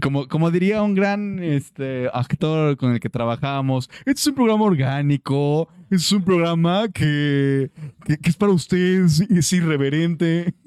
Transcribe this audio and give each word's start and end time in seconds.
Como, 0.00 0.28
como 0.28 0.50
diría 0.50 0.82
un 0.82 0.94
gran 0.94 1.42
este, 1.42 2.08
actor 2.12 2.76
con 2.76 2.92
el 2.92 3.00
que 3.00 3.10
trabajábamos, 3.10 3.90
este 4.00 4.12
es 4.12 4.26
un 4.26 4.34
programa 4.34 4.64
orgánico, 4.64 5.68
este 5.84 5.96
es 5.96 6.12
un 6.12 6.24
programa 6.24 6.88
que, 6.88 7.70
que, 8.04 8.18
que 8.18 8.30
es 8.30 8.36
para 8.36 8.52
ustedes, 8.52 9.20
es 9.20 9.52
irreverente. 9.52 10.54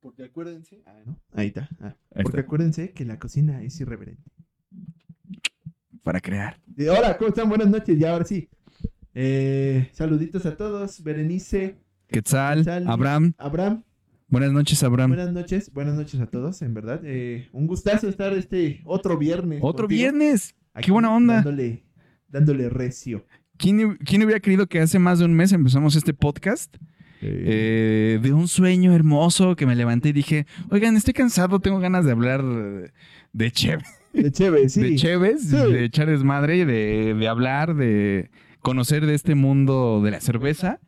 Porque 0.00 0.24
acuérdense. 0.24 0.82
Ah, 0.86 0.94
¿no? 1.04 1.18
Ahí 1.34 1.48
está. 1.48 1.68
Ah, 1.80 1.94
Ahí 2.14 2.22
porque 2.22 2.38
está. 2.38 2.46
acuérdense 2.46 2.92
que 2.92 3.04
la 3.04 3.18
cocina 3.18 3.62
es 3.62 3.78
irreverente. 3.80 4.30
Para 6.02 6.20
crear. 6.20 6.60
Y 6.76 6.86
hola, 6.86 7.16
¿cómo 7.18 7.28
están? 7.28 7.48
Buenas 7.48 7.68
noches. 7.68 7.98
Ya 7.98 8.12
ahora 8.12 8.24
sí. 8.24 8.48
Eh, 9.14 9.90
saluditos 9.92 10.46
a 10.46 10.56
todos. 10.56 11.02
Berenice, 11.02 11.76
Quetzal, 12.06 12.58
Quetzal, 12.58 12.88
Abraham. 12.88 13.32
Abraham. 13.38 13.82
Buenas 14.28 14.52
noches, 14.52 14.82
Abraham. 14.82 15.10
Buenas 15.10 15.32
noches. 15.32 15.72
Buenas 15.72 15.94
noches 15.94 16.20
a 16.20 16.26
todos, 16.26 16.60
en 16.62 16.74
verdad. 16.74 17.00
Eh, 17.04 17.48
un 17.52 17.66
gustazo 17.66 18.08
estar 18.08 18.32
este 18.32 18.80
otro 18.84 19.16
viernes. 19.16 19.60
Otro 19.62 19.84
contigo, 19.86 20.00
viernes. 20.00 20.54
aquí 20.74 20.86
Qué 20.86 20.92
buena 20.92 21.14
onda. 21.14 21.34
Dándole, 21.36 21.84
dándole 22.28 22.68
recio. 22.68 23.24
¿Quién, 23.56 23.96
quién 24.04 24.22
hubiera 24.24 24.40
querido 24.40 24.66
que 24.66 24.80
hace 24.80 24.98
más 24.98 25.20
de 25.20 25.24
un 25.26 25.34
mes 25.34 25.52
empezamos 25.52 25.94
este 25.94 26.12
podcast? 26.12 26.76
Eh, 27.22 28.18
de 28.22 28.32
un 28.32 28.46
sueño 28.46 28.92
hermoso 28.92 29.56
que 29.56 29.64
me 29.64 29.74
levanté 29.74 30.10
y 30.10 30.12
dije, 30.12 30.46
oigan, 30.70 30.96
estoy 30.96 31.14
cansado, 31.14 31.60
tengo 31.60 31.78
ganas 31.78 32.04
de 32.04 32.12
hablar 32.12 32.44
de 33.32 33.50
Cheve. 33.52 33.82
de 34.12 34.30
chévere, 34.30 34.68
sí. 34.68 34.80
de 34.82 34.96
Cheves, 34.96 35.48
Sí. 35.48 35.56
de 35.56 35.84
echar 35.84 36.08
desmadre, 36.08 36.66
de, 36.66 37.14
de 37.14 37.28
hablar, 37.28 37.74
de 37.74 38.30
conocer 38.60 39.06
de 39.06 39.14
este 39.14 39.34
mundo 39.34 40.02
de 40.04 40.10
la 40.10 40.20
cerveza. 40.20 40.78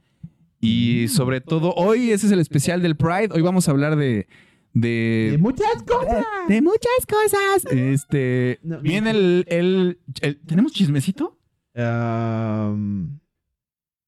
Y 0.60 1.04
Mm. 1.04 1.08
sobre 1.08 1.40
todo, 1.40 1.72
hoy 1.74 2.10
ese 2.10 2.26
es 2.26 2.32
el 2.32 2.40
especial 2.40 2.82
del 2.82 2.96
Pride. 2.96 3.28
Hoy 3.32 3.42
vamos 3.42 3.68
a 3.68 3.70
hablar 3.70 3.96
de. 3.96 4.26
De, 4.74 5.28
De 5.32 5.38
muchas 5.38 5.82
cosas. 5.84 6.24
de 6.46 6.60
muchas 6.62 7.06
cosas. 7.08 7.64
Este. 7.72 8.58
No, 8.62 8.80
viene 8.80 9.10
el, 9.10 9.44
el- 9.48 9.98
el- 10.20 10.40
¿Tenemos 10.46 10.72
chismecito? 10.72 11.38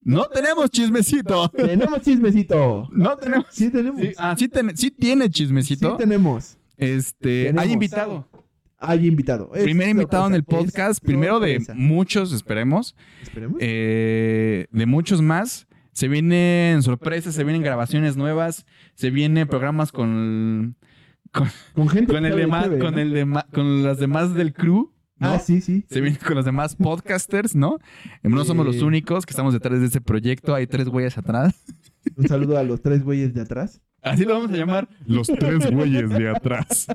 No 0.03 0.27
tenemos 0.29 0.71
chismecito. 0.71 1.49
tenemos 1.51 2.01
chismecito. 2.03 2.89
No 2.93 3.17
tenemos. 3.17 3.47
Sí, 3.51 3.71
tenemos. 3.71 4.01
Sí, 4.01 4.13
ah, 4.19 4.35
sí, 4.39 4.49
ten- 4.49 4.77
sí 4.77 4.91
tiene 4.91 5.27
Sí, 5.27 5.31
chismecito. 5.31 5.97
tenemos. 5.97 6.57
este. 6.77 7.45
Tenemos. 7.47 7.63
Hay 7.65 7.73
invitado. 7.73 8.29
Hay 8.79 9.07
invitado. 9.07 9.51
Es 9.55 9.63
Primer 9.65 9.89
invitado 9.91 10.27
en 10.27 10.35
el 10.35 10.45
podcast. 10.45 11.05
Primero 11.05 11.39
de 11.39 11.61
muchos, 11.75 12.33
esperemos. 12.33 12.97
Esperemos. 13.23 13.59
eh, 13.61 14.67
de 14.71 14.87
muchos 14.87 15.21
más. 15.21 15.67
Se 15.93 16.09
vienen 16.09 16.83
sorpresas, 16.83 17.35
se 17.35 17.45
vienen 17.45 17.63
grabaciones 17.63 18.17
nuevas, 18.17 18.67
se 18.95 19.11
vienen 19.11 19.49
programas 19.49 19.93
con, 19.93 20.77
con 21.75 21.89
gente 21.89 22.13
con 22.13 22.25
el 22.25 22.37
demás, 22.37 22.69
con 22.69 22.95
¿no? 22.95 22.99
el 23.01 23.13
dema- 23.15 23.47
con 23.53 23.83
las 23.83 23.99
demás 23.99 24.35
del 24.35 24.53
crew, 24.53 24.93
¿no? 25.19 25.33
Ah, 25.33 25.39
sí, 25.39 25.61
sí. 25.61 25.85
Se 25.91 26.01
vienen 26.01 26.19
con 26.25 26.35
los 26.37 26.45
demás 26.45 26.77
podcasters, 26.77 27.55
¿no? 27.55 27.79
No 28.23 28.45
somos 28.45 28.65
los 28.67 28.83
únicos 28.83 29.27
que 29.27 29.33
estamos 29.33 29.53
detrás 29.53 29.81
de 29.81 29.87
este 29.87 30.01
proyecto, 30.01 30.55
hay 30.55 30.67
tres 30.67 30.89
güeyes 30.89 31.19
atrás. 31.19 31.55
Un 32.17 32.27
saludo 32.29 32.57
a 32.57 32.63
los 32.63 32.81
tres 32.83 33.03
güeyes 33.03 33.35
de 33.35 33.43
atrás. 33.43 33.81
Así 34.03 34.25
lo 34.25 34.33
vamos 34.35 34.51
a 34.53 34.57
llamar, 34.57 34.89
los 35.07 35.27
tres 35.27 35.71
güeyes 35.71 36.09
de 36.09 36.31
atrás. 36.31 36.87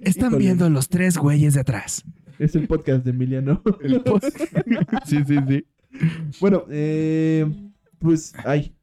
Están 0.00 0.28
Híjole. 0.30 0.38
viendo 0.38 0.70
los 0.70 0.88
tres 0.88 1.18
güeyes 1.18 1.54
de 1.54 1.60
atrás. 1.60 2.04
Es 2.38 2.54
el 2.56 2.66
podcast 2.66 3.04
de 3.04 3.10
Emiliano. 3.10 3.62
El 3.82 4.02
pod- 4.02 4.22
sí, 5.04 5.18
sí, 5.26 5.36
sí. 5.46 5.66
Bueno, 6.40 6.64
eh, 6.70 7.46
pues, 7.98 8.32
ay. 8.44 8.74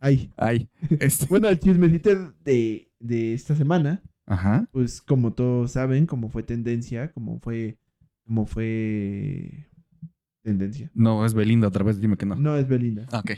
Ay. 0.00 0.30
Ay, 0.36 0.68
este- 1.00 1.26
Bueno, 1.28 1.48
el 1.48 1.58
chismecito 1.58 2.32
de, 2.44 2.88
de 3.00 3.34
esta 3.34 3.54
semana, 3.56 4.02
Ajá. 4.26 4.68
pues 4.72 5.00
como 5.00 5.32
todos 5.32 5.72
saben, 5.72 6.06
como 6.06 6.28
fue 6.28 6.42
tendencia, 6.42 7.12
como 7.12 7.40
fue, 7.40 7.76
como 8.24 8.46
fue 8.46 9.66
tendencia. 10.42 10.90
No, 10.94 11.24
es 11.26 11.34
Belinda 11.34 11.68
otra 11.68 11.84
vez, 11.84 12.00
dime 12.00 12.16
que 12.16 12.26
no. 12.26 12.36
No 12.36 12.56
es 12.56 12.68
Belinda. 12.68 13.06
Ok. 13.12 13.32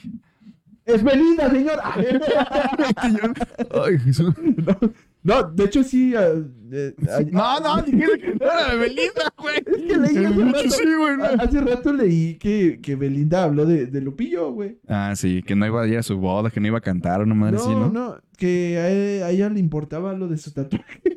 ¡Es 0.85 1.03
Belinda, 1.05 1.51
señor! 1.51 1.79
Ay, 3.85 3.99
Jesús. 3.99 4.35
no, 4.39 4.79
de 5.23 5.65
hecho 5.65 5.83
sí. 5.83 6.15
eh, 6.17 6.95
ay- 7.17 7.29
No, 7.33 7.61
no, 7.61 7.83
dijiste 7.83 8.19
que 8.19 8.35
no 8.41 8.45
era 8.47 8.71
de 8.73 8.77
Belinda, 8.79 9.35
güey. 9.39 9.57
Es 9.57 9.65
que 9.65 9.97
leí 9.97 10.25
hace 10.25 10.45
rato, 10.45 10.71
Sí, 10.71 10.85
güey. 10.97 11.17
no. 11.17 11.25
hace 11.43 11.61
rato 11.61 11.93
leí 11.93 12.35
que, 12.37 12.81
que 12.83 12.97
Belinda 12.97 13.45
habló 13.45 13.67
de, 13.67 13.87
de 13.87 14.01
Lupillo, 14.01 14.53
güey. 14.53 14.79
Ah, 14.89 15.15
sí, 15.17 15.43
que 15.43 15.55
no 15.57 15.67
iba 15.67 15.83
a 15.83 15.87
ir 15.87 15.99
a 15.99 16.03
su 16.03 16.17
boda, 16.19 16.51
que 16.51 16.61
no 16.61 16.67
iba 16.69 16.79
a 16.79 16.83
cantar 16.83 17.21
una 17.23 17.35
madre 17.35 17.57
No, 17.57 17.63
así, 17.63 17.71
¿no? 17.71 17.91
no, 17.91 18.17
que 18.37 18.79
a, 18.79 18.91
e- 18.91 19.23
a 19.25 19.31
ella 19.31 19.49
le 19.51 19.61
importaba 19.61 20.13
lo 20.13 20.29
de 20.29 20.39
su 20.39 20.53
tatuaje. 20.53 20.85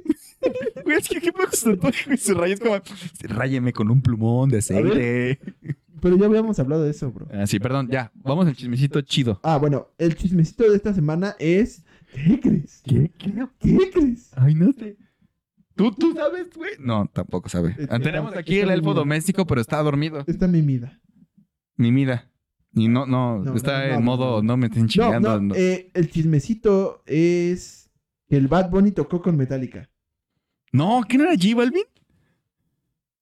Güey, 0.84 0.98
es 0.98 1.08
que 1.08 1.22
qué 1.22 1.32
poco 1.32 1.52
se 1.52 1.70
tatuaje, 1.76 2.06
güey. 2.08 2.18
Su 2.18 2.34
raya 2.34 2.56
es 2.56 2.60
como, 2.60 2.76
ráyeme 3.22 3.72
con 3.74 3.92
un 3.92 4.02
plumón 4.02 4.50
de 4.50 4.58
aceite. 4.58 5.40
Pero 6.02 6.18
ya 6.18 6.26
habíamos 6.26 6.58
hablado 6.58 6.82
de 6.84 6.90
eso, 6.90 7.12
bro. 7.12 7.28
Ah, 7.32 7.46
sí, 7.46 7.60
perdón, 7.60 7.88
ya. 7.92 8.12
Vamos 8.24 8.48
al 8.48 8.56
chismecito 8.56 9.00
chido. 9.02 9.40
Ah, 9.44 9.58
bueno, 9.58 9.90
el 10.00 10.16
chismecito 10.16 10.68
de 10.68 10.76
esta 10.76 10.94
semana 10.96 11.36
es. 11.38 11.84
¿Qué 12.14 12.40
crees? 12.40 12.82
¿Qué? 12.84 13.12
¿Qué 13.18 13.90
crees? 13.92 14.32
Ay, 14.36 14.56
no 14.56 14.72
sé. 14.74 14.98
¿Tú, 15.76 15.92
tú 15.92 16.14
sabes, 16.14 16.48
güey? 16.56 16.72
No, 16.80 17.10
tampoco 17.12 17.50
sabe. 17.50 17.76
Es 17.78 17.88
que 17.88 18.00
Tenemos 18.00 18.36
aquí 18.36 18.60
el 18.60 18.70
elfo 18.70 18.94
doméstico, 18.94 19.46
pero 19.48 19.62
está 19.62 19.82
dormido. 19.82 20.24
Está 20.28 20.48
mimida. 20.48 21.00
Mi 21.78 21.92
mida. 21.92 22.30
Y 22.74 22.88
no, 22.88 23.06
no, 23.06 23.40
No, 23.40 23.56
está 23.56 23.80
no, 23.80 23.84
en 23.86 23.92
no, 23.96 24.02
modo, 24.02 24.44
no. 24.44 24.58
me 24.58 24.68
estén 24.68 24.88
chingando. 24.88 25.42
no, 25.42 25.56
eh, 25.56 25.90
el 25.94 26.10
chismecito 26.10 27.02
es 27.06 27.90
que 28.28 28.38
el 28.38 28.48
Bad 28.48 28.70
Bunny 28.70 28.92
tocó 28.92 29.22
con 29.22 29.36
Metallica. 29.38 29.90
No, 30.72 31.02
¿quién 31.08 31.22
era 31.22 31.32
J 31.32 31.56
Balvin? 31.56 31.84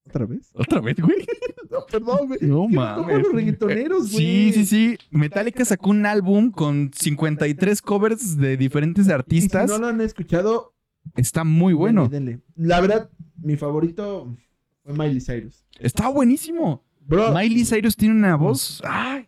¿Otra 0.09 0.25
vez? 0.25 0.49
¿Otra 0.53 0.81
vez, 0.81 0.97
güey? 0.99 1.17
No, 1.71 1.85
perdón, 1.85 2.27
güey. 2.27 2.39
No 2.41 2.67
mames. 2.67 3.19
los 3.21 3.31
reggaetoneros, 3.31 4.11
güey. 4.11 4.51
Sí, 4.51 4.53
sí, 4.53 4.65
sí. 4.65 4.97
Metallica 5.11 5.63
sacó 5.63 5.91
un 5.91 6.03
álbum 6.03 6.49
con 6.49 6.89
53 6.91 7.79
covers 7.83 8.37
de 8.37 8.57
diferentes 8.57 9.05
Y 9.05 9.09
si 9.09 9.13
artistas. 9.13 9.69
no 9.69 9.77
lo 9.77 9.85
han 9.85 10.01
escuchado, 10.01 10.73
Está 11.15 11.43
muy 11.43 11.73
bueno. 11.73 12.07
denle, 12.09 12.39
denle. 12.55 12.69
La 12.69 12.81
verdad, 12.81 13.11
mi 13.37 13.55
favorito 13.55 14.35
fue 14.83 14.93
Miley 14.93 15.21
Cyrus. 15.21 15.63
Está 15.79 16.09
buenísimo. 16.09 16.83
Bro, 17.01 17.33
Miley 17.35 17.63
Cyrus 17.65 17.95
tiene 17.95 18.15
una 18.15 18.35
voz. 18.35 18.81
Ay. 18.83 19.27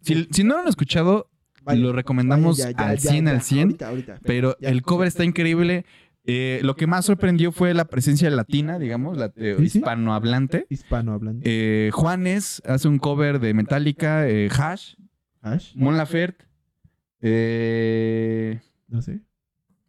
Si, 0.00 0.26
si 0.32 0.42
no 0.42 0.54
lo 0.56 0.62
han 0.62 0.68
escuchado, 0.68 1.30
lo 1.66 1.92
recomendamos 1.92 2.56
ya, 2.56 2.72
al 2.76 2.98
ya, 2.98 3.10
100 3.10 3.24
ya, 3.26 3.30
al 3.30 3.42
100. 3.42 3.60
Ahorita, 3.60 3.88
ahorita. 3.88 4.20
Pero 4.24 4.56
el 4.60 4.82
cover 4.82 5.06
está 5.06 5.24
increíble. 5.24 5.84
Eh, 6.24 6.60
lo 6.62 6.76
que 6.76 6.86
más 6.86 7.06
sorprendió 7.06 7.50
fue 7.50 7.72
la 7.74 7.86
presencia 7.86 8.30
latina, 8.30 8.78
digamos, 8.78 9.16
la 9.16 9.32
eh, 9.36 9.56
hispanohablante. 9.60 10.66
Hispano 10.68 11.12
hablando. 11.14 11.40
Eh, 11.44 11.90
Juanes 11.92 12.62
hace 12.66 12.88
un 12.88 12.98
cover 12.98 13.40
de 13.40 13.54
Metallica, 13.54 14.28
eh, 14.28 14.48
Hash, 14.56 14.94
Ash, 15.40 15.74
Mon 15.74 15.96
Laferte. 15.96 16.44
Eh, 17.22 18.60
no 18.88 19.02
sé. 19.02 19.20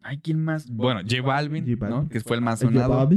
Ay, 0.02 0.18
¿quién 0.18 0.42
más? 0.42 0.68
Bueno, 0.70 1.00
J 1.08 1.22
Balvin, 1.22 1.64
J 1.64 1.76
Balvin. 1.78 1.98
¿no? 2.04 2.08
Que 2.08 2.20
fue 2.20 2.36
el 2.36 2.42
más 2.42 2.60
sonado. 2.60 3.08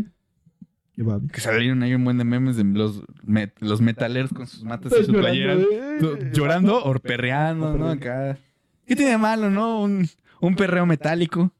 El 0.97 1.03
Bobby. 1.03 1.28
Que 1.28 1.42
salieron 1.42 1.84
ahí 1.84 1.94
un 1.94 2.03
buen 2.06 2.18
de 2.18 2.24
memes 2.24 2.56
de 2.56 2.64
los, 2.64 3.02
met- 3.26 3.53
los 3.59 3.82
metaleros 3.82 4.32
con 4.32 4.47
sus 4.47 4.64
matas 4.64 4.94
y 4.94 5.03
sus 5.03 5.08
llorando, 5.08 5.68
playeras. 5.68 6.32
Llorando 6.34 6.84
o 6.86 6.94
perreando, 7.00 7.74
O 7.74 7.78
¿no? 7.78 7.90
Acá. 7.90 8.38
¿Qué 8.86 8.96
tiene 8.96 9.12
de 9.12 9.18
malo, 9.18 9.50
no? 9.50 9.82
Un, 9.82 10.08
un 10.40 10.56
perreo 10.56 10.86
metálico. 10.86 11.52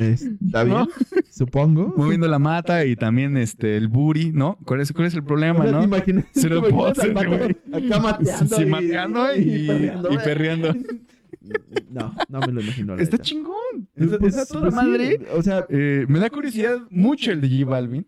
Está 0.00 0.64
bien, 0.64 0.76
¿No? 0.78 0.88
supongo. 1.30 1.94
Moviendo 1.96 2.26
la 2.28 2.38
mata 2.38 2.84
y 2.84 2.96
también 2.96 3.36
este, 3.36 3.76
el 3.76 3.88
booty, 3.88 4.32
¿no? 4.32 4.58
¿Cuál 4.64 4.80
es, 4.80 4.92
cuál 4.92 5.06
es 5.06 5.14
el 5.14 5.22
problema, 5.24 5.64
no? 5.66 5.82
Se 6.32 6.48
lo 6.48 6.62
vato 6.62 7.02
güey. 7.12 7.56
Acá 7.86 8.00
mateando. 8.00 8.56
Sí, 8.56 8.62
y- 8.62 8.66
mateando 8.66 9.36
y, 9.36 9.66
perreando. 9.66 10.10
y 10.12 10.16
perreando. 10.18 10.74
No, 11.90 12.14
no 12.28 12.40
me 12.40 12.52
lo 12.52 12.60
imagino. 12.60 12.96
Está 12.96 13.18
chingón. 13.18 13.54
Está, 13.96 14.18
Pues- 14.18 14.48
toda 14.48 14.70
pues 14.70 14.74
sí, 14.74 14.76
madre. 14.88 15.18
o 15.34 15.42
sea, 15.42 15.64
Eh, 15.70 16.04
me 16.08 16.18
da 16.18 16.28
curiosidad 16.30 16.78
mucho 16.90 17.32
el 17.32 17.40
de 17.40 17.48
J 17.48 17.68
Balvin. 17.68 18.06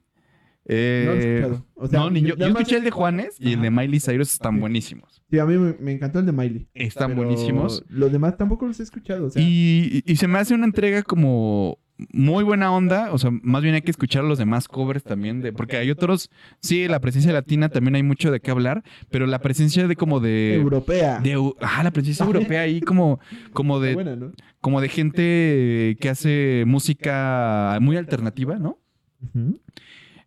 Eh, 0.67 1.05
no 1.07 1.13
lo 1.15 1.19
he 1.21 1.35
escuchado. 1.39 1.67
O 1.75 1.89
sea, 1.89 2.01
no, 2.01 2.11
ni 2.11 2.21
yo. 2.21 2.37
Yo 2.37 2.47
escuché 2.47 2.77
el 2.77 2.85
de 2.85 2.91
Juanes 2.93 3.35
y 3.41 3.55
el 3.55 3.63
de. 3.63 3.71
Miley 3.71 3.99
Cyrus 4.01 4.33
están 4.33 4.61
buenísimos. 4.61 5.23
Sí, 5.31 5.39
a 5.39 5.47
mí 5.47 5.57
me, 5.57 5.75
me 5.81 5.93
encantó 5.93 6.21
el 6.21 6.27
de 6.27 6.33
Miley. 6.33 6.69
Están 6.75 7.17
buenísimos. 7.17 7.85
Los 7.89 8.13
demás 8.13 8.37
tampoco 8.37 8.67
los 8.67 8.79
he 8.79 8.83
escuchado. 8.85 9.27
O 9.27 9.31
sea, 9.31 9.43
Y, 9.43 10.03
y 10.07 10.17
se 10.17 10.29
me 10.29 10.39
hace 10.39 10.55
una 10.55 10.67
entrega 10.67 11.03
como 11.03 11.79
muy 12.13 12.45
buena 12.45 12.73
onda. 12.73 13.13
O 13.13 13.19
sea, 13.19 13.31
más 13.43 13.63
bien 13.63 13.75
hay 13.75 13.83
que 13.83 13.91
escuchar 13.91 14.25
los 14.25 14.39
demás 14.39 14.69
covers 14.69 15.03
también. 15.03 15.41
De, 15.41 15.53
porque 15.53 15.77
hay 15.77 15.91
otros. 15.91 16.31
Sí, 16.61 16.89
la 16.89 17.01
presencia 17.01 17.33
latina 17.33 17.69
también 17.69 17.95
hay 17.95 18.03
mucho 18.03 18.31
de 18.31 18.41
qué 18.41 18.51
hablar. 18.51 18.83
Pero 19.11 19.27
la 19.27 19.41
presencia 19.41 19.87
de 19.87 19.97
como 19.97 20.21
de. 20.21 20.55
europea. 20.55 21.21
de 21.21 21.53
ah, 21.61 21.83
la 21.83 21.91
presencia 21.91 22.25
europea 22.25 22.63
ahí 22.63 22.81
como, 22.81 23.21
como 23.53 23.81
de 23.81 23.95
Buena, 23.95 24.17
¿no? 24.17 24.33
como 24.61 24.81
de 24.81 24.89
gente 24.89 25.97
que 26.01 26.09
hace 26.09 26.65
música 26.67 27.79
muy 27.81 27.97
alternativa, 27.97 28.59
¿no? 28.59 28.79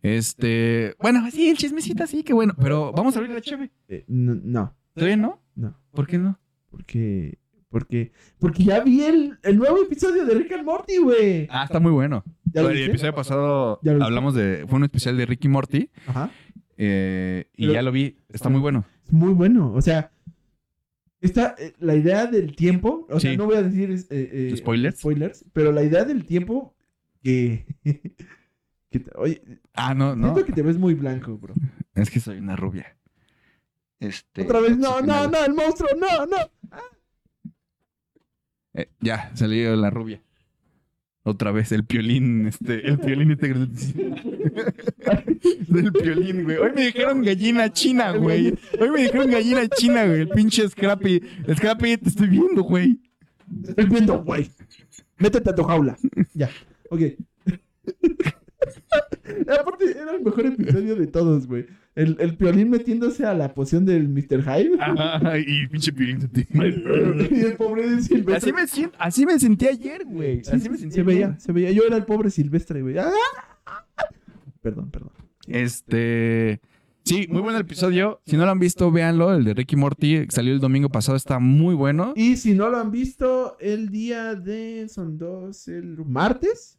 Este, 0.01 0.95
bueno, 0.99 1.29
sí, 1.31 1.49
el 1.49 1.57
chismecito 1.57 2.05
sí, 2.07 2.23
qué 2.23 2.33
bueno, 2.33 2.53
pero 2.61 2.91
vamos 2.93 3.15
a 3.15 3.19
abrir 3.19 3.33
la 3.33 3.41
cheve. 3.41 3.71
Eh, 3.87 4.05
no, 4.07 4.35
no, 4.35 4.75
¿Todavía 4.93 5.17
no? 5.17 5.41
no, 5.55 5.77
¿Por 5.91 6.07
qué 6.07 6.17
no? 6.17 6.39
porque 6.75 7.37
Porque, 7.69 8.11
porque 8.39 8.63
ya 8.63 8.79
vi 8.81 9.03
el, 9.03 9.37
el 9.43 9.57
nuevo 9.57 9.81
episodio 9.81 10.25
de 10.25 10.33
Rick 10.35 10.51
and 10.53 10.63
Morty, 10.63 10.97
güey. 10.97 11.47
Ah, 11.49 11.63
está 11.65 11.79
muy 11.79 11.91
bueno. 11.91 12.23
¿Ya 12.53 12.61
lo 12.61 12.69
el 12.69 12.75
viste? 12.75 12.89
episodio 12.91 13.15
pasado 13.15 13.79
¿Ya 13.83 13.91
lo 13.91 13.97
viste? 13.97 14.05
hablamos 14.07 14.33
de. 14.35 14.65
Fue 14.67 14.77
un 14.77 14.83
especial 14.85 15.17
de 15.17 15.25
Ricky 15.25 15.49
Morty. 15.49 15.89
Ajá. 16.07 16.29
eh, 16.77 17.49
y 17.55 17.63
Pero- 17.63 17.73
ya 17.73 17.81
lo 17.81 17.91
vi. 17.91 18.17
Está 18.29 18.49
muy 18.49 18.61
bueno. 18.61 18.85
Es 19.05 19.11
muy 19.11 19.33
bueno. 19.33 19.73
O 19.73 19.81
sea, 19.81 20.11
esta, 21.19 21.55
eh, 21.57 21.73
la 21.79 21.95
idea 21.95 22.27
del 22.27 22.55
tiempo, 22.55 23.07
o 23.09 23.19
sea, 23.19 23.31
Sí. 23.31 23.37
no 23.37 23.45
voy 23.45 23.55
a 23.55 23.63
decir 23.63 23.89
eh, 23.91 24.05
eh, 24.09 24.53
¿Spoilers? 24.57 24.99
spoilers, 24.99 25.45
pero 25.53 25.71
la 25.71 25.83
idea 25.83 26.05
del 26.05 26.25
tiempo 26.25 26.75
que... 27.23 27.65
que 28.89 28.99
te- 28.99 29.11
oye, 29.15 29.41
Ah, 29.73 29.93
no, 29.93 30.15
no. 30.15 30.27
siento 30.27 30.45
que 30.45 30.53
te 30.53 30.61
ves 30.61 30.77
muy 30.77 30.93
blanco, 30.93 31.37
bro. 31.37 31.53
Es 31.95 32.09
que 32.09 32.19
soy 32.21 32.37
una 32.37 32.55
rubia. 32.55 32.95
Este. 33.99 34.43
Otra 34.43 34.59
vez, 34.61 34.77
no, 34.77 35.01
no, 35.01 35.27
no, 35.27 35.43
el 35.45 35.53
monstruo, 35.53 35.89
no, 35.99 36.25
no. 36.25 36.37
Eh, 38.75 38.89
ya, 38.99 39.31
salió 39.35 39.75
la 39.75 39.89
rubia. 39.89 40.21
Otra 41.23 41.51
vez, 41.51 41.71
el 41.71 41.85
piolín, 41.85 42.45
este, 42.45 42.87
el 42.87 42.99
piolín 42.99 43.31
este. 43.31 43.47
Del 45.67 45.91
piolín, 45.91 46.43
güey. 46.43 46.57
Hoy 46.57 46.71
me 46.75 46.85
dijeron 46.85 47.23
gallina 47.23 47.73
china, 47.73 48.11
güey. 48.11 48.53
Hoy 48.79 48.91
me 48.91 49.01
dijeron 49.01 49.31
gallina 49.31 49.67
china, 49.67 50.05
güey. 50.05 50.21
El 50.21 50.29
pinche 50.29 50.69
Scrappy. 50.69 51.21
Scrappy, 51.55 51.97
te 51.97 52.09
estoy 52.09 52.27
viendo, 52.27 52.61
güey. 52.61 52.99
Te 53.63 53.71
Estoy 53.71 53.85
viendo, 53.85 54.23
güey. 54.23 54.51
Métete 55.17 55.49
a 55.49 55.55
tu 55.55 55.63
jaula. 55.63 55.97
Ya, 56.33 56.51
ok. 56.89 57.01
Aparte, 59.59 59.91
era 59.97 60.15
el 60.15 60.23
mejor 60.23 60.45
episodio 60.45 60.95
de 60.95 61.07
todos, 61.07 61.47
güey. 61.47 61.65
El, 61.95 62.17
el 62.19 62.35
piolín 62.35 62.69
metiéndose 62.69 63.25
a 63.25 63.33
la 63.33 63.53
poción 63.53 63.85
del 63.85 64.09
Mr. 64.09 64.43
Hyde. 64.43 64.77
Ajá, 64.79 65.39
y 65.39 65.65
pinche 65.67 65.93
piolín. 65.93 66.29
y 67.31 67.39
el 67.39 67.55
pobre 67.55 67.89
de 67.89 68.01
Silvestre. 68.01 68.35
Así 68.35 68.53
me, 68.53 68.67
siento, 68.67 68.97
así 68.99 69.25
me 69.25 69.39
sentí 69.39 69.67
ayer, 69.67 70.03
güey. 70.05 70.43
Sí, 70.43 70.51
Así 70.53 70.69
me 70.69 70.77
sentí 70.77 70.95
se 70.95 71.03
veía, 71.03 71.39
se 71.39 71.53
veía. 71.53 71.71
Yo 71.71 71.83
era 71.83 71.95
el 71.95 72.03
pobre 72.03 72.29
Silvestre, 72.29 72.81
güey. 72.81 72.97
¡Ah! 72.97 73.11
Perdón, 74.61 74.91
perdón. 74.91 75.11
Este. 75.47 76.59
Sí, 77.05 77.27
muy 77.29 77.41
buen 77.41 77.55
el 77.55 77.61
episodio. 77.61 78.19
Si 78.25 78.35
no 78.35 78.45
lo 78.45 78.51
han 78.51 78.59
visto, 78.59 78.91
véanlo. 78.91 79.33
El 79.33 79.45
de 79.45 79.53
Ricky 79.53 79.75
Morty 79.75 80.25
salió 80.29 80.53
el 80.53 80.59
domingo 80.59 80.89
pasado. 80.89 81.15
Está 81.15 81.39
muy 81.39 81.75
bueno. 81.75 82.13
Y 82.17 82.35
si 82.37 82.55
no 82.55 82.69
lo 82.69 82.77
han 82.77 82.91
visto, 82.91 83.57
el 83.59 83.89
día 83.89 84.35
de. 84.35 84.87
Son 84.89 85.17
dos. 85.17 85.67
El 85.69 85.97
martes. 86.03 86.77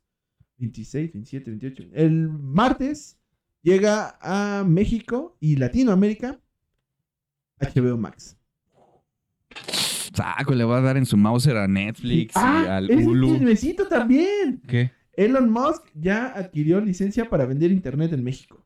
26, 0.59 1.13
27, 1.13 1.51
28. 1.51 1.85
El 1.93 2.29
martes 2.29 3.19
llega 3.67 4.17
a 4.21 4.63
México 4.65 5.37
y 5.41 5.57
Latinoamérica. 5.57 6.39
HBO 7.59 7.97
Max. 7.97 8.37
Saco, 10.15 10.55
le 10.55 10.63
va 10.65 10.79
a 10.79 10.81
dar 10.81 10.97
en 10.97 11.05
su 11.05 11.17
Mauser 11.17 11.57
a 11.57 11.67
Netflix 11.67 12.35
y 12.37 12.39
¡Ah! 12.39 12.77
al 12.77 12.91
¡Es 12.91 13.05
Hulu. 13.05 13.33
chismecito 13.33 13.89
también! 13.89 14.63
¿Qué? 14.69 14.93
Elon 15.15 15.51
Musk 15.51 15.83
ya 15.95 16.27
adquirió 16.27 16.81
licencia 16.81 17.29
para 17.29 17.45
vender 17.45 17.73
internet 17.73 18.13
en 18.13 18.23
México. 18.23 18.65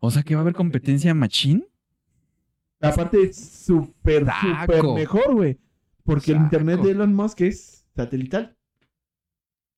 O 0.00 0.10
sea 0.10 0.22
que 0.22 0.34
va 0.34 0.40
a 0.40 0.42
haber 0.42 0.54
competencia 0.54 1.14
machín. 1.14 1.66
Aparte, 2.80 3.22
es 3.22 3.36
súper, 3.36 4.26
súper 4.40 4.82
mejor, 4.94 5.34
güey. 5.34 5.58
Porque 6.04 6.32
el 6.32 6.38
internet 6.38 6.80
de 6.80 6.90
Elon 6.90 7.14
Musk 7.14 7.42
es 7.42 7.86
satelital. 7.94 8.56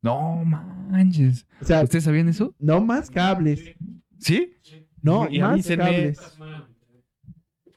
No 0.02 0.44
manches. 0.44 1.46
O 1.60 1.64
sea, 1.64 1.82
¿Ustedes 1.82 2.04
sabían 2.04 2.28
eso? 2.28 2.54
no 2.58 2.80
más 2.80 3.10
cables. 3.10 3.74
¿Sí? 4.18 4.54
No, 5.02 5.28
Y 5.30 5.40
más 5.40 5.52
avísenme. 5.52 5.84
cables. 5.84 6.38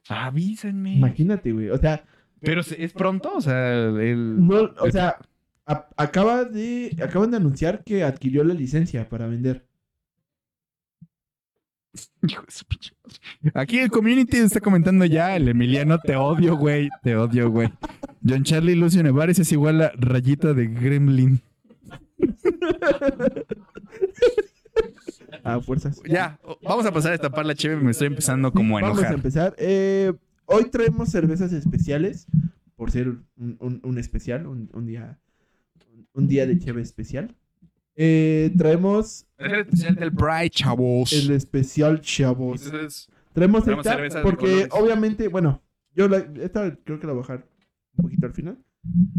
Avísenme. 0.08 0.96
Imagínate, 0.96 1.52
güey. 1.52 1.70
O 1.70 1.78
sea, 1.78 2.04
Pero 2.42 2.62
es 2.62 2.94
pronto, 2.94 3.32
o 3.36 3.42
sea, 3.42 3.74
el. 3.86 4.46
no, 4.48 4.72
o 4.80 4.92
sea, 4.92 5.18
a- 5.66 5.88
acaba 5.98 6.46
de, 6.46 6.96
acaban 7.04 7.32
de 7.32 7.38
anunciar 7.38 7.84
que 7.84 8.04
adquirió 8.04 8.44
la 8.44 8.54
licencia 8.54 9.08
para 9.10 9.28
vender. 9.28 9.66
Hijo 12.28 12.44
de 12.44 12.52
su 12.52 12.66
pinche. 12.66 12.94
Aquí 13.54 13.80
el 13.80 13.90
community 13.90 14.38
está 14.38 14.60
comentando 14.62 15.06
ya, 15.06 15.36
el 15.36 15.48
Emiliano, 15.48 15.98
te 16.00 16.16
odio, 16.16 16.56
güey. 16.56 16.90
Te 17.04 17.16
odio, 17.16 17.50
güey. 17.50 17.70
John 18.28 18.44
Charlie 18.44 18.76
Lucio 18.76 19.02
Nevares 19.04 19.40
es 19.40 19.52
igual 19.52 19.82
a 19.82 19.92
rayita 19.96 20.54
de 20.54 20.68
Gremlin. 20.68 21.42
A 25.44 25.60
fuerzas. 25.62 26.02
Ya, 26.08 26.40
vamos 26.64 26.86
a 26.86 26.92
pasar 26.92 27.10
a 27.10 27.12
destapar 27.14 27.46
la 27.46 27.56
chévere, 27.56 27.82
me 27.82 27.92
estoy 27.92 28.08
empezando 28.08 28.52
como 28.52 28.78
a 28.78 28.82
Vamos 28.82 28.98
a 28.98 29.02
enojar. 29.02 29.16
empezar. 29.16 29.56
Eh, 29.58 30.14
hoy 30.46 30.66
traemos 30.70 31.10
cervezas 31.10 31.54
especiales. 31.54 32.28
Por 32.76 32.92
ser 32.92 33.10
un, 33.10 33.58
un- 33.60 33.82
un 33.84 33.98
especial, 33.98 34.48
un, 34.48 34.70
un 34.74 34.86
día. 34.86 35.20
Un 36.14 36.28
día 36.28 36.48
de 36.48 36.58
cheve 36.60 36.82
especial. 36.82 37.36
Eh, 37.96 38.54
traemos 38.58 39.26
Es 39.38 39.52
el 39.52 39.60
especial 39.60 39.96
del 39.96 40.14
Pride, 40.14 40.50
chavos. 40.50 41.12
el 41.14 41.32
especial 41.32 42.00
chavos. 42.02 42.66
Entonces, 42.66 43.10
Traemos 43.34 43.64
Traemos 43.64 43.86
esta 43.86 44.22
porque 44.22 44.68
obviamente, 44.72 45.28
bueno, 45.28 45.62
yo 45.94 46.08
la, 46.08 46.18
esta 46.42 46.76
creo 46.84 47.00
que 47.00 47.08
la 47.08 47.14
voy 47.14 47.20
a 47.20 47.28
bajar 47.28 47.46
un 47.98 48.04
poquito 48.04 48.26
al 48.26 48.34
final. 48.34 48.58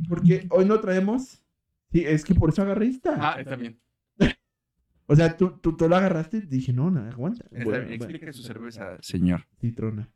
Porque 0.09 0.47
hoy 0.51 0.65
no 0.65 0.81
traemos. 0.81 1.43
Sí, 1.93 2.05
es 2.07 2.25
que 2.25 2.35
por 2.35 2.51
eso 2.51 2.63
agarré 2.63 2.87
esta. 2.87 3.15
ah, 3.19 3.41
está 3.41 3.57
bien. 3.57 3.81
O 5.07 5.17
sea, 5.17 5.37
tú, 5.37 5.59
tú, 5.61 5.77
tú 5.77 5.89
la 5.89 5.99
agarraste 5.99 6.37
y 6.37 6.41
dije, 6.43 6.73
no, 6.73 6.89
no, 6.91 7.01
aguanta. 7.01 7.45
Está 7.51 7.65
Bueno, 7.65 7.71
bien. 7.87 7.99
bueno, 7.99 8.05
Explique 8.15 8.33
su 8.33 8.43
cerveza, 8.45 8.97
señor. 9.01 9.45
citrona. 9.61 10.09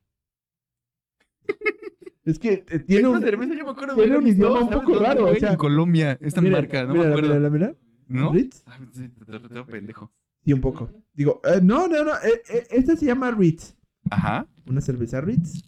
es 2.24 2.38
que 2.38 2.64
eh, 2.68 2.78
tiene 2.80 3.08
un. 3.08 3.20
cerveza 3.20 3.54
yo 3.54 3.64
me 3.64 3.70
acuerdo 3.72 3.94
tiene 3.96 4.12
de 4.12 4.18
un 4.18 4.26
idioma 4.28 4.60
un 4.60 4.70
poco 4.70 4.94
¿sabes 4.94 5.00
dónde, 5.00 5.08
raro, 5.08 5.26
o 5.30 5.34
sea- 5.34 5.50
En 5.50 5.56
Colombia, 5.56 6.18
esta 6.20 6.40
Mira, 6.40 6.58
marca, 6.58 6.84
no 6.84 6.92
mira, 6.94 7.04
me 7.06 7.10
acuerdo. 7.10 7.34
Mira, 7.34 7.50
mira, 7.50 7.74
¿No? 8.06 8.32
Ritz. 8.32 8.62
Ah, 8.66 8.78
sí, 8.92 9.08
te 9.08 9.24
tengo 9.40 9.66
pendejo. 9.66 10.12
Sí, 10.44 10.52
un 10.52 10.60
poco. 10.60 10.90
Digo, 11.14 11.40
eh, 11.44 11.60
no, 11.62 11.88
no, 11.88 12.04
no. 12.04 12.12
eh, 12.16 12.42
eh, 12.50 12.66
esta 12.70 12.96
se 12.96 13.06
llama 13.06 13.30
Ritz. 13.30 13.74
Ajá, 14.10 14.46
Una 14.66 14.80
cerveza 14.80 15.20
Ritz. 15.22 15.62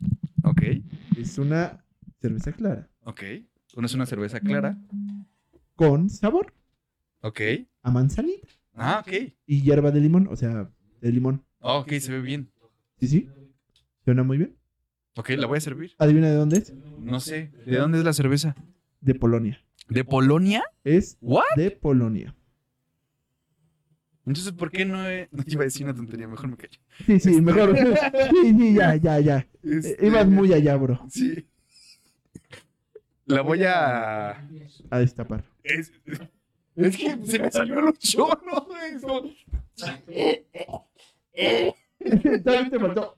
ok, 0.44 0.62
Es 1.16 1.38
una 1.38 1.82
cerveza 2.20 2.52
clara. 2.52 2.88
ok. 3.04 3.22
Una 3.74 3.86
es 3.86 3.94
una 3.94 4.06
cerveza 4.06 4.38
clara. 4.40 4.78
Con 5.76 6.10
sabor 6.10 6.52
Ok. 7.20 7.40
a 7.82 7.90
manzanita. 7.90 8.48
Ah, 8.74 9.02
ok. 9.06 9.32
Y 9.46 9.62
hierba 9.62 9.90
de 9.90 10.00
limón, 10.00 10.28
o 10.30 10.36
sea, 10.36 10.70
de 11.00 11.12
limón. 11.12 11.44
Ah, 11.60 11.74
ok, 11.78 11.92
se 11.94 12.12
ve 12.12 12.20
bien. 12.20 12.50
Sí, 12.98 13.08
sí. 13.08 13.28
Suena 14.04 14.22
muy 14.22 14.38
bien. 14.38 14.56
Ok, 15.16 15.30
la 15.30 15.46
voy 15.46 15.58
a 15.58 15.60
servir. 15.60 15.92
Adivina 15.98 16.28
de 16.28 16.34
dónde 16.34 16.58
es. 16.58 16.74
No 16.98 17.20
sé. 17.20 17.52
¿De 17.64 17.76
dónde 17.78 17.98
es 17.98 18.04
la 18.04 18.12
cerveza? 18.12 18.54
De 19.00 19.14
Polonia. 19.14 19.62
¿De 19.88 20.04
Polonia? 20.04 20.64
Es 20.84 21.16
¿What? 21.20 21.44
de 21.56 21.70
Polonia. 21.70 22.34
Entonces, 24.26 24.52
¿por 24.52 24.70
qué 24.72 24.84
no 24.84 25.08
he... 25.08 25.28
No 25.30 25.44
iba 25.46 25.62
a 25.62 25.64
decir 25.64 25.84
una 25.84 25.94
tontería, 25.94 26.26
mejor 26.26 26.48
me 26.48 26.56
callo. 26.56 26.78
Sí, 27.06 27.20
sí, 27.20 27.40
mejor. 27.40 27.76
Sí, 28.42 28.54
sí, 28.58 28.74
ya, 28.74 28.96
ya, 28.96 29.20
ya. 29.20 29.46
Este, 29.62 30.04
Ibas 30.06 30.26
muy 30.26 30.52
allá, 30.52 30.76
bro. 30.76 31.00
Sí. 31.08 31.46
La 33.26 33.42
voy 33.42 33.64
a... 33.64 34.30
A 34.90 34.98
destapar. 34.98 35.44
Es, 35.62 35.92
es 36.76 36.96
que 36.96 37.18
se 37.24 37.38
me 37.38 37.50
salió 37.50 37.80
el 37.80 37.94
También 42.44 42.70
te 42.70 42.78
faltó. 42.78 43.16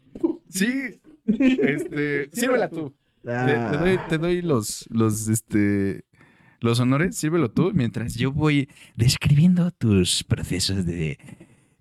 Sí. 0.49 1.01
Este... 1.27 2.31
Sírvela 2.33 2.69
tú. 2.69 2.95
Te, 3.23 3.33
te 3.33 3.77
doy, 3.77 3.99
te 4.09 4.19
doy 4.19 4.43
los, 4.43 4.87
los, 4.91 5.29
este, 5.29 6.05
los 6.61 6.81
honores, 6.81 7.17
sírvelo 7.17 7.51
tú, 7.51 7.73
mientras 7.75 8.15
yo 8.15 8.33
voy 8.33 8.71
describiendo 8.97 9.71
tus 9.73 10.25
procesos 10.25 10.87
de, 10.87 11.19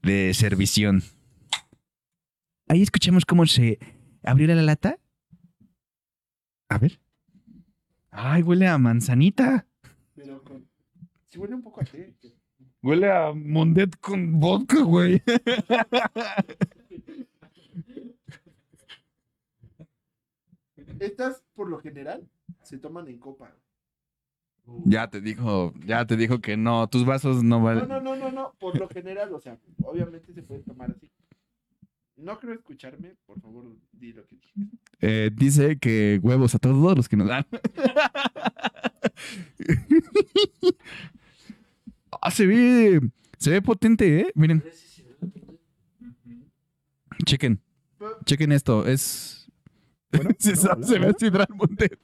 de 0.01 0.33
servición. 0.33 1.01
Ahí 2.67 2.81
escuchamos 2.81 3.23
cómo 3.25 3.45
se 3.45 3.79
abrió 4.23 4.47
la 4.47 4.61
lata. 4.61 4.99
A 6.67 6.77
ver. 6.77 6.99
Ay, 8.19 8.41
huele 8.41 8.67
a 8.67 8.79
manzanita. 8.79 9.67
Pero 10.15 10.43
con... 10.43 10.67
Sí 11.29 11.37
huele 11.37 11.53
un 11.53 11.61
poco 11.61 11.81
a 11.81 11.83
té. 11.83 12.15
Huele 12.81 13.11
a 13.11 13.31
Mondet 13.31 13.95
con 13.99 14.39
vodka, 14.39 14.81
güey. 14.81 15.21
Estas, 20.99 21.43
por 21.53 21.69
lo 21.69 21.79
general, 21.79 22.27
se 22.63 22.77
toman 22.77 23.07
en 23.07 23.19
copa. 23.19 23.53
Ya 24.85 25.09
te 25.09 25.21
dijo, 25.21 25.73
ya 25.85 26.05
te 26.05 26.17
dijo 26.17 26.39
que 26.41 26.57
no, 26.57 26.87
tus 26.89 27.05
vasos 27.05 27.43
no 27.43 27.59
No, 27.59 27.63
valen. 27.63 27.87
no, 27.87 28.01
no, 28.01 28.15
no, 28.15 28.31
no. 28.31 28.53
Por 28.59 28.77
lo 28.77 28.89
general, 28.89 29.33
o 29.33 29.39
sea, 29.39 29.57
obviamente 29.83 30.33
se 30.33 30.41
puede 30.43 30.61
tomar 30.61 30.91
así. 30.91 31.09
No 32.17 32.39
creo 32.39 32.55
escucharme, 32.55 33.15
por 33.27 33.39
favor, 33.39 33.65
di 33.91 34.11
lo 34.11 34.25
que 34.25 34.35
dije. 34.35 34.53
Eh, 35.01 35.29
dice 35.35 35.77
que 35.77 36.19
huevos 36.23 36.55
a 36.55 36.59
todos 36.59 36.97
los 36.97 37.07
que 37.07 37.15
nos 37.15 37.27
dan. 37.27 37.45
ah, 42.21 42.31
se 42.31 42.45
ve, 42.47 42.99
se 43.37 43.51
ve 43.51 43.61
potente, 43.61 44.21
¿eh? 44.21 44.31
Miren, 44.35 44.63
chequen, 47.25 47.61
chequen 48.25 48.51
esto. 48.51 48.85
Es, 48.87 49.47
Bueno, 50.11 50.29
Se, 50.39 50.51
no, 50.51 50.55
sabe- 50.57 50.85
hola, 50.85 51.13
se 51.19 51.29
ve. 51.29 51.97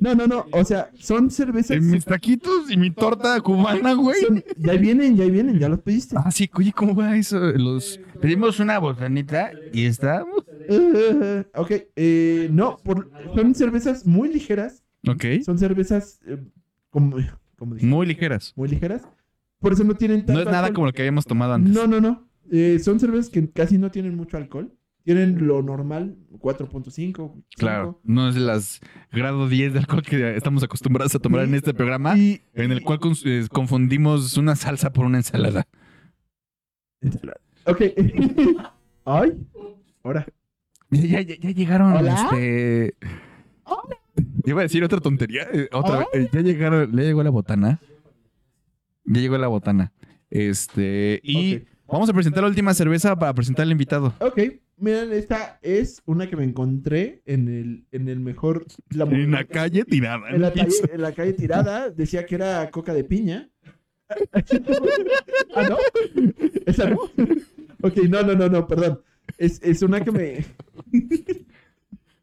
No, 0.00 0.14
no, 0.14 0.26
no. 0.26 0.46
O 0.52 0.64
sea, 0.64 0.90
son 0.98 1.30
cervezas. 1.30 1.76
En 1.76 1.90
mis 1.90 2.04
taquitos 2.04 2.70
y 2.70 2.76
mi 2.76 2.90
torta 2.90 3.40
cubana, 3.40 3.92
güey. 3.92 4.20
son- 4.22 4.42
ya 4.56 4.72
vienen, 4.72 5.16
ya 5.16 5.26
vienen, 5.26 5.58
ya 5.58 5.68
los 5.68 5.80
pediste. 5.80 6.16
Ah, 6.18 6.30
sí, 6.30 6.50
oye, 6.54 6.72
¿cómo 6.72 6.94
va 6.94 7.16
eso? 7.16 7.38
Los... 7.38 8.00
Pedimos 8.24 8.58
una 8.58 8.78
botanita 8.78 9.52
y 9.72 9.84
estamos. 9.84 10.44
Eh, 10.66 11.44
ok, 11.56 11.70
eh, 11.94 12.48
no, 12.50 12.78
por- 12.78 13.10
son 13.34 13.54
cervezas 13.54 14.06
muy 14.06 14.32
ligeras. 14.32 14.82
Ok. 15.06 15.22
Son 15.44 15.58
cervezas, 15.58 16.18
eh, 16.26 16.38
como, 16.88 17.18
como 17.58 17.74
dije, 17.74 17.86
Muy 17.86 18.06
ligeras. 18.06 18.54
muy 18.56 18.68
ligeras. 18.70 19.02
Por 19.58 19.74
eso 19.74 19.84
no 19.84 19.94
tienen 19.94 20.20
tanto 20.20 20.32
No 20.32 20.38
es 20.40 20.46
nada 20.46 20.60
alcohol. 20.60 20.74
como 20.74 20.86
lo 20.86 20.92
que 20.94 21.02
habíamos 21.02 21.26
tomado 21.26 21.52
antes. 21.52 21.70
No, 21.70 21.86
no, 21.86 22.00
no. 22.00 22.26
Eh, 22.50 22.78
son 22.82 22.98
cervezas 22.98 23.28
que 23.28 23.46
casi 23.50 23.76
no 23.76 23.90
tienen 23.90 24.16
mucho 24.16 24.38
alcohol. 24.38 24.72
Tienen 25.02 25.46
lo 25.46 25.60
normal, 25.60 26.16
4.5. 26.38 27.44
Claro, 27.58 28.00
no 28.04 28.30
es 28.30 28.36
las 28.36 28.80
grado 29.12 29.50
10 29.50 29.74
de 29.74 29.80
alcohol 29.80 30.00
que 30.02 30.34
estamos 30.34 30.62
acostumbrados 30.62 31.14
a 31.14 31.18
tomar 31.18 31.44
en 31.44 31.54
este 31.56 31.74
programa, 31.74 32.16
Y 32.16 32.40
en 32.54 32.72
el 32.72 32.80
cual 32.82 33.00
confundimos 33.50 34.38
una 34.38 34.56
salsa 34.56 34.94
por 34.94 35.04
una 35.04 35.18
ensalada. 35.18 35.66
Ok. 37.66 37.80
Ay. 39.04 39.32
Ahora. 40.02 40.26
Ya, 40.90 41.20
ya- 41.22 41.36
ya 41.38 41.50
llegaron, 41.50 41.92
Hola. 41.92 42.14
este... 42.32 42.94
Iba 44.46 44.60
a 44.60 44.64
decir 44.64 44.84
otra 44.84 45.00
tontería. 45.00 45.48
eh, 45.52 45.68
otra 45.72 45.98
vez. 45.98 46.06
Eh, 46.12 46.28
Ya 46.32 46.40
llegaron, 46.42 46.92
ya 46.94 47.02
llegó 47.02 47.22
la 47.22 47.30
botana. 47.30 47.80
Ya 49.04 49.20
llegó 49.20 49.38
la 49.38 49.48
botana. 49.48 49.92
Este, 50.30 51.20
y 51.22 51.62
vamos 51.86 52.08
a 52.10 52.12
presentar 52.12 52.42
la 52.42 52.48
última 52.50 52.74
cerveza 52.74 53.16
para 53.18 53.32
presentar 53.34 53.64
al 53.64 53.72
invitado. 53.72 54.14
Ok. 54.20 54.38
Miren, 54.76 55.12
esta 55.12 55.58
es 55.62 56.02
una 56.04 56.28
que 56.28 56.36
me 56.36 56.44
encontré 56.44 57.22
en 57.26 57.48
el, 57.48 57.86
en 57.92 58.08
el 58.08 58.20
mejor. 58.20 58.66
la- 58.90 59.04
En 59.04 59.30
la 59.30 59.44
calle 59.44 59.84
tirada. 59.84 60.28
en 60.30 60.40
la 60.42 60.52
calle, 60.52 60.68
en 60.92 61.00
la 61.02 61.12
calle 61.12 61.32
tirada. 61.32 61.90
Decía 61.90 62.26
que 62.26 62.34
era 62.34 62.70
coca 62.70 62.92
de 62.92 63.04
piña. 63.04 63.48
¿Ah, 65.54 65.62
no? 65.68 65.76
¿Esa 66.66 66.90
no? 66.90 66.98
Ok, 67.86 67.96
no, 68.08 68.22
no, 68.22 68.34
no, 68.34 68.48
no, 68.48 68.66
perdón. 68.66 69.00
Es, 69.38 69.60
es 69.62 69.82
una 69.82 70.02
que 70.04 70.10
me. 70.12 70.44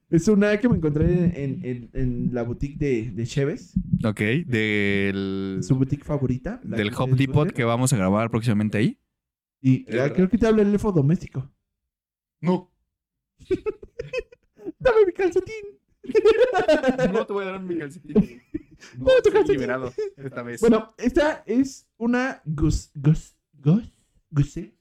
es 0.10 0.28
una 0.28 0.60
que 0.60 0.68
me 0.70 0.78
encontré 0.78 1.06
en, 1.06 1.36
en- 1.36 1.66
en- 1.66 1.90
en 1.94 2.30
la 2.34 2.44
boutique 2.44 2.78
de, 2.78 3.12
de 3.12 3.26
Cheves. 3.26 3.74
Ok, 4.04 4.20
del, 4.48 5.60
Su 5.62 5.76
boutique 5.76 6.04
favorita. 6.04 6.60
la 6.64 6.78
del 6.78 6.90
que 6.90 6.96
Hop 6.96 7.12
ustedes 7.12 7.28
Depot 7.28 7.52
que 7.52 7.64
vamos 7.64 7.94
a 7.94 7.98
grabar 7.98 8.30
próximamente 8.30 8.78
ahí. 8.78 8.98
Y 9.62 9.86
¿Es 9.88 10.00
ah, 10.00 10.12
creo 10.12 10.28
que 10.30 10.38
te 10.38 10.48
habla 10.48 10.64
el 10.64 10.70
elfo 10.74 10.92
doméstico. 10.92 11.50
No. 12.42 12.72
Dame 14.80 15.06
mi 15.06 15.14
calcetín. 15.14 15.66
No 17.14 17.26
te 17.26 17.34
voy 17.34 17.46
a 17.46 17.52
dar 17.52 17.62
mi 17.62 17.78
calcetín. 17.78 18.42
No, 18.98 19.06
tu 19.06 19.12
estoy 19.18 19.32
calcetín. 19.34 19.54
liberado 19.62 19.94
esta 20.18 20.42
vez. 20.42 20.60
Bueno, 20.60 20.92
esta 20.98 21.44
es 21.46 21.88
una 21.98 22.42
gus, 22.46 22.90
gus, 22.96 23.36
gus, 23.54 23.94
guse, 24.32 24.74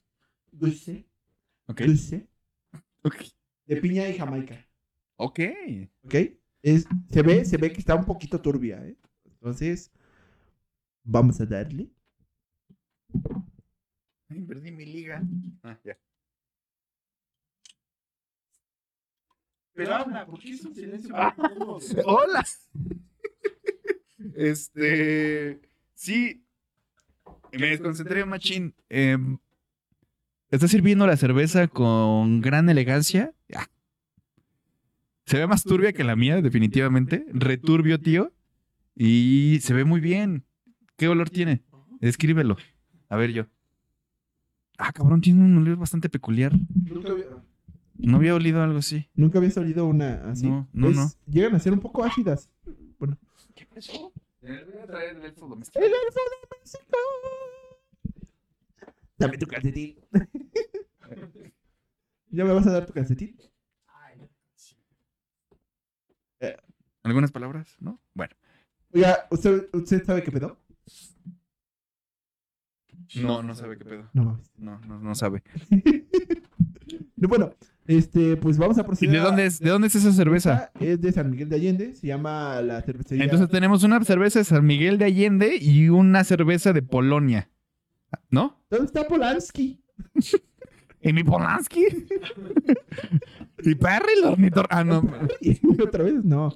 ok. 0.61 1.83
guse 1.87 2.29
Ok. 3.03 3.17
de 3.67 3.77
piña 3.77 4.09
y 4.09 4.19
jamaica. 4.19 4.67
Ok. 5.17 5.41
¿Ok? 6.03 6.15
Es, 6.63 6.87
se 7.11 7.23
ve, 7.23 7.45
se 7.45 7.57
ve 7.57 7.73
que 7.73 7.81
está 7.81 7.95
un 7.95 8.05
poquito 8.05 8.41
turbia, 8.41 8.85
¿eh? 8.85 8.97
Entonces, 9.25 9.91
vamos 11.03 11.41
a 11.41 11.47
darle. 11.47 11.91
Ay, 14.29 14.43
perdí 14.43 14.71
mi 14.71 14.85
liga. 14.85 15.23
Ah, 15.63 15.79
ya. 15.83 15.99
Pero 19.73 19.95
habla, 19.95 20.27
¿por 20.27 20.39
qué 20.39 20.51
es 20.51 20.65
un 20.65 20.75
silencio? 20.75 21.15
Hola. 22.05 22.45
Este. 24.35 25.61
Sí. 25.95 26.45
Me 27.53 27.69
desconcentré, 27.69 28.25
machín. 28.25 28.75
Em, 28.89 29.39
está 30.51 30.69
sirviendo 30.69 31.07
la 31.07 31.17
cerveza 31.17 31.69
con 31.69 32.41
gran 32.41 32.69
elegancia. 32.69 33.33
Ah. 33.55 33.67
Se 35.27 35.39
ve 35.39 35.47
más 35.47 35.63
turbia 35.65 35.93
que 35.93 36.05
la 36.05 36.17
mía, 36.17 36.41
definitivamente. 36.43 37.25
Returbio, 37.33 38.01
tío. 38.01 38.33
Y 38.97 39.59
se 39.63 39.75
ve 39.75 39.85
muy 39.85 40.01
bien. 40.01 40.45
¿Qué 40.97 41.09
olor 41.09 41.31
tiene? 41.31 41.63
Descríbelo. 42.01 42.57
A 43.09 43.17
ver 43.17 43.33
yo. 43.33 43.47
Ah, 44.79 44.93
cabrón, 44.93 45.21
tiene 45.21 45.45
un 45.45 45.57
olor 45.59 45.77
bastante 45.77 46.09
peculiar. 46.09 46.53
Nunca 46.85 47.13
había, 47.13 47.27
No 47.97 48.17
había 48.17 48.35
olido 48.35 48.63
algo 48.63 48.79
así. 48.79 49.09
nunca 49.15 49.39
había 49.39 49.51
salido 49.51 49.87
una 49.87 50.31
así. 50.31 50.47
No, 50.47 50.69
no, 50.73 50.89
Es- 50.89 50.97
no. 50.97 51.11
Llegan 51.27 51.55
a 51.55 51.59
ser 51.61 51.73
un 51.75 51.81
poco 51.81 52.03
ácidas. 52.05 52.51
Bueno. 52.99 53.17
¿Qué 53.55 53.67
pasó? 53.67 54.13
voy 54.43 54.51
a 54.83 54.87
traer 54.87 55.17
el 55.17 55.25
elfo 55.25 55.45
¡El 55.45 55.51
doméstico. 55.51 55.85
elfo 55.85 56.21
doméstico! 56.51 56.97
Dame 59.21 59.37
tu 59.37 59.47
calcetín. 59.47 59.97
¿Ya 62.31 62.45
me 62.45 62.53
vas 62.53 62.67
a 62.67 62.73
dar 62.73 62.87
tu 62.87 62.93
calcetín? 62.93 63.37
¿Algunas 67.03 67.33
palabras? 67.33 67.77
¿No? 67.81 68.01
Bueno. 68.15 68.35
Oiga, 68.93 69.27
¿usted, 69.31 69.69
¿usted 69.73 70.05
sabe 70.05 70.23
qué 70.23 70.31
pedo? 70.31 70.59
No, 73.17 73.43
no 73.43 73.55
sabe 73.55 73.79
qué 73.79 73.85
pedo. 73.85 74.09
No 74.13 74.25
mames. 74.25 74.51
No, 74.57 74.79
no, 74.81 75.01
no 75.01 75.15
sabe. 75.15 75.43
No, 77.17 77.29
bueno, 77.29 77.55
este, 77.87 78.37
pues 78.37 78.59
vamos 78.59 78.79
a 78.79 78.83
¿Y 78.83 78.85
proceder. 78.85 79.13
de 79.15 79.19
dónde 79.19 79.47
es, 79.47 79.59
de 79.59 79.71
dónde 79.71 79.89
es 79.89 79.95
esa 79.95 80.13
cerveza? 80.13 80.71
Esta 80.75 80.85
Es 80.85 81.01
de 81.01 81.13
San 81.13 81.31
Miguel 81.31 81.49
de 81.49 81.57
Allende, 81.57 81.95
se 81.95 82.07
llama 82.07 82.61
la 82.63 82.83
cervecería. 82.83 83.25
Entonces 83.25 83.49
tenemos 83.49 83.83
una 83.83 84.03
cerveza 84.05 84.41
de 84.41 84.45
San 84.45 84.65
Miguel 84.67 84.99
de 84.99 85.07
Allende 85.07 85.57
y 85.61 85.89
una 85.89 86.23
cerveza 86.25 86.73
de 86.73 86.83
Polonia. 86.83 87.49
¿No? 88.31 88.63
¿Dónde 88.71 88.87
está 88.87 89.07
Polanski? 89.07 89.83
¿Y 91.03 91.13
mi 91.13 91.25
Polanski? 91.25 91.85
¿Y 93.63 93.75
Perry 93.75 94.13
el 94.19 94.25
ornitor? 94.25 94.67
Ah, 94.71 94.85
no. 94.85 95.03
Y 95.41 95.59
otra 95.83 96.05
vez 96.05 96.25
no. 96.25 96.55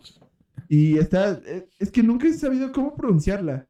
Y 0.68 0.98
está, 0.98 1.40
es 1.78 1.90
que 1.90 2.02
nunca 2.02 2.26
he 2.26 2.32
sabido 2.32 2.72
cómo 2.72 2.94
pronunciarla. 2.94 3.68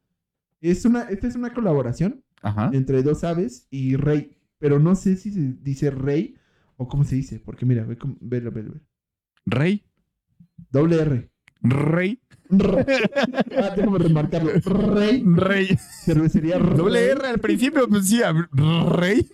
Es 0.61 0.85
una, 0.85 1.03
esta 1.03 1.27
es 1.27 1.35
una 1.35 1.53
colaboración 1.53 2.23
Ajá. 2.41 2.71
entre 2.73 3.03
dos 3.03 3.23
aves 3.23 3.67
y 3.69 3.95
rey, 3.95 4.37
pero 4.57 4.79
no 4.79 4.95
sé 4.95 5.15
si 5.15 5.31
se 5.31 5.53
dice 5.61 5.91
rey 5.91 6.35
o 6.77 6.87
cómo 6.87 7.03
se 7.03 7.15
dice, 7.15 7.39
porque 7.39 7.65
mira, 7.65 7.83
ve, 7.83 7.97
velo, 8.21 8.51
velo, 8.51 8.69
velo. 8.73 8.85
Rey. 9.45 9.85
Doble 10.71 11.01
R. 11.01 11.29
Rey. 11.69 12.19
R. 12.51 12.85
Ah, 13.57 13.73
déjame 13.75 13.97
remarcarlo. 13.99 14.51
Rey. 14.95 15.23
Rey. 15.25 15.77
Cervecería 16.03 16.59
Rey. 16.59 16.77
Doble 16.77 17.09
R 17.11 17.27
al 17.27 17.39
principio, 17.39 17.87
pues 17.87 18.07
sí. 18.07 18.21
Rey. 18.89 19.27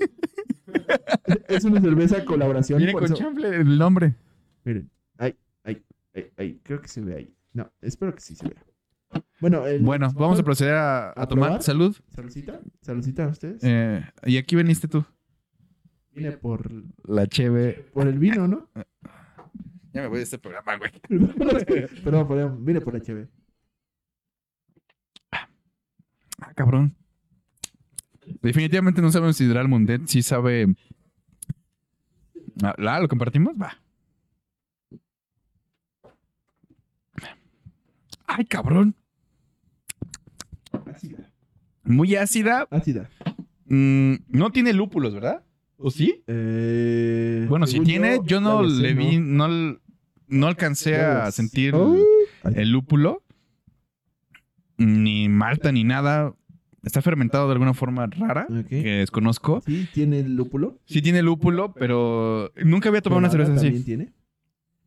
Es 1.47 1.63
una 1.65 1.81
cerveza 1.81 2.23
colaboración. 2.25 2.81
Por 2.91 3.13
con 3.13 3.43
el 3.45 3.77
nombre. 3.77 4.15
Miren, 4.63 4.89
ahí, 5.17 5.35
ahí, 5.63 5.83
ahí, 6.15 6.31
ahí, 6.38 6.59
creo 6.63 6.81
que 6.81 6.88
se 6.88 7.01
ve 7.01 7.15
ahí. 7.15 7.35
No, 7.53 7.69
espero 7.81 8.13
que 8.15 8.21
sí 8.21 8.35
se 8.35 8.47
vea. 8.47 8.63
Bueno, 9.41 9.65
el- 9.67 9.81
Bueno, 9.81 10.09
vamos 10.15 10.39
a 10.39 10.43
proceder 10.43 10.75
a, 10.75 11.07
a 11.09 11.11
¿A 11.23 11.27
tomar. 11.27 11.47
probar? 11.50 11.63
Salud. 11.63 11.97
Saludcita, 12.15 12.61
saludcita 12.81 13.25
a 13.25 13.27
ustedes. 13.27 13.61
Eh, 13.63 14.01
y 14.25 14.38
aquí 14.38 14.55
veniste 14.55 14.88
tú. 14.88 15.03
Vine 16.13 16.31
por, 16.33 16.69
La 17.05 17.27
cheve. 17.27 17.89
por 17.93 18.07
el 18.07 18.19
vino, 18.19 18.47
¿no? 18.47 18.69
Ya 19.93 20.01
me 20.01 20.07
voy 20.07 20.17
de 20.19 20.24
este 20.24 20.39
programa, 20.39 20.77
güey. 20.77 20.91
Perdón, 22.03 22.27
perdón, 22.27 22.65
vine 22.65 22.81
por 22.81 22.95
HB. 22.95 23.27
Ah, 25.31 26.53
cabrón. 26.55 26.95
Definitivamente 28.41 29.01
no 29.01 29.12
sabemos 29.12 29.38
si 29.38 29.43
Hidral 29.45 29.67
Mundet 29.67 30.07
sí 30.07 30.21
sabe. 30.21 30.74
Ah, 32.63 32.74
¿La 32.77 33.00
lo 33.00 33.07
compartimos? 33.07 33.53
Va. 33.62 33.77
Ay, 38.25 38.45
cabrón. 38.45 38.95
Ácida. 40.86 41.31
Muy 41.83 42.15
ácida. 42.15 42.67
Ácida. 42.71 43.10
Mm, 43.65 44.15
no 44.29 44.51
tiene 44.51 44.74
lúpulos, 44.74 45.13
¿verdad? 45.13 45.43
¿O 45.83 45.89
sí? 45.91 46.23
Eh, 46.27 47.45
Bueno, 47.50 47.65
si 47.67 47.79
tiene, 47.81 48.19
yo 48.25 48.39
no 48.39 48.61
le 48.63 48.93
vi, 48.93 49.17
no, 49.19 49.47
no 50.27 50.47
alcancé 50.47 50.95
a 50.97 51.31
sentir 51.31 51.73
Oh. 51.75 51.95
el 52.53 52.71
lúpulo. 52.71 53.23
Ni 54.77 55.29
malta 55.29 55.71
ni 55.71 55.83
nada. 55.83 56.33
Está 56.83 57.01
fermentado 57.03 57.45
de 57.47 57.53
alguna 57.53 57.75
forma 57.75 58.07
rara 58.07 58.47
que 58.67 58.81
desconozco. 58.97 59.61
Sí, 59.65 59.88
tiene 59.93 60.19
el 60.21 60.35
lúpulo. 60.35 60.79
Sí 60.85 61.01
tiene 61.03 61.21
lúpulo, 61.21 61.73
pero 61.73 62.51
nunca 62.65 62.89
había 62.89 63.01
tomado 63.01 63.19
una 63.19 63.29
cerveza 63.29 63.53
también 63.53 63.75
así. 63.75 63.83
tiene. 63.83 64.13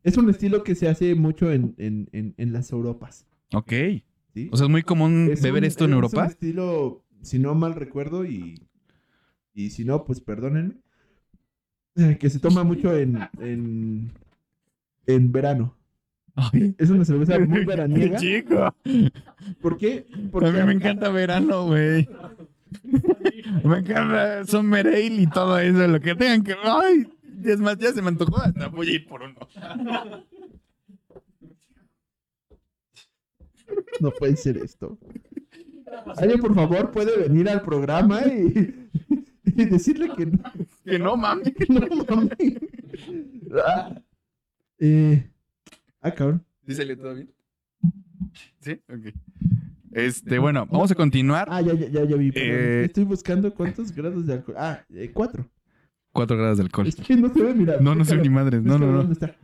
Es 0.03 0.17
un 0.17 0.29
estilo 0.29 0.63
que 0.63 0.75
se 0.75 0.89
hace 0.89 1.15
mucho 1.15 1.51
en, 1.53 1.73
en, 1.77 2.09
en, 2.11 2.33
en 2.37 2.51
las 2.53 2.71
Europas. 2.73 3.25
Ok. 3.53 3.71
¿sí? 4.33 4.49
O 4.51 4.57
sea, 4.57 4.65
es 4.65 4.69
muy 4.71 4.83
común 4.83 5.29
Es 5.31 5.41
beber 5.41 5.63
un- 5.63 5.67
esto 5.67 5.85
en 5.85 5.91
es 5.91 5.95
Europa. 5.95 6.21
un 6.23 6.27
estilo, 6.27 7.05
si 7.21 7.39
no 7.39 7.55
mal 7.55 7.75
recuerdo, 7.75 8.25
y, 8.25 8.61
y 9.53 9.69
si 9.69 9.85
no, 9.85 10.03
pues 10.03 10.19
perdónenme. 10.19 10.75
Que 12.19 12.29
se 12.29 12.39
toma 12.39 12.63
mucho 12.63 12.95
en, 12.95 13.17
en, 13.39 14.11
en 15.07 15.31
verano. 15.31 15.75
Ay, 16.35 16.75
Es 16.77 16.89
una 16.89 17.05
cerveza 17.05 17.39
muy 17.39 17.63
veraniega. 17.65 18.17
chico. 18.17 18.75
¿Por 19.61 19.77
qué? 19.77 20.05
A 20.13 20.31
Porque 20.31 20.51
mí 20.51 20.63
me 20.63 20.73
encanta 20.73 21.09
verano, 21.09 21.67
güey. 21.67 22.07
Me 23.63 23.77
encanta 23.77 24.43
Summer 24.45 24.85
Ale 24.87 25.21
y 25.21 25.27
todo 25.27 25.57
eso, 25.59 25.87
lo 25.87 26.01
que 26.01 26.13
tengan 26.15 26.43
que... 26.43 26.55
Ay, 26.61 27.07
es 27.45 27.59
más, 27.59 27.77
ya 27.77 27.93
se 27.93 28.01
me 28.01 28.09
antojó, 28.09 28.37
hasta 28.41 28.67
voy 28.67 28.89
a 28.89 28.91
ir 28.93 29.07
por 29.07 29.21
uno. 29.21 29.35
no 34.01 34.11
puede 34.11 34.35
ser 34.35 34.57
esto. 34.57 34.97
Alguien, 36.17 36.39
por 36.41 36.53
favor, 36.53 36.91
puede 36.91 37.17
venir 37.17 37.47
al 37.49 37.61
programa 37.61 38.21
y, 38.25 38.89
y 39.45 39.65
decirle 39.65 40.09
que 40.17 40.25
no. 40.25 40.39
Que 40.85 40.99
no 40.99 41.17
mames. 41.17 41.53
No 41.69 42.15
mames. 42.15 42.59
Ah, 43.65 44.01
eh, 44.79 45.29
ah, 46.01 46.11
cabrón. 46.11 46.45
¿Sí 46.67 46.75
salió 46.75 46.97
todo 46.97 47.15
bien? 47.15 47.33
¿Sí? 48.59 48.79
Ok. 48.89 49.13
Este, 49.91 50.39
bueno, 50.39 50.67
vamos 50.69 50.91
a 50.91 50.95
continuar. 50.95 51.47
Ah, 51.49 51.61
ya, 51.61 51.73
ya, 51.73 51.87
ya, 51.87 52.03
ya 52.03 52.15
vi. 52.15 52.31
Eh, 52.35 52.83
Estoy 52.85 53.05
buscando 53.05 53.53
cuántos 53.53 53.93
grados 53.93 54.25
de 54.25 54.33
alcohol. 54.33 54.55
Ah, 54.57 54.83
eh, 54.93 55.11
cuatro. 55.13 55.49
4 56.11 56.37
grados 56.37 56.57
de 56.57 56.63
alcohol. 56.63 56.87
Es 56.87 56.95
que 56.95 57.15
no 57.17 57.27
se 57.33 57.43
ve, 57.43 57.53
mira. 57.53 57.77
No, 57.81 57.93
no 57.93 58.05
se 58.05 58.15
ve 58.15 58.21
ni 58.21 58.29
madres. 58.29 58.63
No, 58.63 58.77
no, 58.77 58.89
no. 58.89 58.99
¿Dónde 58.99 59.13
está? 59.13 59.35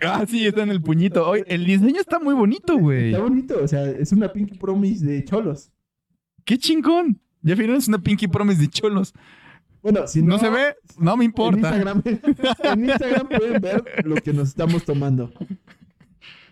Ah, 0.00 0.24
sí, 0.28 0.46
está 0.46 0.62
en 0.62 0.70
el 0.70 0.80
puñito. 0.80 1.28
Oye, 1.28 1.44
el 1.48 1.66
diseño 1.66 2.00
está 2.00 2.20
muy 2.20 2.34
bonito, 2.34 2.78
güey. 2.78 3.10
Está 3.10 3.20
bonito, 3.20 3.58
o 3.60 3.66
sea, 3.66 3.84
es 3.84 4.12
una 4.12 4.32
Pinky 4.32 4.56
Promise 4.56 5.04
de 5.04 5.24
cholos. 5.24 5.72
¡Qué 6.44 6.56
chingón! 6.56 7.20
Ya 7.42 7.54
vieron, 7.54 7.76
es 7.76 7.88
una 7.88 7.98
Pinky 7.98 8.28
Promise 8.28 8.60
de 8.60 8.68
cholos. 8.68 9.14
Bueno, 9.82 10.06
si 10.06 10.22
no, 10.22 10.34
¿No 10.34 10.38
se 10.38 10.50
ve? 10.50 10.74
No 10.98 11.16
me 11.16 11.24
En 11.24 11.30
importa. 11.30 11.58
Instagram, 11.58 12.02
en 12.64 12.84
Instagram 12.84 13.28
pueden 13.28 13.60
ver 13.62 13.84
lo 14.04 14.16
que 14.16 14.32
nos 14.32 14.48
estamos 14.48 14.84
tomando. 14.84 15.32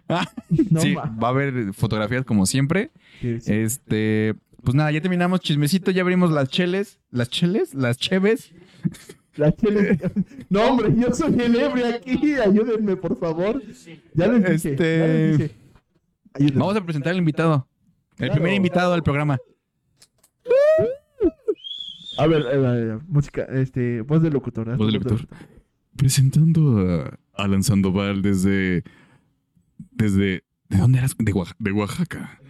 Ah, 0.08 0.24
No 0.70 0.80
sí, 0.80 0.94
ma- 0.94 1.12
va 1.20 1.28
a 1.28 1.30
haber 1.32 1.72
fotografías 1.74 2.24
como 2.24 2.46
siempre. 2.46 2.90
sí. 3.20 3.38
Este, 3.46 4.34
pues 4.62 4.74
nada, 4.74 4.90
ya 4.92 5.00
terminamos 5.00 5.40
chismecito, 5.40 5.90
ya 5.90 6.02
abrimos 6.02 6.30
las 6.30 6.48
cheles. 6.48 7.00
¿Las 7.10 7.28
cheles? 7.28 7.74
¿Las 7.74 7.98
cheves? 7.98 8.52
La 9.36 9.52
chele- 9.54 9.98
No, 10.48 10.62
hombre, 10.70 10.94
yo 10.96 11.12
soy 11.12 11.34
el 11.40 11.56
ebrio 11.56 11.86
aquí. 11.88 12.34
Ayúdenme, 12.34 12.96
por 12.96 13.18
favor. 13.18 13.60
Ya 14.14 14.28
les 14.28 14.40
dije. 14.62 14.70
Este- 14.72 14.98
ya 14.98 15.06
les 15.06 15.38
dije. 15.38 15.54
Ayúdenme. 16.34 16.60
Vamos 16.60 16.76
a 16.76 16.84
presentar 16.84 17.12
al 17.12 17.18
invitado. 17.18 17.68
El 18.12 18.16
Claro. 18.28 18.34
primer 18.34 18.54
invitado 18.54 18.94
al 18.94 19.02
programa. 19.02 19.38
A 22.18 22.26
ver, 22.26 22.46
a 22.46 22.56
ver, 22.56 22.64
a 22.66 22.72
ver, 22.72 22.98
música, 23.08 23.42
este, 23.44 24.00
voz 24.00 24.22
de 24.22 24.30
locutor. 24.30 24.74
Voz 24.76 24.86
de 24.92 24.98
locutor. 24.98 25.28
Presentando 25.96 26.78
a 26.80 27.18
Alan 27.42 27.62
Sandoval 27.62 28.22
desde. 28.22 28.84
Desde. 29.90 30.44
¿De 30.68 30.78
dónde 30.78 30.98
eras? 30.98 31.14
De, 31.18 31.32
Oax- 31.32 31.54
de 31.58 31.72
Oaxaca. 31.72 32.40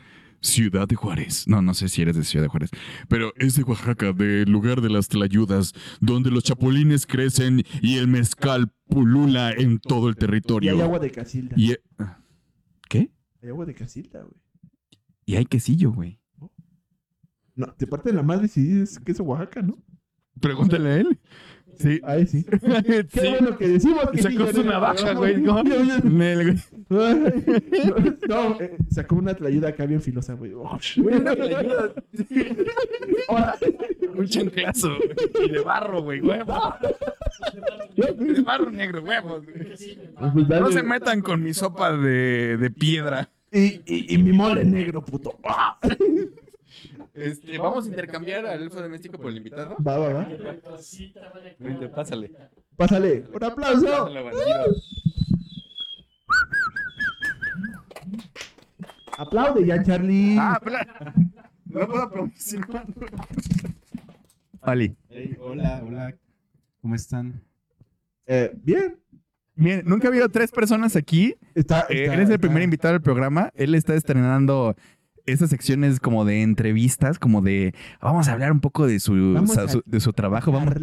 Ciudad 0.41 0.87
de 0.87 0.95
Juárez. 0.95 1.49
No, 1.49 1.61
no 1.63 1.75
sé 1.75 1.89
si 1.89 2.03
eres 2.03 2.15
de 2.15 2.23
Ciudad 2.23 2.45
de 2.45 2.49
Juárez. 2.49 2.71
Pero 3.09 3.33
es 3.37 3.57
de 3.57 3.65
Oaxaca, 3.65 4.13
del 4.13 4.49
lugar 4.51 4.81
de 4.81 4.91
las 4.91 5.09
tlayudas, 5.09 5.73
donde 6.01 6.31
los 6.31 6.45
chapulines 6.45 7.07
crecen 7.07 7.63
y 7.83 7.97
el 7.97 8.07
mezcal 8.07 8.71
pulula 8.89 9.51
en 9.51 9.81
todo 9.81 10.09
el 10.09 10.15
Y 10.15 10.19
territorio. 10.19 10.73
hay 10.75 10.81
agua 10.81 10.99
de 11.01 11.11
casilda. 11.11 11.57
Y- 11.59 11.75
¿Qué? 12.89 13.11
Hay 13.43 13.49
agua 13.49 13.67
de 13.67 13.75
casilda, 13.75 14.21
güey. 14.23 14.41
Y 15.25 15.35
hay 15.35 15.47
quesillo, 15.47 15.91
güey. 15.91 16.21
No, 17.57 17.67
te 17.77 17.87
parten 17.87 18.15
la 18.17 18.23
madre 18.23 18.49
si 18.49 18.63
dices 18.63 18.99
que 19.01 19.13
es 19.13 19.21
Oaxaca, 19.21 19.63
¿no? 19.63 19.77
Pregúntale 20.41 20.89
a 20.91 20.97
él. 20.99 21.19
Sí. 21.79 22.01
Ahí 22.05 22.27
sí. 22.29 22.45
Qué 22.45 23.07
sí. 23.11 23.29
bueno 23.29 23.57
que 23.59 23.69
decimos 23.69 24.11
que 24.11 24.23
Sacó 24.23 24.47
sí, 24.47 24.53
su 24.55 24.65
navaja, 24.65 25.13
güey. 25.15 25.37
no, 25.41 25.63
¿no? 25.65 25.75
No, 26.89 27.15
no, 28.29 28.61
eh, 28.61 28.77
sacó 28.91 29.17
una 29.17 29.35
tlayuda 29.35 29.69
acá 29.71 29.85
bien 29.87 30.01
filosa, 30.01 30.35
güey. 30.35 30.53
Ahora, 30.53 30.79
Un 34.17 34.27
chanclazo. 34.27 34.89
güey. 34.97 35.49
Y 35.49 35.53
de 35.53 35.61
barro, 35.61 36.03
güey. 36.03 36.21
Huevos. 36.21 36.75
De 37.95 38.43
barro 38.43 38.71
negro, 38.71 39.03
huevos. 39.03 39.43
güey. 39.45 39.77
pues. 40.35 40.49
No 40.49 40.71
se 40.73 40.83
metan 40.83 41.21
con 41.21 41.43
mi 41.43 41.53
sopa 41.55 41.93
de, 41.97 42.57
de 42.59 42.71
piedra. 42.71 43.29
y, 43.53 43.81
y, 43.87 44.15
y 44.15 44.19
mi 44.19 44.33
mole 44.33 44.65
negro, 44.65 45.05
puto. 45.05 45.39
Este, 47.17 47.59
vamos 47.59 47.87
a 47.87 47.89
intercambiar 47.89 48.45
al 48.47 48.63
elfo 48.63 48.81
doméstico 48.81 49.19
por 49.19 49.31
el 49.31 49.39
invitado. 49.39 49.77
Va, 49.87 49.99
va, 49.99 50.13
va. 50.13 50.29
Vente, 51.59 51.89
pásale. 51.89 52.31
Pásale. 52.77 53.25
Un 53.33 53.43
aplauso. 53.45 54.09
Aplaude 59.19 59.65
ya, 59.67 59.83
Charlie. 59.83 60.37
Ah, 60.39 60.61
pla- 60.63 61.15
No 61.65 61.87
puedo 61.89 62.11
promocionar. 62.11 62.87
Vale. 64.61 64.97
Hey, 65.09 65.37
hola, 65.41 65.83
hola. 65.87 66.15
¿Cómo 66.83 66.95
están? 66.95 67.43
Eh, 68.27 68.53
bien. 68.63 68.99
Bien, 69.55 69.83
nunca 69.87 70.09
ha 70.09 70.11
habido 70.11 70.29
tres 70.29 70.51
personas 70.51 70.97
aquí. 70.97 71.35
Está, 71.55 71.81
Eh, 71.89 72.03
está- 72.03 72.15
él 72.15 72.21
es 72.21 72.29
el 72.29 72.35
está- 72.35 72.39
primer 72.39 72.63
invitado 72.63 72.95
al 72.95 73.01
programa. 73.01 73.51
Él 73.55 73.75
está 73.75 73.95
estrenando 73.95 74.77
esas 75.27 75.51
secciones 75.51 76.01
como 76.01 76.25
de 76.25 76.43
entrevistas, 76.43 77.19
como 77.19 77.43
de 77.43 77.75
vamos 78.01 78.29
a 78.29 78.33
hablar 78.33 78.53
un 78.53 78.61
poco 78.61 78.87
de 78.87 79.01
su, 79.01 79.13
Vamos 79.35 79.53
sa- 79.53 79.63
a 79.65 79.69
su- 79.69 79.83
de 79.85 80.01
su 80.01 80.13
trabajo. 80.13 80.53
Vamos 80.53 80.75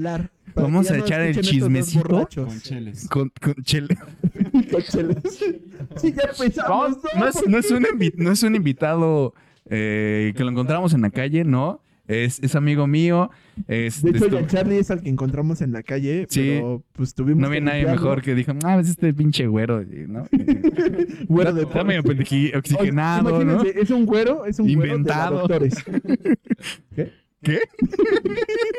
vamos 0.56 0.92
a 0.92 0.98
no 0.98 1.04
echar 1.04 1.22
el 1.22 1.40
chismecito. 1.42 2.28
Con 2.36 2.60
cheles. 2.62 3.08
con, 3.10 3.32
con 3.42 3.56
Chele. 3.64 3.98
Con 4.72 4.82
cheles. 4.84 5.18
Sí, 5.98 6.14
ya 6.14 6.30
empezamos. 6.30 6.98
No, 7.18 7.28
es, 7.28 7.48
no 7.48 7.58
es 7.58 7.72
un 7.72 7.86
no 8.18 8.32
es 8.32 8.44
un 8.44 8.56
invitado 8.56 9.34
eh, 9.70 10.34
que 10.36 10.44
lo 10.44 10.50
encontramos 10.52 10.94
en 10.94 11.02
la 11.02 11.10
calle, 11.10 11.44
no. 11.44 11.82
Es, 12.06 12.42
es 12.44 12.54
amigo 12.56 12.86
mío. 12.86 13.30
Es, 13.68 14.02
De 14.02 14.10
hecho, 14.12 14.28
ya 14.28 14.46
Charlie 14.46 14.78
es 14.80 14.92
al 14.92 15.02
que 15.02 15.10
encontramos 15.10 15.62
en 15.62 15.72
la 15.72 15.84
calle, 15.84 16.26
Sí. 16.30 16.42
pero 16.56 16.84
pues 16.92 17.14
tuvimos 17.14 17.40
no 17.42 17.48
había 17.48 17.62
nadie 17.62 17.80
limpiarlo. 17.84 18.02
mejor 18.02 18.22
que 18.22 18.36
dijo, 18.36 18.52
ah, 18.66 18.78
es 18.80 18.90
este 18.90 19.14
pinche 19.14 19.48
güero, 19.48 19.82
¿no? 20.08 20.26
Güero 21.30 21.54
de 21.54 21.64
Está 21.64 21.84
medio 21.86 22.02
oxigenado, 22.58 23.36
Oye, 23.36 23.46
¿no? 23.46 23.52
imagínense, 23.54 23.82
Es 23.82 23.90
un 23.92 24.06
güero, 24.06 24.46
es 24.46 24.60
un 24.60 24.70
Inventado. 24.70 25.48
güero 25.48 25.60
la 25.60 25.70
doctores. 25.70 25.86
¿Qué? 27.42 27.60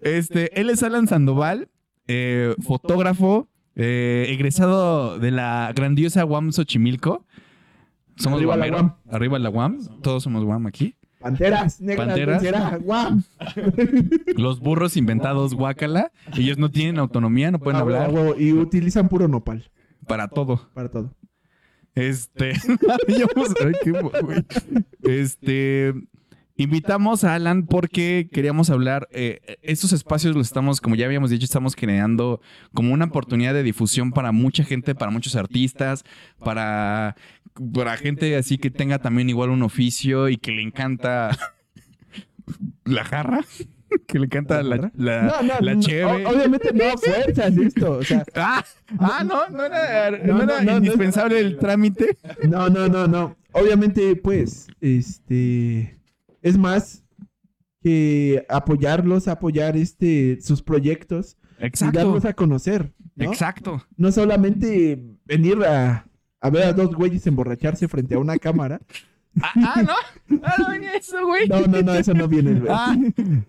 este, 0.00 0.60
él 0.60 0.70
es 0.70 0.82
Alan 0.82 1.06
Sandoval, 1.08 1.68
eh, 2.06 2.54
fotógrafo, 2.62 3.48
eh, 3.76 4.26
egresado 4.28 5.18
de 5.18 5.30
la 5.30 5.72
grandiosa 5.74 6.24
UAM 6.24 6.52
Xochimilco. 6.52 7.24
Somos 8.16 8.38
Arriba 8.38 8.56
la. 8.56 8.70
UAM. 8.70 8.94
Arriba 9.08 9.38
la 9.38 9.50
UAM. 9.50 10.00
Todos 10.02 10.22
somos 10.22 10.44
UAM 10.44 10.66
aquí. 10.66 10.94
Panteras, 11.20 11.80
negras, 11.80 12.06
Panteras. 12.08 12.82
guau. 12.82 13.18
Los 14.36 14.60
burros 14.60 14.96
inventados, 14.96 15.54
guácala. 15.54 16.10
Ellos 16.36 16.58
no 16.58 16.70
tienen 16.70 16.98
autonomía, 16.98 17.50
no 17.50 17.58
pueden 17.58 17.76
Ah, 17.76 17.80
hablar. 17.82 18.10
huevo, 18.10 18.34
Y 18.38 18.52
utilizan 18.54 19.08
puro 19.08 19.28
nopal 19.28 19.70
Para 20.06 20.28
todo. 20.28 20.68
para 20.74 20.90
todo. 20.90 21.14
Este. 21.94 22.52
Este. 25.02 25.94
Invitamos 26.56 27.24
a 27.24 27.34
Alan 27.36 27.64
porque 27.66 28.28
queríamos 28.30 28.68
hablar. 28.68 29.08
eh, 29.12 29.40
estos 29.62 29.94
espacios 29.94 30.36
los 30.36 30.46
estamos, 30.46 30.82
como 30.82 30.94
ya 30.94 31.06
habíamos 31.06 31.30
dicho, 31.30 31.46
estamos 31.46 31.74
generando 31.74 32.42
como 32.74 32.92
una 32.92 33.06
oportunidad 33.06 33.54
de 33.54 33.62
difusión 33.62 34.12
para 34.12 34.30
mucha 34.30 34.62
gente, 34.62 34.94
para 34.94 35.10
muchos 35.10 35.36
artistas, 35.36 36.04
para, 36.38 37.16
para 37.74 37.96
gente 37.96 38.36
así 38.36 38.58
que 38.58 38.70
tenga 38.70 38.98
también 39.00 39.28
igual 39.28 39.50
un 39.50 39.62
oficio 39.62 40.28
y 40.28 40.36
que 40.36 40.52
le 40.52 40.62
encanta 40.62 41.36
la 42.84 43.04
jarra, 43.04 43.40
que 44.06 44.18
le 44.18 44.26
encanta 44.26 44.62
la, 44.62 44.90
la, 44.94 45.22
No, 45.22 45.42
no, 45.42 45.60
la 45.60 45.74
no, 45.74 45.80
cheve. 45.82 46.04
o- 46.26 46.30
obviamente 46.30 46.72
no 46.72 46.96
fuerzas 46.98 47.56
esto. 47.56 47.92
O 47.98 48.02
sea, 48.02 48.24
Ah, 48.34 48.64
ah, 48.98 49.24
no, 49.24 49.48
no 49.50 49.64
era, 49.64 50.10
No, 50.24 50.34
no 50.38 50.42
era 50.44 50.58
no, 50.58 50.64
no, 50.64 50.70
no. 50.72 50.76
indispensable 50.78 51.38
el 51.38 51.58
trámite. 51.58 52.16
no, 52.48 52.68
no, 52.70 52.88
no, 52.88 53.06
no. 53.06 53.36
Obviamente, 53.52 54.14
pues, 54.16 54.68
este. 54.80 55.98
Es 56.42 56.56
más 56.56 57.04
que 57.82 58.44
apoyarlos, 58.48 59.26
apoyar 59.28 59.76
este 59.76 60.38
sus 60.40 60.62
proyectos 60.62 61.36
y 61.60 61.66
Exacto. 61.66 61.98
darlos 61.98 62.24
a 62.24 62.32
conocer. 62.34 62.92
¿no? 63.16 63.24
Exacto. 63.30 63.84
no 63.96 64.12
solamente 64.12 65.02
venir 65.26 65.58
a, 65.64 66.06
a 66.40 66.50
ver 66.50 66.64
a 66.64 66.72
dos 66.72 66.94
güeyes 66.94 67.26
emborracharse 67.26 67.88
frente 67.88 68.14
a 68.14 68.18
una 68.18 68.38
cámara. 68.38 68.80
Ah, 69.40 69.52
ah, 69.54 69.82
no. 69.82 70.38
Ah, 70.42 70.54
no 70.58 70.68
venía 70.70 70.94
eso, 70.94 71.24
güey. 71.24 71.46
No, 71.48 71.60
no, 71.60 71.82
no, 71.82 71.94
eso 71.94 72.12
no 72.14 72.26
viene, 72.26 72.54
güey. 72.58 72.68
Ah, 72.68 72.96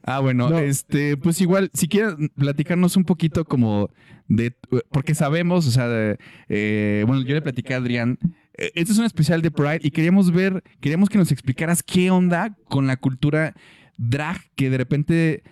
ah, 0.03 0.19
bueno, 0.19 0.49
No. 0.49 0.59
este, 0.59 1.17
pues 1.17 1.41
igual, 1.41 1.71
si 1.73 1.87
quieren 1.87 2.29
platicarnos 2.35 2.95
un 2.97 3.03
poquito 3.03 3.45
como 3.45 3.89
de, 4.27 4.55
porque 4.91 5.15
sabemos, 5.15 5.67
o 5.67 5.71
sea, 5.71 5.87
de, 5.87 6.19
eh, 6.49 7.03
bueno, 7.07 7.23
yo 7.23 7.33
le 7.33 7.41
platicé 7.41 7.73
a 7.73 7.77
Adrián, 7.77 8.19
eh, 8.57 8.71
este 8.75 8.93
es 8.93 8.99
un 8.99 9.05
especial 9.05 9.41
de 9.41 9.49
Pride 9.49 9.79
y 9.81 9.89
queríamos 9.89 10.31
ver, 10.31 10.63
queríamos 10.79 11.09
que 11.09 11.17
nos 11.17 11.31
explicaras 11.31 11.81
qué 11.81 12.11
onda 12.11 12.55
con 12.65 12.85
la 12.85 12.97
cultura 12.97 13.55
drag 13.97 14.39
que 14.55 14.69
de 14.69 14.77
repente 14.77 15.43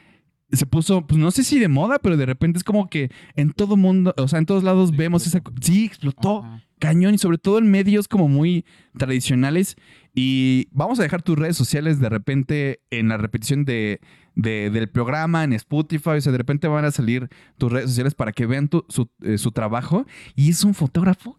se 0.51 0.65
puso, 0.65 1.05
pues 1.07 1.19
no 1.19 1.31
sé 1.31 1.43
si 1.43 1.59
de 1.59 1.67
moda, 1.67 1.99
pero 1.99 2.17
de 2.17 2.25
repente 2.27 2.57
es 2.57 2.63
como 2.63 2.87
que 2.87 3.09
en 3.35 3.51
todo 3.51 3.77
mundo, 3.77 4.13
o 4.17 4.27
sea, 4.27 4.39
en 4.39 4.45
todos 4.45 4.63
lados 4.63 4.95
vemos 4.95 5.25
esa... 5.27 5.41
Sí, 5.61 5.85
explotó 5.85 6.43
Ajá. 6.43 6.63
Cañón 6.79 7.13
y 7.13 7.17
sobre 7.17 7.37
todo 7.37 7.57
en 7.59 7.69
medios 7.69 8.07
como 8.07 8.27
muy 8.27 8.65
tradicionales. 8.97 9.75
Y 10.15 10.67
vamos 10.71 10.99
a 10.99 11.03
dejar 11.03 11.21
tus 11.21 11.37
redes 11.37 11.55
sociales 11.57 11.99
de 11.99 12.09
repente 12.09 12.81
en 12.89 13.09
la 13.09 13.17
repetición 13.17 13.63
de, 13.65 14.01
de- 14.35 14.69
del 14.69 14.89
programa, 14.89 15.43
en 15.43 15.53
Spotify. 15.53 16.11
O 16.11 16.21
sea, 16.21 16.31
de 16.31 16.37
repente 16.37 16.67
van 16.67 16.85
a 16.85 16.91
salir 16.91 17.29
tus 17.57 17.71
redes 17.71 17.89
sociales 17.89 18.15
para 18.15 18.31
que 18.31 18.45
vean 18.45 18.67
tu- 18.69 18.85
su, 18.89 19.09
eh, 19.21 19.37
su 19.37 19.51
trabajo. 19.51 20.05
Y 20.35 20.49
es 20.49 20.63
un 20.63 20.73
fotógrafo 20.73 21.37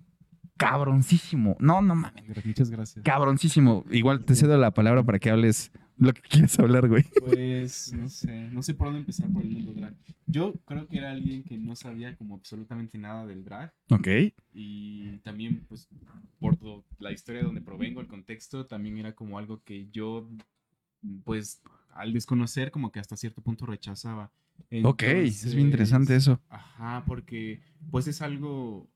cabroncísimo. 0.57 1.57
No, 1.59 1.81
no 1.83 1.95
mames. 1.95 2.23
Muchas 2.45 2.71
gracias. 2.71 3.03
Cabroncísimo. 3.05 3.85
Igual 3.91 4.25
te 4.25 4.35
cedo 4.35 4.57
la 4.59 4.73
palabra 4.73 5.03
para 5.03 5.19
que 5.19 5.31
hables 5.31 5.73
lo 6.01 6.13
que 6.15 6.23
quieres 6.23 6.59
hablar, 6.59 6.89
güey. 6.89 7.05
Pues 7.21 7.93
no 7.93 8.09
sé, 8.09 8.49
no 8.51 8.63
sé 8.63 8.75
por 8.75 8.89
dónde 8.89 9.01
empezar 9.01 9.31
por 9.31 9.43
el 9.43 9.51
mundo 9.51 9.73
drag. 9.75 9.95
Yo 10.27 10.55
creo 10.65 10.89
que 10.89 10.99
era 10.99 11.11
alguien 11.11 11.45
que 11.45 11.59
no 11.59 11.77
sabía 11.77 12.17
como 12.17 12.35
absolutamente 12.37 12.99
nada 12.99 13.27
del 13.27 13.45
drag 13.45 13.73
Ok. 13.91 14.09
y 14.53 15.19
también 15.19 15.65
pues 15.69 15.89
por 16.39 16.57
todo, 16.57 16.85
la 16.99 17.13
historia 17.13 17.41
de 17.43 17.47
donde 17.47 17.61
provengo, 17.61 18.01
el 18.01 18.07
contexto, 18.07 18.67
también 18.67 18.97
era 18.99 19.15
como 19.15 19.39
algo 19.39 19.63
que 19.63 19.89
yo 19.91 20.29
pues 21.25 21.61
al 21.93 22.13
desconocer 22.13 22.71
como 22.71 22.91
que 22.93 23.01
hasta 23.01 23.17
cierto 23.17 23.43
punto 23.43 23.67
rechazaba. 23.67 24.33
Ok. 24.85 25.03
Es 25.03 25.55
bien 25.55 25.67
interesante 25.67 26.13
Entonces, 26.15 26.29
eso. 26.35 26.41
Ajá, 26.49 27.05
porque 27.07 27.61
pues 27.91 28.07
es 28.07 28.23
algo 28.23 28.89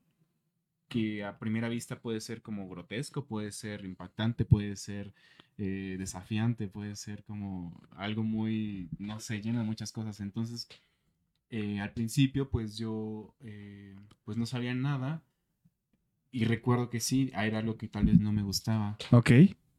que 0.88 1.24
a 1.24 1.38
primera 1.38 1.68
vista 1.68 2.00
puede 2.00 2.20
ser 2.20 2.42
como 2.42 2.68
grotesco, 2.68 3.26
puede 3.26 3.52
ser 3.52 3.84
impactante, 3.84 4.44
puede 4.44 4.76
ser 4.76 5.12
eh, 5.58 5.96
desafiante, 5.98 6.68
puede 6.68 6.96
ser 6.96 7.24
como 7.24 7.80
algo 7.92 8.22
muy, 8.22 8.88
no 8.98 9.20
sé, 9.20 9.40
lleno 9.40 9.60
de 9.60 9.66
muchas 9.66 9.92
cosas. 9.92 10.20
Entonces, 10.20 10.68
eh, 11.50 11.78
al 11.80 11.92
principio 11.92 12.48
pues 12.50 12.76
yo 12.78 13.34
eh, 13.40 13.94
pues 14.24 14.36
no 14.36 14.46
sabía 14.46 14.74
nada 14.74 15.22
y 16.32 16.44
recuerdo 16.46 16.90
que 16.90 16.98
sí, 17.00 17.30
era 17.34 17.58
algo 17.58 17.76
que 17.76 17.86
tal 17.86 18.06
vez 18.06 18.18
no 18.18 18.32
me 18.32 18.42
gustaba 18.42 18.96
Ok. 19.12 19.30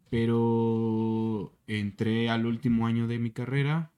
pero 0.09 1.51
entré 1.67 2.29
al 2.29 2.45
último 2.45 2.87
año 2.87 3.07
de 3.07 3.19
mi 3.19 3.31
carrera 3.31 3.91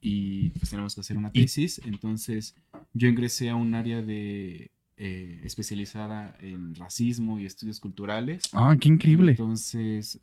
y 0.00 0.50
pues 0.50 0.70
tenemos 0.70 0.94
que 0.94 1.00
hacer 1.00 1.16
una 1.16 1.32
tesis, 1.32 1.80
entonces 1.84 2.54
yo 2.92 3.08
ingresé 3.08 3.50
a 3.50 3.56
un 3.56 3.74
área 3.74 4.02
de 4.02 4.70
eh, 4.96 5.40
especializada 5.44 6.36
en 6.40 6.74
racismo 6.74 7.38
y 7.38 7.46
estudios 7.46 7.80
culturales. 7.80 8.42
Ah, 8.52 8.76
qué 8.80 8.88
increíble. 8.88 9.32
Entonces 9.32 10.20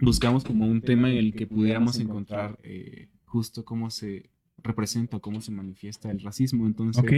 buscamos 0.00 0.44
como 0.44 0.66
un 0.66 0.80
tema 0.82 1.10
en 1.10 1.16
el 1.18 1.34
que 1.34 1.46
pudiéramos 1.46 1.98
encontrar 1.98 2.58
eh, 2.62 3.08
justo 3.24 3.64
cómo 3.64 3.90
se 3.90 4.30
representa, 4.62 5.18
cómo 5.20 5.40
se 5.40 5.52
manifiesta 5.52 6.10
el 6.10 6.20
racismo. 6.20 6.66
Entonces 6.66 7.02
Ok. 7.02 7.12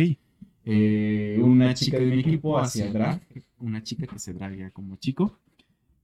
eh, 0.64 1.40
una 1.42 1.74
chica 1.74 1.98
de 1.98 2.07
mi 2.07 2.20
equipo 2.20 2.59
hacia 2.59 2.92
drag, 2.92 3.22
una 3.59 3.83
chica 3.83 4.07
que 4.07 4.18
se 4.18 4.33
draga 4.35 4.70
como 4.70 4.96
chico. 4.96 5.38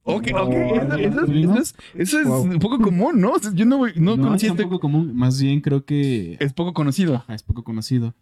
Ok, 0.07 0.29
ok. 0.35 0.53
Eso, 0.53 0.97
eso 0.97 1.25
es, 1.25 1.29
eso 1.31 1.55
es- 1.59 1.75
eso 1.95 2.21
es 2.21 2.27
Wow. 2.27 2.43
un 2.43 2.59
poco 2.59 2.79
común, 2.79 3.21
¿no? 3.21 3.33
O 3.33 3.39
sea, 3.39 3.53
Yo 3.55 3.65
no, 3.65 3.87
no, 3.97 4.17
No, 4.17 4.23
conocía 4.23 4.49
es 4.49 4.53
este. 4.53 4.65
poco 4.65 4.79
común, 4.81 5.15
más 5.17 5.41
bien 5.41 5.61
creo 5.63 5.85
que 5.85 6.37
Es 6.41 6.53
poco 6.53 6.75
conocido. 6.75 7.17
Ajá, 7.17 7.35
es 7.35 7.43
poco 7.43 7.65
conocido. 7.65 8.15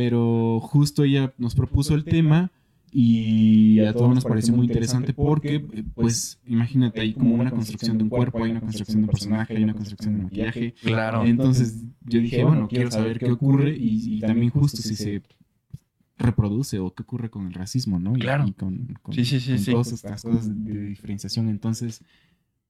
Pero 0.00 0.60
justo 0.60 1.04
ella 1.04 1.30
nos 1.36 1.54
propuso 1.54 1.94
el 1.94 2.04
tema 2.04 2.50
y 2.90 3.80
a 3.80 3.92
todos 3.92 4.14
nos 4.14 4.24
pareció 4.24 4.54
muy 4.56 4.64
interesante 4.66 5.12
porque, 5.12 5.56
eh, 5.56 5.84
pues, 5.94 6.38
imagínate, 6.46 7.02
hay 7.02 7.12
como 7.12 7.34
una 7.34 7.50
construcción 7.50 7.98
de 7.98 8.04
un 8.04 8.08
cuerpo, 8.08 8.42
hay 8.42 8.52
una 8.52 8.62
construcción 8.62 8.96
de 8.96 9.02
un 9.04 9.10
personaje, 9.10 9.56
hay 9.58 9.62
una 9.62 9.74
construcción 9.74 10.16
de 10.16 10.22
maquillaje. 10.24 10.74
Claro. 10.82 11.26
Entonces 11.26 11.84
yo 12.06 12.18
dije, 12.18 12.42
bueno, 12.44 12.66
quiero 12.66 12.90
saber 12.90 13.18
qué 13.18 13.30
ocurre 13.30 13.76
y, 13.76 14.16
y 14.16 14.20
también 14.20 14.48
justo 14.48 14.78
si 14.80 14.96
se 14.96 15.20
reproduce 16.16 16.78
o 16.78 16.94
qué 16.94 17.02
ocurre 17.02 17.28
con 17.28 17.46
el 17.46 17.52
racismo, 17.52 17.98
¿no? 18.00 18.16
Y, 18.16 18.20
Claro. 18.20 18.46
y 18.48 18.52
con, 18.52 18.98
con- 19.02 19.14
Sí, 19.14 19.26
sí, 19.26 19.38
sí, 19.38 19.50
con 19.50 19.58
sí. 19.58 19.70
todas 19.72 19.92
estas 19.92 20.22
cosas 20.22 20.64
de 20.64 20.84
diferenciación. 20.86 21.48
Entonces 21.50 22.02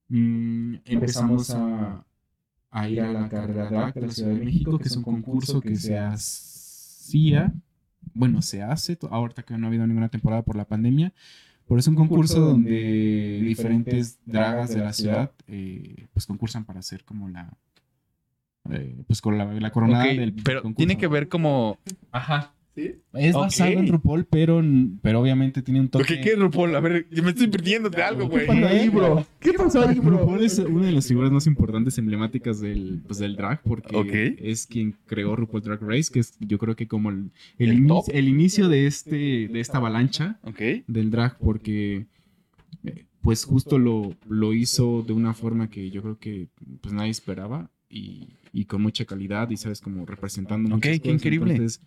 mm, 0.09 0.75
empezamos 0.85 1.49
a, 1.51 2.05
a 2.71 2.89
ir 2.89 2.99
a 3.01 3.11
la 3.11 3.27
carrera 3.29 3.69
drag 3.69 3.93
de 3.93 4.01
la 4.01 4.11
Ciudad 4.11 4.33
de 4.35 4.43
México, 4.45 4.77
que 4.77 4.87
es 4.89 4.97
un 4.97 5.03
concurso 5.03 5.61
que 5.61 5.75
se 5.77 5.97
hacía, 7.01 7.53
bueno, 8.13 8.41
se 8.41 8.61
hace, 8.61 8.97
ahorita 9.09 9.43
que 9.43 9.57
no 9.57 9.65
ha 9.65 9.69
habido 9.69 9.87
ninguna 9.87 10.09
temporada 10.09 10.43
por 10.43 10.55
la 10.55 10.65
pandemia, 10.65 11.13
pero 11.67 11.79
es 11.79 11.87
un 11.87 11.95
concurso 11.95 12.39
donde 12.39 13.39
diferentes 13.43 14.19
dragas 14.25 14.69
de 14.73 14.81
la 14.81 14.93
ciudad 14.93 15.31
eh, 15.47 16.07
pues 16.13 16.25
concursan 16.25 16.65
para 16.65 16.79
hacer 16.79 17.03
como 17.03 17.27
la 17.29 17.53
eh, 18.69 19.03
pues 19.07 19.21
con 19.21 19.37
la, 19.37 19.45
la 19.45 19.71
coronada 19.71 20.03
Ok, 20.05 20.11
del 20.11 20.33
pero 20.33 20.61
concurso. 20.61 20.77
tiene 20.77 20.97
que 20.97 21.07
ver 21.07 21.27
como. 21.27 21.79
Ajá. 22.11 22.53
¿Sí? 22.73 22.93
Es 23.13 23.33
basado 23.33 23.69
en 23.71 23.87
RuPaul, 23.89 24.23
pero, 24.25 24.63
pero 25.01 25.19
obviamente 25.19 25.61
tiene 25.61 25.81
un 25.81 25.89
toque. 25.89 26.13
Ok, 26.13 26.19
¿qué 26.23 26.29
es 26.31 26.39
RuPaul? 26.39 26.73
A 26.75 26.79
ver, 26.79 27.05
yo 27.11 27.21
me 27.21 27.31
estoy 27.31 27.47
perdiendo 27.47 27.89
de 27.89 28.01
algo, 28.01 28.29
¿Qué 28.29 28.45
güey. 28.45 28.47
pasó 28.47 28.65
ahí, 28.67 28.87
bro? 28.87 29.25
¿Qué 29.41 29.51
pasó 29.53 29.87
ahí, 29.87 29.99
bro? 29.99 30.19
RuPaul 30.19 30.43
es 30.45 30.57
una 30.59 30.85
de 30.85 30.93
las 30.93 31.05
figuras 31.07 31.31
más 31.31 31.47
importantes, 31.47 31.97
emblemáticas 31.97 32.61
del, 32.61 33.01
pues, 33.05 33.19
del 33.19 33.35
drag, 33.35 33.61
porque 33.63 34.37
es 34.39 34.65
quien 34.67 34.95
creó 35.05 35.35
RuPaul 35.35 35.61
Drag 35.63 35.81
Race, 35.81 36.09
que 36.13 36.21
es 36.21 36.33
yo 36.39 36.57
creo 36.57 36.77
que 36.77 36.87
como 36.87 37.09
el, 37.09 37.31
el, 37.57 37.71
El 37.71 37.79
ini- 37.83 37.87
top. 37.89 38.05
el 38.13 38.29
inicio 38.29 38.69
de, 38.69 38.87
este, 38.87 39.49
de 39.49 39.59
esta 39.59 39.77
avalancha 39.79 40.39
del 40.87 41.11
drag, 41.11 41.37
porque 41.39 42.05
eh, 42.85 43.05
pues 43.21 43.43
justo 43.43 43.79
lo, 43.79 44.15
lo 44.29 44.53
hizo 44.53 45.03
de 45.05 45.11
una 45.11 45.33
forma 45.33 45.69
que 45.69 45.91
yo 45.91 46.01
creo 46.01 46.17
que 46.17 46.47
pues 46.79 46.93
nadie 46.93 47.11
esperaba 47.11 47.69
y, 47.89 48.29
y 48.53 48.63
con 48.63 48.81
mucha 48.81 49.03
calidad 49.03 49.49
y 49.49 49.57
sabes 49.57 49.81
como 49.81 50.05
representando 50.05 50.73
Ok, 50.73 50.81
qué 50.83 50.99
cosas. 51.01 51.13
increíble. 51.15 51.51
Entonces, 51.55 51.81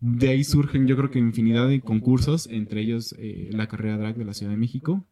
de 0.00 0.28
ahí 0.30 0.44
surgen 0.44 0.86
yo 0.86 0.96
creo 0.96 1.10
que 1.10 1.18
infinidad 1.18 1.68
de 1.68 1.80
concursos, 1.80 2.46
entre 2.50 2.80
ellos 2.80 3.14
eh, 3.18 3.48
la 3.52 3.66
carrera 3.68 3.98
drag 3.98 4.16
de 4.16 4.24
la 4.24 4.34
Ciudad 4.34 4.52
de 4.52 4.58
México. 4.58 5.04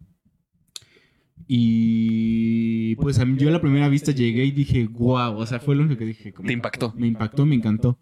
Y 1.46 2.94
pues 2.96 3.18
a 3.18 3.24
mí- 3.24 3.38
yo 3.38 3.48
a 3.48 3.52
la 3.52 3.60
primera 3.60 3.88
vista 3.88 4.12
llegué 4.12 4.44
y 4.44 4.50
dije, 4.50 4.86
wow, 4.86 5.36
o 5.36 5.46
sea, 5.46 5.60
fue 5.60 5.74
lo 5.76 5.82
único 5.82 5.98
que 5.98 6.04
dije. 6.06 6.32
como- 6.32 6.46
Te 6.46 6.52
impactó. 6.52 6.92
Me 6.96 7.06
impactó, 7.06 7.46
me 7.46 7.54
encantó. 7.54 7.98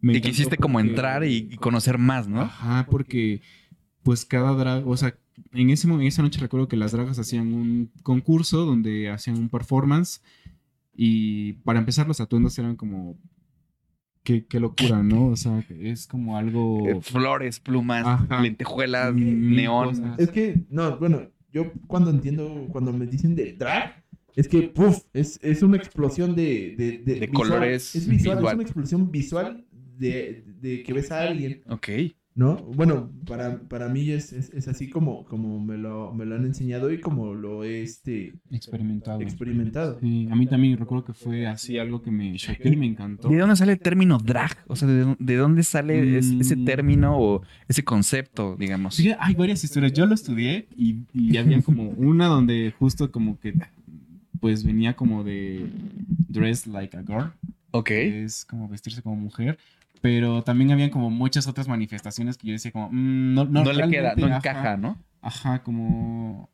Me 0.00 0.12
Y 0.12 0.16
encantó 0.16 0.30
quisiste 0.30 0.56
como 0.58 0.74
porque- 0.74 0.88
entrar 0.90 1.24
y, 1.24 1.56
conocer 1.56 1.98
más, 1.98 2.28
¿no? 2.28 2.40
Ajá, 2.42 2.86
porque 2.90 3.40
pues 4.02 4.24
cada 4.26 4.52
drag, 4.54 4.86
o 4.86 4.96
sea, 4.96 5.16
en, 5.52 5.70
ese, 5.70 5.88
en 5.88 6.02
esa 6.02 6.22
noche 6.22 6.38
recuerdo 6.40 6.68
que 6.68 6.76
las 6.76 6.92
dragas 6.92 7.18
hacían 7.18 7.54
un 7.54 7.90
concurso 8.02 8.64
donde 8.66 9.08
hacían 9.08 9.38
un 9.38 9.48
performance 9.48 10.20
y 10.94 11.54
para 11.64 11.78
empezar 11.78 12.06
los 12.06 12.20
atuendos 12.20 12.58
eran 12.58 12.76
como... 12.76 13.16
Qué, 14.24 14.46
qué 14.46 14.58
locura, 14.58 15.02
¿no? 15.02 15.26
O 15.26 15.36
sea, 15.36 15.62
es 15.68 16.06
como 16.06 16.36
algo... 16.36 16.88
Eh, 16.88 16.98
Flores, 17.02 17.60
plumas, 17.60 18.04
Ajá. 18.06 18.40
lentejuelas, 18.42 19.14
neón. 19.14 19.88
cosas. 19.90 20.18
Es 20.18 20.30
que, 20.30 20.62
no, 20.70 20.98
bueno, 20.98 21.30
yo 21.52 21.70
cuando 21.86 22.10
entiendo, 22.10 22.66
cuando 22.72 22.92
me 22.92 23.06
dicen 23.06 23.36
de 23.36 23.52
drag, 23.52 24.02
es 24.34 24.48
que, 24.48 24.62
puff, 24.62 25.02
es, 25.12 25.38
es 25.42 25.62
una 25.62 25.76
explosión 25.76 26.34
de... 26.34 26.74
De, 26.76 27.14
De 27.20 27.28
colores 27.28 27.94
Es 27.94 28.08
visual, 28.08 28.38
visual. 28.38 28.46
es 28.46 28.54
una 28.54 28.62
explosión 28.62 29.10
visual 29.12 29.64
de, 29.98 30.42
de 30.60 30.82
que 30.82 30.92
ves 30.92 31.12
a 31.12 31.20
alguien, 31.22 31.62
Ok. 31.68 31.88
¿No? 32.36 32.56
Bueno, 32.56 33.12
para, 33.26 33.60
para 33.60 33.88
mí 33.88 34.10
es, 34.10 34.32
es, 34.32 34.50
es 34.52 34.66
así 34.66 34.90
como, 34.90 35.24
como 35.24 35.60
me, 35.60 35.78
lo, 35.78 36.12
me 36.12 36.24
lo 36.24 36.34
han 36.34 36.44
enseñado 36.44 36.92
y 36.92 36.98
como 37.00 37.32
lo 37.34 37.62
he 37.62 37.82
este, 37.82 38.34
Experimentado. 38.50 39.20
experimentado. 39.20 39.98
Sí, 40.00 40.26
a 40.30 40.34
mí 40.34 40.46
también 40.46 40.76
recuerdo 40.76 41.04
que 41.04 41.12
fue 41.12 41.46
así 41.46 41.78
algo 41.78 42.02
que 42.02 42.10
me 42.10 42.34
choqueó 42.36 42.72
y 42.72 42.76
me 42.76 42.86
encantó. 42.86 43.28
¿De 43.28 43.38
dónde 43.38 43.54
sale 43.54 43.72
el 43.72 43.78
término 43.78 44.18
drag? 44.18 44.64
O 44.66 44.74
sea, 44.74 44.88
¿de, 44.88 45.14
de 45.18 45.36
dónde 45.36 45.62
sale 45.62 46.18
es- 46.18 46.32
ese 46.32 46.56
Mm. 46.56 46.64
término 46.64 47.16
o 47.18 47.42
ese 47.68 47.84
concepto, 47.84 48.56
digamos? 48.56 48.96
Sí, 48.96 49.12
hay 49.18 49.34
varias 49.34 49.62
historias. 49.62 49.92
Yo 49.92 50.04
lo 50.06 50.14
estudié 50.14 50.66
y, 50.76 51.04
y 51.12 51.36
había 51.36 51.62
como 51.62 51.90
una 51.90 52.26
donde 52.26 52.74
justo 52.78 53.12
como 53.12 53.38
que 53.38 53.54
pues 54.40 54.64
venía 54.64 54.94
como 54.94 55.24
de 55.24 55.66
dress 56.28 56.66
like 56.66 56.96
a 56.96 57.02
girl, 57.02 57.32
Ok. 57.70 57.90
es 57.90 58.44
como 58.44 58.68
vestirse 58.68 59.00
como 59.02 59.16
mujer, 59.16 59.56
pero 60.04 60.42
también 60.44 60.70
habían 60.70 60.90
como 60.90 61.08
muchas 61.08 61.46
otras 61.46 61.66
manifestaciones 61.66 62.36
que 62.36 62.48
yo 62.48 62.52
decía 62.52 62.70
como 62.72 62.90
mm, 62.92 63.32
no, 63.34 63.44
no, 63.46 63.64
No, 63.64 63.72
le 63.72 63.88
queda, 63.88 64.14
no 64.14 64.26
ajá, 64.26 64.36
encaja, 64.36 64.76
¿no? 64.76 65.02
Ajá, 65.22 65.62
como 65.62 66.50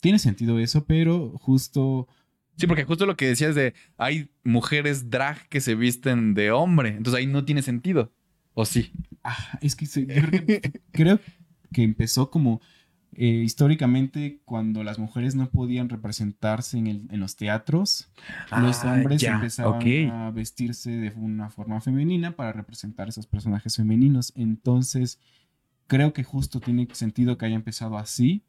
tiene 0.00 0.18
sentido 0.18 0.58
eso, 0.58 0.84
pero 0.86 1.38
justo 1.38 2.08
Sí, 2.56 2.66
porque 2.66 2.82
justo 2.84 3.06
lo 3.06 3.16
que 3.16 3.28
decías 3.28 3.54
de 3.54 3.74
hay 3.96 4.28
mujeres 4.42 5.08
drag 5.08 5.48
que 5.48 5.60
se 5.60 5.76
visten 5.76 6.34
de 6.34 6.50
hombre, 6.50 6.88
entonces 6.88 7.14
ahí 7.14 7.28
no 7.28 7.44
tiene 7.44 7.62
sentido. 7.62 8.12
¿O 8.54 8.64
sí? 8.64 8.90
Ah, 9.22 9.56
es 9.62 9.76
que 9.76 9.86
se- 9.86 10.04
yo 10.04 10.20
creo 10.26 10.44
que, 10.46 10.60
creo 10.90 11.20
que 11.72 11.84
empezó 11.84 12.28
como 12.28 12.60
eh, 13.14 13.26
históricamente 13.44 14.40
cuando 14.44 14.84
las 14.84 14.98
mujeres 14.98 15.34
no 15.34 15.50
podían 15.50 15.88
representarse 15.88 16.78
en, 16.78 16.86
el- 16.86 17.06
en 17.10 17.20
los 17.20 17.36
teatros, 17.36 18.10
los 18.50 18.84
Ah, 18.84 18.92
hombres 18.94 19.20
ya, 19.22 19.34
empezaban 19.34 19.82
a 20.10 20.30
vestirse 20.30 20.90
de 20.92 21.10
una 21.16 21.50
forma 21.50 21.80
femenina 21.80 22.36
para 22.36 22.52
representar 22.52 23.08
esos 23.08 23.26
personajes 23.26 23.76
femeninos. 23.76 24.32
Entonces, 24.36 25.18
creo 25.88 26.12
que 26.12 26.22
justo 26.24 26.60
tiene 26.60 26.86
sentido 26.92 27.38
que 27.38 27.46
haya 27.46 27.56
empezado 27.56 27.98
así, 27.98 28.44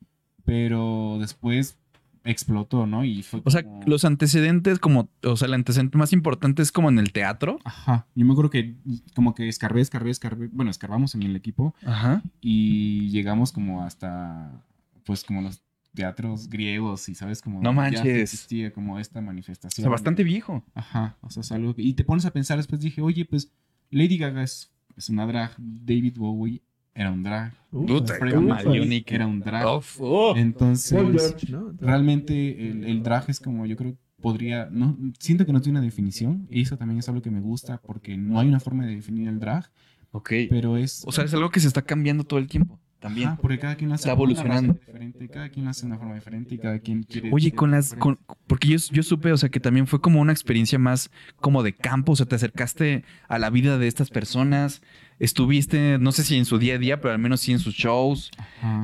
pero 0.45 1.17
después 1.19 1.78
explotó, 2.23 2.85
¿no? 2.85 3.05
Y 3.05 3.23
fue 3.23 3.41
O 3.45 3.49
sea, 3.49 3.63
como- 3.63 3.81
los 3.85 4.05
antecedentes, 4.05 4.79
como, 4.79 5.09
o 5.23 5.35
sea, 5.35 5.47
el 5.47 5.53
antecedente 5.53 5.97
más 5.97 6.13
importante 6.13 6.61
es 6.61 6.71
como 6.71 6.89
en 6.89 6.99
el 6.99 7.11
teatro. 7.11 7.59
Ajá, 7.63 8.07
yo 8.15 8.25
me 8.25 8.31
acuerdo 8.33 8.49
que 8.49 8.75
como 9.15 9.33
que 9.35 9.47
escarbé, 9.47 9.81
escarbé, 9.81 10.11
escarbé, 10.11 10.47
bueno, 10.51 10.69
escarbamos 10.71 11.15
en 11.15 11.23
el 11.23 11.35
equipo 11.35 11.73
Ajá. 11.85 12.21
y 12.41 13.09
llegamos 13.09 13.51
como 13.51 13.83
hasta, 13.83 14.63
pues 15.05 15.23
como 15.23 15.41
los 15.41 15.61
teatros 15.93 16.49
griegos 16.49 17.09
y 17.09 17.15
sabes 17.15 17.41
como 17.41 17.61
No 17.61 17.71
ya 17.71 17.75
manches. 17.75 18.05
existía 18.33 18.71
como 18.71 18.99
esta 18.99 19.19
O 19.19 19.23
manifestación. 19.23 19.83
sea, 19.83 19.89
bastante 19.89 20.23
viejo. 20.23 20.63
Ajá, 20.75 21.17
o 21.21 21.29
sea, 21.29 21.41
es 21.41 21.51
algo 21.51 21.73
y 21.77 21.93
te 21.93 22.03
pones 22.03 22.25
a 22.25 22.31
pensar 22.31 22.57
después 22.57 22.79
dije, 22.81 23.01
oye, 23.01 23.25
pues 23.25 23.51
Lady 23.89 24.17
Gaga 24.17 24.43
es, 24.43 24.71
es 24.95 25.09
una 25.09 25.25
drag, 25.25 25.51
David 25.57 26.17
Bowie 26.17 26.61
era 26.99 27.11
un 27.11 27.23
drag, 27.23 27.53
ufa. 27.71 28.13
Mercury 28.19 29.03
era 29.07 29.25
un 29.25 29.39
drag. 29.39 29.77
Uf, 29.77 29.97
oh. 30.01 30.35
Entonces, 30.35 31.35
realmente 31.79 32.69
el, 32.69 32.83
el 32.83 33.03
drag 33.03 33.29
es 33.29 33.39
como 33.39 33.65
yo 33.65 33.75
creo 33.77 33.95
podría 34.21 34.67
no 34.69 34.97
siento 35.17 35.45
que 35.45 35.53
no 35.53 35.61
tiene 35.61 35.79
una 35.79 35.85
definición 35.85 36.45
y 36.49 36.61
eso 36.63 36.75
también 36.77 36.99
es 36.99 37.07
algo 37.07 37.21
que 37.21 37.31
me 37.31 37.39
gusta 37.39 37.79
porque 37.81 38.17
no 38.17 38.37
hay 38.39 38.49
una 38.49 38.59
forma 38.59 38.85
de 38.85 38.95
definir 38.95 39.29
el 39.29 39.39
drag 39.39 39.71
Ok. 40.11 40.31
pero 40.49 40.75
es 40.75 41.03
O 41.05 41.11
sea, 41.11 41.23
es 41.23 41.33
algo 41.33 41.49
que 41.51 41.59
se 41.59 41.67
está 41.67 41.81
cambiando 41.83 42.23
todo 42.23 42.39
el 42.39 42.47
tiempo. 42.47 42.79
También. 42.99 43.29
Ajá, 43.29 43.37
porque 43.41 43.59
cada 43.59 43.75
quien 43.75 43.89
lo 43.89 43.95
hace 43.95 44.09
Está 44.09 44.09
de 44.09 44.21
una 44.21 44.31
evolucionando. 44.33 44.73
razón 44.73 44.85
diferente 44.85 45.29
cada 45.29 45.49
quien 45.49 45.63
lo 45.65 45.71
hace 45.71 45.81
de 45.81 45.87
una 45.87 45.97
forma 45.97 46.15
diferente 46.15 46.55
y 46.55 46.57
cada 46.57 46.79
quien 46.79 47.03
quiere 47.03 47.29
Oye, 47.31 47.53
con 47.53 47.71
las. 47.71 47.93
Con, 47.93 48.19
porque 48.45 48.67
yo, 48.67 48.77
yo 48.91 49.03
supe, 49.03 49.31
o 49.31 49.37
sea, 49.37 49.47
que 49.47 49.61
también 49.61 49.87
fue 49.87 50.01
como 50.01 50.19
una 50.19 50.33
experiencia 50.33 50.77
más 50.79 51.09
como 51.37 51.63
de 51.63 51.71
campo. 51.71 52.11
O 52.11 52.15
sea, 52.17 52.25
te 52.25 52.35
acercaste 52.35 53.05
a 53.29 53.39
la 53.39 53.49
vida 53.49 53.77
de 53.77 53.87
estas 53.87 54.09
personas. 54.09 54.81
Estuviste, 55.19 55.97
no 55.99 56.13
sé 56.13 56.23
si 56.23 56.37
en 56.37 56.45
su 56.45 56.57
día 56.57 56.75
a 56.75 56.77
día, 56.77 57.01
pero 57.01 57.13
al 57.13 57.19
menos 57.19 57.41
sí 57.41 57.51
en 57.51 57.59
sus 57.59 57.75
shows. 57.75 58.31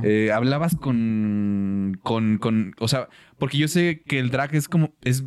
Eh, 0.03 0.31
hablabas 0.33 0.75
con, 0.75 1.97
con, 2.03 2.37
con. 2.37 2.75
O 2.79 2.89
sea, 2.89 3.07
porque 3.39 3.57
yo 3.57 3.67
sé 3.69 4.03
que 4.05 4.19
el 4.19 4.31
drag 4.31 4.53
es 4.53 4.67
como. 4.67 4.93
Es, 5.01 5.23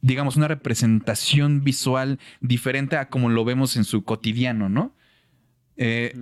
digamos, 0.00 0.36
una 0.36 0.48
representación 0.48 1.62
visual 1.62 2.18
diferente 2.40 2.96
a 2.96 3.08
como 3.08 3.28
lo 3.28 3.44
vemos 3.44 3.76
en 3.76 3.84
su 3.84 4.02
cotidiano, 4.02 4.68
¿no? 4.68 4.96
Eh, 5.76 6.12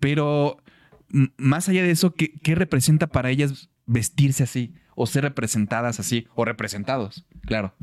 pero 0.00 0.58
más 1.36 1.68
allá 1.68 1.84
de 1.84 1.92
eso, 1.92 2.14
¿qué, 2.14 2.32
qué 2.32 2.56
representa 2.56 3.06
para 3.06 3.30
ellas 3.30 3.70
vestirse 3.86 4.42
así? 4.42 4.74
O 4.96 5.06
ser 5.06 5.22
representadas 5.22 6.00
así, 6.00 6.26
o 6.34 6.44
representados, 6.44 7.24
claro. 7.42 7.74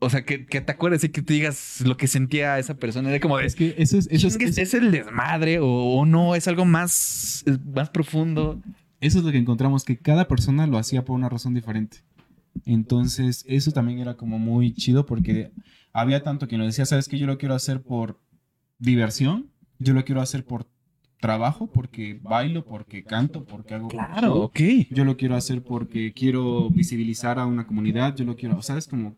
O 0.00 0.10
sea, 0.10 0.24
que, 0.24 0.46
que 0.46 0.60
te 0.60 0.70
acuerdes 0.72 1.02
y 1.04 1.08
que 1.08 1.22
te 1.22 1.34
digas 1.34 1.80
lo 1.84 1.96
que 1.96 2.06
sentía 2.06 2.58
esa 2.58 2.74
persona. 2.76 3.10
Era 3.10 3.18
como 3.20 3.36
de, 3.38 3.46
es 3.46 3.56
que 3.56 3.74
eso 3.78 3.98
es 3.98 4.06
eso 4.10 4.28
es, 4.28 4.34
"Chingues, 4.38 4.50
eso- 4.58 4.60
¿es 4.62 4.74
el 4.74 4.92
desmadre 4.92 5.58
o, 5.58 5.66
o 5.66 6.06
no? 6.06 6.34
¿Es 6.36 6.46
algo 6.46 6.64
más, 6.64 7.42
es 7.46 7.58
más 7.66 7.90
profundo? 7.90 8.60
eso 9.00 9.18
es 9.18 9.24
lo 9.24 9.30
que 9.32 9.38
encontramos 9.38 9.84
que 9.84 9.96
cada 9.98 10.26
persona 10.28 10.66
lo 10.66 10.76
hacía 10.78 11.04
por 11.04 11.14
una 11.16 11.28
razón 11.28 11.54
diferente 11.54 11.98
entonces 12.64 13.44
eso 13.46 13.70
también 13.70 14.00
era 14.00 14.16
como 14.16 14.38
muy 14.40 14.72
chido 14.74 15.06
porque 15.06 15.52
había 15.92 16.22
tanto 16.24 16.48
que 16.48 16.58
nos 16.58 16.66
decía 16.66 16.84
sabes 16.84 17.08
que 17.08 17.16
yo 17.18 17.26
lo 17.28 17.38
quiero 17.38 17.54
hacer 17.54 17.80
por 17.82 18.20
diversión 18.78 19.50
yo 19.78 19.94
lo 19.94 20.04
quiero 20.04 20.20
hacer 20.20 20.44
por 20.44 20.66
trabajo 21.20 21.68
porque 21.70 22.18
bailo 22.22 22.64
porque 22.64 23.04
canto 23.04 23.44
porque 23.44 23.74
hago 23.74 23.88
show. 24.20 24.32
ok. 24.42 24.60
yo 24.90 25.04
lo 25.04 25.16
quiero 25.16 25.36
hacer 25.36 25.62
porque 25.62 26.12
quiero 26.12 26.68
visibilizar 26.70 27.38
a 27.38 27.46
una 27.46 27.66
comunidad, 27.66 28.16
yo 28.16 28.24
lo 28.24 28.36
quiero, 28.36 28.56
o 28.58 28.62
sea, 28.62 28.78
es 28.78 28.86
como, 28.86 29.16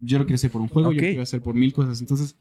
yo 0.00 0.18
lo 0.18 0.24
quiero 0.24 0.36
hacer 0.36 0.50
por 0.50 0.60
un 0.62 0.68
juego, 0.68 0.92
yo 0.92 0.98
Ok. 0.98 1.02
lo 1.02 1.08
quiero 1.08 1.22
hacer 1.22 1.42
por 1.42 1.54
mil 1.54 1.72
cosas. 1.72 2.00
Entonces, 2.00 2.36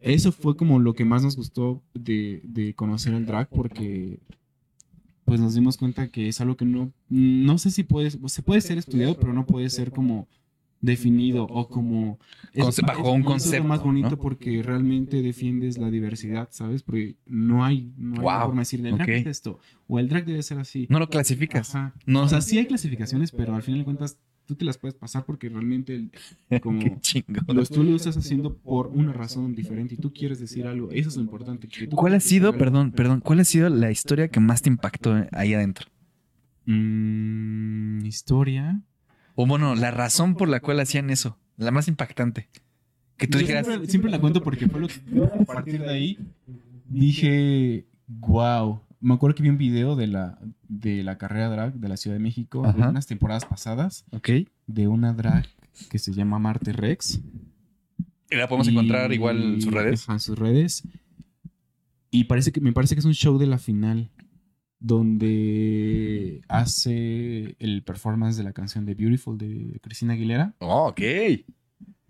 eso 0.00 0.32
fue 0.32 0.56
como 0.56 0.78
lo 0.78 0.94
que 0.94 1.04
más 1.04 1.22
nos 1.22 1.36
gustó 1.36 1.82
de, 1.94 2.40
de 2.44 2.74
conocer 2.74 3.12
el 3.14 3.26
drag 3.26 3.48
porque 3.50 4.18
pues 5.24 5.40
nos 5.40 5.54
dimos 5.54 5.76
cuenta 5.76 6.08
que 6.08 6.28
es 6.28 6.40
algo 6.40 6.56
que 6.56 6.64
no, 6.64 6.92
no 7.08 7.58
sé 7.58 7.70
si 7.70 7.84
puede, 7.84 8.10
se 8.10 8.42
puede 8.42 8.60
ser 8.60 8.78
estudiado, 8.78 9.16
pero 9.18 9.32
no 9.32 9.46
puede 9.46 9.68
ser 9.70 9.92
como 9.92 10.26
definido 10.80 11.44
o 11.44 11.68
como 11.68 12.18
Conce- 12.54 12.82
bajo 12.84 13.12
un 13.12 13.20
es 13.20 13.26
concepto, 13.26 13.58
lo 13.62 13.68
más 13.68 13.82
bonito 13.82 14.10
¿no? 14.10 14.16
porque 14.18 14.62
realmente 14.62 15.20
defiendes 15.22 15.76
la 15.78 15.90
diversidad, 15.90 16.48
¿sabes? 16.50 16.82
Porque 16.82 17.16
no 17.26 17.64
hay, 17.64 17.92
no 17.96 18.16
hay 18.16 18.22
Wow, 18.24 18.40
forma 18.46 18.54
de 18.54 18.60
decir, 18.62 18.86
el 18.86 18.96
drag 18.96 19.10
es 19.10 19.26
esto, 19.26 19.60
o 19.86 19.98
el 19.98 20.08
drag 20.08 20.24
debe 20.24 20.42
ser 20.42 20.58
así. 20.58 20.86
No 20.88 20.98
lo 20.98 21.08
clasificas. 21.08 21.74
Ajá. 21.74 21.94
No, 22.06 22.22
O 22.22 22.28
sea, 22.28 22.40
sí 22.40 22.58
hay 22.58 22.66
clasificaciones, 22.66 23.30
pero 23.30 23.54
al 23.54 23.62
final 23.62 23.80
de 23.80 23.84
cuentas 23.84 24.18
tú 24.50 24.56
te 24.56 24.64
las 24.64 24.78
puedes 24.78 24.94
pasar 24.94 25.24
porque 25.24 25.48
realmente 25.48 25.94
el- 25.94 26.10
como 26.62 26.82
los, 27.54 27.68
tú 27.70 27.84
lo 27.84 27.94
estás 27.94 28.16
haciendo 28.16 28.56
por 28.56 28.88
una 28.88 29.12
razón 29.12 29.54
diferente 29.54 29.94
y 29.94 29.96
tú 29.98 30.12
quieres 30.12 30.40
decir 30.40 30.66
algo. 30.66 30.90
Eso 30.90 31.08
es 31.08 31.16
lo 31.16 31.22
importante. 31.22 31.68
que 31.68 31.86
tú 31.86 31.96
¿Cuál 31.96 32.14
ha 32.14 32.20
sido, 32.20 32.56
perdón, 32.56 32.90
perdón, 32.90 33.20
cuál 33.20 33.40
ha 33.40 33.44
sido 33.44 33.68
la 33.68 33.90
historia 33.90 34.28
que 34.28 34.40
más 34.40 34.62
te 34.62 34.68
impactó 34.68 35.24
ahí 35.32 35.54
adentro? 35.54 35.86
Mm, 36.66 38.04
historia. 38.04 38.80
O 39.36 39.46
bueno, 39.46 39.74
la 39.74 39.90
razón 39.90 40.34
por 40.34 40.48
la 40.48 40.60
cual 40.60 40.80
hacían 40.80 41.10
eso, 41.10 41.38
la 41.56 41.70
más 41.70 41.88
impactante. 41.88 42.48
Que 43.16 43.26
tú 43.26 43.38
Yo 43.38 43.40
dijeras, 43.42 43.66
siempre, 43.66 43.88
siempre 43.88 44.10
la 44.10 44.18
cuento 44.20 44.42
porque 44.42 44.68
fue 44.68 44.80
lo 44.80 44.88
que 44.88 44.94
a 45.40 45.44
partir 45.44 45.80
de 45.80 45.88
ahí 45.90 46.18
dije, 46.88 47.86
wow. 48.08 48.80
Me 49.00 49.14
acuerdo 49.14 49.34
que 49.34 49.42
vi 49.42 49.48
un 49.48 49.56
video 49.58 49.96
de 49.96 50.06
la, 50.06 50.38
de 50.68 51.02
la 51.02 51.16
carrera 51.16 51.48
drag 51.48 51.74
de 51.74 51.88
la 51.88 51.96
Ciudad 51.96 52.16
de 52.16 52.22
México, 52.22 52.62
de 52.62 52.68
Ajá. 52.68 52.90
unas 52.90 53.06
temporadas 53.06 53.46
pasadas, 53.46 54.04
ok, 54.12 54.28
de 54.66 54.88
una 54.88 55.14
drag 55.14 55.46
que 55.88 55.98
se 55.98 56.12
llama 56.12 56.38
Marte 56.38 56.72
Rex. 56.72 57.20
y 58.30 58.36
la 58.36 58.46
podemos 58.48 58.68
encontrar 58.68 59.12
igual 59.12 59.54
en 59.54 59.62
sus 59.62 59.72
redes. 59.72 60.02
Ajá, 60.04 60.12
en 60.14 60.20
sus 60.20 60.38
redes. 60.38 60.82
Y 62.10 62.24
parece 62.24 62.52
que, 62.52 62.60
me 62.60 62.72
parece 62.72 62.94
que 62.94 62.98
es 63.00 63.04
un 63.06 63.14
show 63.14 63.38
de 63.38 63.46
la 63.46 63.58
final 63.58 64.10
donde 64.80 66.42
hace 66.48 67.54
el 67.58 67.82
performance 67.82 68.36
de 68.36 68.44
la 68.44 68.52
canción 68.52 68.84
de 68.86 68.94
Beautiful 68.94 69.38
de 69.38 69.78
Cristina 69.82 70.14
Aguilera. 70.14 70.54
Oh, 70.58 70.88
ok. 70.88 71.00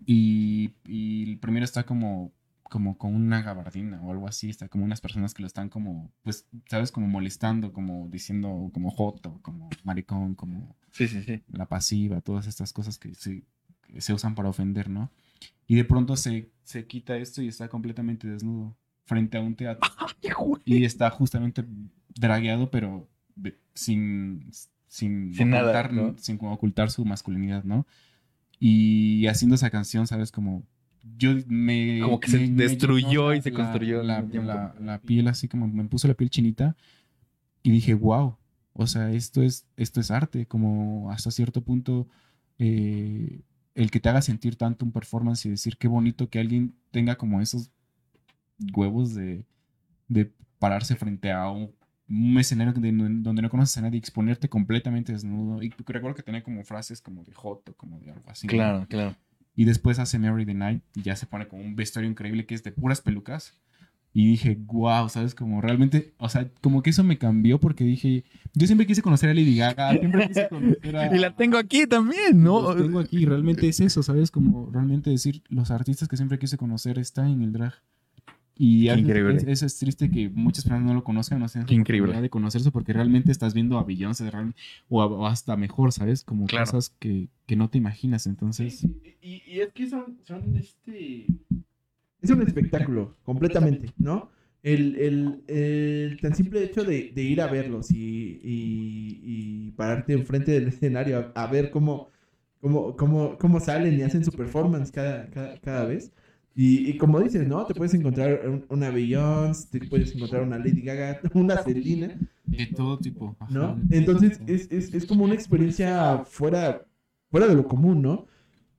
Y, 0.05 0.71
y 0.85 1.31
el 1.31 1.37
primero 1.39 1.63
está 1.63 1.83
como, 1.85 2.31
como 2.71 2.97
con 2.97 3.13
una 3.13 3.41
gabardina 3.41 4.01
o 4.01 4.11
algo 4.11 4.29
así. 4.29 4.49
Está 4.49 4.69
como 4.69 4.85
unas 4.85 5.01
personas 5.01 5.33
que 5.33 5.43
lo 5.43 5.47
están 5.47 5.67
como, 5.67 6.09
pues, 6.23 6.47
¿sabes? 6.69 6.89
Como 6.93 7.05
molestando, 7.05 7.73
como 7.73 8.07
diciendo 8.07 8.71
como 8.73 8.89
joto, 8.89 9.39
como 9.41 9.69
maricón, 9.83 10.35
como 10.35 10.77
Sí, 10.89 11.09
sí, 11.09 11.21
sí. 11.21 11.43
la 11.51 11.67
pasiva, 11.67 12.21
todas 12.21 12.47
estas 12.47 12.71
cosas 12.71 12.97
que 12.97 13.13
se, 13.13 13.43
que 13.81 13.99
se 13.99 14.13
usan 14.13 14.35
para 14.35 14.47
ofender, 14.47 14.89
¿no? 14.89 15.11
Y 15.67 15.75
de 15.75 15.83
pronto 15.83 16.15
se, 16.15 16.49
se 16.63 16.87
quita 16.87 17.17
esto 17.17 17.41
y 17.41 17.49
está 17.49 17.67
completamente 17.67 18.29
desnudo 18.29 18.77
frente 19.03 19.37
a 19.37 19.41
un 19.41 19.55
teatro. 19.55 19.91
Y 20.63 20.85
está 20.85 21.09
justamente 21.09 21.65
dragueado, 22.15 22.71
pero 22.71 23.09
sin, 23.73 24.49
sin, 24.87 25.31
nada, 25.49 25.63
ocultar, 25.63 25.93
¿no? 25.93 26.15
sin 26.17 26.39
ocultar 26.41 26.89
su 26.89 27.03
masculinidad, 27.03 27.65
¿no? 27.65 27.85
Y 28.59 29.27
haciendo 29.27 29.55
esa 29.55 29.69
canción, 29.71 30.07
¿sabes? 30.07 30.31
Como 30.31 30.63
yo 31.17 31.31
me... 31.47 31.99
Como 32.01 32.19
que 32.19 32.29
se 32.29 32.37
me- 32.39 32.47
me 32.47 32.63
destruyó 32.63 33.33
y 33.33 33.41
se 33.41 33.51
la- 33.51 33.57
construyó 33.57 34.01
al 34.01 34.07
La, 34.07 34.21
la- 34.21 34.75
la 34.79 34.99
piel 34.99 35.27
así 35.27 35.47
como 35.47 35.67
me 35.67 35.83
puso 35.85 36.07
la 36.07 36.13
piel 36.13 36.29
chinita 36.29 36.75
y 37.63 37.71
dije, 37.71 37.93
wow, 37.93 38.37
o 38.73 38.87
sea, 38.87 39.11
esto 39.11 39.43
es, 39.43 39.67
esto 39.77 39.99
es 39.99 40.11
arte, 40.11 40.45
como 40.45 41.11
hasta 41.11 41.31
cierto 41.31 41.61
punto 41.63 42.07
eh, 42.59 43.41
el 43.75 43.89
que 43.91 43.99
te 43.99 44.09
haga 44.09 44.21
sentir 44.21 44.55
tanto 44.55 44.85
un 44.85 44.91
performance 44.91 45.45
y 45.45 45.49
decir 45.49 45.77
qué 45.77 45.87
bonito 45.87 46.29
que 46.29 46.39
alguien 46.39 46.73
tenga 46.91 47.15
como 47.17 47.41
esos 47.41 47.69
huevos 48.75 49.13
de, 49.15 49.45
de 50.07 50.31
pararse 50.59 50.95
frente 50.95 51.31
a 51.31 51.49
un, 51.49 51.71
un 52.09 52.37
escenario 52.39 52.73
de- 52.73 52.91
donde 52.91 53.41
no 53.41 53.49
conoces 53.49 53.77
a 53.77 53.81
nadie 53.81 53.97
y 53.97 53.99
exponerte 53.99 54.49
completamente 54.49 55.11
desnudo. 55.13 55.61
Y 55.63 55.69
recuerdo 55.87 56.15
que 56.15 56.23
tenía 56.23 56.43
como 56.43 56.63
frases 56.63 57.01
como 57.01 57.23
de 57.23 57.33
joto, 57.33 57.73
como 57.75 57.99
de 57.99 58.11
algo 58.11 58.29
así. 58.29 58.47
¿no? 58.47 58.51
Claro, 58.51 58.85
claro. 58.89 59.15
Y 59.55 59.65
después 59.65 59.99
hace 59.99 60.17
Mary 60.17 60.45
the 60.45 60.53
Night 60.53 60.83
y 60.95 61.01
ya 61.01 61.15
se 61.15 61.25
pone 61.25 61.47
como 61.47 61.63
un 61.63 61.75
vestuario 61.75 62.09
increíble 62.09 62.45
que 62.45 62.55
es 62.55 62.63
de 62.63 62.71
puras 62.71 63.01
pelucas. 63.01 63.57
Y 64.13 64.27
dije, 64.27 64.57
wow, 64.65 65.07
¿sabes? 65.07 65.33
Como 65.33 65.61
realmente, 65.61 66.13
o 66.17 66.27
sea, 66.27 66.49
como 66.59 66.83
que 66.83 66.89
eso 66.89 67.03
me 67.03 67.17
cambió 67.17 67.59
porque 67.59 67.85
dije, 67.85 68.25
yo 68.53 68.67
siempre 68.67 68.85
quise 68.85 69.01
conocer 69.01 69.29
a 69.29 69.33
Lady 69.33 69.55
Gaga, 69.55 69.91
siempre 69.97 70.27
quise 70.27 70.49
conocer 70.49 70.97
a... 70.97 71.15
Y 71.15 71.19
la 71.19 71.33
tengo 71.35 71.57
aquí 71.57 71.87
también, 71.87 72.43
¿no? 72.43 72.61
Los 72.61 72.75
tengo 72.75 72.99
aquí, 72.99 73.25
realmente 73.25 73.69
es 73.69 73.79
eso, 73.79 74.03
¿sabes? 74.03 74.29
Como 74.29 74.69
realmente 74.69 75.09
decir, 75.09 75.43
los 75.47 75.71
artistas 75.71 76.09
que 76.09 76.17
siempre 76.17 76.39
quise 76.39 76.57
conocer 76.57 76.99
están 76.99 77.27
en 77.27 77.41
el 77.41 77.53
drag. 77.53 77.73
Y 78.57 78.89
increíble. 78.89 79.35
es- 79.37 79.43
eso 79.43 79.65
es 79.65 79.77
triste 79.79 80.11
que 80.11 80.29
muchas 80.29 80.65
personas 80.65 80.85
no 80.85 80.93
lo 80.93 81.03
conozcan, 81.03 81.39
no 81.39 81.47
la 81.47 81.73
increíble. 81.73 82.21
de 82.21 82.29
conocerse 82.29 82.69
porque 82.71 82.93
realmente 82.93 83.31
estás 83.31 83.53
viendo 83.53 83.79
a 83.79 83.83
Beyoncé 83.83 84.29
real- 84.29 84.53
o, 84.89 85.01
a- 85.01 85.07
o 85.07 85.25
hasta 85.25 85.55
mejor, 85.57 85.91
¿sabes? 85.91 86.23
Como 86.23 86.45
Claro. 86.47 86.65
cosas 86.65 86.89
que, 86.99 87.29
que 87.47 87.55
no 87.55 87.69
te 87.69 87.77
imaginas, 87.77 88.27
entonces... 88.27 88.85
Y, 89.21 89.41
y 89.47 89.59
es 89.61 89.71
que 89.73 89.87
son, 89.87 90.17
son 90.23 90.55
este. 90.57 91.27
Es 92.21 92.29
un 92.29 92.41
espectáculo, 92.43 93.15
completamente, 93.23 93.93
¿no? 93.97 94.29
El, 94.63 94.95
el, 94.97 95.43
el 95.47 96.19
tan 96.21 96.35
simple 96.35 96.63
hecho 96.63 96.83
de, 96.83 97.11
de 97.15 97.23
ir 97.23 97.41
a 97.41 97.47
verlos 97.47 97.91
y, 97.91 98.39
y, 98.43 99.21
y 99.23 99.71
pararte 99.71 100.13
enfrente 100.13 100.51
del 100.51 100.67
escenario 100.67 101.31
a, 101.35 101.43
a 101.43 101.47
ver 101.47 101.71
cómo, 101.71 102.09
cómo, 102.59 102.95
cómo, 102.95 103.37
cómo 103.39 103.59
salen 103.59 103.97
y 103.97 104.03
hacen 104.03 104.23
su 104.23 104.31
performance 104.31 104.91
cada, 104.91 105.27
cada, 105.31 105.57
cada 105.59 105.85
vez, 105.85 106.11
Y, 106.55 106.89
y 106.89 106.97
como 106.97 107.19
dices, 107.21 107.47
¿no? 107.47 107.65
Te 107.65 107.73
puedes 107.73 107.93
encontrar 107.93 108.41
un- 108.47 108.65
una 108.69 108.89
Beyoncé, 108.89 109.79
te 109.79 109.87
puedes 109.87 110.13
encontrar 110.15 110.43
una 110.43 110.57
Lady 110.57 110.81
Gaga, 110.81 111.21
una 111.33 111.61
Selena, 111.63 112.17
De 112.45 112.65
todo 112.67 112.99
tipo. 112.99 113.35
ajá, 113.39 113.51
¿no? 113.53 113.79
Entonces 113.89 114.41
es, 114.47 114.69
es, 114.71 114.93
es 114.93 115.05
como 115.05 115.23
una 115.23 115.33
experiencia 115.33 116.23
fuera, 116.25 116.85
fuera 117.29 117.47
de 117.47 117.55
lo 117.55 117.65
común, 117.65 118.01
¿no? 118.01 118.25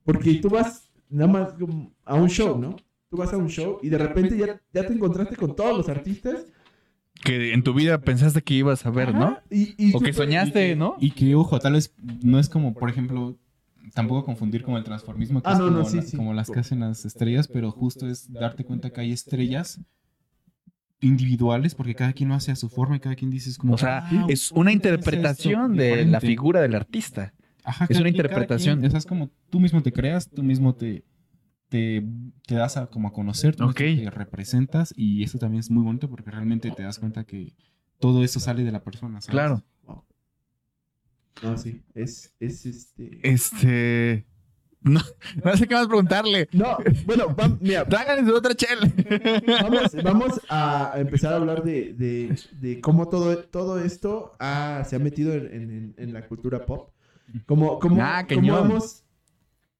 Porque 0.05 0.35
tú 0.35 0.51
vas 0.51 0.91
nada 1.09 1.33
más 1.33 1.55
a 2.05 2.15
un 2.15 2.29
show, 2.29 2.59
¿no? 2.59 2.77
Tú 3.09 3.17
vas 3.17 3.33
a 3.33 3.37
un 3.39 3.49
show 3.49 3.79
y 3.83 3.89
de 3.89 3.99
repente 3.99 4.37
ya, 4.37 4.61
ya 4.73 4.87
te 4.87 4.93
encontraste 4.93 5.37
con 5.37 5.55
todos 5.57 5.77
los 5.79 5.89
artistas. 5.89 6.47
Que 7.25 7.53
en 7.55 7.63
tu 7.63 7.73
vida 7.73 8.01
pensaste 8.01 8.43
que 8.43 8.55
ibas 8.55 8.85
a 8.85 8.91
ver, 8.91 9.15
¿no? 9.15 9.25
Ajá, 9.25 9.45
Y, 9.51 9.75
y 9.79 9.95
O 9.95 10.01
que 10.01 10.13
soñaste, 10.13 10.75
¿no? 10.77 10.97
Y 10.99 11.13
que, 11.13 11.35
ojo, 11.37 11.59
tal 11.61 11.75
vez 11.75 11.95
no 12.23 12.39
es 12.39 12.49
como, 12.49 12.75
por 12.75 12.91
ejemplo, 12.91 13.37
tampoco 13.95 14.25
confundir 14.25 14.63
como 14.63 14.79
el 14.79 14.85
transformismo, 14.85 15.43
que 15.43 15.49
Ah, 15.51 15.53
es 15.53 15.59
no, 15.59 15.65
como, 15.67 15.79
no, 15.79 15.85
sí, 15.85 15.97
la- 15.97 16.03
sí. 16.03 16.17
como 16.17 16.35
las 16.35 16.51
que 16.51 16.61
hacen 16.61 16.81
las 16.81 17.05
estrellas, 17.05 17.49
pero 17.49 17.71
justo 17.71 18.09
es 18.09 18.33
darte 18.33 18.65
cuenta 18.65 18.91
que 18.91 19.01
hay 19.01 19.13
estrellas 19.13 19.81
individuales, 21.01 21.75
porque 21.75 21.95
cada 21.95 22.13
quien 22.13 22.29
lo 22.29 22.35
hace 22.37 22.53
a 22.53 22.57
su 22.57 22.69
forma 22.69 22.97
y 22.97 23.01
cada 23.01 23.17
quien 23.17 23.31
dice 23.31 23.51
es 23.51 23.59
como... 23.59 23.75
O 23.75 23.79
sea, 23.79 24.05
"Ah, 24.09 24.27
es 24.29 24.51
¿cómo 24.51 24.61
una 24.63 24.73
interpretación 24.73 25.77
de 25.77 25.91
la 25.91 25.95
diferente?". 25.97 26.27
figura 26.27 26.61
del 26.61 26.75
artista. 26.77 27.35
Ajá, 27.65 27.87
es 27.89 27.91
una 27.97 28.05
quien- 28.05 28.15
interpretación. 28.17 28.79
quien, 28.79 28.87
o 28.87 28.91
sea, 28.91 28.99
es 28.99 29.07
como 29.07 29.31
tú 29.51 29.59
mismo 29.61 29.83
te 29.83 29.93
creas, 29.93 30.29
tú 30.31 30.43
mismo 30.45 30.75
te, 30.75 31.05
te, 31.69 32.05
te 32.47 32.55
das 32.55 32.77
a, 32.77 32.87
como 32.87 33.09
a 33.09 33.13
conocer, 33.13 33.57
tú 33.57 33.73
te 33.73 34.11
representas 34.11 34.93
y 34.97 35.23
eso 35.25 35.39
también 35.39 35.61
es 35.61 35.71
muy 35.71 35.83
bonito 35.83 36.09
porque 36.09 36.31
realmente 36.31 36.71
te 36.71 36.83
das 36.83 36.99
cuenta 36.99 37.25
que 37.25 37.53
todo 37.99 38.23
eso 38.25 38.39
sale 38.41 38.63
de 38.65 38.73
la 38.73 38.83
persona, 38.83 39.21
¿sabes? 39.21 39.33
Claro. 39.33 39.65
No, 41.43 41.57
sí, 41.57 41.83
es, 41.95 42.35
es 42.41 42.67
este... 42.67 43.21
Este. 43.23 44.27
No, 44.81 45.01
no 45.45 45.57
sé 45.57 45.67
qué 45.69 45.75
más 45.75 45.87
preguntarle. 45.87 46.49
No, 46.53 46.77
bueno, 47.07 47.29
vam- 47.37 47.59
mira, 47.61 47.85
Tráganle 47.89 48.29
su 48.29 48.37
otra 48.37 48.55
chela. 48.55 48.91
vamos, 49.63 49.95
vamos 50.05 50.41
a 50.49 50.95
empezar 50.97 51.33
a 51.33 51.37
hablar 51.37 51.63
de, 51.63 51.95
de, 51.95 52.37
de 52.61 52.81
cómo 52.81 53.09
todo, 53.09 53.39
todo 53.45 53.81
esto 53.81 54.35
ha- 54.41 54.83
se 54.85 54.97
ha 54.97 54.99
metido 54.99 55.33
en, 55.35 55.47
en- 55.53 55.95
en 55.97 56.13
la 56.13 56.27
cultura 56.27 56.67
pop. 56.67 56.91
Como, 57.47 57.79
como, 57.79 58.03
Ah, 58.03 58.27
como 58.29 58.59
hemos 58.59 59.05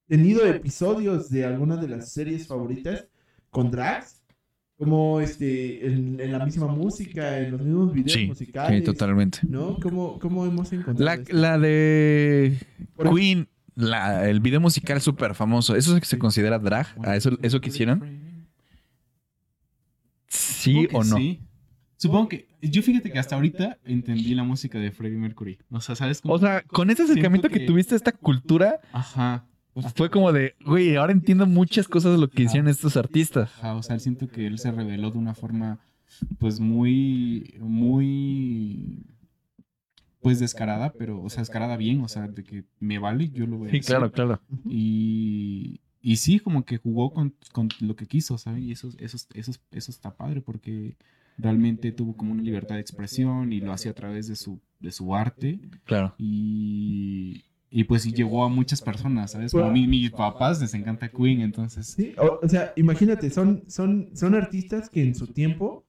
tenido 0.07 0.45
episodios 0.47 1.29
de 1.29 1.45
algunas 1.45 1.79
de 1.81 1.87
las 1.89 2.11
series 2.11 2.47
favoritas 2.47 3.07
con 3.51 3.69
drags, 3.69 4.22
como 4.77 5.19
este, 5.21 5.85
en, 5.87 6.19
en 6.19 6.31
la 6.31 6.45
misma 6.45 6.67
música, 6.67 7.39
en 7.39 7.51
los 7.51 7.61
mismos 7.61 7.93
videos 7.93 8.11
Sí, 8.13 8.25
musicales. 8.27 8.79
Sí, 8.79 8.83
totalmente. 8.85 9.39
¿No? 9.43 9.77
¿Cómo, 9.79 10.19
cómo 10.19 10.45
hemos 10.45 10.71
encontrado 10.73 11.03
La, 11.05 11.13
esto? 11.15 11.35
la 11.35 11.57
de 11.59 12.57
Por- 12.95 13.15
Queen, 13.15 13.47
la, 13.75 14.27
el 14.29 14.39
video 14.39 14.59
musical 14.59 14.99
súper 15.01 15.35
famoso. 15.35 15.75
¿Eso 15.75 15.93
es 15.95 15.99
que 16.01 16.07
se 16.07 16.17
considera 16.19 16.59
drag? 16.59 16.87
¿A 17.03 17.15
eso, 17.15 17.37
eso 17.41 17.61
que 17.61 17.69
hicieron? 17.69 18.21
¿Sí 20.27 20.87
o 20.93 21.03
no? 21.03 21.17
Sí. 21.17 21.41
Supongo 21.97 22.29
que. 22.29 22.47
Yo 22.61 22.81
fíjate 22.81 23.11
que 23.11 23.19
hasta 23.19 23.35
ahorita 23.35 23.77
entendí 23.85 24.33
la 24.35 24.43
música 24.43 24.79
de 24.79 24.91
Freddie 24.91 25.17
Mercury. 25.17 25.59
O 25.69 25.79
sea, 25.81 25.95
¿sabes 25.95 26.21
cómo? 26.21 26.33
O 26.33 26.39
sea, 26.39 26.61
con 26.63 26.89
ese 26.89 27.03
acercamiento 27.03 27.49
que 27.49 27.59
que- 27.59 27.65
tuviste 27.65 27.93
a 27.93 27.97
esta 27.97 28.11
cultura, 28.11 28.79
Ajá. 28.91 29.45
Fue 29.95 30.09
como 30.09 30.31
de, 30.31 30.55
güey, 30.65 30.95
ahora 30.95 31.11
entiendo 31.13 31.45
muchas 31.45 31.87
cosas 31.87 32.13
de 32.13 32.17
lo 32.17 32.29
que 32.29 32.43
hicieron 32.43 32.67
estos 32.69 32.95
artistas. 32.97 33.51
Ajá, 33.57 33.75
o 33.75 33.83
sea, 33.83 33.99
siento 33.99 34.27
que 34.27 34.45
él 34.47 34.59
se 34.59 34.71
reveló 34.71 35.11
de 35.11 35.17
una 35.17 35.33
forma, 35.33 35.79
pues 36.39 36.59
muy, 36.59 37.55
muy, 37.59 39.05
pues 40.21 40.39
descarada, 40.39 40.93
pero, 40.93 41.21
o 41.21 41.29
sea, 41.29 41.41
descarada 41.41 41.77
bien, 41.77 42.01
o 42.01 42.07
sea, 42.07 42.27
de 42.27 42.43
que 42.43 42.65
me 42.79 42.99
vale, 42.99 43.29
yo 43.29 43.45
lo 43.47 43.57
voy 43.57 43.69
a 43.69 43.71
Sí, 43.71 43.81
claro, 43.81 44.11
claro. 44.11 44.39
Y, 44.69 45.81
y 46.01 46.17
sí, 46.17 46.39
como 46.39 46.65
que 46.65 46.77
jugó 46.77 47.11
con, 47.13 47.33
con 47.51 47.69
lo 47.79 47.95
que 47.95 48.05
quiso, 48.05 48.37
¿sabes? 48.37 48.63
Y 48.63 48.71
eso, 48.71 48.89
eso, 48.99 49.17
eso, 49.33 49.51
eso 49.71 49.91
está 49.91 50.15
padre 50.15 50.41
porque 50.41 50.97
realmente 51.37 51.91
tuvo 51.91 52.15
como 52.15 52.31
una 52.33 52.43
libertad 52.43 52.75
de 52.75 52.81
expresión 52.81 53.51
y 53.53 53.59
lo 53.59 53.73
hacía 53.73 53.91
a 53.91 53.95
través 53.95 54.27
de 54.27 54.35
su, 54.35 54.61
de 54.79 54.91
su 54.91 55.15
arte 55.15 55.59
Claro. 55.85 56.13
y, 56.17 57.45
y 57.75 57.85
pues 57.85 58.03
sí 58.03 58.13
llegó 58.13 58.45
a 58.45 58.49
muchas 58.49 58.83
personas, 58.83 59.31
¿sabes? 59.31 59.51
Como 59.51 59.63
Bueno. 59.63 59.73
mí, 59.73 59.87
mis 59.87 60.11
papás 60.11 60.61
les 60.61 60.75
encanta 60.75 61.09
Queen, 61.09 61.41
entonces... 61.41 61.87
Sí, 61.87 62.13
o, 62.19 62.39
o 62.43 62.47
sea, 62.47 62.71
imagínate, 62.75 63.31
son, 63.31 63.63
son, 63.67 64.11
son 64.13 64.35
artistas 64.35 64.91
que 64.91 65.01
en 65.01 65.15
su 65.15 65.25
tiempo 65.25 65.83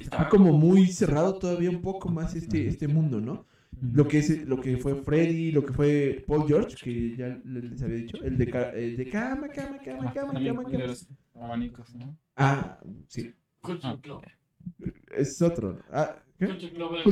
está 0.00 0.30
como 0.30 0.54
muy 0.54 0.86
cerrado 0.86 1.38
todavía 1.38 1.68
un 1.68 1.82
poco 1.82 2.08
más 2.08 2.34
este, 2.34 2.66
este 2.66 2.88
mundo, 2.88 3.20
¿no? 3.20 3.44
Lo 3.92 4.08
que, 4.08 4.20
es, 4.20 4.46
lo 4.48 4.62
que 4.62 4.78
fue 4.78 4.94
Freddy, 4.94 5.52
lo 5.52 5.62
que 5.64 5.74
fue 5.74 6.24
Paul 6.26 6.48
George, 6.48 6.76
que 6.82 7.14
ya 7.14 7.38
les 7.44 7.82
había 7.82 7.96
dicho, 7.96 8.16
el 8.22 8.38
de, 8.38 8.44
el 8.76 8.96
de 8.96 9.10
cama, 9.10 9.48
cama, 9.48 9.78
cama, 9.78 10.12
cama, 10.14 10.32
cama, 10.32 10.40
de 10.40 10.46
cama. 10.46 10.86
los 10.86 11.06
abanicos, 11.34 11.94
¿no? 11.94 12.16
Ah, 12.34 12.80
sí, 13.08 13.34
es 15.14 15.42
otro. 15.42 15.80
Ah. 15.92 16.16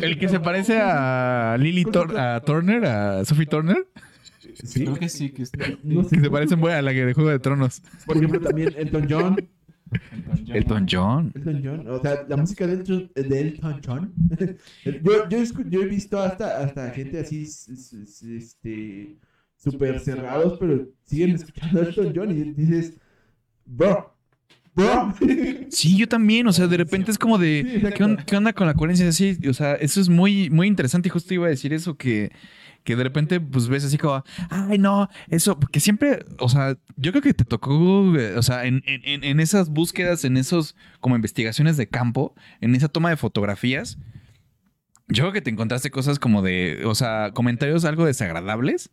El 0.03 0.19
que 0.19 0.29
se 0.29 0.41
parece 0.41 0.79
a 0.81 1.57
Lily 1.59 1.85
Tor- 1.85 2.17
a 2.19 2.41
Turner, 2.41 2.85
a 2.87 3.25
Sophie 3.25 3.47
Turner, 3.47 3.87
Sí, 4.65 4.85
Creo 4.85 4.95
que 4.95 5.09
sí, 5.09 5.31
que 5.31 5.43
es 5.43 5.53
no 5.83 6.03
sé. 6.05 6.17
que 6.17 6.23
se 6.23 6.31
parece 6.31 6.57
muy 6.57 6.71
a 6.73 6.81
la 6.81 6.93
que 6.93 7.05
de 7.05 7.13
Juego 7.13 7.29
de 7.31 7.39
Tronos. 7.39 7.83
Por 8.07 8.17
ejemplo, 8.17 8.41
también 8.41 8.73
Elton 8.77 9.07
John. 9.09 9.37
Elton 10.49 10.87
John. 10.91 11.33
Elton 11.35 11.61
John, 11.65 11.89
o 11.89 12.01
sea, 12.01 12.25
la 12.29 12.37
música 12.37 12.67
de 12.67 12.75
Elton, 12.75 13.11
de 13.15 13.41
Elton 13.41 13.81
John. 13.85 14.13
yo, 14.85 15.29
yo, 15.29 15.39
escu- 15.39 15.69
yo 15.69 15.83
he 15.83 15.87
visto 15.87 16.19
hasta, 16.21 16.63
hasta 16.63 16.91
gente 16.91 17.21
así, 17.21 17.43
este, 18.37 19.17
súper 19.57 20.01
cerrados, 20.01 20.59
pero 20.59 20.89
siguen 21.05 21.33
escuchando 21.35 21.81
a 21.81 21.85
Elton 21.85 22.13
John 22.15 22.31
y 22.31 22.53
dices, 22.53 22.99
bro, 23.67 24.15
Sí, 25.71 25.97
yo 25.97 26.09
también, 26.09 26.47
o 26.47 26.53
sea, 26.53 26.67
de 26.67 26.77
repente 26.77 27.11
es 27.11 27.19
como 27.19 27.37
de, 27.39 27.81
Sí. 27.83 27.87
¿qué, 27.95 28.05
on- 28.05 28.17
qué 28.27 28.37
onda 28.37 28.53
con 28.53 28.67
la 28.67 28.75
coherencia? 28.75 29.11
Sí, 29.13 29.39
o 29.49 29.53
sea, 29.53 29.75
eso 29.75 30.01
es 30.01 30.09
muy, 30.09 30.49
muy 30.51 30.67
interesante 30.67 31.09
y 31.09 31.11
justo 31.11 31.35
iba 31.35 31.47
a 31.47 31.51
decir 31.51 31.73
eso, 31.75 31.97
que, 31.97 32.33
que 32.85 32.97
de 32.97 33.03
repente 33.03 33.39
pues 33.41 33.69
ves 33.69 33.85
así 33.85 33.99
como, 33.99 34.25
ay, 34.49 34.79
no, 34.79 35.09
eso, 35.29 35.59
porque 35.61 35.81
siempre, 35.81 36.25
o 36.39 36.49
sea, 36.49 36.79
yo 36.97 37.11
creo 37.13 37.23
que 37.23 37.35
te 37.35 37.45
tocó, 37.45 38.01
o 38.37 38.43
sea, 38.43 38.65
en, 38.65 38.83
en- 38.87 39.03
en- 39.05 39.25
en 39.25 39.41
esas 39.41 39.69
búsquedas, 39.69 40.25
en 40.25 40.37
esos 40.39 40.75
como 41.01 41.17
investigaciones 41.17 41.77
de 41.77 41.89
campo, 41.89 42.35
en 42.61 42.75
esa 42.75 42.89
toma 42.89 43.11
de 43.11 43.17
fotografías, 43.17 43.99
yo 45.09 45.23
creo 45.25 45.33
que 45.33 45.43
te 45.43 45.51
encontraste 45.51 45.91
cosas 45.91 46.19
como 46.19 46.41
de, 46.43 46.83
o 46.87 46.95
sea, 46.95 47.33
comentarios 47.35 47.85
algo 47.85 48.05
desagradables 48.07 48.91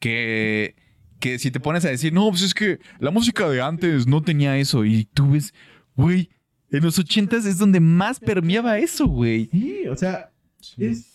que, 0.00 0.76
que 1.20 1.38
si 1.38 1.50
te 1.50 1.60
pones 1.60 1.84
a 1.84 1.88
decir, 1.90 2.12
no, 2.12 2.28
pues 2.30 2.42
es 2.42 2.54
que 2.54 2.78
la 3.00 3.10
música 3.10 3.48
de 3.48 3.60
antes 3.62 4.06
no 4.06 4.22
tenía 4.22 4.56
eso 4.58 4.84
y 4.84 5.04
tú 5.06 5.30
ves, 5.32 5.54
güey, 5.94 6.30
en 6.70 6.82
los 6.82 6.98
ochentas 6.98 7.46
es 7.46 7.58
donde 7.58 7.80
más 7.80 8.20
permeaba 8.20 8.78
eso, 8.78 9.06
güey. 9.06 9.48
Sí, 9.52 9.86
o 9.88 9.96
sea, 9.96 10.30
es... 10.76 11.12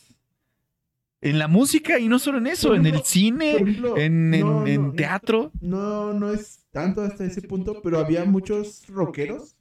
En 1.23 1.37
la 1.37 1.47
música 1.47 1.99
y 1.99 2.07
no 2.07 2.17
solo 2.17 2.39
en 2.39 2.47
eso, 2.47 2.73
en 2.73 2.87
el 2.87 3.01
cine, 3.03 3.57
ejemplo, 3.57 3.95
en, 3.95 4.33
en- 4.33 4.39
no, 4.41 4.65
en 4.65 4.81
no, 4.87 4.93
teatro. 4.93 5.51
No, 5.61 6.13
no 6.13 6.31
es 6.33 6.65
tanto 6.71 7.01
hasta 7.01 7.25
ese 7.25 7.43
punto, 7.43 7.79
pero 7.83 7.99
había 7.99 8.25
muchos 8.25 8.87
rockeros, 8.87 9.55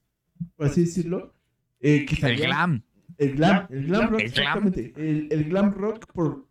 por 0.56 0.68
así 0.68 0.82
decirlo, 0.82 1.34
eh, 1.80 2.06
que 2.06 2.14
El 2.14 2.20
salían- 2.22 2.46
glam. 2.46 2.82
El 3.18 3.34
glam, 3.34 3.66
el 3.68 3.86
glam 3.88 4.08
rock, 4.10 4.20
El 4.20 4.30
glam. 4.30 4.46
exactamente. 4.68 4.92
El, 4.96 5.28
el 5.30 5.44
glam 5.50 5.74
rock 5.74 6.10
por 6.14 6.48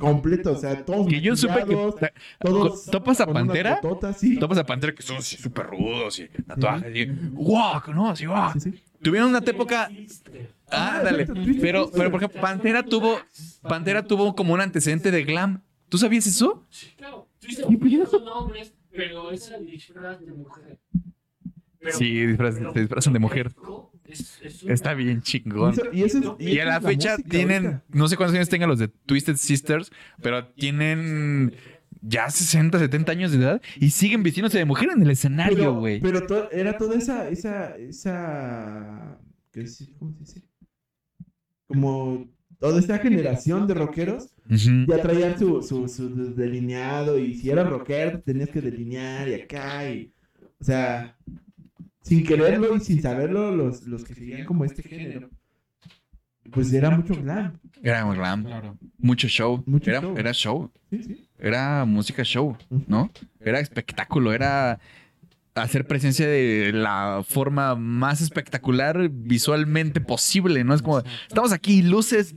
completo, 0.00 0.52
o 0.52 0.56
sea, 0.56 0.84
todos 0.84 1.06
Que 1.06 1.20
yo 1.20 1.36
supe 1.36 1.64
que... 1.66 2.12
todos 2.40 2.86
¿Topas 2.86 3.20
a 3.20 3.26
Pantera? 3.26 3.80
cotota, 3.80 4.12
sí. 4.12 4.38
Topas 4.38 4.58
a 4.58 4.66
Pantera 4.66 4.94
que 4.94 5.02
son 5.02 5.18
así 5.18 5.36
súper 5.36 5.66
rudos 5.66 6.18
y 6.18 6.28
tatuajes 6.28 6.94
y... 6.96 7.06
¡Wow! 7.06 7.82
¿No? 7.94 8.10
Así, 8.10 8.26
wow. 8.26 8.52
Sí, 8.54 8.60
sí. 8.60 8.82
Tuvieron 9.02 9.30
una 9.30 9.38
época... 9.38 9.90
Ah, 10.72 11.00
dale. 11.02 11.22
exacto, 11.22 11.42
Twisted 11.42 11.60
Pero, 11.62 11.90
pero, 11.90 12.10
por 12.10 12.20
ejemplo, 12.22 12.40
Pantera 12.40 12.82
tuvo... 12.82 13.18
Pantera 13.62 14.04
tuvo 14.04 14.34
como 14.34 14.54
un 14.54 14.60
antecedente 14.60 15.10
de 15.10 15.24
glam. 15.24 15.62
¿Tú 15.88 15.98
sabías 15.98 16.26
eso? 16.26 16.66
Claro, 16.96 17.28
Twisted 17.40 18.06
son 18.08 18.28
hombres, 18.28 18.72
pero 18.92 19.30
es 19.30 19.50
el 19.50 19.66
disfraz 19.66 20.20
de 20.20 20.32
mujer. 20.32 20.78
Pero- 21.78 21.96
Sí, 21.96 22.26
disfraz- 22.26 22.58
pero- 22.58 22.72
se 22.72 22.80
disfrazan 22.80 23.12
de 23.12 23.18
mujer. 23.18 23.52
Es- 24.12 24.38
es 24.42 24.62
un- 24.62 24.70
Está 24.70 24.94
bien 24.94 25.18
Y, 25.18 25.22
chingón. 25.22 25.72
eso- 25.72 25.82
y 25.92 26.02
eso 26.02 26.36
es- 26.38 26.46
Y 26.48 26.58
a 26.58 26.64
la 26.66 26.80
fecha 26.80 27.16
tienen, 27.18 27.66
ahorita. 27.66 27.84
no 27.92 28.08
sé 28.08 28.16
cuántos 28.16 28.34
años 28.36 28.48
tengan 28.48 28.68
los 28.68 28.78
de 28.78 28.88
Twisted 28.88 29.36
Sisters, 29.36 29.90
pero 30.22 30.46
tienen 30.48 31.54
ya 32.02 32.30
60, 32.30 32.78
70 32.78 33.12
años 33.12 33.30
de 33.32 33.38
edad 33.38 33.62
y 33.78 33.90
siguen 33.90 34.22
vistiéndose 34.22 34.58
de 34.58 34.64
mujer 34.64 34.88
en 34.94 35.02
el 35.02 35.10
escenario, 35.10 35.74
güey. 35.74 36.00
pero 36.00 36.26
to- 36.26 36.50
era 36.50 36.76
toda 36.78 36.96
esa, 36.96 37.28
esa, 37.28 37.76
esa, 37.76 39.18
¿qué 39.52 39.62
es? 39.62 39.90
¿cómo 39.98 40.12
se 40.12 40.18
dice? 40.20 40.42
Como 41.66 42.28
toda 42.58 42.78
esta 42.80 42.98
generación 42.98 43.66
de 43.66 43.74
rockeros 43.74 44.34
ya 44.48 45.00
traían 45.00 45.38
su, 45.38 45.62
su, 45.62 45.88
su 45.88 46.34
delineado 46.34 47.18
y 47.18 47.34
si 47.34 47.50
eras 47.50 47.68
rockero 47.68 48.20
tenías 48.20 48.48
que 48.48 48.60
delinear 48.60 49.28
y 49.28 49.34
acá 49.34 49.88
y, 49.90 50.12
o 50.60 50.64
sea, 50.64 51.16
sin 52.02 52.24
quererlo 52.24 52.74
y 52.76 52.80
sin 52.80 53.00
saberlo 53.02 53.54
los, 53.54 53.86
los 53.86 54.04
que 54.04 54.14
seguían 54.14 54.44
como 54.44 54.64
este 54.64 54.82
género, 54.82 55.28
pues 56.50 56.72
era 56.72 56.90
mucho 56.90 57.14
glam, 57.20 57.58
Era 57.82 58.04
muy 58.04 58.16
glam, 58.16 58.44
Claro. 58.44 58.76
mucho 58.98 59.28
show. 59.28 59.62
Mucho 59.66 59.90
era, 59.90 60.00
show. 60.00 60.14
era 60.18 60.32
show, 60.32 60.70
sí, 60.90 61.02
sí. 61.02 61.28
era 61.38 61.84
música 61.84 62.24
show. 62.24 62.56
¿no? 62.88 63.10
Era 63.40 63.60
espectáculo, 63.60 64.32
era... 64.32 64.80
hacer 65.54 65.86
presencia 65.86 66.26
de 66.26 66.72
la 66.72 67.22
forma 67.26 67.74
más 67.74 68.20
espectacular 68.22 69.10
visualmente 69.12 70.00
posible, 70.00 70.64
¿no? 70.64 70.72
Es 70.74 70.80
como, 70.80 71.02
estamos 71.28 71.52
aquí, 71.52 71.82
luces, 71.82 72.32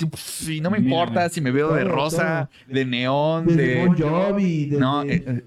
y 0.49 0.59
no 0.59 0.69
me 0.69 0.77
importa 0.79 1.29
si 1.29 1.39
me 1.39 1.51
veo 1.51 1.73
de 1.73 1.85
rosa, 1.85 2.49
de 2.67 2.83
neón, 2.85 3.45
de... 3.47 3.85
Bon 3.85 3.97
Jovi, 3.97 4.65
desde- 4.65 4.79
No, 4.79 5.03
eh, 5.03 5.23
eh. 5.25 5.45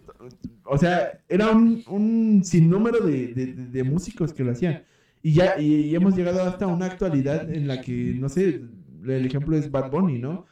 O 0.68 0.78
sea, 0.78 1.18
era 1.28 1.50
un, 1.50 1.82
un 1.88 2.42
sinnúmero 2.44 3.00
de, 3.06 3.28
de, 3.34 3.46
de- 3.46 3.66
de 3.66 3.84
músicos 3.84 4.32
que 4.32 4.44
lo 4.44 4.52
hacían. 4.52 4.82
Y 5.22 5.32
ya 5.32 5.58
y, 5.58 5.74
y 5.86 5.94
hemos 5.94 6.14
llegado 6.16 6.42
hasta 6.42 6.66
una 6.66 6.86
actualidad 6.86 7.50
en 7.52 7.66
la 7.66 7.80
que, 7.80 8.14
no 8.18 8.28
sé, 8.28 8.62
el 9.04 9.26
ejemplo 9.26 9.56
es 9.56 9.70
Bad 9.70 9.90
Bunny, 9.90 10.18
¿no? 10.18 10.46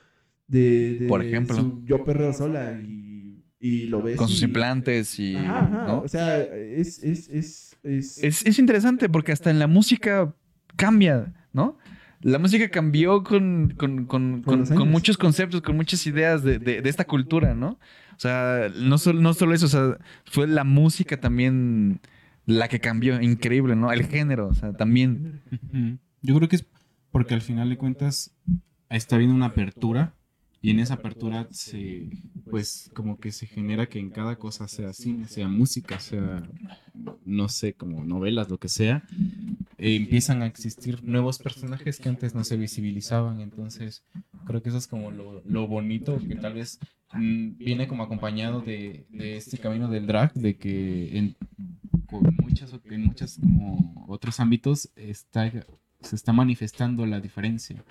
De, 0.47 0.99
de 1.01 1.07
Por 1.07 1.25
ejemplo. 1.25 1.57
su 1.57 1.83
Yo 1.85 2.05
perreo 2.05 2.33
sola 2.33 2.81
y, 2.81 3.43
y 3.61 3.87
lo 3.87 4.03
ves. 4.03 4.17
con 4.17 4.29
sus 4.29 4.43
y- 4.43 4.47
implantes 4.47 5.19
y... 5.19 5.37
Ajá, 5.37 5.59
ajá, 5.61 5.87
¿no? 5.87 6.01
O 6.01 6.09
sea, 6.09 6.41
es, 6.43 7.03
es, 7.03 7.29
es, 7.29 7.77
es, 7.83 8.19
Es, 8.23 8.45
es 8.47 8.59
interesante 8.59 9.09
porque 9.09 9.33
hasta 9.33 9.51
en 9.51 9.59
la 9.59 9.67
música 9.67 10.35
cambia, 10.77 11.33
¿no? 11.53 11.79
La 12.21 12.39
música 12.39 12.69
cambió 12.71 13.23
con, 13.23 13.75
con, 13.77 14.07
con, 14.07 14.43
Con 14.43 14.91
muchos 14.91 15.19
conceptos, 15.19 15.61
con 15.61 15.77
muchas 15.77 16.07
ideas 16.07 16.43
de, 16.43 16.59
de- 16.59 16.81
de 16.81 16.89
esta 16.91 17.05
cultura, 17.05 17.55
¿no? 17.55 17.79
O 18.17 18.21
sea, 18.21 18.71
no 18.77 18.99
solo, 18.99 19.21
no 19.21 19.35
solo 19.35 19.55
eso, 19.55 19.67
o 19.67 19.69
sea, 19.69 19.99
fue 20.25 20.47
la 20.47 20.65
música 20.65 21.21
también 21.21 22.01
la 22.47 22.69
que 22.69 22.81
cambió, 22.81 23.21
increíble, 23.21 23.77
¿no? 23.77 23.93
El 23.93 24.07
género, 24.07 24.49
o 24.49 24.55
sea, 24.55 24.73
también. 24.73 25.43
Yo 26.23 26.35
creo 26.37 26.49
que 26.49 26.57
es 26.57 26.67
porque 27.11 27.35
al 27.35 27.43
final 27.43 27.71
de 27.71 27.77
cuentas 27.77 28.35
está 28.89 29.17
habiendo 29.17 29.37
una 29.37 29.47
apertura 29.47 30.15
y 30.61 30.71
en 30.71 30.81
esa 30.81 30.95
apertura 30.95 31.47
se, 31.51 32.09
pues 32.51 32.91
como 32.95 33.19
que 33.19 33.33
se 33.33 33.47
genera 33.47 33.87
que 33.87 33.99
en 33.99 34.11
cada 34.11 34.37
cosa 34.37 34.67
sea 34.67 34.95
cine, 34.95 35.29
sea 35.29 35.47
música, 35.47 36.01
sea, 36.01 36.43
no 37.25 37.49
sé, 37.51 37.75
como 37.75 38.03
novelas, 38.03 38.49
lo 38.49 38.59
que 38.59 38.69
sea, 38.69 39.05
empiezan 39.77 40.41
a 40.41 40.47
existir 40.47 41.05
nuevos 41.05 41.39
personajes 41.39 42.01
que 42.01 42.09
antes 42.09 42.35
no 42.35 42.45
se 42.45 42.57
visibilizaban. 42.57 43.41
Entonces 43.41 44.05
creo 44.47 44.63
que 44.63 44.71
eso 44.71 44.79
es 44.79 44.87
como 44.87 45.11
lo, 45.11 45.43
lo 45.45 45.69
bonito 45.69 46.19
que 46.19 46.35
tal 46.35 46.55
vez 46.55 46.79
viene 47.17 47.87
como 47.89 48.03
acompañado 48.03 48.61
de, 48.61 49.07
de 49.11 49.37
este 49.37 49.59
camino 49.59 49.89
del 49.89 50.07
drag, 50.07 50.33
de 50.35 50.57
que 50.57 51.17
en, 51.19 51.37
con 52.07 52.23
muchas, 52.43 52.75
en 52.85 53.05
muchos 53.07 53.39
como 53.41 54.05
otros 54.09 54.41
ámbitos 54.41 54.91
está, 54.97 55.51
se 56.01 56.17
está 56.17 56.33
manifestando 56.33 57.07
la 57.07 57.21
diferencia. 57.21 57.85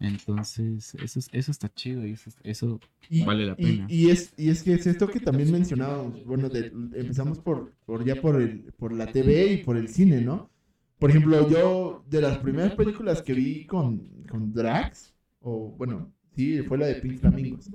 Entonces, 0.00 0.94
eso, 0.96 1.18
es- 1.20 1.28
eso 1.32 1.50
está 1.52 1.72
chido 1.72 2.04
y 2.06 2.12
eso, 2.12 2.30
eso 2.42 2.80
Y, 3.08 3.24
Vale 3.24 3.46
la 3.46 3.52
y- 3.56 3.62
pena. 3.64 3.86
Y, 3.88 4.10
es, 4.10 4.34
y 4.36 4.48
es 4.48 4.62
que 4.64 4.74
es 4.74 4.86
esto 4.86 5.06
que 5.06 5.20
también 5.20 5.52
mencionábamos. 5.52 6.24
Bueno, 6.24 6.48
de- 6.48 6.72
empezamos 6.94 7.38
por, 7.38 7.72
por 7.86 8.04
ya 8.04 8.20
por, 8.20 8.40
el, 8.40 8.72
por 8.78 8.92
la 8.92 9.06
TV 9.06 9.52
y 9.52 9.56
por 9.58 9.76
el 9.76 9.88
cine, 9.88 10.20
¿no? 10.20 10.50
Por 10.98 11.10
ejemplo, 11.10 11.48
yo 11.48 12.04
de 12.08 12.20
las 12.20 12.38
primeras 12.38 12.74
películas 12.74 13.22
que 13.22 13.34
vi 13.34 13.64
con, 13.66 14.08
con 14.28 14.52
drags, 14.52 15.12
o 15.40 15.70
bueno, 15.76 16.12
sí, 16.36 16.62
fue 16.62 16.78
la 16.78 16.86
de 16.86 16.96
Pink 16.96 17.18
Flamingos. 17.18 17.70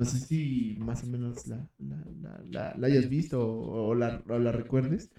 No 0.00 0.06
sé 0.06 0.18
si 0.18 0.76
más 0.80 1.04
o 1.04 1.06
menos 1.08 1.46
la, 1.46 1.56
la, 1.78 1.96
la, 2.22 2.40
la- 2.50 2.74
la 2.76 2.86
hayas 2.86 3.08
visto 3.10 3.38
o, 3.46 3.88
o 3.88 3.94
la, 3.94 4.22
o 4.28 4.38
la 4.38 4.50
recuerdes. 4.50 5.10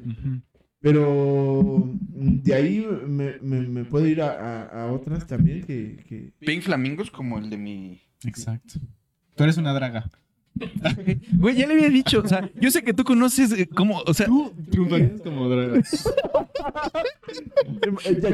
Pero 0.79 1.85
mm, 1.85 2.41
de 2.41 2.53
ahí 2.55 2.85
me, 3.07 3.37
me, 3.41 3.61
me 3.67 3.85
puedo 3.85 4.07
ir 4.07 4.21
a, 4.23 4.31
a- 4.31 4.83
a 4.85 4.91
otras 4.91 5.27
también 5.27 5.61
que, 5.63 5.97
que, 6.07 6.33
Pink 6.39 6.63
Flamingos 6.63 7.11
como 7.11 7.37
el 7.37 7.51
de 7.51 7.57
mi... 7.57 8.01
Exacto. 8.25 8.79
Tú 9.35 9.43
eres 9.43 9.57
una 9.57 9.71
draga. 9.73 10.09
Güey, 11.37 11.55
ya 11.55 11.65
le 11.67 11.75
había 11.75 11.89
dicho, 11.89 12.19
o 12.23 12.27
sea, 12.27 12.49
yo 12.59 12.69
sé 12.71 12.83
que 12.83 12.93
tú 12.93 13.03
conoces 13.03 13.51
eh, 13.53 13.67
cómo, 13.73 13.99
o 14.05 14.13
sea... 14.13 14.25
Tú 14.25 14.51
triunfarías 14.69 15.21
como 15.21 15.47
draga. 15.47 15.79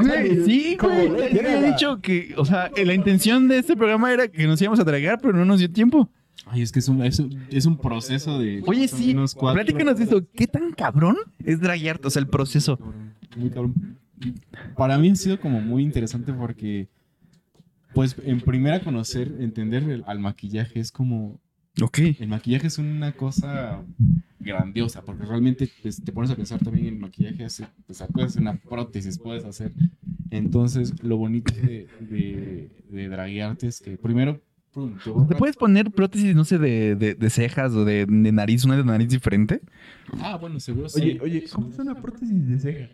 Güey, 0.02 0.43
sí, 0.45 0.78
güey. 0.80 1.10
Ya 1.34 1.41
le 1.41 1.56
había 1.56 1.72
dicho 1.72 2.02
que, 2.02 2.34
o 2.38 2.45
sea, 2.45 2.72
la 2.76 2.93
intención 2.93 3.48
de 3.48 3.60
este 3.60 3.76
programa 3.76 4.12
era 4.14 4.28
que 4.28 4.48
nos 4.48 4.62
íbamos 4.62 4.80
a 4.80 4.86
tragar, 4.86 5.20
pero 5.22 5.34
no 5.34 5.45
nos 5.45 5.60
dio 5.60 5.72
tiempo. 5.72 6.10
Ay, 6.46 6.62
es 6.62 6.72
que 6.72 6.80
es 6.80 6.88
un, 6.88 7.02
es 7.04 7.20
un, 7.20 7.38
es 7.50 7.66
un 7.66 7.78
proceso 7.78 8.40
de. 8.40 8.64
Oye, 8.66 8.88
sí, 8.88 9.14
cuatro- 9.36 9.54
platícanos 9.64 9.98
de 9.98 10.04
eso. 10.06 10.26
¿Qué 10.34 10.48
tan 10.48 10.72
cabrón 10.72 11.18
es 11.44 11.60
draguearte? 11.60 12.08
O 12.08 12.10
sea, 12.10 12.22
el 12.22 12.28
proceso. 12.28 12.80
Muy 13.36 13.50
cabrón. 13.50 13.98
Para 14.76 14.98
mí 14.98 15.10
ha 15.10 15.16
sido 15.16 15.40
como 15.40 15.60
muy 15.62 15.84
interesante 15.84 16.32
porque, 16.34 16.88
pues, 17.94 18.16
en 18.24 18.40
primera 18.42 18.80
conocer, 18.82 19.36
entender 19.40 19.84
el- 19.84 20.04
al 20.08 20.20
maquillaje 20.20 20.80
es 20.80 20.92
como. 20.92 21.40
Ok. 21.82 22.00
El 22.20 22.28
maquillaje 22.30 22.68
es 22.68 22.78
una 22.80 23.12
cosa 23.12 23.84
grandiosa 24.40 25.04
porque 25.04 25.26
realmente 25.26 25.70
pues, 25.84 26.02
te 26.04 26.12
pones 26.12 26.32
a 26.32 26.36
pensar 26.36 26.60
también 26.60 26.88
en 26.88 26.94
el 26.96 27.00
maquillaje. 27.00 27.46
Pues, 27.86 28.04
puedes 28.14 28.32
hacer 28.32 28.42
una 28.42 28.56
prótesis, 28.58 29.20
puedes 29.20 29.44
hacer. 29.44 29.74
Entonces, 30.32 30.94
lo 31.04 31.18
bonito 31.18 31.54
de, 31.54 31.88
de, 32.00 32.70
de 32.90 33.10
draguearte 33.10 33.68
es 33.68 33.80
que 33.82 33.98
primero. 33.98 34.42
Te 34.74 34.80
¿Te 35.03 35.09
borra- 35.09 35.38
puedes 35.38 35.55
poner 35.55 35.91
prótesis, 35.91 36.36
no 36.36 36.45
sé, 36.45 36.57
de, 36.57 36.95
de- 36.95 37.15
de 37.15 37.30
cejas 37.30 37.74
o 37.74 37.86
de, 37.86 38.05
de 38.05 38.32
nariz, 38.32 38.63
una 38.65 38.78
de 38.78 38.84
nariz 38.84 39.09
diferente? 39.09 39.61
Ah, 40.20 40.38
bueno, 40.38 40.59
seguro 40.59 40.89
sí. 40.89 41.01
Oye, 41.01 41.20
oye, 41.22 41.43
¿cómo 41.51 41.70
es 41.70 41.80
una 41.80 41.95
prótesis 42.01 42.47
de 42.47 42.59
ceja? 42.59 42.93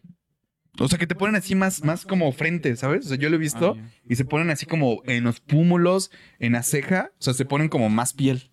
O 0.79 0.87
sea, 0.87 0.97
que 0.97 1.05
te 1.05 1.13
ponen 1.15 1.35
así 1.35 1.53
más, 1.53 1.83
más 1.83 2.03
como 2.05 2.31
frente, 2.31 2.75
¿sabes? 2.75 3.05
O 3.05 3.09
sea, 3.09 3.17
yo 3.17 3.29
lo 3.29 3.35
he 3.35 3.39
visto 3.39 3.77
Ah, 3.79 3.89
y 4.09 4.15
se 4.15 4.25
ponen 4.25 4.49
así 4.49 4.65
como 4.65 5.01
en 5.05 5.23
los 5.23 5.39
pómulos, 5.39 6.09
en 6.39 6.53
la 6.53 6.63
ceja, 6.63 7.11
o 7.19 7.21
sea, 7.21 7.33
se 7.35 7.45
ponen 7.45 7.69
como 7.69 7.89
más 7.89 8.13
piel 8.13 8.49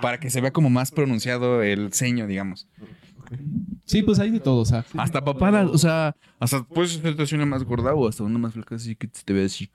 para 0.00 0.20
que 0.20 0.30
se 0.30 0.40
vea 0.40 0.52
como 0.52 0.70
más 0.70 0.92
pronunciado 0.92 1.62
el 1.62 1.92
ceño, 1.92 2.26
digamos. 2.28 2.68
Sí, 3.86 4.02
pues 4.02 4.18
hay 4.20 4.30
de 4.30 4.38
todo, 4.40 4.58
o 4.60 4.64
sea. 4.64 4.84
Hasta 4.96 5.24
papadas, 5.24 5.68
o 5.70 5.78
sea, 5.78 6.14
hasta 6.38 6.62
puedes 6.62 6.96
hacerte 6.96 7.22
así 7.24 7.34
una 7.34 7.46
más 7.46 7.64
gorda 7.64 7.92
o 7.94 8.08
hasta 8.08 8.22
una 8.22 8.38
más 8.38 8.54
flaca 8.54 8.76
así 8.76 8.94
que 8.94 9.08
te 9.08 9.32
vea 9.32 9.46
así. 9.46 9.68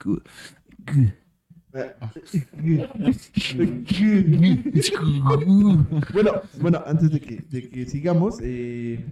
bueno, 6.12 6.42
bueno, 6.60 6.82
antes 6.86 7.10
de 7.10 7.20
que, 7.20 7.36
de 7.48 7.68
que 7.68 7.86
sigamos, 7.86 8.38
eh, 8.42 9.04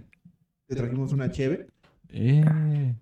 te 0.67 0.75
trajimos 0.75 1.13
una 1.13 1.31
cheve. 1.31 1.67
Eh. 2.09 2.93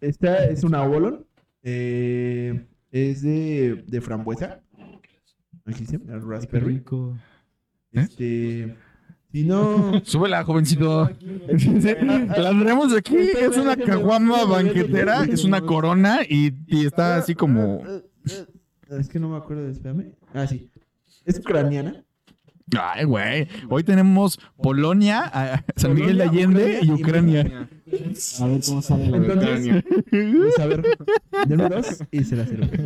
Esta 0.00 0.46
es 0.46 0.64
una 0.64 0.82
Avalon. 0.82 1.24
eh, 1.62 2.64
es 2.90 3.22
de, 3.22 3.84
de 3.86 4.00
frambuesa. 4.00 4.60
Aquí 5.66 5.84
se 5.86 5.98
llama 5.98 6.18
raspberry. 6.18 6.82
Este, 7.92 8.74
si 9.32 9.44
no, 9.44 10.00
Súbela, 10.04 10.42
jovencito. 10.44 11.10
La 11.48 12.50
tenemos 12.50 12.94
aquí. 12.94 13.16
Es 13.16 13.56
una 13.56 13.76
caguama 13.76 14.44
banquetera, 14.44 15.24
es 15.24 15.44
una 15.44 15.60
corona 15.60 16.20
y, 16.28 16.52
y 16.66 16.86
está 16.86 17.16
así 17.16 17.34
como. 17.34 17.82
Es 18.24 19.08
que 19.08 19.18
no 19.20 19.28
me 19.28 19.36
acuerdo, 19.36 19.68
espérame. 19.68 20.12
Ah, 20.34 20.46
sí. 20.46 20.70
Es 21.24 21.38
ucraniana. 21.38 22.04
Ay, 22.78 23.04
güey. 23.04 23.48
Hoy 23.68 23.82
tenemos 23.82 24.38
Polonia, 24.62 25.22
a- 25.32 25.64
San 25.76 25.94
Miguel 25.94 26.18
de 26.18 26.22
Allende 26.24 26.78
y 26.82 26.90
Ucrania. 26.92 27.68
A 28.40 28.46
ver 28.46 28.60
cómo 28.66 28.82
sale 28.82 29.10
la 29.10 29.18
de 29.18 29.30
Ucrania. 29.32 29.84
Pues, 30.10 30.58
a 30.58 30.66
ver, 30.66 30.82
denme 31.46 31.68
dos 31.68 32.04
y 32.12 32.22
se 32.24 32.36
la 32.36 32.44
black. 32.44 32.80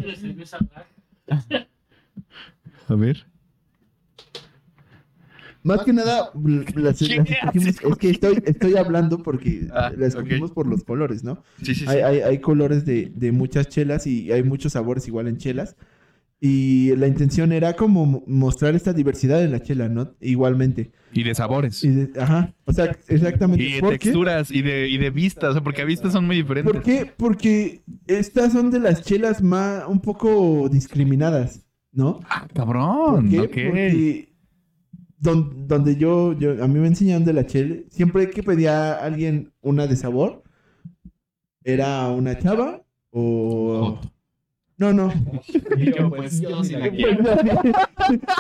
A 2.89 2.95
ver. 2.95 3.27
Más 5.65 5.81
que 5.83 5.93
nada, 5.93 6.31
las, 6.35 6.65
¿Qué 6.67 6.81
las 6.81 7.03
escogimos- 7.03 7.83
es 7.93 7.97
que 7.99 8.11
estoy, 8.11 8.43
estoy 8.45 8.77
hablando 8.77 9.23
porque 9.23 9.67
Ah, 9.73 9.91
la 9.97 10.07
escogimos 10.07 10.53
por 10.53 10.67
los 10.69 10.85
colores, 10.85 11.25
¿no? 11.25 11.43
Sí, 11.63 11.75
sí, 11.75 11.81
sí. 11.81 11.85
Hay, 11.89 12.01
hay, 12.01 12.21
hay 12.21 12.39
colores 12.39 12.85
de, 12.85 13.11
de 13.15 13.33
muchas 13.33 13.69
chelas 13.69 14.07
y 14.07 14.31
hay 14.31 14.43
muchos 14.43 14.73
sabores 14.75 15.09
igual 15.09 15.27
en 15.27 15.39
chelas. 15.39 15.75
Y 16.41 16.95
la 16.97 17.07
intención 17.07 17.53
era 17.53 17.73
como 17.75 18.05
mo- 18.05 18.25
mostrar 18.27 18.75
esta 18.75 18.93
diversidad 18.93 19.43
en 19.43 19.53
la 19.53 19.61
chela, 19.63 19.89
¿no? 19.89 20.15
Igualmente. 20.21 20.91
Y 21.15 21.23
de 21.23 21.35
sabores. 21.35 21.83
Y 21.83 21.89
de- 21.89 22.21
ajá, 22.21 22.53
o 22.67 22.73
sea, 22.75 22.95
exactamente. 23.09 23.65
Y 23.65 23.73
de 23.75 23.81
¿Por 23.81 23.93
qué? 23.93 23.99
texturas 24.01 24.51
y 24.51 24.61
de, 24.61 24.89
y 24.89 24.99
de 24.99 25.09
vistas, 25.09 25.51
o 25.51 25.53
sea, 25.55 25.63
porque 25.65 25.81
a 25.81 25.87
vistas 25.87 26.13
son 26.13 26.27
muy 26.27 26.37
diferentes. 26.37 26.71
¿Por 26.71 26.83
qué? 26.83 27.11
Porque 27.17 27.83
estas 28.07 28.53
son 28.53 28.71
de 28.71 28.81
las 28.81 29.03
chelas 29.03 29.41
más 29.43 29.85
un 29.89 30.01
poco 30.01 30.69
discriminadas, 30.71 31.65
¿no? 31.93 32.21
Ah, 32.29 32.47
¿Por 32.47 32.53
cabrón. 32.55 33.31
qué? 33.31 33.41
ok. 33.41 33.55
Porque 33.69 34.34
don- 35.19 35.67
donde 35.69 35.97
yo, 35.97 36.33
yo, 36.39 36.63
a 36.63 36.69
mí 36.69 36.79
me 36.79 36.87
enseñaron 36.89 37.25
de 37.25 37.33
la 37.33 37.47
chela, 37.47 37.77
siempre 37.91 38.31
que 38.31 38.43
pedía 38.43 38.95
a 38.95 39.05
alguien 39.05 39.53
una 39.63 39.87
de 39.87 39.97
sabor, 39.97 40.43
era 41.63 42.09
una 42.09 42.39
chava 42.39 42.83
o... 43.11 43.99
No, 44.77 44.93
no. 44.93 45.13
Yo, 45.79 46.11
pues, 46.11 46.41
yo 46.41 46.65
sí 46.65 46.73
la 46.75 46.91
quiero. 46.91 47.23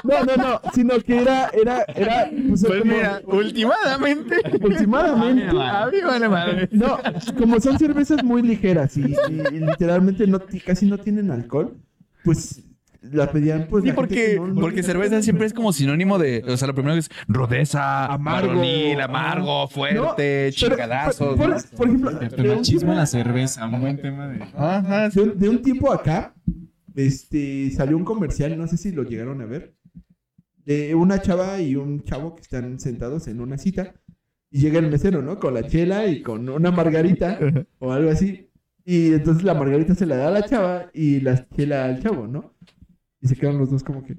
No, 0.02 0.24
no, 0.24 0.36
no, 0.36 0.60
sino 0.74 0.98
que 0.98 1.18
era, 1.22 1.48
era, 1.54 1.84
era, 1.94 2.28
pues, 2.48 2.64
Pues 2.66 2.80
como- 2.82 2.92
mira, 2.92 3.22
últimamente. 3.24 4.36
aproximadamente. 4.44 5.46
A 5.56 5.86
mí 5.90 5.98
vale 6.04 6.28
madre. 6.28 6.68
No, 6.72 6.98
como 7.38 7.60
son 7.60 7.78
cervezas 7.78 8.22
muy 8.24 8.42
ligeras 8.42 8.96
y, 8.96 9.02
y- 9.02 9.54
y 9.56 9.60
literalmente 9.60 10.26
no, 10.26 10.40
casi 10.66 10.86
no 10.86 10.98
tienen 10.98 11.30
alcohol, 11.30 11.76
pues 12.24 12.63
la 13.14 13.30
pedían 13.30 13.66
pues 13.68 13.82
Sí, 13.84 13.88
la 13.88 13.94
gente 13.94 14.08
porque, 14.14 14.26
que 14.32 14.36
no- 14.36 14.46
no 14.48 14.60
porque 14.60 14.82
cerveza 14.82 15.22
siempre 15.22 15.46
es 15.46 15.54
como 15.54 15.72
sinónimo 15.72 16.18
de. 16.18 16.42
O 16.48 16.56
sea, 16.56 16.68
lo 16.68 16.74
primero 16.74 16.96
es 16.96 17.08
rodeza, 17.28 18.06
Amargo. 18.06 18.48
varonil, 18.48 19.00
amargo, 19.00 19.68
fuerte, 19.68 20.50
chingadazos. 20.52 21.36
Por, 21.36 21.52
por- 21.54 21.70
por 21.76 21.86
ejemplo, 21.88 22.10
El 22.20 22.28
de 22.30 22.50
un, 22.50 22.56
machismo 22.56 22.56
en 22.56 22.62
tiempo, 22.62 22.94
la 22.94 23.06
cerveza, 23.06 23.66
un 23.66 23.80
buen 23.80 23.96
tema 24.00 24.28
de. 24.28 24.42
Ajá, 24.56 25.08
de 25.08 25.20
un- 25.22 25.38
de 25.38 25.48
un 25.48 25.62
tiempo 25.62 25.92
acá, 25.92 26.34
este, 26.94 27.70
salió 27.70 27.96
un 27.96 28.04
comercial, 28.04 28.56
no 28.58 28.66
sé 28.66 28.76
si 28.76 28.92
lo 28.92 29.02
llegaron 29.04 29.40
a 29.40 29.46
ver, 29.46 29.74
de 30.64 30.94
una 30.94 31.20
chava 31.20 31.60
y 31.60 31.76
un 31.76 32.02
chavo 32.04 32.34
que 32.34 32.42
están 32.42 32.78
sentados 32.80 33.28
en 33.28 33.40
una 33.40 33.58
cita 33.58 33.94
y 34.50 34.60
llega 34.60 34.78
el 34.78 34.88
mesero, 34.90 35.20
¿no? 35.20 35.38
Con 35.38 35.54
la 35.54 35.66
chela 35.66 36.06
y 36.06 36.22
con 36.22 36.48
una 36.48 36.70
margarita 36.70 37.38
o 37.78 37.92
algo 37.92 38.10
así. 38.10 38.50
Y 38.86 39.12
entonces 39.14 39.42
la 39.44 39.54
margarita 39.54 39.94
se 39.94 40.06
la 40.06 40.16
da 40.16 40.28
a 40.28 40.30
la 40.30 40.42
chava 40.44 40.90
y 40.94 41.20
la 41.20 41.46
chela 41.48 41.84
al 41.86 42.02
chavo, 42.02 42.26
¿no? 42.26 42.53
Y 43.24 43.28
se 43.28 43.36
quedan 43.36 43.58
los 43.58 43.70
dos 43.70 43.82
como 43.82 44.04
que... 44.04 44.16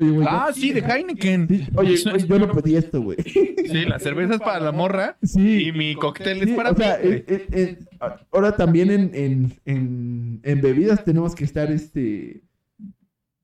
Oye, 0.00 0.10
güey, 0.10 0.26
Ah, 0.28 0.46
yo- 0.48 0.54
sí, 0.60 0.72
de 0.72 0.80
Heineken. 0.80 1.48
Sí, 1.48 1.68
Oye, 1.76 1.96
güey, 2.02 2.26
yo 2.26 2.38
no 2.38 2.50
pedí 2.52 2.76
esto, 2.76 3.00
güey. 3.02 3.18
Sí, 3.22 3.84
la 3.86 3.98
cerveza 3.98 4.34
es 4.34 4.40
para 4.40 4.60
la 4.60 4.72
morra 4.72 5.16
Sí. 5.22 5.68
y 5.68 5.72
mi 5.72 5.94
cóctel 5.94 6.42
es 6.42 6.50
para 6.56 6.70
o 6.72 6.76
sea, 6.76 6.98
mí. 7.02 7.06
güey. 7.08 7.18
eh, 7.18 7.24
eh, 7.28 7.46
eh, 7.52 7.78
ahora 8.32 8.56
también 8.56 8.90
en, 8.90 9.10
en, 9.14 9.52
en, 9.66 10.40
en 10.42 10.60
bebidas 10.60 11.04
tenemos 11.04 11.34
que 11.34 11.44
estar 11.44 11.70
este 11.70 12.42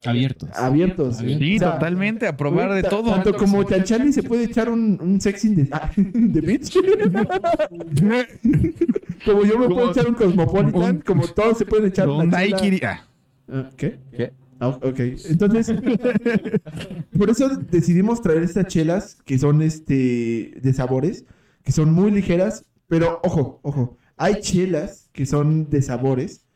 Abiertos. 0.04 0.48
abiertos. 0.54 1.18
Sí, 1.18 1.56
O 1.56 1.58
sea, 1.58 1.72
totalmente, 1.74 2.26
a 2.26 2.36
probar 2.36 2.72
de 2.72 2.82
todo. 2.84 3.10
Tanto 3.12 3.36
como 3.36 3.62
Chanchani 3.64 4.12
se 4.12 4.22
puede 4.22 4.44
echar 4.44 4.70
un, 4.70 4.98
un 5.00 5.20
sexing 5.20 5.54
de, 5.56 5.68
ah, 5.72 5.90
de 5.96 6.40
bitch. 6.40 6.72
como 9.24 9.44
yo 9.44 9.58
me 9.58 9.66
Como- 9.66 9.76
puedo 9.76 9.90
echar 9.92 10.06
un 10.08 10.14
Cosmopolitan, 10.14 10.82
un- 10.96 11.00
como 11.02 11.26
todos 11.28 11.58
se 11.58 11.66
pueden 11.66 11.86
echar 11.86 12.08
Un 12.08 12.28
una. 12.28 12.38
Ah, 12.38 13.06
Ah, 13.52 13.68
¿Qué? 13.76 13.98
¿Qué? 14.16 14.32
Ah, 14.61 14.68
ok. 14.68 15.00
Entonces, 15.28 15.72
por 17.18 17.30
eso 17.30 17.48
decidimos 17.70 18.20
traer 18.22 18.42
estas 18.42 18.66
chelas 18.66 19.16
que 19.24 19.38
son 19.38 19.62
este 19.62 20.54
de 20.62 20.72
sabores, 20.74 21.24
que 21.64 21.72
son 21.72 21.92
muy 21.92 22.11
ligeras, 22.11 22.64
pero 22.86 23.20
ojo, 23.22 23.61
ojo, 23.62 23.96
hay 24.16 24.40
chelas 24.40 25.08
que 25.12 25.26
son 25.26 25.68
de 25.70 25.82
sabores 25.82 26.46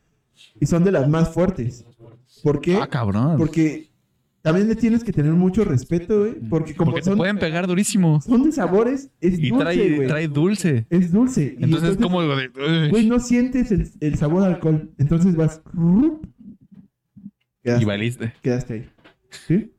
y 0.59 0.65
son 0.65 0.83
de 0.83 0.91
las 0.91 1.07
más 1.09 1.29
fuertes. 1.33 1.85
¿Por 2.43 2.61
qué? 2.61 2.75
Ah, 2.81 2.87
cabrón. 2.87 3.37
Porque 3.37 3.89
también 4.41 4.67
le 4.67 4.75
tienes 4.75 5.03
que 5.03 5.11
tener 5.11 5.33
mucho 5.33 5.63
respeto, 5.65 6.19
güey, 6.19 6.35
porque 6.49 6.75
como 6.75 6.91
Porque 6.91 7.01
te 7.01 7.09
son, 7.09 7.17
pueden 7.17 7.39
pegar 7.39 7.65
durísimo. 7.65 8.21
son 8.21 8.43
de 8.43 8.51
sabores, 8.51 9.09
es 9.19 9.39
Y 9.39 9.49
dulce, 9.49 9.63
trae, 9.63 9.95
güey. 9.95 10.07
trae 10.07 10.27
dulce. 10.27 10.85
Es 10.91 11.11
dulce. 11.11 11.55
Entonces 11.59 11.91
es 11.91 11.97
como 11.97 12.21
de. 12.21 12.49
Güey, 12.91 13.07
no 13.07 13.19
sientes 13.19 13.71
el, 13.71 13.89
el 13.99 14.15
sabor 14.17 14.43
al 14.43 14.53
alcohol. 14.55 14.91
Entonces 14.99 15.35
vas... 15.35 15.61
rup, 15.73 16.27
Quedaste, 17.65 17.83
Y 17.83 17.85
valiste. 17.85 18.33
quedaste 18.41 18.73
ahí. 18.75 18.89
¿Sí? 19.47 19.71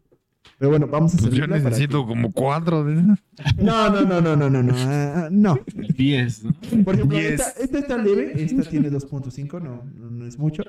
Pero 0.59 0.71
bueno, 0.71 0.87
vamos 0.87 1.13
a 1.13 1.19
Pues 1.19 1.25
yo 1.25 1.31
servirla 1.37 1.57
para 1.59 1.69
necesito 1.71 2.07
como 2.07 2.33
cuatro 2.33 2.83
de 2.83 2.95
esas. 3.01 3.19
No, 3.59 3.91
no, 3.91 4.01
no, 4.03 4.21
no, 4.23 4.35
no, 4.37 4.49
no, 4.51 4.63
no. 4.63 4.73
ah, 4.77 5.29
no. 5.31 5.59
10, 5.97 6.45
¿no? 6.45 6.53
Por 6.83 6.95
ejemplo, 6.95 7.19
Diez. 7.19 7.33
esta, 7.41 7.63
esta 7.63 7.79
está 7.79 7.99
leve, 7.99 8.33
esta 8.43 8.63
tiene 8.63 8.91
2.5, 8.91 9.63
no, 9.63 9.85
no, 9.95 10.11
no 10.11 10.27
es 10.27 10.39
mucho. 10.39 10.63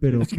Pero 0.00 0.18
pues, 0.28 0.32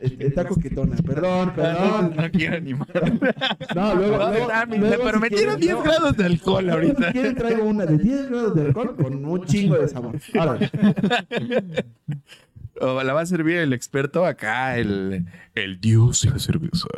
es- 0.00 0.12
está 0.18 0.44
coquetona. 0.44 0.96
Perdón, 0.96 1.52
perdón. 1.54 2.14
No 2.16 2.30
quiero 2.30 2.56
animar. 2.56 2.88
No, 3.76 3.94
luego. 3.94 4.18
No, 4.18 4.30
luego- 4.32 4.48
me 4.68 4.78
luego, 4.78 5.04
si 5.04 5.08
prometieron 5.10 5.58
quieren, 5.58 5.60
10 5.60 5.72
no. 5.74 5.82
grados 5.84 6.16
de 6.16 6.24
alcohol 6.26 6.70
ahorita. 6.70 7.06
Si 7.06 7.12
quieren, 7.12 7.34
traigo 7.36 7.64
una 7.64 7.86
de 7.86 7.98
10 7.98 8.28
grados 8.30 8.54
de 8.56 8.62
alcohol 8.62 8.96
con 8.96 9.24
un 9.24 9.44
chingo 9.46 9.78
de 9.78 9.88
sabor. 9.88 10.18
Ahora, 10.38 10.58
O 12.82 13.02
la 13.02 13.12
va 13.12 13.20
a 13.20 13.26
servir 13.26 13.56
el 13.58 13.72
experto 13.72 14.26
acá, 14.26 14.76
el, 14.76 15.26
el 15.54 15.80
dios 15.80 16.22
de 16.22 16.30
la 16.30 16.38
cerveza. 16.38 16.88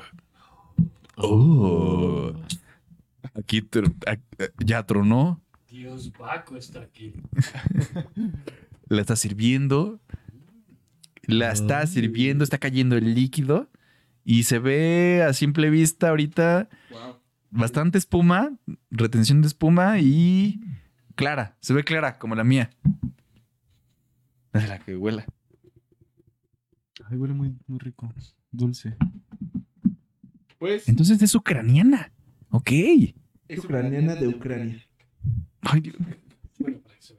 Oh. 1.17 2.33
Aquí 3.35 3.61
tr- 3.63 3.95
ya 4.65 4.85
tronó, 4.85 5.43
Dios 5.69 6.13
Baco 6.17 6.57
está 6.57 6.81
aquí. 6.81 7.15
la 8.89 9.01
está 9.01 9.17
sirviendo. 9.17 10.01
La 11.27 11.53
está 11.53 11.87
sirviendo, 11.87 12.45
está 12.45 12.59
cayendo 12.59 12.97
el 12.97 13.15
líquido. 13.15 13.69
Y 14.25 14.45
se 14.45 14.59
ve 14.59 15.23
a 15.27 15.33
simple 15.33 15.69
vista 15.71 16.09
ahorita 16.11 16.69
bastante 17.51 17.99
espuma, 17.99 18.53
retención 18.91 19.43
de 19.43 19.49
espuma 19.49 19.99
y 20.01 20.61
clara. 21.15 21.57
Se 21.61 21.75
ve 21.75 21.85
clara, 21.85 22.19
como 22.19 22.35
la 22.35 22.45
mía. 22.45 22.71
Es 24.53 24.69
la 24.69 24.79
que 24.79 24.97
huela. 24.97 25.27
Ay, 27.15 27.21
huele 27.21 27.35
muy, 27.35 27.57
muy 27.69 27.79
rico. 27.79 28.13
Dulce. 28.51 28.97
pues, 30.59 30.89
Entonces 30.89 31.23
es 31.23 31.33
ucraniana. 31.37 32.13
Ok. 32.51 32.71
es 33.47 33.59
ucraniana 33.61 34.17
de 34.17 34.27
Ucrania. 34.27 34.85
Ay, 35.61 35.81
Dios. 35.81 35.97
Bueno, 36.59 36.79
para 36.81 36.97
que 36.97 37.03
se 37.03 37.15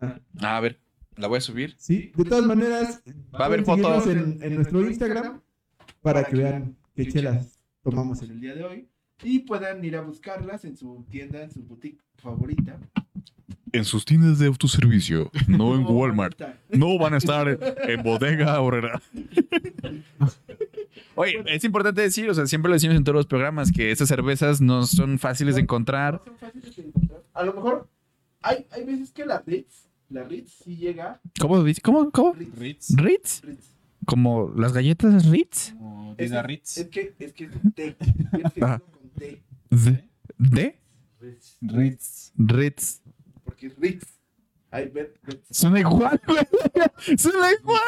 vea. 0.00 0.20
A 0.56 0.60
ver, 0.60 0.78
la 1.16 1.26
voy 1.28 1.38
a 1.38 1.40
subir. 1.40 1.74
Sí, 1.78 2.12
de 2.14 2.24
todas 2.24 2.44
maneras, 2.44 3.02
Va 3.34 3.44
a 3.44 3.46
haber 3.46 3.64
fotos. 3.64 4.06
en, 4.08 4.42
en 4.42 4.56
nuestro 4.56 4.86
Instagram 4.86 5.40
para 6.02 6.24
que 6.24 6.36
vean 6.36 6.76
qué 6.94 7.08
chelas 7.08 7.58
tomamos 7.82 8.20
en 8.22 8.30
el 8.32 8.40
día 8.40 8.54
de 8.54 8.64
hoy 8.64 8.88
y 9.22 9.38
puedan 9.40 9.82
ir 9.86 9.96
a 9.96 10.02
buscarlas 10.02 10.66
en 10.66 10.76
su 10.76 11.06
tienda, 11.08 11.42
en 11.42 11.50
su 11.50 11.62
boutique 11.62 12.02
favorita. 12.16 12.78
En 13.74 13.84
sus 13.84 14.04
tiendas 14.04 14.38
de 14.38 14.46
autoservicio, 14.46 15.30
no 15.48 15.74
en 15.74 15.84
Walmart. 15.84 16.40
No 16.70 16.98
van 16.98 17.14
a 17.14 17.18
estar 17.18 17.58
en 17.88 18.02
bodega 18.02 18.60
horrera. 18.60 19.00
Oye, 21.16 21.42
es 21.46 21.64
importante 21.64 22.02
decir, 22.02 22.28
o 22.28 22.34
sea, 22.34 22.46
siempre 22.46 22.68
lo 22.68 22.74
decimos 22.74 22.96
en 22.96 23.04
todos 23.04 23.16
los 23.16 23.26
programas, 23.26 23.70
que 23.72 23.90
esas 23.90 24.08
cervezas 24.08 24.60
no 24.60 24.84
son 24.86 25.18
fáciles 25.18 25.54
de 25.56 25.62
encontrar. 25.62 26.14
No 26.14 26.24
son 26.24 26.38
fáciles 26.38 26.76
de 26.76 26.82
encontrar. 26.82 27.22
A 27.34 27.44
lo 27.44 27.54
mejor 27.54 27.88
hay, 28.42 28.66
hay 28.70 28.84
veces 28.84 29.12
que 29.12 29.24
la 29.24 29.42
Ritz, 29.46 29.88
la 30.08 30.24
Ritz 30.24 30.52
sí 30.64 30.76
llega. 30.76 31.20
¿Cómo 31.40 31.62
dice? 31.62 31.80
¿Cómo? 31.80 32.10
¿Cómo? 32.10 32.32
Ritz. 32.34 32.56
Ritz. 32.58 32.90
¿Ritz? 32.96 33.42
Ritz. 33.42 33.70
¿Como 34.06 34.52
las 34.56 34.72
galletas 34.72 35.26
Ritz? 35.26 35.72
O 35.80 36.14
Es, 36.18 36.30
Vida 36.30 36.40
es 36.40 36.46
Ritz. 36.46 36.88
que 36.90 37.14
es 37.18 37.32
que 37.32 37.44
es 37.44 37.50
té. 37.74 37.96
Tienes 37.98 38.30
que 38.30 38.38
decirlo 38.38 38.82
con 38.90 39.08
té, 39.10 39.42
¿De? 39.70 40.04
¿De? 40.38 40.78
Ritz. 41.60 42.32
Ritz. 42.36 43.00
Es 43.66 43.76
Ritz. 43.76 44.04
Ay, 44.70 44.90
ven, 44.92 45.06
ven. 45.22 45.40
Suena 45.50 45.78
igual, 45.80 46.20
güey. 46.26 47.16
Suena 47.16 47.52
igual. 47.52 47.80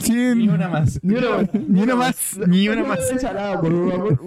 Sí, 0.00 0.12
Ni 0.34 0.48
una 0.48 0.68
más. 0.68 1.00
Ni 1.02 1.14
una 1.14 1.30
más. 1.36 1.48
Ni 1.68 1.82
una 1.82 1.94
más, 1.96 2.38
ni 2.48 2.68
una 2.68 2.84
más. 2.84 2.98
Por 3.60 3.90
favor. 3.90 4.18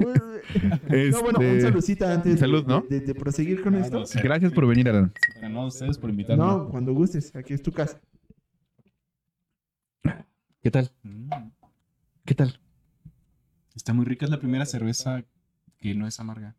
No, 1.12 1.22
bueno, 1.22 1.40
un 1.40 1.46
Este, 1.46 1.62
saludcita 1.62 2.14
antes 2.14 2.34
de- 2.34 2.40
salud, 2.40 2.66
¿no? 2.68 2.86
de, 2.90 3.00
de 3.02 3.16
proseguir 3.16 3.62
con 3.62 3.76
esto. 3.76 4.04
Gracias 4.24 4.52
por 4.54 4.68
venir, 4.68 4.88
Alan. 4.90 5.12
No, 5.50 5.62
a 5.64 5.66
ustedes 5.68 5.98
por 5.98 6.10
invitarme. 6.10 6.44
No, 6.44 6.70
cuando 6.70 6.94
gustes, 6.94 7.36
aquí 7.36 7.54
es 7.54 7.62
tu 7.62 7.72
casa. 7.72 8.00
¿Qué 10.62 10.72
tal? 10.72 10.92
Mm. 11.04 11.30
¿Qué 12.26 12.36
tal? 12.36 12.60
Está 13.76 13.94
muy 13.94 14.06
rica. 14.06 14.26
Es 14.26 14.32
la 14.32 14.40
primera 14.40 14.66
cerveza 14.66 15.24
que 15.80 15.96
no 15.96 16.08
es 16.08 16.20
amarga. 16.20 16.56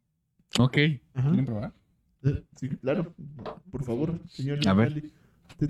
Ok. 0.59 0.77
Ajá. 1.15 1.29
¿Quieren 1.29 1.47
probar? 1.47 1.73
Eh, 2.25 2.43
Sí, 2.57 2.69
claro. 2.69 3.15
Por 3.71 3.85
favor, 3.85 4.21
señor. 4.29 4.59
A 4.67 4.73
ver. 4.75 5.03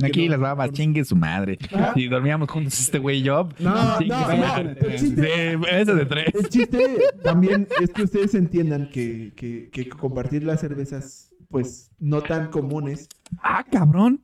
Aquí 0.03 0.24
no- 0.26 0.32
las 0.32 0.41
babas, 0.41 0.72
chingue 0.72 1.05
su 1.05 1.14
madre. 1.16 1.57
Ah. 1.72 1.93
Si 1.95 2.09
dormíamos 2.09 2.51
juntos 2.51 2.78
este 2.80 2.99
güey 2.99 3.20
y 3.20 3.22
yo. 3.22 3.49
No, 3.59 3.99
chingue 3.99 4.14
no, 4.14 4.24
su 4.26 4.32
no. 4.32 4.39
madre. 4.39 4.76
El 4.80 4.99
chiste, 4.99 5.20
De 5.22 5.80
ese 5.80 5.95
de 5.95 6.07
tres. 6.07 6.34
el 6.34 6.49
chiste 6.49 6.99
también 7.22 7.68
es 7.80 7.91
que 7.91 8.03
ustedes 8.03 8.34
entiendan 8.34 8.91
que, 8.91 9.32
que, 9.36 9.70
que 9.70 9.89
compartir 9.89 10.43
las 10.45 10.61
cervezas, 10.61 11.34
pues, 11.49 11.91
no 11.99 12.20
tan 12.22 12.51
comunes. 12.51 13.09
Ah, 13.43 13.64
cabrón. 13.70 14.20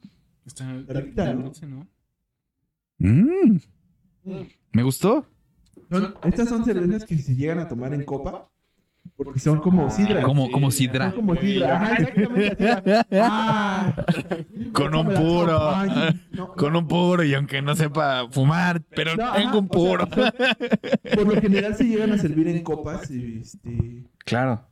Está 0.46 0.64
¿no? 1.34 1.52
¿no? 1.68 1.88
Mm. 2.98 3.58
Me 4.72 4.82
gustó. 4.82 5.26
Son- 5.90 6.14
estas 6.24 6.48
son 6.48 6.64
cervezas 6.64 7.04
que 7.04 7.16
se 7.18 7.34
llegan 7.36 7.58
a 7.58 7.68
tomar 7.68 7.94
en 7.94 8.04
copa, 8.04 8.50
porque 9.16 9.38
son 9.38 9.60
como 9.60 9.90
sidra. 9.90 10.22
Como, 10.22 10.50
como 10.50 10.70
sidra. 10.70 11.06
Son 11.10 11.16
como 11.20 11.36
sidra. 11.36 11.76
Ajá, 11.76 11.94
exactamente. 11.96 12.70
así. 12.70 13.04
Ah, 13.12 13.94
Con 14.72 14.94
un 14.94 15.06
puro. 15.06 15.58
tomo. 15.58 15.72
Ay, 15.76 16.20
no, 16.32 16.52
Con 16.56 16.76
un 16.76 16.86
puro 16.88 17.22
y 17.24 17.34
aunque 17.34 17.62
no 17.62 17.74
sepa 17.76 18.26
fumar, 18.30 18.82
pero 18.94 19.14
No, 19.16 19.32
tengo 19.32 19.48
ajá, 19.48 19.58
un 19.58 19.64
o 19.64 19.68
sea, 19.68 19.68
puro. 19.68 20.08
Por 20.08 21.34
lo 21.34 21.40
general 21.40 21.74
se 21.76 21.84
llegan 21.84 22.12
a 22.12 22.18
servir 22.18 22.48
en 22.48 22.62
copas, 22.62 23.10
este, 23.10 24.04
Claro. 24.24 24.66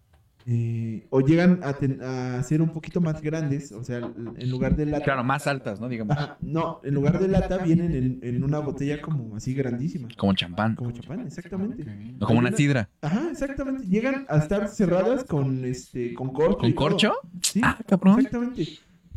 Eh, 0.46 1.06
o 1.10 1.20
llegan 1.20 1.60
a, 1.62 1.72
ten- 1.74 2.00
a 2.02 2.42
ser 2.42 2.62
un 2.62 2.70
poquito 2.70 3.00
más 3.00 3.20
grandes, 3.22 3.70
o 3.72 3.84
sea, 3.84 3.98
en 3.98 4.50
lugar 4.50 4.74
de 4.76 4.86
lata. 4.86 5.04
Claro, 5.04 5.22
más 5.24 5.46
altas, 5.46 5.80
¿no? 5.80 5.88
Digamos. 5.88 6.16
Ajá, 6.16 6.36
no, 6.40 6.80
en 6.82 6.94
lugar 6.94 7.20
de 7.20 7.28
lata 7.28 7.58
vienen 7.58 7.94
en, 7.94 8.18
en 8.22 8.42
una 8.44 8.58
botella 8.58 9.00
como 9.00 9.36
así 9.36 9.54
grandísima, 9.54 10.08
Como 10.16 10.34
champán. 10.34 10.74
como 10.74 10.90
champán, 10.90 11.20
exactamente. 11.26 11.84
O 12.20 12.26
como 12.26 12.38
una 12.40 12.52
sidra. 12.52 12.88
Ajá, 13.02 13.28
exactamente. 13.30 13.86
Llegan 13.86 14.26
a 14.28 14.38
estar 14.38 14.68
cerradas 14.68 15.24
con 15.24 15.64
este, 15.64 16.14
con 16.14 16.32
corcho. 16.32 16.58
¿Con 16.58 16.70
y 16.70 16.74
corcho? 16.74 17.12
Sí, 17.40 17.60
Ah, 17.62 17.78
cabrón. 17.86 18.18
exactamente. 18.18 18.62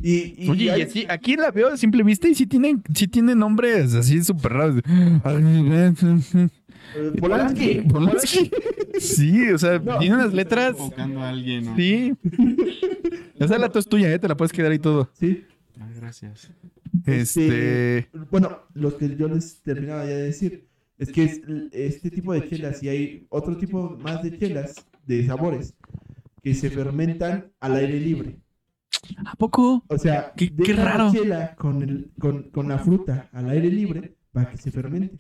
Y, 0.02 0.44
y 0.46 0.50
Oye, 0.50 0.66
y 0.66 0.70
hay- 0.70 0.82
así, 0.82 1.06
aquí 1.10 1.38
la 1.38 1.52
veo 1.52 1.70
a 1.70 1.78
simple 1.78 2.04
vista 2.04 2.28
y 2.28 2.36
sí 2.36 2.46
tiene, 2.46 2.78
sí 2.94 3.08
tiene 3.08 3.34
nombres 3.34 3.96
así 3.96 4.22
súper 4.24 4.52
raros. 4.52 4.82
Polanski. 7.20 7.82
Polanski. 7.82 8.52
Sí, 9.00 9.50
o 9.52 9.58
sea, 9.58 9.80
No. 9.80 9.98
tiene 10.00 10.16
unas 10.16 10.34
letras. 10.34 10.70
Enfocando 10.72 11.22
a 11.22 11.30
alguien. 11.30 11.66
¿no? 11.66 11.76
Sí. 11.76 12.14
Esa 13.39 13.58
lata 13.58 13.80
es 13.80 13.88
tuya, 13.88 14.12
¿eh? 14.12 14.20
Te 14.20 14.28
la 14.28 14.38
puedes 14.38 14.52
quedar 14.52 14.72
y 14.74 14.80
todo. 14.80 15.10
Sí. 15.14 15.43
Ah, 15.80 15.89
gracias. 15.96 16.50
Este. 17.06 18.10
Bueno, 18.32 18.60
lo 18.74 18.98
que 18.98 19.16
yo 19.16 19.28
les 19.28 19.62
terminaba 19.62 20.04
ya 20.06 20.12
de 20.12 20.24
decir 20.24 20.68
es 20.98 21.12
que 21.12 21.24
es 21.26 21.41
este 21.72 22.10
tipo 22.10 22.34
de 22.34 22.48
chelas 22.50 22.82
y 22.84 22.89
hay 22.89 23.28
otro 23.30 23.58
tipo 23.58 23.98
más 24.02 24.24
de 24.24 24.38
chelas 24.38 24.76
de 25.06 25.26
sabores 25.26 25.74
que 26.41 26.54
se 26.54 26.70
fermentan 26.70 27.52
al 27.60 27.76
aire 27.76 28.00
libre. 28.00 28.39
¿A 29.26 29.36
poco? 29.36 29.84
O 29.88 29.98
sea, 29.98 30.32
Qué- 30.36 30.52
la 30.74 30.84
raro. 30.86 31.12
chela 31.12 31.56
con, 31.56 31.84
el, 31.84 32.12
con, 32.18 32.43
con 32.50 32.70
la 32.70 32.80
fruta 32.80 33.30
al 33.34 33.50
aire 33.50 33.70
libre 33.70 34.16
para 34.32 34.50
que 34.52 34.58
se 34.58 34.72
fermente. 34.72 35.20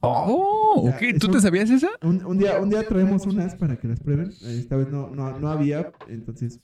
Oh, 0.00 0.88
ok. 0.88 1.18
¿Tú 1.18 1.26
un- 1.26 1.32
te 1.32 1.40
sabías 1.40 1.70
esa? 1.70 1.88
Un, 2.02 2.24
un 2.24 2.38
día, 2.38 2.60
un 2.60 2.70
día 2.70 2.86
traemos 2.86 3.26
unas 3.26 3.54
para 3.56 3.76
que 3.76 3.88
las 3.88 4.00
prueben. 4.00 4.30
Esta 4.42 4.76
vez 4.76 4.88
no, 4.88 5.08
no, 5.10 5.38
no 5.38 5.48
había, 5.50 5.90
entonces 6.08 6.60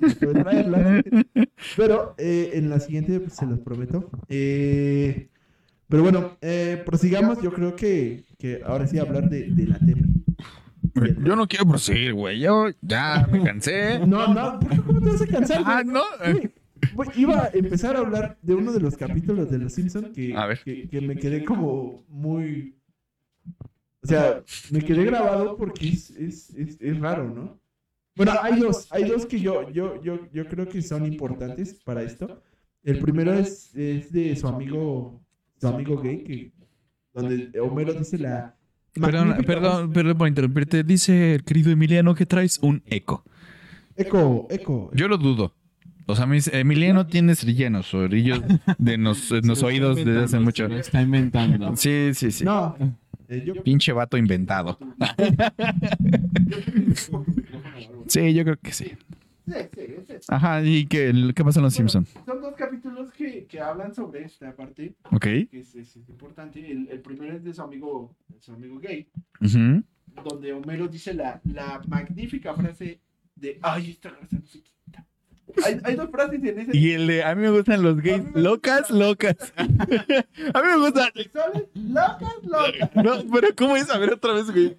traerlas. 0.18 1.04
Pero 1.76 2.14
eh, 2.18 2.50
en 2.54 2.68
la 2.70 2.80
siguiente 2.80 3.20
pues, 3.20 3.34
se 3.34 3.46
los 3.46 3.60
prometo. 3.60 4.10
Eh, 4.28 5.28
pero 5.88 6.02
bueno, 6.02 6.36
eh, 6.40 6.82
prosigamos. 6.84 7.40
Yo 7.42 7.52
creo 7.52 7.76
que, 7.76 8.24
que 8.38 8.62
ahora 8.64 8.86
sí 8.86 8.98
hablar 8.98 9.28
de, 9.30 9.50
de 9.50 9.66
la 9.66 9.78
tele. 9.78 10.02
Yo 11.24 11.36
no 11.36 11.46
quiero 11.46 11.66
proseguir, 11.66 12.14
güey. 12.14 12.40
Yo 12.40 12.66
ya 12.80 13.28
me 13.30 13.42
cansé. 13.44 14.04
No, 14.06 14.34
no, 14.34 14.58
¿por 14.58 14.70
qué? 14.70 14.76
¿cómo 14.82 15.00
te 15.00 15.08
vas 15.10 15.22
a 15.22 15.26
cansar? 15.26 15.62
Ah, 15.64 15.82
no. 15.84 16.02
Güey, 16.94 17.08
Iba 17.16 17.44
a 17.44 17.50
empezar 17.52 17.96
a 17.96 18.00
hablar 18.00 18.38
de 18.42 18.54
uno 18.54 18.72
de 18.72 18.80
los 18.80 18.96
capítulos 18.96 19.50
de 19.50 19.58
Los 19.58 19.72
Simpsons 19.72 20.10
que, 20.10 20.34
A 20.34 20.46
ver. 20.46 20.60
que, 20.64 20.88
que 20.88 21.00
me 21.00 21.16
quedé 21.16 21.44
como 21.44 22.04
muy... 22.08 22.76
O 24.02 24.06
sea, 24.06 24.42
me 24.70 24.82
quedé 24.82 25.04
grabado 25.04 25.56
porque 25.56 25.88
es, 25.88 26.10
es, 26.10 26.50
es, 26.50 26.80
es 26.80 26.98
raro, 26.98 27.28
¿no? 27.28 27.60
Bueno, 28.16 28.32
hay 28.42 28.58
dos, 28.58 28.86
hay 28.90 29.04
dos 29.04 29.26
que 29.26 29.40
yo, 29.40 29.70
yo, 29.70 30.02
yo, 30.02 30.30
yo 30.32 30.48
creo 30.48 30.68
que 30.68 30.82
son 30.82 31.06
importantes 31.06 31.74
para 31.84 32.02
esto. 32.02 32.42
El 32.82 32.98
primero 32.98 33.32
es, 33.34 33.74
es 33.74 34.10
de 34.10 34.34
su 34.36 34.48
amigo, 34.48 35.20
su 35.60 35.68
amigo 35.68 36.00
gay, 36.00 36.24
que, 36.24 36.52
donde 37.12 37.58
Homero 37.60 37.92
dice 37.92 38.18
la... 38.18 38.56
Perdón, 38.94 39.36
perdón, 39.46 39.92
perdón 39.92 40.18
por 40.18 40.28
interrumpirte. 40.28 40.82
Dice 40.82 41.34
el 41.34 41.44
querido 41.44 41.70
Emiliano 41.70 42.14
que 42.14 42.26
traes 42.26 42.58
un 42.58 42.82
eco. 42.86 43.24
Eco, 43.96 44.48
eco. 44.50 44.90
Yo 44.94 45.08
lo 45.08 45.16
dudo. 45.16 45.54
O 46.10 46.16
sea, 46.16 46.26
mis, 46.26 46.48
Emiliano 46.48 47.06
tiene 47.06 47.34
rellenos 47.34 47.92
o 47.94 47.98
orillos 47.98 48.40
de 48.78 48.98
nos, 48.98 49.30
en 49.32 49.46
los 49.46 49.62
oídos 49.62 49.98
está 49.98 50.10
desde 50.10 50.24
hace 50.24 50.40
mucho. 50.40 50.64
se 50.64 50.68
lo 50.68 50.78
Está 50.78 51.02
inventando. 51.02 51.76
Sí, 51.76 52.10
sí, 52.14 52.30
sí. 52.30 52.44
No, 52.44 52.76
eh, 53.28 53.42
yo... 53.46 53.62
Pinche 53.62 53.92
vato 53.92 54.16
inventado. 54.16 54.78
Sí, 58.06 58.34
yo 58.34 58.42
creo 58.44 58.56
que 58.56 58.72
sí. 58.72 58.92
Sí, 59.46 59.54
sí, 59.74 59.82
sí. 60.06 60.14
Ajá, 60.28 60.62
¿y 60.64 60.86
qué, 60.86 61.12
qué 61.34 61.44
pasa 61.44 61.60
en 61.60 61.64
Los 61.64 61.74
Simpson? 61.74 62.06
Son 62.26 62.40
dos 62.40 62.54
capítulos 62.54 63.12
que, 63.12 63.46
que 63.46 63.60
hablan 63.60 63.94
sobre 63.94 64.24
esta 64.24 64.54
parte, 64.54 64.94
Ok. 65.12 65.22
que 65.22 65.48
es, 65.52 65.74
es 65.74 65.96
importante. 65.96 66.58
El, 66.70 66.88
el 66.88 67.00
primero 67.00 67.36
es 67.36 67.44
de 67.44 67.54
su 67.54 67.62
amigo, 67.62 68.14
de 68.28 68.40
su 68.40 68.52
amigo 68.52 68.78
gay, 68.80 69.08
donde 70.24 70.52
Homero 70.52 70.88
dice 70.88 71.14
la, 71.14 71.40
la 71.44 71.80
magnífica 71.86 72.54
frase 72.54 73.00
de 73.36 73.58
¡Ay, 73.62 73.90
esta 73.92 74.10
grasa 74.10 74.36
no 74.40 74.46
se 74.46 74.60
quita! 74.60 74.79
Hay, 75.64 75.80
hay 75.84 75.94
dos 75.96 76.10
frases 76.10 76.42
en 76.42 76.58
ese. 76.60 76.76
Y 76.76 76.92
el 76.92 77.06
de, 77.06 77.22
a 77.24 77.34
mí 77.34 77.42
me 77.42 77.50
gustan 77.50 77.82
los 77.82 78.00
gays 78.00 78.22
locas, 78.34 78.90
locas. 78.90 79.36
a 79.56 79.62
mí 79.64 80.68
me 80.68 80.76
gustan. 80.78 81.08
Locas, 81.74 82.34
locas. 82.42 82.90
No, 82.96 83.12
pero 83.32 83.48
¿cómo 83.56 83.76
es? 83.76 83.90
A 83.90 83.98
ver 83.98 84.12
otra 84.12 84.32
vez, 84.34 84.50
güey. 84.50 84.76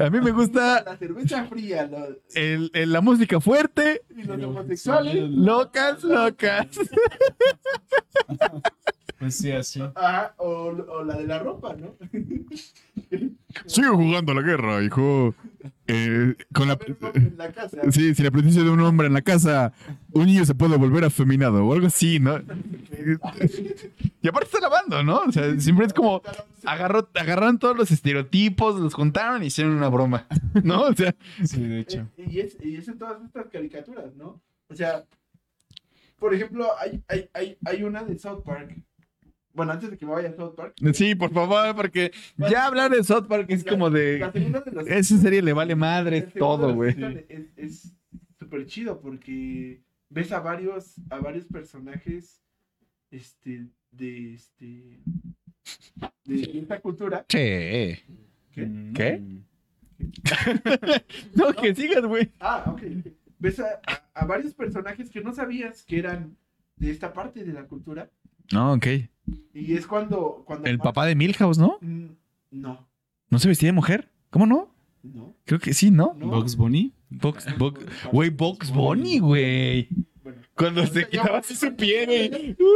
A 0.00 0.10
mí 0.10 0.20
me 0.20 0.30
gusta 0.32 0.82
La 0.84 0.96
cerveza 0.96 1.44
fría, 1.46 1.86
los, 1.86 2.16
el, 2.34 2.70
el- 2.74 2.92
la 2.92 3.00
música 3.00 3.40
fuerte, 3.40 4.02
y 4.16 4.22
los 4.22 4.42
homosexuales. 4.42 5.30
locas, 5.30 6.02
locas. 6.04 6.66
Pues 9.18 9.36
sí, 9.36 9.50
así. 9.50 9.82
Ajá, 9.94 10.34
o, 10.36 10.68
o 10.68 11.04
la 11.04 11.16
de 11.16 11.26
la 11.26 11.38
ropa, 11.40 11.74
¿no? 11.74 11.96
Sigo 13.66 13.96
jugando 13.96 14.32
a 14.32 14.34
la 14.36 14.42
guerra, 14.42 14.82
hijo. 14.82 15.34
Eh, 15.86 16.34
con 16.52 16.68
la... 16.68 16.78
En 17.14 17.34
la 17.36 17.50
casa. 17.50 17.78
Sí, 17.90 18.14
si 18.14 18.22
la 18.22 18.30
presencia 18.30 18.62
de 18.62 18.70
un 18.70 18.80
hombre 18.80 19.06
en 19.08 19.14
la 19.14 19.22
casa, 19.22 19.72
un 20.12 20.26
niño 20.26 20.44
se 20.44 20.54
puede 20.54 20.76
volver 20.76 21.04
afeminado 21.04 21.64
o 21.64 21.72
algo 21.72 21.86
así, 21.86 22.20
¿no? 22.20 22.38
Y 24.20 24.28
aparte 24.28 24.46
está 24.46 24.60
lavando, 24.60 25.02
¿no? 25.02 25.20
O 25.20 25.32
sea, 25.32 25.58
siempre 25.60 25.86
es 25.86 25.92
como 25.94 26.22
agarró, 26.64 27.08
agarraron 27.14 27.58
todos 27.58 27.76
los 27.76 27.90
estereotipos, 27.90 28.78
los 28.80 28.92
juntaron 28.94 29.42
y 29.42 29.46
hicieron 29.46 29.74
una 29.74 29.88
broma, 29.88 30.26
¿no? 30.64 30.82
O 30.82 30.92
sea, 30.92 31.14
Sí, 31.44 31.62
de 31.62 31.80
hecho. 31.80 32.08
Eh, 32.16 32.26
Y 32.28 32.40
es, 32.40 32.56
y 32.60 32.76
es 32.76 32.88
en 32.88 32.98
todas 32.98 33.22
estas 33.24 33.46
caricaturas, 33.46 34.14
¿no? 34.16 34.40
O 34.68 34.74
sea, 34.74 35.04
por 36.18 36.34
ejemplo, 36.34 36.66
hay, 36.80 37.00
hay, 37.08 37.30
hay, 37.32 37.56
hay 37.64 37.82
una 37.84 38.02
de 38.02 38.18
South 38.18 38.42
Park. 38.44 38.76
Bueno, 39.58 39.72
antes 39.72 39.90
de 39.90 39.98
que 39.98 40.06
me 40.06 40.12
vaya 40.12 40.30
a 40.30 40.32
South 40.34 40.54
Park. 40.56 40.74
sí, 40.94 41.14
por 41.14 41.30
favor, 41.32 41.74
porque 41.76 42.12
ya 42.38 42.66
hablar 42.66 42.90
de 42.90 43.04
South 43.04 43.26
Park 43.28 43.46
es 43.50 43.62
como 43.64 43.90
La 43.90 43.98
de... 43.98 44.30
segunda 44.32 44.60
de 44.60 44.70
los. 44.72 44.86
Esa 44.88 45.18
serie 45.18 45.42
le 45.42 45.52
vale 45.52 45.74
madre 45.76 46.22
todo, 46.22 46.72
güey. 46.74 46.96
Es 47.56 47.92
súper 48.38 48.64
chido 48.66 49.00
porque 49.00 49.82
ves 50.08 50.32
a 50.32 50.40
varios, 50.40 50.94
a 51.10 51.18
varios 51.18 51.44
personajes 51.46 52.40
este, 53.10 53.66
de, 53.90 54.34
este, 54.34 55.00
de 56.24 56.58
esta 56.60 56.80
cultura. 56.80 57.24
Che. 57.28 58.00
¿Qué? 58.52 58.92
¿Qué? 58.94 59.18
Mm. 59.18 59.44
No, 61.34 61.52
que 61.52 61.74
sigas, 61.74 62.04
güey. 62.04 62.30
Ah, 62.40 62.64
ok. 62.68 62.82
Ves 63.38 63.60
a, 63.60 63.80
a- 63.86 64.04
a 64.14 64.24
varios 64.24 64.54
personajes 64.54 65.10
que 65.10 65.20
no 65.20 65.32
sabías 65.34 65.82
que 65.84 65.98
eran 65.98 66.36
de 66.76 66.90
esta 66.90 67.12
parte 67.12 67.44
de 67.44 67.52
la 67.52 67.64
cultura. 67.64 68.10
No, 68.52 68.72
ok. 68.74 68.86
Y 69.54 69.74
es 69.74 69.86
cuando. 69.86 70.42
cuando 70.44 70.68
El 70.68 70.78
papá 70.78 71.06
de 71.06 71.14
Milhouse, 71.14 71.58
¿no? 71.58 71.78
Mm, 71.80 72.06
No, 72.50 72.88
¿No 73.30 73.38
se 73.38 73.48
vestía 73.48 73.68
de 73.68 73.72
mujer? 73.74 74.10
¿Cómo 74.30 74.46
no? 74.46 74.74
no. 75.02 75.34
Creo 75.44 75.60
que 75.60 75.74
sí, 75.74 75.90
¿no? 75.90 76.14
Bunny. 76.56 76.92
Box, 77.10 77.46
Box, 77.56 77.86
güey, 78.12 78.30
Box 78.30 78.70
Bunny, 78.72 79.18
güey. 79.18 79.88
Cuando 80.54 80.86
se 80.86 81.08
quitaba 81.08 81.38
así 81.38 81.54
su 81.54 81.74
pie, 81.74 82.06
güey. 82.06 82.56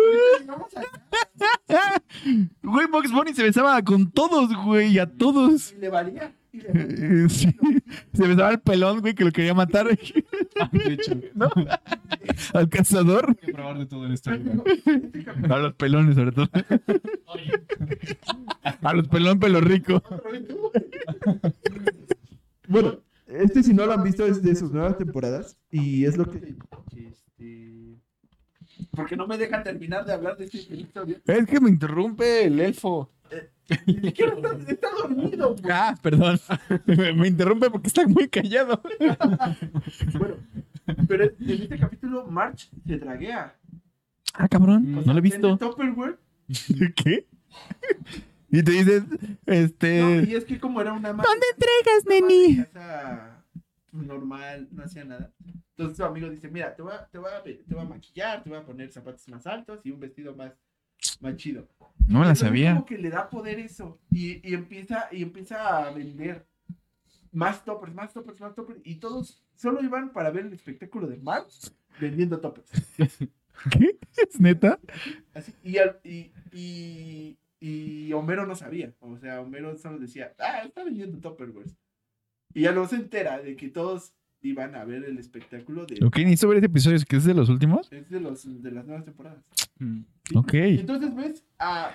Güey, 2.63 2.87
Box 2.87 3.11
Bunny 3.13 3.35
se 3.35 3.43
besaba 3.43 3.83
con 3.83 4.11
todos, 4.11 4.55
güey, 4.65 4.99
a 4.99 5.07
todos. 5.07 5.73
y 5.73 5.81
le 5.81 5.89
valía. 5.89 6.33
y. 6.53 6.59
Eh, 6.61 7.27
sí. 7.29 7.55
Se 8.13 8.27
besaba 8.27 8.49
al 8.49 8.61
pelón, 8.61 9.01
güey, 9.01 9.15
que 9.15 9.25
lo 9.25 9.33
quería 9.33 9.55
matar. 9.55 9.89
De 9.89 10.93
hecho, 10.93 11.15
¿No? 11.35 11.51
Al 12.55 12.69
cazador. 12.69 13.29
hay 13.29 13.47
que 13.47 13.53
probar 13.53 13.79
de 13.79 13.87
todo 13.87 14.07
en 14.07 14.13
esta 14.13 14.37
vida. 14.37 14.63
Este 14.85 15.53
A 15.53 15.59
los 15.59 15.75
pelones, 15.75 16.15
sobre 16.15 16.33
todo. 16.33 16.49
Oye, 17.27 17.53
A 18.83 18.93
los 18.95 19.09
pelón, 19.09 19.39
pelo 19.41 19.61
rico. 19.61 20.03
Bueno, 22.69 23.01
este 23.27 23.63
si 23.63 23.75
no 23.75 23.87
lo 23.87 23.93
han 23.93 24.03
visto 24.05 24.25
es 24.27 24.43
de 24.43 24.55
sus 24.55 24.73
nuevas 24.73 24.97
temporadas 24.99 25.57
y 25.71 26.05
es 26.05 26.17
lo 26.17 26.31
que... 26.31 26.55
que. 28.93 28.97
Porque 28.97 29.17
no 29.17 29.27
me 29.27 29.39
dejan 29.39 29.63
terminar 29.65 30.05
de 30.05 30.13
hablar 30.13 30.37
de 30.37 30.45
este 30.45 30.59
episodio. 30.59 31.17
Es 31.27 31.47
que 31.47 31.61
me 31.61 31.71
interrumpe 31.71 32.45
el 32.45 32.61
elfo. 32.61 33.11
Ni 33.87 34.09
está, 34.09 34.25
está 34.69 34.89
dormido. 34.99 35.57
güey. 35.57 35.73
Ah, 35.73 35.95
perdón. 36.03 36.39
Me, 36.87 37.13
me 37.15 37.29
interrumpe 37.29 37.71
porque 37.71 37.89
está 37.89 38.07
muy 38.07 38.29
callado. 38.29 38.83
Bueno, 40.19 40.37
pero 41.09 41.25
en 41.25 41.35
este 41.39 41.79
capítulo 41.79 42.27
March 42.27 42.71
se 42.87 42.99
draguea. 42.99 43.57
Ah, 44.35 44.49
cabrón. 44.49 44.95
O 44.95 44.97
No 44.99 45.03
sea, 45.05 45.13
lo 45.15 45.19
he 45.19 45.23
visto. 45.23 45.57
Tupperware. 45.57 46.19
¿Qué? 46.97 47.27
Y 48.51 48.63
te 48.63 48.71
dices, 48.73 49.05
este. 49.47 50.01
No, 50.03 50.21
y 50.23 50.35
es 50.35 50.45
que 50.45 50.61
como 50.61 50.81
era 50.83 50.93
una 50.93 51.09
¿Dónde 51.13 51.47
entregas, 51.55 52.05
neni? 52.07 52.57
casa 52.65 53.42
normal, 53.93 54.69
no 54.73 54.83
hacía 54.85 55.05
nada. 55.05 55.33
Entonces 55.71 55.97
su 55.97 56.05
amigo 56.05 56.29
dice, 56.29 56.49
mira, 56.49 56.75
te 56.75 56.83
voy, 56.83 56.93
a, 56.93 57.07
te, 57.07 57.19
voy 57.19 57.31
a, 57.31 57.43
te 57.43 57.75
voy 57.75 57.81
a 57.85 57.89
maquillar, 57.89 58.43
te 58.43 58.51
voy 58.51 58.59
a 58.59 58.65
poner 58.65 58.91
zapatos 58.91 59.29
más 59.29 59.47
altos 59.47 59.81
y 59.85 59.91
un 59.91 60.01
vestido 60.01 60.35
más, 60.35 60.53
más 61.21 61.37
chido. 61.37 61.69
No 62.09 62.21
la 62.21 62.31
Entonces, 62.31 62.39
sabía. 62.49 62.73
Como 62.75 62.87
que 62.87 62.99
le 62.99 63.11
da 63.11 63.29
poder 63.31 63.59
eso 63.59 64.01
y, 64.11 64.47
y 64.49 64.55
empieza, 64.55 65.09
y 65.13 65.23
empieza 65.23 65.87
a 65.87 65.91
vender 65.93 66.47
más 67.33 67.65
toppers, 67.65 67.95
más 67.95 68.13
toppers, 68.13 68.41
más 68.41 68.55
toppers. 68.55 68.81
Y 68.85 68.97
todos 68.97 69.43
solo 69.55 69.83
iban 69.83 70.13
para 70.13 70.31
ver 70.31 70.47
el 70.47 70.53
espectáculo 70.53 71.07
de 71.07 71.17
Marx 71.19 71.75
vendiendo 72.01 72.41
toppers. 72.41 72.71
¿Qué? 73.71 73.99
¿Es 74.17 74.41
neta? 74.41 74.79
Así, 75.35 75.53
y, 75.63 75.79
al- 75.79 76.01
y, 76.05 76.33
y, 76.53 77.39
y 77.61 78.13
Homero 78.13 78.47
no 78.47 78.55
sabía. 78.55 78.93
O 79.01 79.17
sea, 79.19 79.41
Homero 79.41 79.77
solo 79.77 79.99
decía, 79.99 80.35
ah, 80.39 80.63
está 80.65 80.85
vendiendo 80.85 81.19
Tupperwares. 81.19 81.77
Y 82.55 82.63
ya 82.63 82.73
luego 82.73 82.89
se 82.89 82.97
entera 82.97 83.41
de 83.41 83.57
que 83.57 83.69
todos 83.69 84.13
iban 84.43 84.75
a 84.75 84.85
ver 84.85 85.05
el 85.05 85.19
espectáculo 85.19 85.87
de, 85.87 86.05
Ok, 86.05 86.17
necesito 86.19 86.49
ver 86.49 86.59
ese 86.59 86.67
episodio, 86.67 86.99
que 87.09 87.17
es 87.17 87.25
de 87.25 87.35
los 87.35 87.49
últimos. 87.49 87.91
es 87.93 88.09
de, 88.11 88.21
los, 88.21 88.63
de 88.63 88.71
las 88.73 88.85
nuevas 88.87 89.05
temporadas. 89.05 89.45
Mm. 89.79 90.01
Ok. 90.35 90.55
Entonces 90.55 91.15
ves 91.15 91.45
a, 91.59 91.93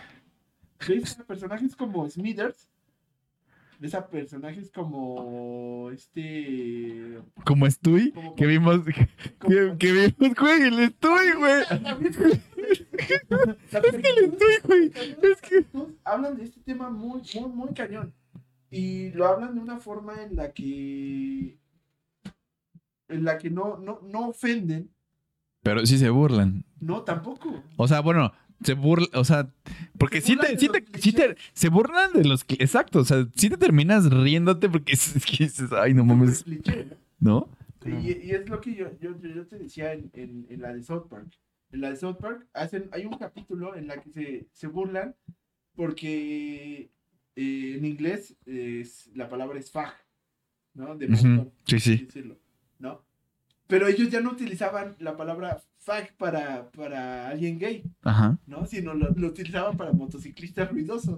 ves 0.88 1.20
a 1.20 1.24
personajes 1.26 1.76
como 1.76 2.10
Smithers, 2.10 2.70
ves 3.80 3.93
a 3.95 4.08
personajes 4.08 4.72
como 4.72 5.89
este... 5.91 7.20
Como 7.45 7.70
Stewie, 7.70 8.12
Como- 8.14 8.36
que 8.36 8.45
vimos, 8.47 8.80
que, 8.86 9.08
como- 9.39 9.78
que 9.78 9.91
vimos, 9.91 10.36
güey, 10.39 10.62
el 10.68 10.89
Stewie, 10.89 11.34
güey. 11.36 11.64
Es 13.72 13.82
que 13.82 14.10
el 14.10 14.32
Stewie, 14.34 14.60
güey. 14.64 14.91
Es 15.32 15.41
que... 15.41 15.66
hablan 16.03 16.38
de 16.38 16.43
este 16.45 16.60
tema 16.62 16.89
muy, 16.89 17.22
muy, 17.36 17.49
muy 17.49 17.74
cañón. 17.74 18.14
Y 18.70 19.11
lo 19.11 19.28
hablan 19.28 19.55
de 19.55 19.61
una 19.61 19.80
forma 19.80 20.22
en 20.24 20.36
la 20.36 20.51
que. 20.51 21.57
En 23.09 23.24
la 23.24 23.38
que 23.38 23.49
no, 23.49 23.78
no, 23.78 23.99
no 24.03 24.28
ofenden. 24.30 24.89
Pero 25.63 25.86
sí 25.86 25.97
se 25.97 26.09
burlan. 26.09 26.65
No, 26.80 27.03
tampoco. 27.03 27.63
O 27.78 27.88
sea, 27.88 28.01
bueno, 28.01 28.34
se 28.63 28.74
burlan, 28.74 29.09
o 29.13 29.24
sea, 29.24 29.49
porque 29.97 30.20
Se 30.22 30.28
sí 30.28 30.38
te, 30.38 30.57
sí 30.59 30.68
te, 30.70 30.80
sí 30.99 31.13
te, 31.13 31.26
clichés. 31.36 31.51
se 31.53 31.70
burlan 31.70 32.11
de 32.13 32.26
los, 32.26 32.45
exacto, 32.49 32.99
o 32.99 33.05
sea, 33.05 33.26
sí 33.36 33.49
te 33.49 33.57
terminas 33.57 34.09
riéndote 34.11 34.70
porque 34.70 34.93
es, 34.93 35.15
es 35.15 35.26
que 35.26 35.45
dices, 35.45 35.72
ay, 35.72 35.93
no 35.93 36.03
mames, 36.05 36.45
¿no? 37.20 37.49
¿no? 37.86 37.99
Y, 37.99 38.11
y 38.28 38.32
es 38.32 38.49
lo 38.49 38.59
que 38.59 38.76
yo, 38.76 38.88
yo, 38.99 39.18
yo- 39.22 39.30
yo 39.30 39.47
te 39.47 39.57
decía 39.57 39.93
en, 39.93 40.09
en, 40.13 40.45
en 40.49 40.61
la 40.61 40.74
de 40.74 40.84
South 40.84 41.07
Park. 41.09 41.28
En 41.72 41.82
la 41.82 41.89
de 41.91 41.95
South 41.95 42.18
Park 42.20 42.45
hacen, 42.53 42.89
hay 42.91 43.05
un 43.05 43.18
capítulo 43.18 43.76
en 43.76 43.88
la 43.88 44.01
que 44.01 44.09
se, 44.11 44.47
se 44.51 44.68
burlan 44.68 45.15
porque 45.76 46.89
eh, 47.38 47.76
en 47.78 47.86
inglés 47.86 48.36
es- 48.46 49.10
la 49.16 49.30
palabra 49.30 49.58
es 49.60 49.72
fag, 49.72 49.94
¿no? 50.74 50.96
De 50.98 51.08
montón, 51.08 51.52
Sí, 51.66 51.76
así 51.78 51.98
sí. 51.98 52.06
decirlo, 52.06 52.38
¿no? 52.80 53.02
Pero 53.68 53.88
ellos 53.88 54.10
ya 54.10 54.22
no 54.22 54.32
utilizaban 54.32 54.96
la 55.00 55.16
palabra 55.18 55.62
fag 55.80 56.16
para, 56.18 56.70
para 56.72 57.28
alguien 57.30 57.60
gay, 57.60 57.84
Ajá. 58.02 58.38
¿no? 58.46 58.66
Sino 58.66 58.94
lo, 58.94 59.10
lo 59.12 59.28
utilizaban 59.28 59.76
para 59.78 59.92
motociclistas 59.94 60.70
ruidosos. 60.72 61.18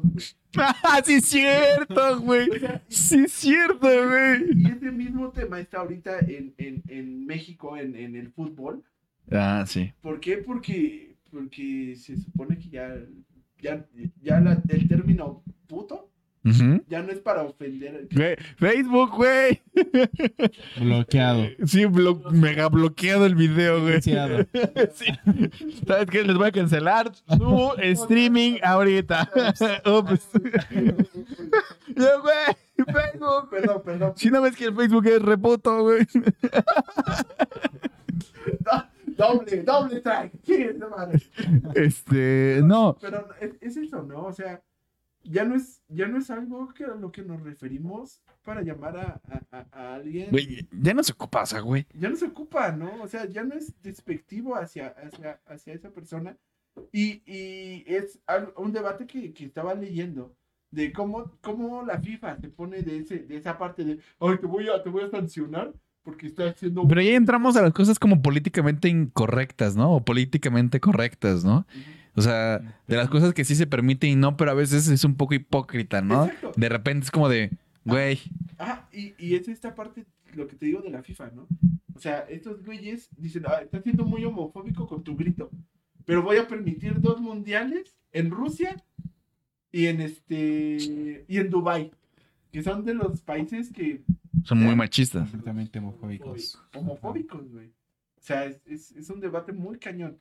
¡Ah, 0.58 1.00
sí 1.06 1.14
es 1.16 1.26
cierto, 1.26 2.20
güey! 2.22 2.50
O 2.50 2.60
sea, 2.60 2.84
Sí 2.88 3.20
es 3.26 3.32
cierto, 3.32 3.88
güey. 3.88 4.46
y 4.56 4.66
ese 4.72 4.92
mismo 4.92 5.30
tema 5.32 5.60
está 5.60 5.80
ahorita 5.80 6.20
en, 6.20 6.54
en, 6.58 6.84
en 6.88 7.26
México, 7.26 7.78
en, 7.78 7.96
en 7.96 8.16
el 8.16 8.32
fútbol. 8.32 8.84
Ah, 9.32 9.64
sí. 9.68 9.92
¿Por 10.02 10.20
qué? 10.20 10.38
Porque, 10.38 11.16
porque 11.32 11.96
se 11.96 12.18
supone 12.18 12.58
que 12.58 12.70
ya, 12.70 12.96
ya, 13.62 13.86
ya 14.22 14.40
la- 14.40 14.62
el 14.70 14.88
término 14.88 15.44
puto 15.68 16.09
Ya 16.88 17.02
no 17.04 17.12
es 17.12 17.20
para 17.20 17.44
ofender. 17.44 18.08
Güey, 18.12 18.36
Facebook, 18.58 19.12
güey. 19.16 19.62
Bloqueado. 20.80 21.44
Sí, 21.66 21.84
blo- 21.86 22.30
mega 22.32 22.70
bloqueado 22.70 23.26
el 23.26 23.36
video, 23.36 23.82
güey. 23.82 24.02
Sí. 24.02 24.14
¿Sabes 25.86 26.06
qué? 26.10 26.24
Les 26.24 26.36
voy 26.38 26.48
a 26.48 26.52
cancelar 26.52 27.12
su 27.16 27.74
streaming 27.80 28.58
ahorita. 28.64 29.30
Ups. 29.86 30.30
Yo, 31.96 32.22
güey, 32.22 32.86
Facebook. 32.96 33.50
Perdón, 33.50 33.82
perdón. 33.84 34.14
Si 34.16 34.30
no 34.32 34.42
ves 34.42 34.56
que 34.56 34.66
el 34.66 34.76
Facebook 34.76 35.06
es 35.08 35.22
reputo, 35.22 35.82
güey. 35.84 36.08
Doble, 39.18 39.64
doble 39.64 39.98
strike. 39.98 40.32
Sí, 40.44 40.54
esa 40.54 40.88
madre. 40.88 41.20
Este, 41.76 42.62
no. 42.64 42.98
Pero 43.02 43.28
es, 43.42 43.52
es 43.60 43.78
eso, 43.78 44.02
¿no? 44.04 44.24
O 44.26 44.32
sea, 44.34 44.62
ya 45.32 45.44
no 45.46 45.56
es, 45.56 45.82
ya 45.88 46.08
no 46.08 46.18
es 46.18 46.30
algo 46.32 46.74
que 46.74 46.86
a 46.86 46.96
lo 46.96 47.12
que 47.12 47.22
nos 47.22 47.42
referimos 47.44 48.22
para 48.44 48.62
llamar 48.64 48.98
a, 48.98 49.22
a- 49.52 49.66
a- 49.72 49.96
alguien. 49.96 50.30
Güey, 50.32 50.68
ya 50.72 50.94
no 50.94 51.04
se 51.04 51.14
ocupa, 51.14 51.44
o 51.44 51.46
sea, 51.46 51.60
güey. 51.60 51.86
ya 51.94 52.10
no 52.10 52.16
se 52.16 52.26
ocupa, 52.26 52.72
¿no? 52.72 53.04
O 53.04 53.08
sea, 53.08 53.26
ya 53.28 53.44
no 53.44 53.54
es 53.56 53.74
despectivo 53.82 54.56
hacia, 54.56 54.88
hacia, 54.90 55.40
hacia 55.46 55.74
esa 55.74 55.92
persona. 55.92 56.36
Y, 56.92 57.22
y 57.26 57.84
es 57.88 58.20
un 58.56 58.72
debate 58.72 59.06
que, 59.06 59.34
que 59.34 59.46
estaba 59.46 59.74
leyendo 59.76 60.36
de 60.72 60.92
cómo, 60.94 61.32
cómo 61.42 61.84
la 61.84 62.00
FIFA 62.00 62.38
se 62.40 62.48
pone 62.50 62.82
de, 62.82 62.98
ese, 63.00 63.20
de 63.20 63.38
esa 63.38 63.58
parte 63.58 63.84
de, 63.84 64.00
ay, 64.20 64.38
te 64.40 64.48
voy 64.48 64.68
a, 64.70 64.82
te 64.82 64.90
voy 64.90 65.04
a 65.04 65.10
sancionar 65.10 65.74
porque 66.04 66.28
estás 66.28 66.56
haciendo... 66.56 66.88
Pero 66.88 67.02
ya 67.02 67.16
entramos 67.16 67.56
a 67.58 67.62
las 67.62 67.74
cosas 67.74 68.00
como 68.00 68.22
políticamente 68.22 68.88
incorrectas, 68.88 69.76
¿no? 69.76 69.92
O 69.94 70.04
políticamente 70.06 70.80
correctas, 70.80 71.44
¿no? 71.44 71.68
O 72.20 72.22
sea, 72.22 72.60
de 72.88 72.98
las 72.98 73.10
cosas 73.10 73.34
que 73.34 73.46
sí 73.46 73.56
se 73.56 73.66
permite 73.66 74.08
y 74.08 74.16
no, 74.16 74.36
pero 74.36 74.52
a 74.52 74.54
veces 74.54 74.88
es 74.90 75.04
un 75.06 75.16
poco 75.16 75.34
hipócrita, 75.34 76.02
¿no? 76.02 76.26
Exacto. 76.26 76.52
De 76.56 76.68
repente 76.70 77.06
es 77.06 77.12
como 77.12 77.30
de, 77.30 77.52
güey, 77.86 78.20
Ah, 78.58 78.88
y, 78.92 79.14
y 79.18 79.36
es 79.36 79.48
esta 79.48 79.74
parte, 79.74 80.06
lo 80.34 80.46
que 80.48 80.58
te 80.58 80.66
digo 80.66 80.82
de 80.82 80.90
la 80.90 81.02
FIFA, 81.02 81.32
¿no? 81.32 81.48
O 81.96 82.00
sea, 82.00 82.20
estos 82.30 82.64
güeyes 82.66 83.10
dicen, 83.18 83.44
ah, 83.48 83.62
estás 83.62 83.84
siendo 83.84 84.04
muy 84.04 84.26
homofóbico 84.26 84.86
con 84.86 85.02
tu 85.02 85.16
grito, 85.16 85.50
pero 86.06 86.22
voy 86.22 86.38
a 86.38 86.48
permitir 86.48 87.00
dos 87.00 87.22
mundiales 87.22 87.96
en 88.12 88.32
Rusia 88.32 88.76
y 89.72 89.86
en 89.88 90.02
este 90.02 91.26
y 91.28 91.38
en 91.38 91.50
Dubai, 91.50 91.92
que 92.52 92.62
son 92.64 92.84
de 92.84 92.96
los 92.96 93.22
países 93.22 93.72
que 93.72 94.02
son 94.44 94.60
muy 94.62 94.76
machistas. 94.76 95.30
Completamente 95.30 95.80
homofóbicos. 95.80 96.62
homofóbicos, 96.74 97.50
güey. 97.50 97.68
O 97.68 98.22
sea, 98.22 98.46
es, 98.46 98.62
es, 98.66 98.92
es 98.92 99.10
un 99.10 99.22
debate 99.22 99.54
muy 99.54 99.78
cañón. 99.80 100.20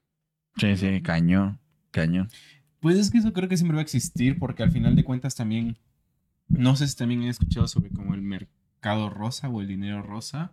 Sí, 0.57 0.77
sí, 0.77 1.03
cañón, 1.03 1.59
Pues 2.81 2.97
es 2.97 3.11
que 3.11 3.19
eso 3.19 3.33
creo 3.33 3.49
que 3.49 3.57
siempre 3.57 3.77
va 3.77 3.81
a 3.81 3.85
existir 3.85 4.39
porque 4.39 4.63
al 4.63 4.71
final 4.71 4.95
de 4.95 5.05
cuentas 5.05 5.35
también, 5.35 5.77
no 6.49 6.77
sé 6.77 6.87
si 6.87 6.97
también 6.97 7.23
he 7.23 7.29
escuchado 7.29 7.67
sobre 7.67 7.91
como 7.91 8.15
el 8.15 8.23
mercado 8.23 9.11
rosa 9.11 9.49
o 9.49 9.61
el 9.61 9.69
dinero 9.69 10.03
rosa, 10.03 10.53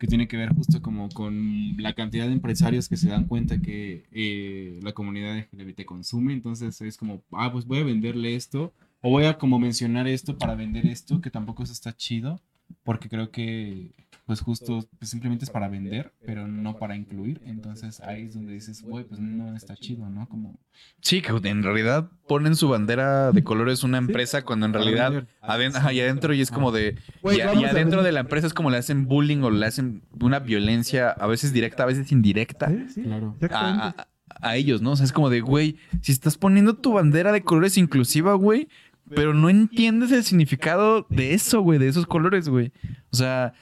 que 0.00 0.06
tiene 0.06 0.26
que 0.28 0.38
ver 0.38 0.54
justo 0.54 0.80
como 0.80 1.10
con 1.10 1.76
la 1.76 1.92
cantidad 1.92 2.26
de 2.26 2.32
empresarios 2.32 2.88
que 2.88 2.96
se 2.96 3.10
dan 3.10 3.26
cuenta 3.26 3.60
que 3.60 4.06
eh, 4.12 4.80
la 4.82 4.92
comunidad 4.92 5.36
LGBT 5.36 5.84
consume, 5.84 6.32
entonces 6.32 6.80
es 6.80 6.96
como, 6.96 7.22
ah, 7.32 7.52
pues 7.52 7.66
voy 7.66 7.80
a 7.80 7.84
venderle 7.84 8.34
esto, 8.34 8.72
o 9.02 9.10
voy 9.10 9.26
a 9.26 9.36
como 9.36 9.58
mencionar 9.58 10.08
esto 10.08 10.38
para 10.38 10.54
vender 10.54 10.86
esto, 10.86 11.20
que 11.20 11.30
tampoco 11.30 11.62
eso 11.62 11.74
está 11.74 11.94
chido, 11.94 12.40
porque 12.82 13.10
creo 13.10 13.30
que 13.30 13.92
pues 14.30 14.42
justo 14.42 14.86
pues 15.00 15.10
simplemente 15.10 15.44
es 15.44 15.50
para 15.50 15.66
vender, 15.68 16.12
pero 16.24 16.46
no 16.46 16.76
para 16.76 16.94
incluir, 16.94 17.40
entonces 17.44 18.00
ahí 18.00 18.26
es 18.26 18.34
donde 18.34 18.52
dices, 18.52 18.80
güey, 18.80 19.02
pues 19.02 19.18
no 19.18 19.56
está 19.56 19.74
chido, 19.74 20.08
¿no? 20.08 20.28
Como... 20.28 20.56
Sí, 21.00 21.20
que 21.20 21.32
en 21.48 21.64
realidad 21.64 22.08
ponen 22.28 22.54
su 22.54 22.68
bandera 22.68 23.32
de 23.32 23.42
colores 23.42 23.82
una 23.82 23.98
empresa 23.98 24.42
cuando 24.44 24.66
en 24.66 24.72
realidad 24.72 25.26
aden- 25.42 25.74
ajá, 25.74 25.92
y 25.92 26.00
adentro 26.00 26.32
y 26.32 26.40
es 26.42 26.52
como 26.52 26.70
de... 26.70 26.96
Y, 27.24 27.40
adentro 27.40 28.04
de 28.04 28.12
la 28.12 28.20
empresa 28.20 28.46
es 28.46 28.54
como 28.54 28.70
le 28.70 28.76
hacen 28.76 29.06
bullying 29.08 29.38
o 29.42 29.50
le 29.50 29.66
hacen 29.66 30.04
una 30.20 30.38
violencia, 30.38 31.10
a 31.10 31.26
veces 31.26 31.52
directa, 31.52 31.82
a 31.82 31.86
veces 31.86 32.12
indirecta. 32.12 32.68
Sí, 32.68 32.84
sí, 32.94 33.02
Claro. 33.02 33.36
a- 33.50 34.06
a 34.42 34.56
ellos, 34.56 34.80
¿no? 34.80 34.92
O 34.92 34.96
sea, 34.96 35.06
es 35.06 35.12
como 35.12 35.28
de, 35.28 35.40
güey, 35.40 35.76
si 36.02 36.12
estás 36.12 36.38
poniendo 36.38 36.74
tu 36.76 36.92
bandera 36.92 37.32
de 37.32 37.42
colores 37.42 37.76
inclusiva, 37.76 38.34
güey, 38.34 38.68
pero 39.12 39.34
no 39.34 39.50
entiendes 39.50 40.12
el 40.12 40.22
significado 40.22 41.04
de 41.10 41.34
eso, 41.34 41.62
güey, 41.62 41.80
de 41.80 41.88
esos 41.88 42.06
colores, 42.06 42.48
güey. 42.48 42.70
O 43.10 43.16
sea, 43.16 43.54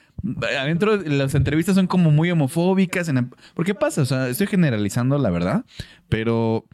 adentro 0.59 0.97
de 0.97 1.09
las 1.09 1.35
entrevistas 1.35 1.75
son 1.75 1.87
como 1.87 2.11
muy 2.11 2.31
homofóbicas. 2.31 3.09
En, 3.09 3.31
¿Por 3.53 3.65
qué 3.65 3.73
pasa? 3.73 4.01
O 4.01 4.05
sea, 4.05 4.27
estoy 4.27 4.47
generalizando 4.47 5.17
la 5.17 5.29
verdad, 5.29 5.65
pero... 6.07 6.65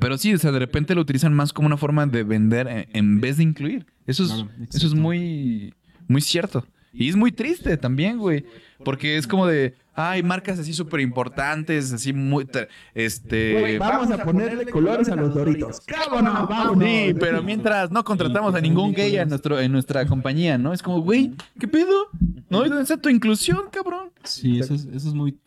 Pero 0.00 0.16
sí, 0.16 0.32
o 0.32 0.38
sea, 0.38 0.52
de 0.52 0.58
repente 0.58 0.94
lo 0.94 1.02
utilizan 1.02 1.34
más 1.34 1.52
como 1.52 1.66
una 1.66 1.76
forma 1.76 2.06
de 2.06 2.22
vender 2.22 2.66
en, 2.66 2.88
en 2.94 3.20
vez 3.20 3.36
de 3.36 3.42
incluir. 3.42 3.84
Eso 4.06 4.24
es, 4.24 4.30
Claro, 4.30 4.48
eso 4.72 4.86
es 4.86 4.94
muy, 4.94 5.74
muy 6.08 6.22
cierto. 6.22 6.66
Y 6.92 7.08
es 7.08 7.16
muy 7.16 7.32
triste 7.32 7.76
también, 7.76 8.18
güey. 8.18 8.44
Porque 8.84 9.16
es 9.16 9.26
como 9.26 9.46
de, 9.46 9.74
ay, 9.94 10.22
marcas 10.22 10.58
así 10.58 10.72
súper 10.72 11.00
importantes, 11.00 11.92
así 11.92 12.12
muy, 12.12 12.46
este... 12.94 13.60
Güey, 13.60 13.78
vamos 13.78 14.10
a 14.10 14.24
ponerle 14.24 14.66
colores 14.66 15.08
a 15.08 15.16
los 15.16 15.34
doritos. 15.34 15.80
¡Vámonos, 15.90 16.48
vámonos! 16.48 16.84
Sí, 16.84 17.14
pero 17.18 17.42
mientras 17.42 17.90
no 17.90 18.04
contratamos 18.04 18.54
a 18.54 18.60
ningún 18.60 18.92
gay 18.92 19.16
en, 19.16 19.28
nuestro, 19.28 19.60
en 19.60 19.72
nuestra 19.72 20.04
compañía, 20.06 20.58
¿no? 20.58 20.72
Es 20.72 20.82
como, 20.82 21.00
güey, 21.00 21.32
¿qué 21.58 21.68
pedo? 21.68 22.08
¿No? 22.50 22.66
¿Y 22.66 22.68
dónde 22.68 22.82
está 22.82 22.96
tu 22.96 23.08
inclusión, 23.08 23.62
cabrón? 23.70 24.10
Sí, 24.24 24.58
eso 24.58 24.74
es, 24.74 24.84
eso 24.86 25.08
es 25.08 25.14
muy, 25.14 25.38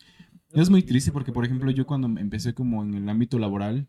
eso 0.52 0.62
es 0.62 0.70
muy 0.70 0.84
triste 0.84 1.12
porque, 1.12 1.32
por 1.32 1.46
ejemplo, 1.46 1.70
yo 1.72 1.86
cuando 1.86 2.08
empecé 2.20 2.54
como 2.54 2.84
en 2.84 2.94
el 2.94 3.10
ámbito 3.10 3.38
laboral 3.38 3.88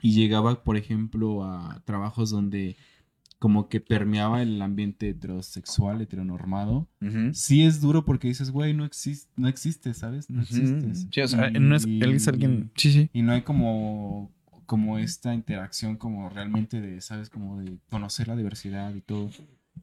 y 0.00 0.14
llegaba, 0.14 0.62
por 0.62 0.76
ejemplo, 0.76 1.44
a 1.44 1.82
trabajos 1.84 2.30
donde 2.30 2.76
como 3.38 3.68
que 3.68 3.80
permeaba 3.80 4.40
el 4.42 4.60
ambiente 4.62 5.10
heterosexual, 5.10 6.00
heteronormado, 6.00 6.88
sí 7.32 7.64
es 7.64 7.80
duro 7.80 8.04
porque 8.04 8.28
dices, 8.28 8.50
güey, 8.50 8.72
no, 8.74 8.84
existe 8.84 9.30
no 9.36 9.48
existe, 9.48 9.92
¿sabes? 9.94 10.30
No 10.30 10.42
existes. 10.42 11.06
Sí, 11.10 11.20
o 11.20 11.28
sea, 11.28 11.50
Y- 11.50 11.60
no 11.60 11.76
es, 11.76 11.84
él 11.84 12.12
es 12.12 12.28
alguien... 12.28 12.70
Sí, 12.76 12.92
sí. 12.92 13.10
Y 13.12 13.22
no 13.22 13.32
hay 13.32 13.42
como, 13.42 14.32
como 14.64 14.98
esta 14.98 15.34
interacción 15.34 15.96
como 15.96 16.28
realmente 16.30 16.80
de, 16.80 17.00
¿sabes? 17.02 17.28
Como 17.30 17.58
de 17.60 17.78
conocer 17.90 18.28
la 18.28 18.36
diversidad 18.36 18.94
y 18.94 19.00
todo. 19.02 19.30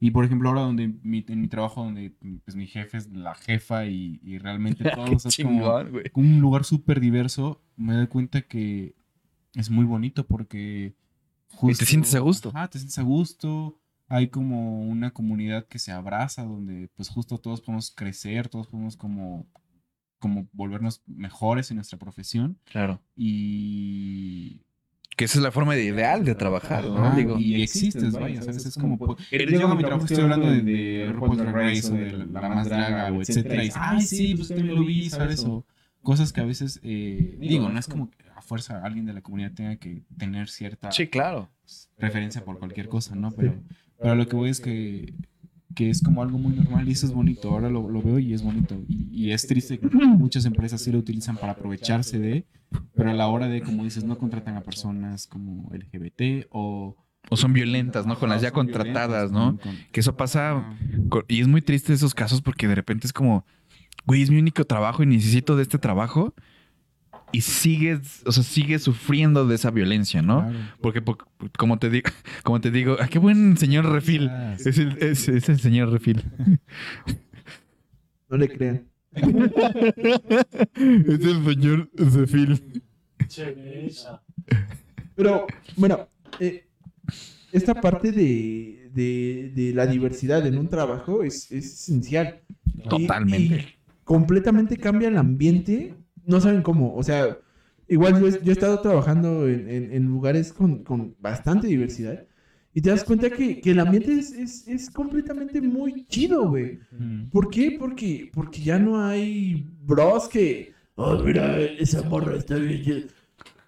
Y 0.00 0.10
por 0.10 0.24
ejemplo, 0.24 0.48
ahora 0.48 0.62
donde 0.62 0.88
mi- 1.04 1.24
en 1.28 1.40
mi 1.40 1.46
trabajo, 1.46 1.84
donde 1.84 2.12
pues 2.44 2.56
mi 2.56 2.66
jefe 2.66 2.96
es 2.98 3.08
la 3.12 3.36
jefa 3.36 3.86
y, 3.86 4.18
y 4.24 4.38
realmente 4.38 4.82
todos 4.94 5.26
es 5.26 5.36
como 5.36 5.84
güey. 5.90 6.10
un 6.14 6.40
lugar 6.40 6.64
súper 6.64 6.98
diverso, 6.98 7.62
me 7.76 7.94
doy 7.94 8.08
cuenta 8.08 8.42
que 8.42 8.96
es 9.54 9.70
muy 9.70 9.84
bonito 9.84 10.26
porque... 10.26 10.96
Y 11.62 11.74
te 11.74 11.84
sientes 11.86 12.14
a 12.14 12.18
gusto. 12.20 12.50
Ajá, 12.54 12.68
te 12.68 12.78
sientes 12.78 12.98
a 12.98 13.02
gusto. 13.02 13.78
hay 14.08 14.28
como 14.28 14.82
una 14.86 15.10
comunidad 15.12 15.66
que 15.66 15.78
se 15.78 15.90
abraza, 15.90 16.44
donde 16.44 16.88
pues 16.94 17.08
justo 17.08 17.38
todos 17.38 17.60
podemos 17.62 17.90
crecer, 17.90 18.48
todos 18.48 18.66
podemos 18.66 18.96
como, 18.96 19.46
como 20.18 20.46
volvernos 20.52 21.02
mejores 21.06 21.70
en 21.70 21.76
nuestra 21.76 21.98
profesión. 21.98 22.58
Claro. 22.64 23.00
Y 23.58 24.60
Que 25.16 25.24
esa 25.24 25.38
es 25.38 25.42
la 25.44 25.50
forma 25.52 25.74
de- 25.74 25.84
ideal 25.84 26.24
de 26.24 26.34
trabajar, 26.34 26.84
¿no? 26.84 27.14
Digo, 27.14 27.38
y 27.38 27.62
existes, 27.62 28.12
vaya, 28.12 28.42
¿sabes? 28.42 28.66
Es 28.66 28.74
como, 28.76 28.98
pues, 28.98 29.18
yo 29.30 29.68
a 29.68 29.74
mi 29.74 29.82
trabajo 29.82 30.04
estoy 30.06 30.22
hablando 30.22 30.50
de, 30.50 30.62
de 30.62 31.12
RuPaul's 31.12 31.38
Drag 31.38 31.54
Race 31.54 31.86
o 31.88 31.94
de 31.94 32.12
la, 32.26 32.40
la 32.42 32.48
más 32.48 32.68
draga 32.68 33.12
o 33.12 33.20
etcétera, 33.22 33.62
y 33.62 33.66
dices, 33.66 33.80
ay, 33.80 34.00
sí, 34.02 34.34
pues 34.34 34.48
también 34.48 34.74
lo 34.74 34.84
vi, 34.84 35.08
¿sabes? 35.10 35.44
O 35.44 35.64
cosas 36.02 36.32
que 36.32 36.40
a 36.40 36.44
veces, 36.44 36.80
eh, 36.82 37.36
digo, 37.40 37.68
no 37.68 37.78
es 37.78 37.86
como 37.86 38.10
fuerza 38.44 38.82
alguien 38.84 39.06
de 39.06 39.12
la 39.12 39.22
comunidad 39.22 39.52
tenga 39.52 39.76
que 39.76 40.02
tener 40.16 40.48
cierta 40.48 40.92
sí, 40.92 41.08
claro. 41.08 41.50
preferencia 41.96 42.44
por 42.44 42.58
cualquier 42.58 42.88
cosa, 42.88 43.14
¿no? 43.14 43.32
Pero, 43.32 43.54
pero 43.98 44.14
lo 44.14 44.28
que 44.28 44.36
voy 44.36 44.50
es 44.50 44.60
que, 44.60 45.14
que 45.74 45.90
es 45.90 46.02
como 46.02 46.22
algo 46.22 46.38
muy 46.38 46.54
normal 46.54 46.88
y 46.88 46.92
eso 46.92 47.06
es 47.06 47.12
bonito. 47.12 47.50
Ahora 47.50 47.70
lo, 47.70 47.88
lo 47.88 48.02
veo 48.02 48.18
y 48.18 48.32
es 48.32 48.42
bonito. 48.42 48.80
Y, 48.88 49.08
y 49.10 49.32
es 49.32 49.46
triste 49.46 49.78
que 49.78 49.88
muchas 49.88 50.44
empresas 50.44 50.80
sí 50.82 50.92
lo 50.92 50.98
utilizan 50.98 51.36
para 51.36 51.52
aprovecharse 51.52 52.18
de, 52.18 52.46
pero 52.94 53.10
a 53.10 53.14
la 53.14 53.28
hora 53.28 53.48
de, 53.48 53.62
como 53.62 53.84
dices, 53.84 54.04
no 54.04 54.18
contratan 54.18 54.56
a 54.56 54.62
personas 54.62 55.26
como 55.26 55.70
LGBT 55.72 56.46
o... 56.50 56.96
O 57.30 57.36
son 57.38 57.54
violentas, 57.54 58.06
¿no? 58.06 58.18
Con 58.18 58.28
las 58.28 58.42
ya 58.42 58.50
contratadas, 58.50 59.32
¿no? 59.32 59.58
Que 59.92 60.00
eso 60.00 60.14
pasa 60.14 60.76
y 61.26 61.40
es 61.40 61.48
muy 61.48 61.62
triste 61.62 61.94
esos 61.94 62.14
casos 62.14 62.42
porque 62.42 62.68
de 62.68 62.74
repente 62.74 63.06
es 63.06 63.14
como, 63.14 63.46
güey, 64.04 64.20
es 64.20 64.30
mi 64.30 64.36
único 64.36 64.62
trabajo 64.66 65.02
y 65.02 65.06
necesito 65.06 65.56
de 65.56 65.62
este 65.62 65.78
trabajo 65.78 66.34
y 67.36 67.40
sigues, 67.40 68.22
o 68.26 68.32
sea, 68.32 68.42
sigues 68.42 68.82
sufriendo 68.82 69.46
de 69.46 69.54
esa 69.56 69.70
violencia, 69.70 70.22
¿no? 70.22 70.42
Claro. 70.48 70.58
Porque, 70.80 71.02
po- 71.02 71.18
como 71.58 71.78
te 71.78 71.90
digo, 71.90 72.10
como 72.42 72.60
te 72.60 72.70
digo, 72.70 72.96
ah, 73.00 73.08
qué 73.08 73.18
buen 73.18 73.56
señor 73.56 73.86
Refil. 73.90 74.28
Ah, 74.30 74.54
Es 74.58 74.78
el, 74.78 74.96
es, 75.02 75.28
es 75.28 75.48
el 75.48 75.60
señor 75.60 75.90
Refil. 75.90 76.22
No 78.28 78.36
le 78.36 78.48
crean. 78.48 78.84
es 79.14 79.24
el 81.24 81.44
señor 81.44 81.90
Refil. 81.94 82.82
Pero, 85.14 85.46
bueno, 85.76 86.08
eh, 86.40 86.66
esta 87.52 87.74
parte 87.80 88.10
de, 88.12 88.90
de, 88.92 89.52
de 89.54 89.72
la 89.74 89.86
diversidad 89.86 90.46
en 90.46 90.58
un 90.58 90.68
trabajo 90.68 91.22
es, 91.22 91.50
es 91.52 91.66
esencial. 91.82 92.40
Y- 92.76 92.88
Totalmente. 92.88 93.56
y 93.56 93.66
completamente 94.04 94.76
cambia 94.76 95.08
el 95.08 95.16
ambiente. 95.16 95.94
No 96.26 96.40
saben 96.40 96.62
cómo. 96.62 96.94
O 96.94 97.02
sea, 97.02 97.38
igual 97.88 98.20
yo, 98.20 98.28
he- 98.28 98.40
yo 98.42 98.50
he 98.50 98.52
estado 98.52 98.80
trabajando 98.80 99.48
en, 99.48 99.68
en- 99.68 99.92
en 99.92 100.04
lugares 100.06 100.52
con, 100.52 100.82
con 100.84 101.14
bastante 101.20 101.66
diversidad. 101.66 102.24
Y 102.76 102.80
te 102.80 102.90
das 102.90 103.04
cuenta 103.04 103.30
que, 103.30 103.60
que 103.60 103.70
el 103.70 103.78
ambiente 103.78 104.12
es, 104.14 104.32
es, 104.32 104.66
es 104.66 104.90
completamente 104.90 105.60
muy 105.60 106.04
chido, 106.06 106.48
güey. 106.48 106.80
Mm. 106.90 107.28
¿Por 107.30 107.48
qué? 107.50 107.76
Porque, 107.78 108.30
porque 108.34 108.60
ya 108.62 108.78
no 108.78 109.00
hay 109.06 109.64
bros 109.82 110.28
que. 110.28 110.72
Oh, 110.96 111.16
mira, 111.22 111.60
esa 111.60 112.02
morra 112.02 112.36
está 112.36 112.56
bien. 112.56 112.82
chida". 112.82 113.06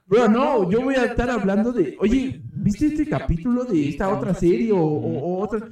Bro, 0.08 0.28
no, 0.28 0.70
yo 0.70 0.80
voy 0.82 0.94
a 0.96 1.04
estar 1.04 1.28
hablando 1.30 1.72
de. 1.72 1.96
Oye, 2.00 2.40
¿viste 2.54 2.86
este 2.86 3.08
capítulo 3.08 3.64
de 3.64 3.88
esta 3.90 4.08
otra 4.08 4.34
serie 4.34 4.72
o, 4.72 4.78
o- 4.78 5.18
o 5.18 5.38
otra? 5.40 5.68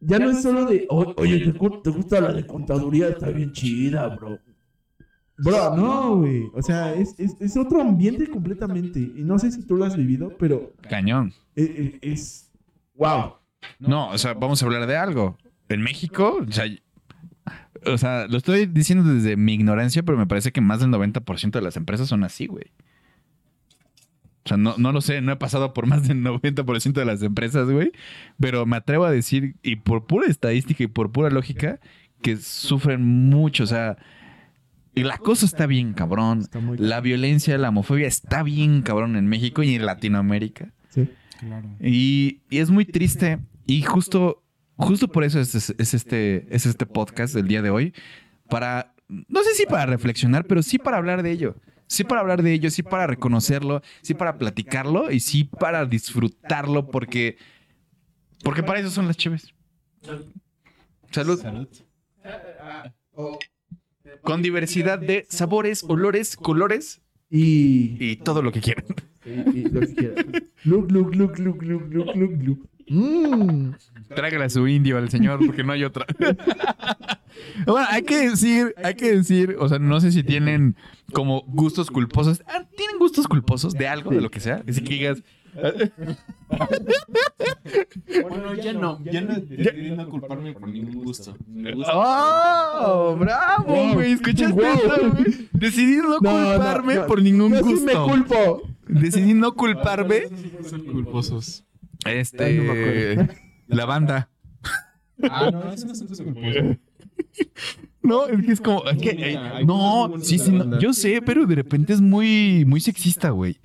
Ya 0.00 0.18
no 0.18 0.30
es 0.30 0.42
solo 0.42 0.64
de. 0.66 0.86
"O- 0.88 1.14
Oye, 1.16 1.40
¿te, 1.40 1.52
te 1.52 1.90
gusta 1.90 2.20
la 2.20 2.32
de 2.32 2.46
contaduría? 2.46 3.08
Está 3.08 3.28
bien 3.30 3.52
chida, 3.52 4.08
bro. 4.08 4.38
Bro, 5.38 5.76
no, 5.76 6.16
güey. 6.16 6.50
O 6.54 6.62
sea, 6.62 6.92
es, 6.94 7.18
es, 7.18 7.36
es 7.40 7.56
otro 7.56 7.80
ambiente 7.80 8.26
completamente. 8.28 8.98
Y 9.00 9.22
no 9.22 9.38
sé 9.38 9.50
si 9.52 9.62
tú 9.64 9.76
lo 9.76 9.84
has 9.84 9.96
vivido, 9.96 10.32
pero 10.38 10.72
Cañón. 10.88 11.32
es. 11.54 11.70
es- 11.70 11.94
es- 12.02 12.52
wow. 12.94 13.34
No, 13.78 14.10
o 14.10 14.18
sea, 14.18 14.34
vamos 14.34 14.62
a 14.62 14.66
hablar 14.66 14.86
de 14.86 14.96
algo. 14.96 15.36
En 15.68 15.82
México, 15.82 16.38
o 16.48 16.52
sea, 16.52 16.64
o 17.86 17.98
sea, 17.98 18.26
lo 18.26 18.36
estoy 18.38 18.66
diciendo 18.66 19.12
desde 19.12 19.36
mi 19.36 19.54
ignorancia, 19.54 20.02
pero 20.02 20.18
me 20.18 20.26
parece 20.26 20.50
que 20.52 20.60
más 20.60 20.80
del 20.80 20.90
90% 20.90 21.50
de 21.58 21.62
las 21.62 21.76
empresas 21.76 22.08
son 22.08 22.24
así, 22.24 22.46
güey. 22.46 22.64
O 24.44 24.48
sea, 24.48 24.56
no, 24.56 24.74
no 24.78 24.92
lo 24.92 25.00
sé, 25.02 25.20
no 25.20 25.32
he 25.32 25.36
pasado 25.36 25.74
por 25.74 25.86
más 25.86 26.08
del 26.08 26.22
90% 26.22 26.92
de 27.00 27.04
las 27.04 27.22
empresas, 27.22 27.68
güey. 27.70 27.92
Pero 28.40 28.64
me 28.64 28.76
atrevo 28.76 29.04
a 29.04 29.10
decir, 29.10 29.56
y 29.62 29.76
por 29.76 30.06
pura 30.06 30.26
estadística 30.26 30.82
y 30.82 30.86
por 30.86 31.12
pura 31.12 31.28
lógica, 31.30 31.80
que 32.22 32.36
sufren 32.38 33.04
mucho. 33.04 33.64
O 33.64 33.66
sea, 33.66 33.98
el 35.00 35.10
acoso 35.10 35.46
está 35.46 35.66
bien 35.66 35.92
cabrón. 35.94 36.40
Está 36.40 36.60
muy 36.60 36.78
La 36.78 37.00
violencia, 37.00 37.56
la 37.58 37.68
homofobia 37.70 38.06
está 38.06 38.42
bien 38.42 38.82
cabrón 38.82 39.16
en 39.16 39.26
México 39.26 39.62
y 39.62 39.74
en 39.74 39.86
Latinoamérica. 39.86 40.72
Sí. 40.90 41.08
Claro. 41.40 41.68
Y, 41.80 42.40
y 42.50 42.58
es 42.58 42.70
muy 42.70 42.84
triste. 42.84 43.38
Y 43.66 43.82
justo, 43.82 44.42
justo 44.76 45.08
por 45.08 45.24
eso 45.24 45.40
es, 45.40 45.54
es- 45.54 45.74
es 45.78 45.94
este, 45.94 46.46
es 46.54 46.66
este 46.66 46.86
podcast 46.86 47.34
del 47.34 47.46
día 47.48 47.62
de 47.62 47.70
hoy. 47.70 47.92
Para, 48.48 48.94
no 49.08 49.42
sé 49.42 49.54
si 49.54 49.66
para 49.66 49.86
reflexionar, 49.86 50.44
pero 50.46 50.62
sí 50.62 50.78
para 50.78 50.96
hablar 50.96 51.22
de 51.22 51.30
ello. 51.32 51.56
Sí 51.86 52.04
para 52.04 52.20
hablar 52.20 52.42
de 52.42 52.52
ello, 52.52 52.70
sí 52.70 52.82
para 52.82 53.06
reconocerlo, 53.06 53.80
sí 54.02 54.12
para 54.12 54.36
platicarlo 54.36 55.10
y 55.10 55.20
sí 55.20 55.44
para 55.44 55.86
disfrutarlo 55.86 56.90
porque, 56.90 57.38
porque 58.44 58.62
para 58.62 58.80
eso 58.80 58.90
son 58.90 59.06
las 59.06 59.16
chives. 59.16 59.54
Salud. 61.10 61.40
Salud. 61.40 61.68
Con 64.22 64.42
diversidad 64.42 64.98
de 64.98 65.26
sabores, 65.28 65.84
olores, 65.88 66.36
colores 66.36 67.00
Y. 67.30 67.96
y 68.00 68.16
todo 68.16 68.42
lo 68.42 68.52
que 68.52 68.60
quieran. 68.60 68.84
y- 69.24 69.58
y 69.58 69.62
lo 69.64 69.80
que 69.80 69.94
quieras. 69.94 70.24
Look, 70.64 70.90
look, 70.92 71.14
look, 71.14 71.38
look, 71.38 71.62
look, 71.62 71.92
look, 71.92 72.16
look, 72.16 72.42
look. 72.42 72.68
Mm. 72.90 73.72
Tráigale 74.14 74.44
a 74.46 74.48
su 74.48 74.66
indio 74.66 74.96
al 74.96 75.10
señor 75.10 75.44
porque 75.44 75.62
no 75.62 75.72
hay 75.72 75.84
otra. 75.84 76.06
bueno, 77.66 77.86
hay 77.90 78.02
que 78.02 78.30
decir, 78.30 78.74
hay 78.82 78.94
que 78.94 79.14
decir, 79.16 79.56
o 79.58 79.68
sea, 79.68 79.78
no 79.78 80.00
sé 80.00 80.12
si 80.12 80.22
tienen 80.22 80.74
como 81.12 81.42
gustos 81.46 81.90
culposos. 81.90 82.42
Ah, 82.46 82.64
¿Tienen 82.76 82.98
gustos 82.98 83.26
culposos 83.28 83.74
de 83.74 83.86
algo, 83.88 84.10
de 84.10 84.20
lo 84.20 84.30
que 84.30 84.40
sea? 84.40 84.62
Así 84.66 84.82
que 84.82 84.94
digas, 84.94 85.22
Bueno, 88.22 88.54
ya 88.54 88.72
no, 88.72 89.02
ya 89.04 89.20
no 89.20 89.34
decidí 89.40 89.90
no 89.90 90.08
culparme 90.08 90.52
por 90.52 90.68
ningún 90.68 91.04
gusto. 91.04 91.36
¡Oh! 91.92 93.16
¡Bravo, 93.18 93.94
güey! 93.94 94.12
¿Escuchaste 94.12 94.52
Wow. 94.54 94.64
eso, 94.64 95.10
güey? 95.12 95.48
Decidí 95.52 95.96
no, 95.96 96.18
culparme 96.18 96.94
no. 96.96 97.06
por 97.06 97.22
ningún 97.22 97.52
Yo 97.52 97.58
sí 97.58 97.64
gusto. 97.64 97.86
me 97.86 97.94
culpo. 98.12 98.62
Decidí 98.86 99.34
no 99.34 99.54
culparme. 99.54 100.22
Son 100.68 100.80
culposos. 100.84 101.64
Este. 102.06 103.28
la 103.66 103.84
banda. 103.84 104.30
Ah, 105.22 105.50
no, 105.52 105.72
eso 105.72 105.86
no 105.86 105.92
es 105.92 106.00
un 106.00 106.06
gusto 106.08 106.24
culposo. 106.24 106.76
No, 108.02 108.26
es 108.26 108.46
que 108.46 108.52
es 108.52 108.60
como. 108.60 108.84
es 108.88 108.96
que, 108.98 109.10
eh, 109.10 109.64
no, 109.66 110.14
sí, 110.22 110.38
sí, 110.38 110.52
no, 110.52 110.78
yo 110.78 110.92
sé, 110.94 111.20
pero 111.20 111.44
de 111.44 111.56
repente 111.56 111.92
es 111.92 112.00
muy, 112.00 112.64
muy 112.66 112.80
sexista, 112.80 113.30
güey. 113.30 113.58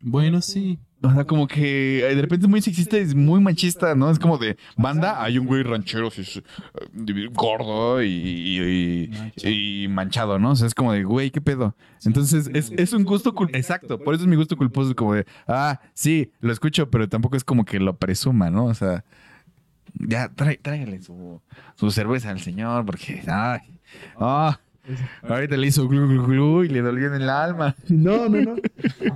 Bueno, 0.00 0.40
sí. 0.40 0.78
O 1.02 1.10
sea, 1.10 1.24
como 1.24 1.46
que 1.46 2.00
eh, 2.00 2.14
de 2.14 2.20
repente 2.20 2.44
es 2.44 2.50
muy 2.50 2.60
sexista 2.60 2.98
y 2.98 3.00
es 3.00 3.14
muy 3.14 3.40
machista, 3.40 3.94
¿no? 3.94 4.10
Es 4.10 4.18
como 4.18 4.36
de 4.36 4.58
banda, 4.76 5.22
hay 5.22 5.38
un 5.38 5.46
güey 5.46 5.62
ranchero 5.62 6.10
sí, 6.10 6.22
eh, 6.22 7.28
gordo 7.32 8.02
y, 8.02 9.86
manchado, 9.88 10.38
¿no? 10.38 10.50
O 10.50 10.56
sea, 10.56 10.66
es 10.66 10.74
como 10.74 10.92
de, 10.92 11.04
güey, 11.04 11.30
¿qué 11.30 11.40
pedo? 11.40 11.74
Entonces, 12.04 12.50
es, 12.52 12.70
es 12.72 12.92
un 12.92 13.04
gusto 13.04 13.34
culposo. 13.34 13.56
Exacto, 13.56 13.98
por 13.98 14.14
eso 14.14 14.24
es 14.24 14.28
mi 14.28 14.36
gusto 14.36 14.56
culposo, 14.58 14.90
es 14.90 14.94
como 14.94 15.14
de, 15.14 15.24
ah, 15.48 15.80
sí, 15.94 16.32
lo 16.40 16.52
escucho, 16.52 16.90
pero 16.90 17.08
tampoco 17.08 17.36
es 17.36 17.44
como 17.44 17.64
que 17.64 17.80
lo 17.80 17.96
presuma, 17.96 18.50
¿no? 18.50 18.66
O 18.66 18.74
sea, 18.74 19.02
ya, 19.94 20.28
tráigale 20.28 21.00
su, 21.00 21.40
su 21.76 21.90
cerveza 21.90 22.28
al 22.28 22.40
señor, 22.40 22.84
porque, 22.84 23.22
ay, 23.26 23.60
ah, 24.18 24.60
ahorita 25.28 25.56
le 25.56 25.66
hizo 25.66 25.86
glu, 25.88 26.08
glu, 26.08 26.26
glu 26.26 26.64
y 26.64 26.68
le 26.68 26.80
dolió 26.82 27.08
en 27.14 27.22
el 27.22 27.28
alma. 27.30 27.74
No, 27.88 28.28
no, 28.28 28.40
no. 28.40 28.56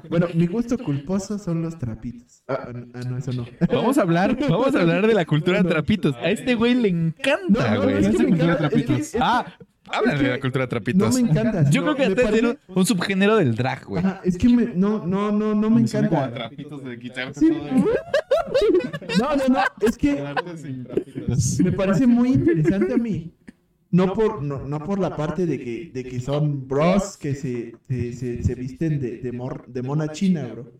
Bueno, 0.08 0.26
mi 0.34 0.46
gusto 0.46 0.76
culposo 0.78 1.38
son 1.38 1.62
los 1.62 1.78
trapitos. 1.78 2.42
Ah, 2.48 2.58
ah, 2.68 2.72
ah, 2.94 3.00
no, 3.08 3.18
eso 3.18 3.32
no. 3.32 3.46
Vamos 3.72 3.96
a 3.98 4.02
hablar, 4.02 4.36
vamos 4.48 4.74
a 4.74 4.80
hablar 4.80 5.06
de 5.06 5.14
la 5.14 5.24
cultura 5.24 5.62
de 5.62 5.68
trapitos. 5.68 6.14
A 6.16 6.30
este 6.30 6.54
güey 6.54 6.74
le 6.74 6.88
encanta, 6.88 7.46
No, 7.48 7.60
no, 7.60 7.74
no, 7.76 7.82
güey. 7.84 7.96
es 8.04 8.08
que 8.08 8.18
me 8.18 8.24
cultura 8.28 8.52
encanta. 8.52 8.66
es 8.66 8.72
que- 8.72 8.80
trapitos. 8.82 8.98
es 9.00 9.12
que- 9.12 9.18
Ah, 9.20 9.46
habla 9.90 10.12
es 10.14 10.20
de 10.20 10.28
la 10.28 10.40
cultura 10.40 10.62
de 10.62 10.66
No 10.66 10.68
trapitos. 10.70 11.14
me 11.14 11.20
encanta. 11.30 11.70
Yo 11.70 11.82
no, 11.82 11.94
creo 11.94 12.08
que 12.14 12.22
parece- 12.22 12.40
ser 12.40 12.58
un 12.68 12.86
subgénero 12.86 13.36
del 13.36 13.54
drag, 13.54 13.84
güey. 13.86 14.04
Ajá, 14.04 14.20
es 14.24 14.36
que 14.36 14.48
me, 14.48 14.66
no, 14.74 15.06
no, 15.06 15.30
no, 15.32 15.54
no 15.54 15.70
me 15.70 15.80
encanta. 15.82 16.30
trapitos 16.32 16.84
de 16.84 16.98
quitarse 16.98 17.40
Sí. 17.40 17.48
todo. 17.50 17.64
No, 19.18 19.36
no, 19.36 19.48
no. 19.48 19.60
Es 19.80 19.96
que 19.96 20.14
trapitos. 20.14 21.60
me 21.60 21.72
parece 21.72 22.06
muy 22.06 22.30
interesante 22.30 22.94
a 22.94 22.96
mí. 22.98 23.32
No 23.94 24.12
por, 24.12 24.42
no, 24.42 24.66
no 24.66 24.78
por 24.84 24.98
la 24.98 25.16
parte 25.16 25.46
de 25.46 25.58
que, 25.62 25.90
de 25.94 26.04
que 26.04 26.18
son 26.20 26.66
bros 26.66 27.16
que 27.16 27.34
se, 27.34 27.74
se, 27.88 28.12
se, 28.12 28.42
se 28.42 28.54
visten 28.54 29.00
de, 29.00 29.18
de, 29.18 29.32
mor- 29.32 29.66
de 29.68 29.82
mona 29.82 30.08
china, 30.10 30.46
bro. 30.52 30.72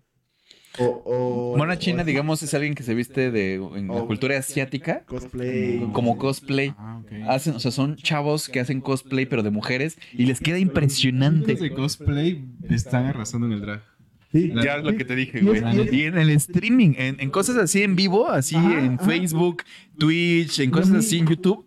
O, 0.81 0.87
o, 0.87 1.57
Mona 1.57 1.79
China, 1.79 2.03
o 2.03 2.05
digamos, 2.05 2.43
es 2.43 2.53
alguien 2.53 2.75
que 2.75 2.83
se 2.83 2.95
viste 2.95 3.31
de 3.31 3.55
en 3.55 3.87
la 3.87 4.01
cultura 4.07 4.37
asiática 4.37 5.05
cosplay. 5.07 5.79
como 5.93 6.19
cosplay. 6.19 6.75
Ah. 6.77 7.01
Hacen, 7.29 7.55
o 7.55 7.61
sea, 7.61 7.71
son 7.71 7.95
chavos 7.95 8.49
que 8.49 8.59
hacen 8.59 8.81
cosplay 8.81 9.25
pero 9.27 9.45
de 9.45 9.51
mujeres 9.51 9.97
y 10.13 10.27
les 10.27 10.41
queda 10.41 10.57
Los 10.57 10.63
impresionante. 10.63 11.55
de 11.55 11.71
cosplay 11.73 12.45
están 12.71 13.07
arrasando 13.07 13.47
en 13.47 13.53
el 13.53 13.61
drag. 13.61 13.83
Sí. 14.33 14.53
Ya 14.65 14.79
es 14.79 14.85
lo 14.85 14.97
que 14.97 15.05
te 15.05 15.15
dije, 15.15 15.43
güey. 15.43 15.63
y 15.93 16.03
en 16.03 16.19
el 16.19 16.31
streaming, 16.31 16.95
en, 16.99 17.21
en 17.21 17.31
cosas 17.31 17.57
así 17.57 17.85
en 17.85 17.95
vivo, 17.95 18.29
así 18.29 18.57
Ajá, 18.57 18.85
en. 18.85 18.99
Facebook, 18.99 19.63
Twitch, 19.97 20.59
en 20.59 20.73
cosas 20.73 20.97
así 20.97 21.19
en 21.19 21.29
YouTube. 21.29 21.64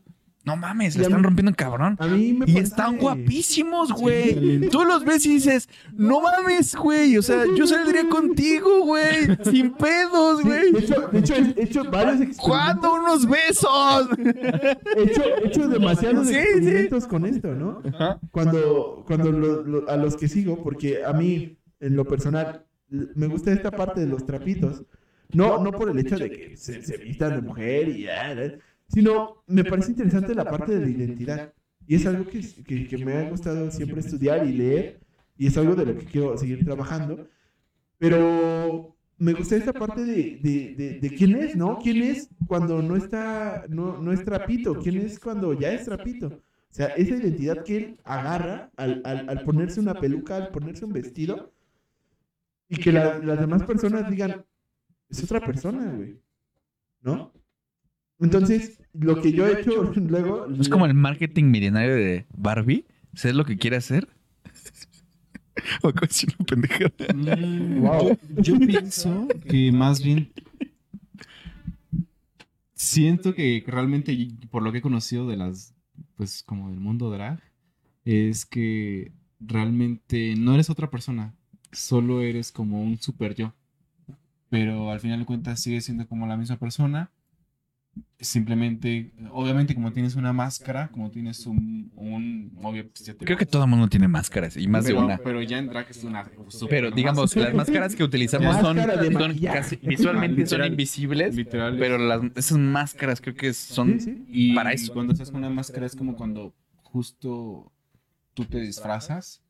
No 0.48 0.56
mames, 0.56 0.96
la 0.96 1.04
están 1.04 1.20
mí- 1.20 1.24
rompiendo 1.26 1.50
en 1.50 1.56
cabrón. 1.56 1.96
A 2.00 2.08
mí 2.08 2.32
me 2.34 2.46
Y 2.50 2.58
están 2.58 2.98
guapísimos, 2.98 3.92
güey. 3.92 4.70
Tú 4.70 4.86
los 4.86 5.04
ves 5.04 5.26
y 5.26 5.34
dices, 5.34 5.68
no 5.94 6.22
mames, 6.22 6.74
güey. 6.76 7.18
O 7.18 7.22
sea, 7.22 7.44
yo 7.58 7.68
saldría 7.68 8.08
contigo, 8.08 8.86
güey. 8.86 9.28
Sin 9.44 9.72
pedos, 9.74 10.40
Sí, 10.42 10.48
güey. 10.48 10.72
de 10.72 10.80
hecho, 10.80 11.08
de 11.12 11.20
hecho, 11.20 11.34
he 11.36 11.64
hecho 11.64 11.84
varios 11.84 12.22
experimentos. 12.22 12.38
¿Cuándo 12.46 12.94
unos 12.94 13.28
besos? 13.30 14.08
He 14.96 15.04
hecho, 15.04 15.22
he 15.44 15.48
hecho 15.48 15.68
demasiados 15.68 16.28
Sí, 16.28 16.34
sí. 16.34 16.40
experimentos 16.40 17.08
con 17.08 17.26
esto, 17.26 17.54
¿no? 17.54 17.82
Cuando, 18.32 19.04
cuando 19.06 19.32
lo- 19.32 19.64
lo- 19.64 19.90
a 19.90 19.98
los 19.98 20.16
que 20.16 20.28
sigo, 20.28 20.64
porque 20.64 21.04
a 21.04 21.14
mí, 21.14 21.58
en 21.80 21.96
lo 21.96 22.06
personal, 22.06 22.66
me 22.90 23.28
gusta 23.28 23.52
esta 23.52 23.70
parte 23.72 24.00
de 24.02 24.08
los 24.08 24.26
trapitos. 24.26 24.84
No, 25.34 25.62
no 25.62 25.74
por 25.74 25.90
el 25.90 26.00
hecho 26.00 26.18
de 26.18 26.30
que 26.32 26.56
se, 26.56 26.82
se 26.84 26.96
vistan 26.98 27.36
de 27.36 27.42
mujer 27.42 27.90
y 27.90 28.04
ya. 28.04 28.34
Sino 28.88 29.44
me 29.48 29.64
parece 29.64 29.92
interesante 29.92 30.34
la 30.36 30.46
parte 30.46 30.74
de 30.78 30.82
la 30.82 30.90
identidad. 30.90 31.54
Y 31.86 31.96
es 31.96 32.06
algo 32.06 32.26
que, 32.26 32.42
que, 32.66 32.88
que 32.88 32.98
me 33.06 33.14
ha 33.14 33.30
gustado 33.30 33.72
siempre 33.72 34.02
estudiar 34.02 34.46
y 34.46 34.54
leer, 34.54 35.00
y 35.38 35.48
es 35.48 35.58
algo 35.58 35.76
de 35.76 35.86
lo 35.86 35.98
que 35.98 36.06
quiero 36.06 36.38
seguir 36.38 36.64
trabajando. 36.66 37.28
Pero 37.98 38.96
me 39.18 39.34
gusta 39.34 39.56
esta 39.56 39.74
parte 39.74 40.04
de, 40.06 40.40
de, 40.42 40.76
de, 40.76 41.00
de 41.00 41.10
quién 41.16 41.36
es, 41.36 41.56
¿no? 41.56 41.80
¿Quién 41.80 42.04
es 42.04 42.30
cuando 42.48 42.82
no 42.82 42.96
está, 42.96 43.66
no, 43.70 44.02
no 44.02 44.12
es 44.12 44.24
trapito? 44.24 44.76
¿Quién 44.80 44.98
es 44.98 45.20
cuando 45.20 45.54
ya 45.54 45.72
es 45.74 45.86
trapito? 45.86 46.28
O 46.28 46.74
sea, 46.78 46.88
esa 46.88 47.16
identidad 47.16 47.64
que 47.64 47.78
él 47.78 48.00
agarra 48.04 48.72
al, 48.76 49.02
al, 49.06 49.30
al 49.30 49.44
ponerse 49.44 49.80
una 49.80 50.00
peluca, 50.00 50.36
al 50.36 50.50
ponerse 50.52 50.86
un 50.86 50.94
vestido, 50.94 51.52
y 52.70 52.78
que 52.78 52.92
la- 52.92 53.18
las 53.20 53.40
demás 53.40 53.64
personas 53.64 54.10
digan, 54.10 54.46
es 55.10 55.24
otra 55.24 55.40
persona, 55.46 55.92
güey. 55.94 56.20
¿No? 57.02 57.32
Entonces, 58.20 58.80
lo 58.94 59.22
que 59.22 59.32
yo 59.32 59.48
he 59.48 59.62
hecho 59.62 59.84
luego... 59.96 60.48
Es 60.60 60.70
como 60.70 60.86
el 60.86 60.94
marketing 60.94 61.46
milenario 61.46 61.96
de 61.96 62.26
Barbie. 62.36 62.86
¿Sabes 63.14 63.36
lo 63.36 63.46
que 63.46 63.58
quiere 63.58 63.78
hacer? 63.78 64.08
o 65.84 65.92
como 65.92 66.08
si 66.10 66.28
una 66.28 66.46
pendejada. 66.46 66.92
Mm, 67.16 67.82
Wow. 67.82 68.18
yo, 68.38 68.58
yo 68.58 68.60
pienso 68.60 69.28
que 69.48 69.72
más 69.72 70.04
bien 70.04 70.32
siento 72.74 73.34
que 73.34 73.64
realmente 73.66 74.16
por 74.52 74.62
lo 74.64 74.72
que 74.72 74.80
he 74.80 74.82
conocido 74.82 75.28
de 75.28 75.38
las 75.38 75.74
pues 76.16 76.44
como 76.44 76.70
del 76.70 76.80
mundo 76.80 77.10
drag 77.10 77.42
es 78.06 78.46
que 78.46 79.12
realmente 79.40 80.36
no 80.38 80.54
eres 80.54 80.70
otra 80.70 80.90
persona 80.90 81.36
solo 81.72 82.22
eres 82.22 82.52
como 82.52 82.82
un 82.82 82.98
super 83.00 83.36
yo 83.36 83.54
pero 84.50 84.92
al 84.92 85.00
final 85.00 85.20
de 85.20 85.26
cuentas 85.26 85.62
sigues 85.62 85.86
siendo 85.86 86.08
como 86.08 86.28
la 86.28 86.38
misma 86.38 86.58
persona 86.58 87.12
simplemente 88.20 89.12
obviamente 89.32 89.76
como 89.76 89.92
tienes 89.94 90.16
una 90.16 90.34
máscara 90.34 90.88
como 90.90 91.12
tienes 91.12 91.46
un, 91.46 91.92
un 91.96 92.52
obvio, 92.64 92.88
pues, 92.90 93.06
ya 93.06 93.14
te- 93.14 93.26
Creo 93.26 93.38
que 93.38 93.46
todo 93.46 93.64
el 93.64 93.70
mundo 93.70 93.88
tiene 93.88 94.08
máscaras 94.08 94.58
y 94.58 94.68
más 94.68 94.86
pero, 94.86 95.00
de 95.00 95.06
una. 95.06 95.18
pero 95.20 95.42
ya 95.44 95.58
en 95.60 95.68
drag 95.70 95.88
es 95.90 96.04
una 96.04 96.30
super 96.48 96.70
Pero 96.70 96.92
digamos, 96.92 97.24
máscara. 97.26 97.46
las 97.48 97.56
máscaras 97.56 97.96
que 97.96 98.04
utilizamos 98.04 98.56
son, 98.58 98.78
casi, 99.44 99.76
visualmente 99.78 100.46
son 100.48 100.66
invisibles, 100.66 101.36
literal 101.36 101.78
pero 101.78 101.98
las, 101.98 102.22
esas 102.36 102.58
máscaras 102.58 103.22
creo 103.22 103.36
que 103.36 103.54
son 103.54 104.00
Sí, 104.00 104.12
sí. 104.12 104.26
Y 104.30 104.56
para 104.56 104.74
eso. 104.74 104.94
cuando 104.94 105.14
estás 105.14 105.30
con 105.32 105.40
una 105.40 105.50
máscara 105.50 105.86
es 105.86 105.96
como 105.96 106.16
cuando 106.16 106.54
justo 106.84 107.72
tú 108.34 108.46
te 108.46 108.60
disfrazas 108.62 109.44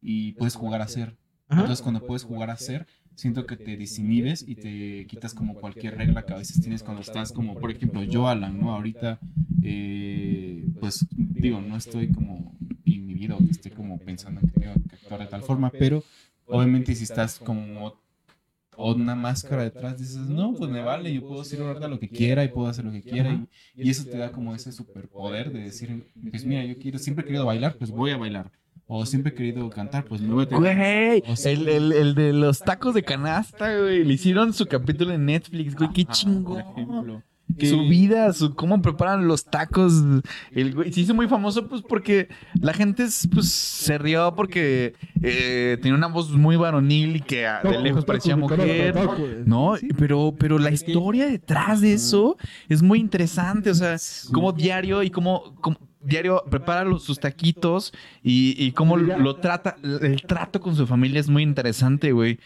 y 0.00 0.32
puedes 0.32 0.54
jugar 0.54 0.80
a 0.82 0.88
ser. 0.88 1.16
Entonces 1.50 1.82
cuando 1.82 2.04
puedes 2.04 2.24
jugar 2.24 2.50
a 2.50 2.56
ser, 2.56 2.86
siento 3.14 3.46
que 3.46 3.56
te 3.56 3.76
desinhibes 3.76 4.44
y 4.46 4.56
te 4.56 5.06
quitas 5.06 5.34
como 5.34 5.54
cualquier 5.54 5.96
regla 5.96 6.24
que 6.24 6.32
a 6.32 6.38
veces 6.38 6.60
tienes 6.60 6.82
cuando 6.82 7.02
estás 7.02 7.32
como, 7.32 7.54
por 7.58 7.70
ejemplo, 7.70 8.02
yo, 8.02 8.28
Alan, 8.28 8.58
¿no? 8.60 8.72
Ahorita, 8.72 9.18
eh, 9.62 10.66
pues 10.80 11.06
digo, 11.10 11.60
no 11.60 11.76
estoy 11.76 12.08
como 12.08 12.56
inhibido, 12.84 13.38
que 13.38 13.50
esté 13.50 13.70
como 13.70 13.98
pensando 13.98 14.40
que 14.40 14.60
tengo 14.60 14.74
que 14.88 14.96
actuar 14.96 15.20
de 15.20 15.26
tal 15.26 15.42
forma, 15.42 15.70
pero 15.70 16.02
obviamente 16.46 16.94
si 16.94 17.04
estás 17.04 17.38
como 17.38 17.94
o 18.76 18.92
una 18.92 19.14
máscara 19.14 19.62
detrás, 19.62 19.98
dices, 19.98 20.16
no, 20.16 20.52
pues 20.54 20.70
me 20.70 20.82
vale, 20.82 21.12
yo 21.12 21.22
puedo 21.26 21.42
decir 21.42 21.60
ahorita 21.60 21.86
lo 21.86 22.00
que 22.00 22.08
quiera 22.08 22.44
y 22.44 22.48
puedo 22.48 22.66
hacer 22.66 22.84
lo 22.84 22.90
que 22.90 23.02
quiera. 23.02 23.32
Y, 23.76 23.86
y 23.86 23.90
eso 23.90 24.04
te 24.04 24.18
da 24.18 24.32
como 24.32 24.54
ese 24.54 24.72
superpoder 24.72 25.52
de 25.52 25.60
decir, 25.60 26.04
pues 26.30 26.44
mira, 26.44 26.64
yo 26.64 26.76
quiero, 26.78 26.98
siempre 26.98 27.22
he 27.22 27.26
querido 27.26 27.46
bailar, 27.46 27.76
pues 27.76 27.90
voy 27.90 28.10
a 28.10 28.16
bailar. 28.16 28.50
O 28.86 29.06
siempre 29.06 29.32
he 29.32 29.34
querido 29.34 29.68
cantar, 29.70 30.04
pues 30.04 30.20
me 30.20 30.34
voy 30.34 30.44
a 30.44 30.48
tener. 30.48 30.76
Güey, 30.76 31.22
O 31.32 31.36
sea- 31.36 31.52
el, 31.52 31.68
el, 31.68 31.92
el 31.92 32.14
de 32.14 32.32
los 32.34 32.58
tacos 32.60 32.94
de 32.94 33.02
canasta, 33.02 33.78
güey. 33.78 34.04
Le 34.04 34.12
hicieron 34.14 34.52
su 34.52 34.66
capítulo 34.66 35.12
en 35.12 35.24
Netflix, 35.26 35.74
güey. 35.74 35.90
Qué 35.92 36.02
ejemplo. 36.02 37.22
Que- 37.58 37.66
Su 37.66 37.80
vida, 37.82 38.32
su 38.32 38.54
cómo 38.54 38.80
preparan 38.82 39.28
los 39.28 39.44
tacos. 39.44 39.92
El 40.50 40.74
güey 40.74 40.92
se 40.92 41.02
hizo 41.02 41.14
muy 41.14 41.28
famoso, 41.28 41.68
pues, 41.68 41.82
porque 41.82 42.28
la 42.60 42.72
gente 42.72 43.04
es, 43.04 43.28
pues, 43.32 43.50
se 43.50 43.96
rió 43.98 44.34
porque 44.34 44.94
eh, 45.22 45.78
tenía 45.80 45.96
una 45.96 46.06
voz 46.08 46.30
muy 46.30 46.56
varonil 46.56 47.16
y 47.16 47.20
que 47.20 47.46
de 47.62 47.80
lejos 47.80 48.04
parecía 48.04 48.34
mujer. 48.36 48.94
No, 49.46 49.74
pero, 49.98 50.34
pero 50.38 50.58
la 50.58 50.70
historia 50.70 51.26
detrás 51.26 51.80
de 51.82 51.92
eso 51.94 52.36
es 52.68 52.82
muy 52.82 52.98
interesante. 52.98 53.70
O 53.70 53.74
sea, 53.74 53.96
cómo 54.32 54.52
diario 54.52 55.02
y 55.02 55.10
cómo, 55.10 55.54
cómo 55.60 55.76
diario 56.04 56.42
prepara 56.50 56.84
los- 56.84 57.02
sus 57.04 57.18
taquitos 57.20 57.92
y, 58.22 58.54
y 58.58 58.72
cómo 58.72 58.96
lo 58.96 59.36
trata, 59.36 59.76
el 59.82 60.22
trato 60.22 60.60
con 60.60 60.74
su 60.76 60.86
familia 60.86 61.20
es 61.20 61.28
muy 61.28 61.42
interesante, 61.42 62.12
güey. 62.12 62.38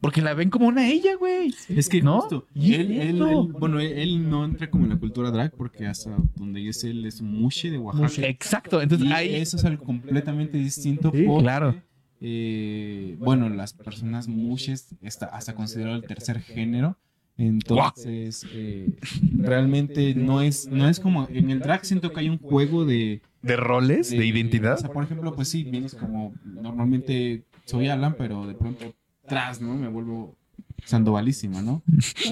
Porque 0.00 0.20
la 0.20 0.34
ven 0.34 0.50
como 0.50 0.66
una 0.66 0.86
ella, 0.86 1.14
güey. 1.16 1.54
Es 1.70 1.88
que 1.88 2.02
¿No? 2.02 2.20
justo, 2.20 2.46
¿Y 2.54 2.74
él, 2.74 2.90
él- 2.92 3.16
eso? 3.16 3.30
él- 3.46 3.52
bueno, 3.58 3.80
él, 3.80 3.92
él 3.96 4.28
no 4.28 4.44
entra 4.44 4.68
como 4.68 4.84
en 4.84 4.90
la 4.90 4.98
cultura 4.98 5.30
drag 5.30 5.52
porque 5.56 5.86
hasta 5.86 6.14
donde 6.36 6.68
es 6.68 6.84
él 6.84 7.06
es 7.06 7.22
Mushe 7.22 7.70
de 7.70 7.78
Oaxaca. 7.78 8.26
Exacto. 8.28 8.82
Entonces 8.82 9.08
Y 9.08 9.12
ahí. 9.12 9.34
eso 9.36 9.56
es 9.56 9.64
algo 9.64 9.82
completamente 9.84 10.58
distinto 10.58 11.10
Sí, 11.14 11.22
porque, 11.22 11.42
claro. 11.42 11.74
eh, 12.20 13.16
bueno, 13.18 13.48
las 13.48 13.72
personas 13.72 14.28
mushes 14.28 14.94
está 15.00 15.26
hasta 15.26 15.54
considerado 15.54 15.96
el 15.96 16.02
tercer 16.02 16.40
género. 16.40 16.98
Entonces, 17.36 18.46
eh, 18.52 18.96
realmente 19.36 20.14
no 20.14 20.40
es, 20.40 20.68
no 20.68 20.88
es 20.88 21.00
como 21.00 21.26
en 21.28 21.50
el 21.50 21.60
drag 21.60 21.84
siento 21.84 22.12
que 22.12 22.20
hay 22.20 22.28
un 22.28 22.38
juego 22.38 22.84
de, 22.84 23.22
¿De 23.42 23.56
roles? 23.56 24.10
¿De 24.10 24.18
O 24.18 24.22
identidad? 24.22 24.76
sea, 24.76 24.90
por 24.92 25.02
ejemplo, 25.04 25.34
pues 25.34 25.48
sí, 25.48 25.64
vienes 25.64 25.94
como 25.94 26.32
normalmente 26.44 27.44
soy 27.64 27.88
Alan, 27.88 28.14
pero 28.16 28.46
de 28.46 28.54
pronto 28.54 28.94
tras, 29.26 29.60
¿no? 29.60 29.74
Me 29.74 29.88
vuelvo 29.88 30.36
sandovalísima, 30.84 31.60
¿no? 31.62 31.82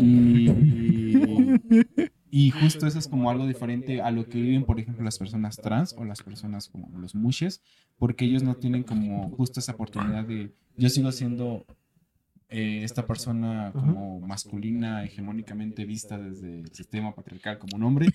Y, 0.00 0.48
y 2.30 2.50
justo 2.50 2.86
eso 2.86 2.98
es 2.98 3.08
como 3.08 3.30
algo 3.30 3.46
diferente 3.46 4.00
a 4.00 4.10
lo 4.10 4.28
que 4.28 4.40
viven, 4.40 4.64
por 4.64 4.78
ejemplo, 4.78 5.04
las 5.04 5.18
personas 5.18 5.56
trans 5.56 5.94
o 5.98 6.04
las 6.04 6.22
personas 6.22 6.68
como 6.68 6.88
los 6.98 7.14
mushes, 7.14 7.60
porque 7.98 8.24
ellos 8.24 8.42
no 8.42 8.54
tienen 8.54 8.84
como 8.84 9.28
justo 9.30 9.60
esa 9.60 9.72
oportunidad 9.72 10.24
de, 10.24 10.52
yo 10.76 10.88
sigo 10.88 11.12
siendo 11.12 11.66
eh, 12.52 12.84
esta 12.84 13.06
persona 13.06 13.72
como 13.72 14.20
masculina, 14.20 15.04
hegemónicamente 15.04 15.84
vista 15.84 16.18
desde 16.18 16.60
el 16.60 16.72
sistema 16.72 17.14
patriarcal 17.14 17.58
como 17.58 17.76
un 17.76 17.82
hombre. 17.82 18.08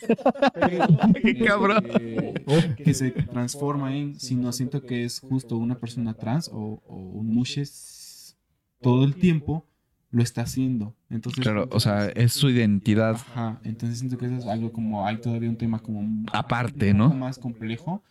pero, 0.54 0.88
¡Qué 1.22 1.40
cabrón! 1.40 1.84
eh, 2.00 2.34
que 2.78 2.94
se 2.94 3.12
transforma 3.12 3.96
en, 3.96 4.20
sino 4.20 4.52
siento 4.52 4.84
que 4.84 5.04
es 5.04 5.20
justo 5.20 5.58
una 5.58 5.80
persona 5.80 6.14
trans 6.14 6.50
o, 6.50 6.82
o 6.88 6.96
un 6.96 7.34
mushes 7.34 8.38
todo 8.82 9.04
el 9.06 9.16
tiempo 9.16 9.66
lo 10.12 10.24
está 10.24 10.42
haciendo. 10.42 10.96
Entonces, 11.10 11.42
Claro, 11.44 11.68
o 11.72 11.80
sea, 11.80 12.08
es 12.08 12.34
su 12.34 12.50
identidad 12.50 13.16
Ajá, 13.16 13.60
entonces 13.64 14.00
siento 14.00 14.18
que 14.18 14.26
eso 14.26 14.36
es 14.36 14.46
algo 14.46 14.72
como, 14.72 15.06
hay 15.06 15.18
todavía 15.18 15.50
un 15.50 15.58
tema 15.58 15.80
como 15.80 16.00
un 16.00 16.26
aparte, 16.32 16.92
un 16.92 16.98
poco 16.98 17.14
¿no? 17.14 17.20
más 17.20 17.38
complejo 17.38 18.04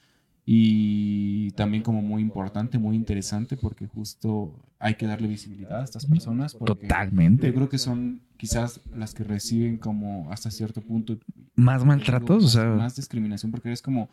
y 0.48 1.50
también 1.56 1.82
como 1.82 2.00
muy 2.02 2.22
importante, 2.22 2.78
muy 2.78 2.94
interesante 2.94 3.56
porque 3.56 3.88
justo 3.88 4.54
hay 4.78 4.94
que 4.94 5.06
darle 5.06 5.26
visibilidad 5.26 5.80
a 5.80 5.84
estas 5.84 6.06
personas 6.06 6.56
Totalmente. 6.56 7.48
yo 7.48 7.54
creo 7.54 7.68
que 7.68 7.78
son 7.78 8.20
quizás 8.36 8.80
las 8.94 9.12
que 9.12 9.24
reciben 9.24 9.76
como 9.76 10.30
hasta 10.30 10.52
cierto 10.52 10.80
punto 10.82 11.18
¿Más 11.56 11.84
maltratos? 11.84 12.44
O 12.44 12.48
sea, 12.48 12.64
más 12.66 12.94
discriminación 12.94 13.50
porque 13.50 13.72
es 13.72 13.82
como 13.82 14.08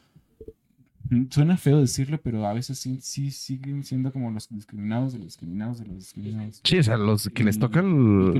suena 1.30 1.58
feo 1.58 1.80
decirlo 1.80 2.20
pero 2.24 2.48
a 2.48 2.54
veces 2.54 2.80
sí, 2.80 2.98
sí 3.02 3.30
siguen 3.30 3.84
siendo 3.84 4.12
como 4.12 4.32
los 4.32 4.50
discriminados 4.50 5.14
de 5.14 5.20
los 5.20 5.28
discriminados 5.28 5.78
de 5.80 5.86
los 5.86 5.98
discriminados 5.98 6.62
sí, 6.64 6.80
o 6.80 6.84
sea, 6.84 6.98
los 6.98 7.30
que 7.30 7.44
les 7.44 7.60
toca 7.60 7.82
el 7.82 7.86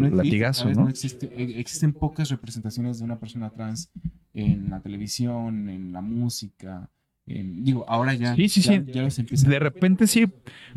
no 0.02 0.10
latigazo, 0.10 0.64
¿sabes? 0.64 0.78
¿no? 0.80 0.90
existe- 0.90 1.30
e- 1.32 1.60
existen 1.60 1.94
pocas 1.94 2.30
representaciones 2.30 2.98
de 2.98 3.06
una 3.06 3.20
persona 3.20 3.52
trans 3.52 3.92
en 4.34 4.72
la 4.72 4.80
televisión, 4.80 5.70
en 5.70 5.92
la 5.94 6.02
música. 6.02 6.90
En- 7.26 7.64
digo, 7.64 7.86
ahora 7.88 8.14
ya, 8.14 8.36
Sí, 8.36 8.50
sí, 8.50 8.62
ya, 8.62 8.74
sí. 8.74 8.92
ya 8.92 9.02
los 9.04 9.18
empiezan 9.20 9.50
De 9.50 9.60
repente 9.60 10.08
sí, 10.08 10.26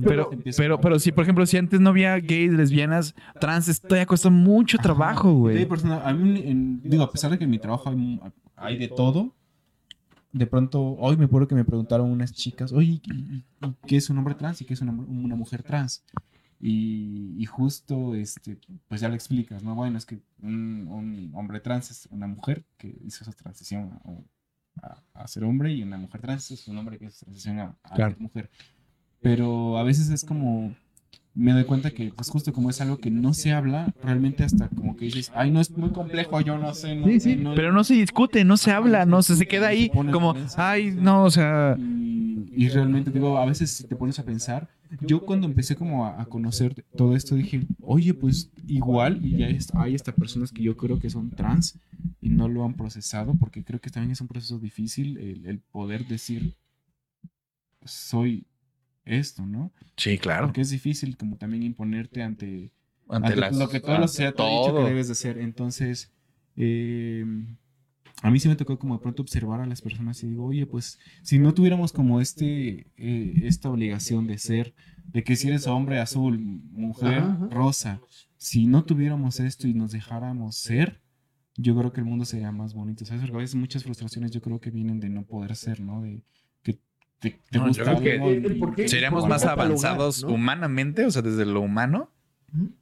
pero, 0.03 0.31
pero, 0.57 0.81
pero 0.81 0.99
sí, 0.99 1.13
por 1.13 1.23
ejemplo, 1.25 1.45
si 1.47 1.57
antes 1.57 1.81
no 1.81 1.91
había 1.91 2.19
gays, 2.21 2.53
lesbianas, 2.53 3.15
trans, 3.41 3.69
esto 3.69 3.97
ya 3.97 4.07
cuesta 4.07 4.31
mucho 4.31 4.79
trabajo, 4.79 5.33
güey. 5.35 5.67
a 6.03 6.13
mí, 6.13 6.43
en- 6.45 6.81
digo, 6.83 7.03
a 7.03 7.11
pesar 7.11 7.31
de 7.31 7.39
que 7.39 7.45
en 7.45 7.51
mi 7.51 7.59
trabajo 7.59 7.91
hay, 7.91 8.21
hay 8.57 8.79
de 8.79 8.89
todo, 8.89 9.35
de 10.33 10.47
pronto, 10.47 10.81
hoy 10.99 11.17
me 11.17 11.25
acuerdo 11.25 11.49
que 11.49 11.55
me 11.55 11.65
preguntaron 11.65 12.11
unas 12.11 12.33
chicas, 12.33 12.73
oye, 12.73 13.01
¿y- 13.05 13.13
y- 13.13 13.45
y 13.67 13.75
¿qué 13.87 13.97
es 13.97 14.11
un 14.11 14.19
hombre 14.19 14.35
trans 14.35 14.61
y 14.61 14.65
qué 14.67 14.75
es 14.75 14.81
una, 14.83 14.93
una 14.93 15.35
mujer 15.35 15.63
trans? 15.63 16.05
Y, 16.61 17.35
y 17.39 17.45
justo, 17.47 18.15
este, 18.15 18.59
pues 18.89 19.01
ya 19.01 19.09
lo 19.09 19.15
explicas, 19.15 19.63
¿no? 19.63 19.75
Bueno, 19.75 19.99
es 19.99 20.07
que 20.07 20.21
un, 20.43 20.87
un 20.89 21.31
hombre 21.35 21.61
trans 21.61 21.91
es 21.91 22.09
una 22.11 22.27
mujer 22.27 22.65
que 22.79 22.97
hizo 23.05 23.25
esa 23.25 23.33
transición 23.33 23.99
a- 24.83 25.03
a 25.15 25.27
ser 25.29 25.45
hombre 25.45 25.73
y 25.73 25.83
una 25.83 25.97
mujer 25.97 26.21
trans 26.21 26.51
es 26.51 26.69
un 26.69 26.77
hombre 26.79 26.99
que 26.99 27.07
hizo 27.07 27.15
esa 27.17 27.25
transición 27.27 27.59
a, 27.61 27.75
Claro. 27.95 28.13
ser 28.15 28.21
mujer. 28.23 28.51
Pero 29.21 29.79
a 29.79 29.83
veces 29.83 30.11
es 30.11 30.25
como, 30.25 30.75
me 31.35 31.53
doy 31.53 31.65
cuenta 31.65 31.91
que, 31.91 32.13
pues 32.15 32.31
justo 32.31 32.53
como 32.53 32.71
es 32.71 32.81
algo 32.81 32.99
que 32.99 33.11
no 33.11 33.35
se 33.35 33.53
habla, 33.53 33.93
realmente 34.03 34.45
hasta 34.45 34.69
como 34.69 34.97
que 34.97 35.07
dices, 35.07 35.33
ay, 35.35 35.51
no 35.51 35.61
es 35.61 35.71
muy 35.77 35.91
complejo, 35.91 36.41
yo 36.41 36.59
no 36.59 36.73
sé. 36.75 36.95
No, 36.95 37.07
Sí, 37.09 37.21
sí, 37.21 37.37
no- 37.37 37.55
Pero 37.55 37.73
no 37.73 37.83
se 37.85 37.95
discute, 37.95 38.45
no 38.45 38.57
se 38.57 38.71
habla, 38.73 39.05
no 39.07 39.23
se, 39.23 39.37
se 39.37 39.47
queda 39.47 39.69
ahí 39.69 39.91
Se 39.93 40.11
como, 40.13 40.35
ay, 40.57 40.93
no, 40.93 41.25
o 41.25 41.31
sea, 41.31 41.77
Y, 41.79 42.65
y 42.65 42.69
realmente 42.69 43.11
digo, 43.11 43.37
a 43.39 43.45
veces 43.47 43.71
si 43.71 43.85
te 43.85 43.97
pones 43.97 44.19
a 44.19 44.25
pensar, 44.25 44.69
yo 45.01 45.25
cuando 45.25 45.47
empecé 45.47 45.77
como 45.77 46.07
a, 46.07 46.21
a 46.21 46.27
conocer 46.27 46.85
todo 46.97 47.15
esto 47.17 47.35
dije, 47.35 47.63
oye, 47.81 48.15
pues 48.15 48.51
igual 48.67 49.25
y 49.25 49.37
ya 49.37 49.49
es- 49.49 49.75
hay 49.75 49.95
hasta 49.95 50.13
personas 50.13 50.53
que 50.53 50.63
yo 50.63 50.77
creo 50.77 50.99
que 50.99 51.11
son 51.11 51.31
trans 51.31 51.79
y 52.21 52.29
no 52.31 52.49
lo 52.49 52.65
han 52.65 52.75
procesado 52.75 53.35
porque 53.35 53.65
creo 53.65 53.81
que 53.81 53.91
también 53.91 54.13
es 54.13 54.21
un 54.21 54.29
proceso 54.29 54.59
difícil 54.59 55.19
el, 55.19 55.47
el 55.47 55.59
poder 55.61 56.07
decir, 56.07 56.55
soy 57.85 58.47
esto, 59.05 59.47
¿no? 59.47 59.73
sí, 59.97 60.19
claro. 60.19 60.47
Porque 60.49 60.61
es 60.63 60.71
difícil 60.71 61.17
como 61.17 61.37
también 61.37 61.63
imponerte 61.63 62.23
ante, 62.23 62.71
Ante 63.09 63.29
ante 63.29 63.41
las- 63.41 63.57
lo 63.57 63.69
que 63.69 63.81
toda 63.81 63.99
la 63.99 64.09
sociedad 64.09 64.35
te 64.35 64.43
ha 64.43 64.47
dicho 64.47 64.77
que 64.79 64.85
debes 64.85 65.07
de 65.09 65.13
hacer. 65.13 65.39
Entonces, 65.39 66.13
eh, 66.57 67.25
a 68.23 68.31
mí 68.31 68.41
sí 68.41 68.49
me 68.49 68.57
tocó 68.57 68.79
como 68.79 68.95
de 68.97 69.03
pronto 69.03 69.23
observar 69.23 69.61
a 69.61 69.67
las 69.67 69.83
personas 69.83 70.23
y 70.23 70.29
digo, 70.29 70.47
oye, 70.47 70.67
pues 70.67 70.99
si 71.23 71.39
no 71.39 71.53
tuviéramos 71.55 71.93
como 71.93 72.21
este, 72.21 72.87
eh, 72.97 73.35
esta 73.45 73.69
obligación 73.71 74.27
de 74.27 74.39
ser, 74.39 74.75
de 75.13 75.23
que 75.23 75.37
si 75.37 75.49
eres 75.49 75.67
hombre 75.67 75.99
azul, 76.01 76.39
mujer 76.39 77.19
Ajá, 77.21 77.33
ajá. 77.35 77.49
rosa, 77.51 78.01
si 78.39 78.67
no 78.67 78.85
tuviéramos 78.85 79.39
esto 79.41 79.69
y 79.69 79.75
nos 79.75 79.93
dejáramos 79.93 80.57
ser, 80.57 81.01
yo 81.57 81.77
creo 81.77 81.93
que 81.93 82.01
el 82.01 82.07
mundo 82.07 82.25
sería 82.25 82.53
más 82.53 82.75
bonito. 82.75 83.05
¿Sabes? 83.05 83.23
Porque 83.23 83.37
a 83.37 83.41
veces 83.41 83.55
muchas 83.57 83.83
frustraciones 83.85 84.31
yo 84.31 84.41
creo 84.43 84.61
que 84.61 84.71
vienen 84.71 84.99
de 85.01 85.09
no 85.09 85.25
poder 85.25 85.55
ser, 85.57 85.81
¿no? 85.81 86.03
De 86.03 86.23
que 86.63 86.79
te, 87.19 87.41
te 87.51 87.59
No, 87.59 87.71
yo 87.71 87.85
creo 87.85 88.01
que 88.01 88.13
algo 88.15 88.31
el- 88.31 88.45
el 88.47 88.57
y- 88.57 88.61
por 88.61 88.75
qué- 88.75 88.89
Seríamos 88.89 89.23
por 89.23 89.31
más 89.31 89.45
avanzados 89.45 90.23
¿no? 90.23 90.31
humanamente, 90.35 91.05
o 91.07 91.11
sea, 91.11 91.23
desde 91.23 91.47
lo 91.47 91.61
humano. 91.61 92.11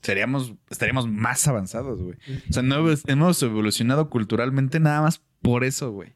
Seríamos, 0.00 0.54
estaríamos 0.70 1.08
más 1.08 1.46
avanzados, 1.48 2.00
güey. 2.02 2.16
O 2.48 2.52
sea, 2.52 2.62
no 2.62 2.76
hemos- 2.76 3.42
evolucionado 3.42 4.10
culturalmente 4.10 4.80
nada 4.80 5.02
más 5.02 5.22
por 5.42 5.64
eso, 5.64 5.90
güey. 5.92 6.12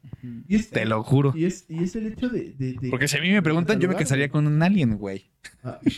Es, 0.47 0.69
Te 0.69 0.85
lo 0.85 1.03
juro. 1.03 1.33
y 1.35 1.45
es, 1.45 1.65
y 1.69 1.83
es 1.83 1.95
el 1.95 2.07
hecho 2.07 2.29
de... 2.29 2.53
de- 2.57 2.73
de- 2.73 2.89
Porque 2.89 3.07
si 3.07 3.17
a 3.17 3.21
mí 3.21 3.29
me 3.31 3.41
preguntan, 3.43 3.79
yo 3.79 3.87
me 3.87 3.95
casaría 3.95 4.29
con 4.29 4.47
un 4.47 4.61
alien, 4.63 4.97
güey. 4.97 5.29
Ah. 5.63 5.79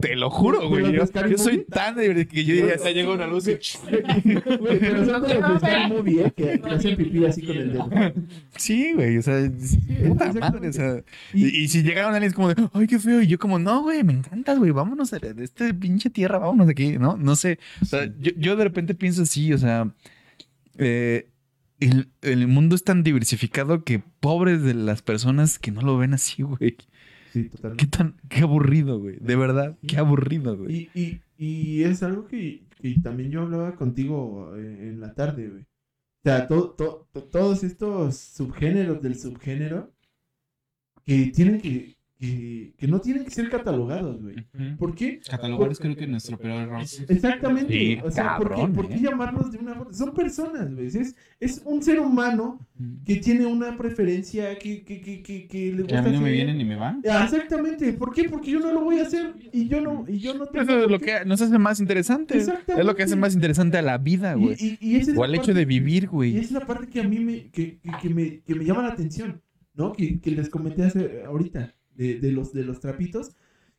Te 0.00 0.16
lo 0.16 0.30
juro, 0.30 0.60
¿De 0.60 0.66
güey. 0.66 0.92
Yo, 0.94 1.06
soy 1.38 1.64
tan 1.64 1.96
de 1.96 2.26
que 2.26 2.44
yo 2.44 2.54
diría, 2.54 2.76
"Ya 2.76 2.90
llegó 2.90 3.14
una 3.14 3.26
luz 3.26 3.48
y... 3.48 3.58
Güey, 4.58 4.78
pero 4.78 5.04
son 5.04 5.22
de 5.22 5.34
los 5.34 5.52
de 5.52 5.58
Scary 5.58 5.92
Movie, 5.92 6.22
¿eh? 6.26 6.32
Que, 6.36 6.60
hacen 6.70 6.96
pipí 6.96 7.24
así 7.24 7.42
con 7.42 7.56
el 7.56 7.72
dedo. 7.72 7.90
Sí, 8.56 8.92
güey, 8.94 9.18
o 9.18 9.22
sea, 9.22 9.38
es- 9.38 9.78
puta 10.06 10.26
exactamente. 10.26 10.40
madre, 10.40 10.68
o 10.68 10.72
sea. 10.72 11.04
Y- 11.34 11.60
Y, 11.64 11.68
si 11.68 11.82
llegaron 11.82 12.14
aliens 12.14 12.34
como 12.34 12.52
de, 12.52 12.68
ay, 12.72 12.86
qué 12.86 12.98
feo, 12.98 13.20
y 13.22 13.26
yo 13.26 13.38
como, 13.38 13.58
no, 13.58 13.82
güey, 13.82 14.02
me 14.04 14.12
encantas, 14.12 14.58
güey, 14.58 14.70
vámonos 14.70 15.10
de 15.10 15.34
este 15.44 15.74
pinche 15.74 16.10
tierra, 16.10 16.38
vámonos 16.38 16.66
de 16.66 16.72
aquí, 16.72 16.98
¿no? 16.98 17.16
No 17.16 17.36
sé, 17.36 17.58
o 17.82 17.84
sea, 17.84 18.06
yo, 18.20 18.32
yo 18.36 18.56
de 18.56 18.64
repente 18.64 18.94
pienso 18.94 19.22
así, 19.22 19.52
o 19.52 19.58
sea, 19.58 19.92
eh, 20.78 21.28
el, 21.80 22.08
el 22.22 22.46
mundo 22.46 22.74
es 22.74 22.84
tan 22.84 23.02
diversificado 23.02 23.84
que 23.84 24.02
pobres 24.20 24.62
de 24.62 24.74
las 24.74 25.02
personas 25.02 25.58
que 25.58 25.70
no 25.70 25.80
lo 25.82 25.96
ven 25.98 26.14
así, 26.14 26.42
güey. 26.42 26.76
Sí, 27.32 27.44
Qué 27.44 27.48
totalmente. 27.50 27.86
tan, 27.86 28.16
qué 28.28 28.40
aburrido, 28.40 28.98
güey, 28.98 29.16
de 29.20 29.36
verdad, 29.36 29.78
qué 29.86 29.98
aburrido, 29.98 30.56
güey. 30.56 30.90
Y, 30.94 31.00
y, 31.00 31.20
y 31.36 31.82
es 31.84 32.02
algo 32.02 32.26
que, 32.26 32.64
que 32.80 32.94
también 33.02 33.30
yo 33.30 33.42
hablaba 33.42 33.76
contigo 33.76 34.54
eh, 34.56 34.88
en 34.88 35.00
la 35.00 35.14
tarde, 35.14 35.48
güey. 35.48 35.62
O 35.62 36.22
sea, 36.24 36.46
to- 36.48 36.70
to- 36.72 37.08
to- 37.12 37.24
todos 37.24 37.62
estos 37.64 38.16
subgéneros 38.16 39.00
del 39.00 39.16
subgénero 39.18 39.92
que 41.04 41.26
tienen 41.34 41.60
que, 41.60 41.96
que, 42.20 42.74
que 42.76 42.86
no 42.86 43.00
tienen 43.00 43.24
que 43.24 43.30
ser 43.30 43.48
catalogados, 43.48 44.20
güey. 44.22 44.36
¿Por 44.76 44.94
qué? 44.94 45.20
Catalogar 45.28 45.70
es 45.72 45.78
creo 45.78 45.96
que 45.96 46.06
nuestro 46.06 46.36
peor 46.38 46.62
error. 46.62 46.82
Exactamente. 47.08 47.72
Sí, 47.72 47.98
o 48.04 48.10
sea, 48.10 48.36
¿por, 48.36 48.54
qué, 48.54 48.66
por 48.66 48.88
qué 48.88 48.94
eh? 48.96 49.00
llamarlos 49.02 49.50
de 49.50 49.58
una 49.58 49.74
forma? 49.74 49.92
Son 49.94 50.12
personas, 50.12 50.74
güey. 50.74 50.86
Es, 50.88 51.16
es 51.40 51.62
un 51.64 51.82
ser 51.82 51.98
humano 51.98 52.60
que 53.06 53.16
tiene 53.16 53.46
una 53.46 53.74
preferencia 53.76 54.58
que, 54.58 54.84
que, 54.84 55.00
que, 55.00 55.22
que, 55.22 55.48
que 55.48 55.72
le 55.72 55.84
Que 55.84 55.96
a 55.96 56.02
gusta 56.02 56.10
mí 56.10 56.16
no 56.16 56.20
me 56.22 56.30
viene 56.32 56.52
ni 56.54 56.64
me 56.64 56.76
va. 56.76 56.98
Ah, 57.10 57.24
Exactamente. 57.24 57.94
¿Por 57.94 58.12
qué? 58.12 58.28
Porque 58.28 58.50
yo 58.50 58.60
no 58.60 58.70
lo 58.72 58.84
voy 58.84 58.98
a 58.98 59.02
hacer 59.02 59.34
y 59.52 59.66
yo 59.66 59.80
no, 59.80 60.04
y 60.06 60.18
yo 60.18 60.34
no 60.34 60.44
tengo 60.46 60.62
Eso 60.62 60.84
es 60.84 60.90
lo 60.90 61.00
que 61.00 61.24
nos 61.24 61.40
hace 61.40 61.58
más 61.58 61.80
interesantes. 61.80 62.36
Exactamente. 62.48 62.80
Es 62.82 62.86
lo 62.86 62.94
que 62.94 63.02
hace 63.04 63.16
más 63.16 63.34
interesante 63.34 63.78
a 63.78 63.82
la 63.82 63.96
vida, 63.96 64.34
güey. 64.34 64.56
Y, 64.60 64.78
y, 64.78 64.96
y 64.98 65.16
O 65.16 65.24
al 65.24 65.34
hecho 65.34 65.54
de 65.54 65.64
vivir, 65.64 66.02
Y 66.04 66.06
güey. 66.06 66.36
es 66.36 66.52
la 66.52 66.60
parte 66.66 66.86
que 66.86 67.00
a 67.00 67.08
mí 67.08 67.18
me, 67.18 67.50
que, 67.50 67.78
que, 67.78 67.90
que 68.02 68.08
me, 68.10 68.40
que 68.40 68.54
me 68.54 68.64
llama 68.64 68.82
la 68.82 68.88
atención, 68.90 69.40
¿no? 69.74 69.92
Que, 69.92 70.20
que 70.20 70.30
les 70.32 70.50
comenté 70.50 70.84
hace, 70.84 71.22
ahorita, 71.24 71.74
de, 72.00 72.20
de, 72.20 72.32
los, 72.32 72.52
de 72.54 72.64
los 72.64 72.80
trapitos, 72.80 73.36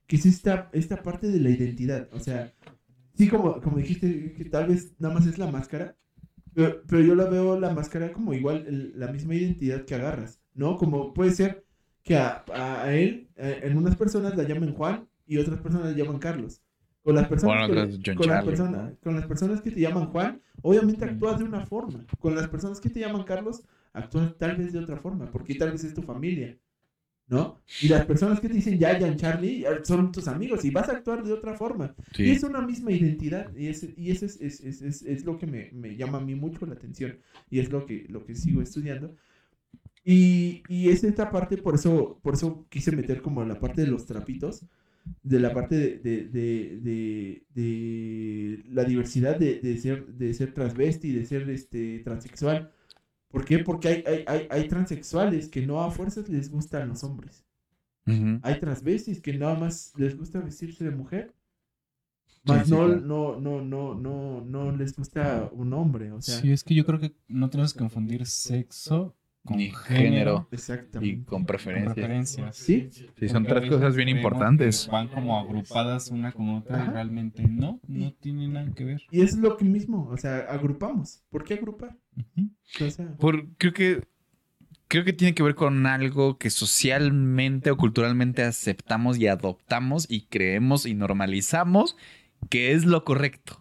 que 0.08 0.18
es 0.18 0.26
esta, 0.28 0.70
esta 0.74 1.04
parte 1.04 1.28
de 1.30 1.40
la 1.42 1.50
identidad. 1.52 2.10
O 2.14 2.20
sea, 2.20 2.54
sí, 3.16 3.28
como, 3.30 3.62
como 3.62 3.78
dijiste, 3.78 4.34
que 4.34 4.46
tal 4.46 4.68
vez 4.70 4.94
nada 5.00 5.14
más 5.16 5.28
es 5.28 5.38
la 5.38 5.52
máscara, 5.52 5.96
pero, 6.54 6.84
pero 6.88 7.02
yo 7.04 7.16
la 7.16 7.26
veo 7.26 7.60
la 7.60 7.74
máscara 7.74 8.14
como 8.14 8.34
igual 8.34 8.66
el- 8.68 8.94
la 9.00 9.12
misma 9.12 9.36
identidad 9.36 9.86
que 9.86 9.96
agarras, 9.96 10.42
¿no? 10.54 10.78
Como 10.78 11.14
puede 11.14 11.32
ser 11.32 11.66
que 12.04 12.18
a, 12.18 12.44
a- 12.54 12.84
a 12.84 12.94
él, 12.96 13.30
en 13.38 13.78
unas 13.78 13.96
personas 13.96 14.36
la 14.38 14.44
llaman 14.44 14.74
Juan 14.74 15.08
y 15.28 15.38
otras 15.38 15.62
personas 15.62 15.92
la 15.92 15.98
llaman 15.98 16.20
Carlos. 16.20 16.62
Con 17.04 17.16
las 17.16 17.28
personas, 17.28 17.56
Bueno, 17.58 17.66
que, 17.66 18.14
con, 18.14 18.28
las 18.30 18.44
personas, 18.44 18.94
con 19.04 19.16
las 19.16 19.26
personas 19.28 19.62
que 19.62 19.72
te 19.72 19.80
llaman 19.82 20.08
Juan, 20.12 20.42
obviamente 20.62 21.06
actúas 21.06 21.40
de 21.40 21.46
una 21.46 21.66
forma. 21.66 22.06
Con 22.20 22.36
las 22.36 22.48
personas 22.50 22.80
que 22.82 22.90
te 22.90 23.00
llaman 23.00 23.24
Carlos, 23.24 23.64
actúas 23.94 24.38
tal 24.38 24.56
vez 24.58 24.74
de 24.74 24.80
otra 24.80 24.98
forma, 24.98 25.32
porque 25.32 25.56
tal 25.56 25.72
vez 25.72 25.84
es 25.84 25.94
tu 25.94 26.04
familia, 26.04 26.58
¿no? 27.32 27.60
Y 27.80 27.90
las 27.90 28.06
personas 28.06 28.40
que 28.42 28.50
te 28.50 28.56
dicen 28.56 28.80
ya, 28.80 29.00
Jan 29.00 29.18
Charlie, 29.18 29.66
son 29.84 30.14
tus 30.14 30.30
amigos 30.30 30.66
y 30.66 30.72
vas 30.72 30.90
a 30.90 30.94
actuar 30.94 31.24
de 31.24 31.34
otra 31.34 31.56
forma. 31.56 31.96
Y 32.22 32.32
es 32.32 32.44
una 32.44 32.62
misma 32.62 32.94
identidad 32.94 33.56
y, 33.56 33.70
es, 33.70 33.88
y 33.98 34.12
eso 34.12 34.28
es, 34.28 34.42
es, 34.42 34.62
es, 34.62 34.84
es, 34.84 35.04
es 35.04 35.26
lo 35.26 35.38
que 35.40 35.48
me, 35.48 35.72
me 35.74 35.98
llama 35.98 36.20
a 36.20 36.22
mí 36.22 36.36
mucho 36.36 36.66
la 36.68 36.76
atención 36.76 37.20
y 37.50 37.60
es 37.60 37.72
lo 37.72 37.86
que, 37.88 38.06
lo 38.10 38.26
que 38.26 38.36
sigo 38.36 38.62
estudiando. 38.62 39.16
Y, 40.04 40.64
y 40.68 40.90
es 40.90 41.04
esta 41.04 41.32
parte, 41.32 41.58
por 41.58 41.76
eso, 41.76 42.20
por 42.24 42.34
eso 42.36 42.68
quise 42.70 42.92
meter 42.92 43.22
como 43.22 43.46
la 43.46 43.60
parte 43.60 43.82
de 43.82 43.88
los 43.88 44.06
trapitos, 44.08 44.66
de 45.24 45.40
la 45.40 45.54
parte 45.54 45.76
de, 46.00 46.28
de, 46.30 46.78
de, 46.80 47.46
de- 47.54 48.64
la 48.70 48.84
diversidad 48.86 49.38
de, 49.38 49.60
de 49.62 49.78
ser, 49.78 50.08
de 50.08 50.34
ser 50.34 50.54
transvesti, 50.54 51.12
de 51.14 51.26
ser 51.26 51.50
este, 51.50 52.00
transexual. 52.00 52.72
¿Por 53.32 53.46
qué? 53.46 53.60
Porque 53.60 53.88
hay, 53.88 54.04
hay, 54.06 54.24
hay, 54.28 54.48
hay 54.50 54.68
transexuales 54.68 55.48
que 55.48 55.66
no 55.66 55.84
a 55.84 55.92
fuerzas 55.92 56.28
les 56.30 56.50
gustan 56.50 56.90
los 56.90 57.04
hombres. 57.04 57.46
Ujú. 58.06 58.40
Hay 58.44 58.60
transvestis 58.60 59.22
que 59.22 59.38
nada 59.38 59.56
más 59.56 59.94
les 59.96 60.18
gusta 60.18 60.40
vestirse 60.40 60.84
de 60.84 60.92
mujer. 60.92 61.34
Más 62.44 62.66
sí, 62.66 62.72
no, 62.72 62.86
claro. 62.86 63.02
no, 63.02 63.40
no, 63.40 63.62
no, 63.62 63.94
no, 63.94 64.42
no 64.42 64.76
les 64.76 64.96
gusta 64.96 65.50
un 65.54 65.74
hombre, 65.74 66.12
o 66.12 66.22
sea, 66.22 66.40
Sí, 66.40 66.52
es 66.52 66.64
que 66.64 66.74
yo 66.74 66.86
creo 66.86 67.00
que 67.00 67.16
no 67.28 67.50
tenemos 67.52 67.74
que 67.74 67.80
confundir 67.80 68.26
sexo 68.26 69.16
con 69.44 69.58
Ni 69.58 69.72
género, 69.72 69.82
género. 69.86 70.48
y 70.52 70.56
exactamente. 70.56 71.26
con 71.26 71.40
con 71.40 71.46
preferencias. 71.48 71.94
preferencias. 71.96 72.56
Sí, 72.56 72.90
Sí, 73.18 73.28
son 73.30 73.44
tres 73.46 73.70
cosas 73.70 73.96
bien 73.96 74.10
importantes. 74.10 74.88
Van 74.92 75.08
como 75.08 75.40
agrupadas 75.40 76.10
una 76.12 76.32
con 76.32 76.50
otra 76.50 76.78
Ajá. 76.78 76.92
y 76.92 76.94
realmente 76.94 77.48
no, 77.48 77.80
no 77.88 78.14
tienen 78.14 78.54
nada 78.54 78.72
que 78.74 78.84
ver. 78.86 79.02
y 79.10 79.22
es 79.22 79.38
lo 79.38 79.58
que 79.58 79.66
mismo, 79.66 80.08
o 80.10 80.18
sea, 80.18 80.40
agrupamos. 80.50 81.24
¿Por 81.30 81.44
qué 81.44 81.56
agrupar? 81.56 81.98
Ujú. 82.18 82.50
O 82.86 82.90
sea, 82.90 83.18
Por, 83.18 83.48
creo 83.58 83.74
que 83.74 84.04
creo 84.88 85.06
que 85.06 85.14
tiene 85.14 85.34
que 85.34 85.42
ver 85.42 85.56
con 85.56 85.86
algo 85.88 86.38
que 86.38 86.50
socialmente 86.50 87.72
o 87.72 87.78
culturalmente 87.78 88.44
aceptamos 88.44 89.18
y 89.18 89.28
adoptamos 89.28 90.06
y 90.10 90.26
creemos 90.28 90.86
y 90.86 90.94
normalizamos 90.94 91.96
que 92.50 92.74
es 92.74 92.86
lo 92.86 93.04
correcto. 93.06 93.61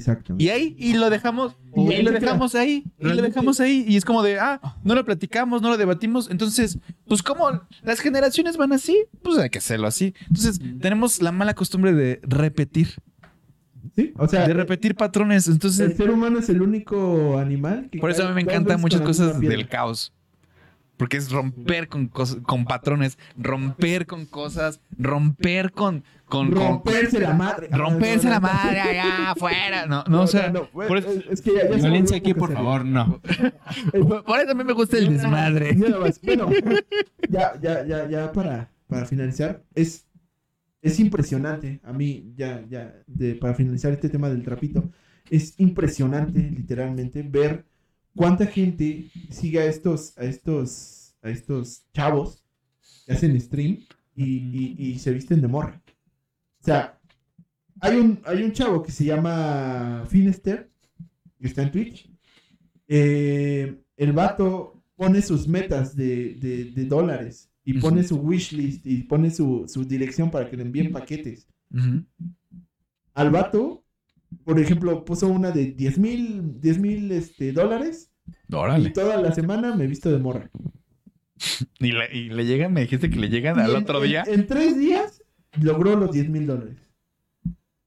Exactamente. 0.00 0.44
Y 0.44 0.48
ahí 0.48 0.76
y 0.78 0.94
lo 0.94 1.10
dejamos 1.10 1.56
Y 1.76 2.02
lo 2.02 2.10
dejamos 2.10 2.54
ahí 2.54 2.84
y 2.98 3.04
lo 3.04 3.22
dejamos 3.22 3.60
ahí 3.60 3.84
y 3.86 3.96
es 3.96 4.04
como 4.04 4.22
de 4.22 4.38
ah 4.38 4.76
no 4.82 4.94
lo 4.94 5.04
platicamos 5.04 5.62
no 5.62 5.70
lo 5.70 5.76
debatimos 5.76 6.30
entonces 6.30 6.78
pues 7.06 7.22
como 7.22 7.62
las 7.82 8.00
generaciones 8.00 8.56
van 8.56 8.72
así 8.72 9.04
pues 9.22 9.38
hay 9.38 9.50
que 9.50 9.58
hacerlo 9.58 9.86
así. 9.86 10.14
Entonces 10.28 10.60
tenemos 10.80 11.22
la 11.22 11.32
mala 11.32 11.54
costumbre 11.54 11.92
de 11.92 12.20
repetir. 12.22 12.94
Sí, 13.96 14.12
o 14.16 14.28
sea, 14.28 14.46
de 14.46 14.54
repetir 14.54 14.94
patrones 14.94 15.48
entonces 15.48 15.80
el 15.80 15.96
ser 15.96 16.10
humano 16.10 16.38
es 16.38 16.48
el 16.48 16.62
único 16.62 17.38
animal 17.38 17.88
que 17.90 17.98
Por 17.98 18.10
eso 18.10 18.24
a 18.24 18.28
mí 18.28 18.34
me 18.34 18.42
encantan 18.42 18.80
muchas 18.80 19.00
cosas 19.00 19.40
del 19.40 19.68
caos. 19.68 20.12
Porque 21.00 21.16
es 21.16 21.32
romper 21.32 21.88
con 21.88 22.06
cosas, 22.06 22.36
con 22.46 22.64
patrones, 22.64 23.18
romper 23.36 24.06
con 24.06 24.26
cosas, 24.26 24.80
romper 24.96 25.72
con, 25.72 26.04
con, 26.26 26.50
con- 26.52 26.58
romperse 26.58 27.18
la 27.18 27.32
madre. 27.34 27.68
romperse 27.72 28.28
Ah, 28.28 28.30
la 28.30 28.40
no, 28.40 28.46
no, 28.46 28.52
no. 28.52 28.62
madre 28.64 28.80
allá 28.80 29.30
afuera. 29.32 29.86
No, 29.86 30.04
no, 30.06 30.22
o 30.22 30.26
sea, 30.28 30.52
por 30.52 30.98
eso- 30.98 31.08
es, 31.30 31.40
que 31.40 31.54
ya, 31.54 31.68
ya 31.68 31.76
Violencia 31.76 32.16
aquí, 32.18 32.34
por 32.34 32.52
favor, 32.52 32.84
no. 32.84 33.20
Eh, 33.92 34.00
por 34.04 34.38
eso 34.40 34.50
a 34.52 34.54
mí 34.54 34.62
me 34.62 34.72
gusta 34.74 34.98
el 34.98 35.08
desmadre. 35.16 35.72
Bueno, 35.74 36.50
ya, 37.28 37.52
ya, 37.60 37.84
ya, 37.86 38.08
ya 38.08 38.30
para, 38.32 38.70
para 38.86 39.06
finalizar, 39.06 39.64
es 39.74 40.06
es 40.82 40.98
impresionante. 41.00 41.80
A 41.84 41.92
mí, 41.92 42.32
ya, 42.36 42.64
ya, 42.68 42.94
de, 43.06 43.34
para 43.34 43.54
finalizar 43.54 43.92
este 43.92 44.08
tema 44.08 44.28
del 44.30 44.42
trapito, 44.42 44.90
es 45.28 45.54
impresionante, 45.58 46.40
literalmente, 46.40 47.22
ver 47.22 47.64
cuánta 48.14 48.46
gente 48.46 49.10
sigue 49.30 49.60
a 49.60 49.66
estos, 49.66 50.16
a 50.18 50.24
estos, 50.24 51.14
a 51.22 51.30
estos 51.30 51.84
chavos 51.92 52.42
que 53.06 53.12
hacen 53.12 53.40
stream 53.40 53.78
y, 54.14 54.24
y- 54.24 54.76
y 54.78 54.98
se 54.98 55.12
visten 55.12 55.40
de 55.40 55.48
morra. 55.48 55.80
O 56.60 56.64
sea, 56.64 56.98
hay 57.80 57.96
un, 57.96 58.20
hay 58.24 58.42
un 58.42 58.52
chavo 58.52 58.82
que 58.82 58.92
se 58.92 59.04
llama 59.04 60.04
Finester, 60.08 60.70
que 61.38 61.46
está 61.46 61.62
en 61.62 61.70
Twitch. 61.72 62.10
Eh, 62.88 63.80
el 63.96 64.12
vato 64.12 64.82
pone 64.96 65.22
sus 65.22 65.46
metas 65.48 65.96
de, 65.96 66.34
de- 66.34 66.64
de 66.72 66.84
dólares 66.84 67.50
y 67.64 67.74
pone 67.74 68.02
su 68.02 68.16
wishlist 68.18 68.84
y 68.86 69.02
pone 69.04 69.30
su, 69.30 69.64
su 69.68 69.84
dirección 69.84 70.30
para 70.30 70.50
que 70.50 70.56
le 70.56 70.62
envíen 70.64 70.92
paquetes. 70.92 71.46
Al 73.14 73.30
vato, 73.30 73.79
por 74.44 74.58
ejemplo, 74.60 75.04
puso 75.04 75.28
una 75.28 75.50
de 75.50 75.72
10 75.72 75.98
mil 75.98 76.60
10 76.60 76.78
mil 76.78 77.10
este, 77.12 77.52
dólares 77.52 78.10
y 78.48 78.54
Órale. 78.54 78.90
toda 78.90 79.20
la 79.20 79.32
semana 79.34 79.74
me 79.74 79.84
he 79.84 79.86
visto 79.88 80.10
de 80.10 80.18
morra. 80.18 80.50
Y 81.80 81.92
le, 81.92 82.14
y 82.16 82.28
le 82.28 82.44
llegan, 82.44 82.72
me 82.74 82.82
dijiste 82.82 83.08
que 83.08 83.18
le 83.18 83.28
llegan 83.30 83.56
Y 83.58 83.60
al 83.62 83.70
en- 83.70 83.76
otro 83.82 84.00
día. 84.00 84.24
En, 84.26 84.46
tres 84.46 84.76
días 84.78 85.22
logró 85.60 85.96
los 85.96 86.12
10 86.12 86.28
mil 86.28 86.46
dólares. 86.46 86.76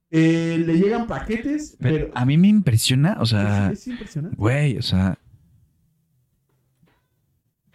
Eh, 0.09 0.61
le 0.65 0.77
llegan 0.77 1.05
paquetes, 1.07 1.75
Pero 1.79 1.95
pero... 2.07 2.11
a 2.15 2.25
mí 2.25 2.37
me 2.37 2.47
impresiona, 2.47 3.17
o 3.19 3.25
sea, 3.27 3.71
es, 3.71 3.79
es 3.81 3.87
impresionante. 3.87 4.35
güey, 4.37 4.77
o 4.77 4.81
sea. 4.81 5.17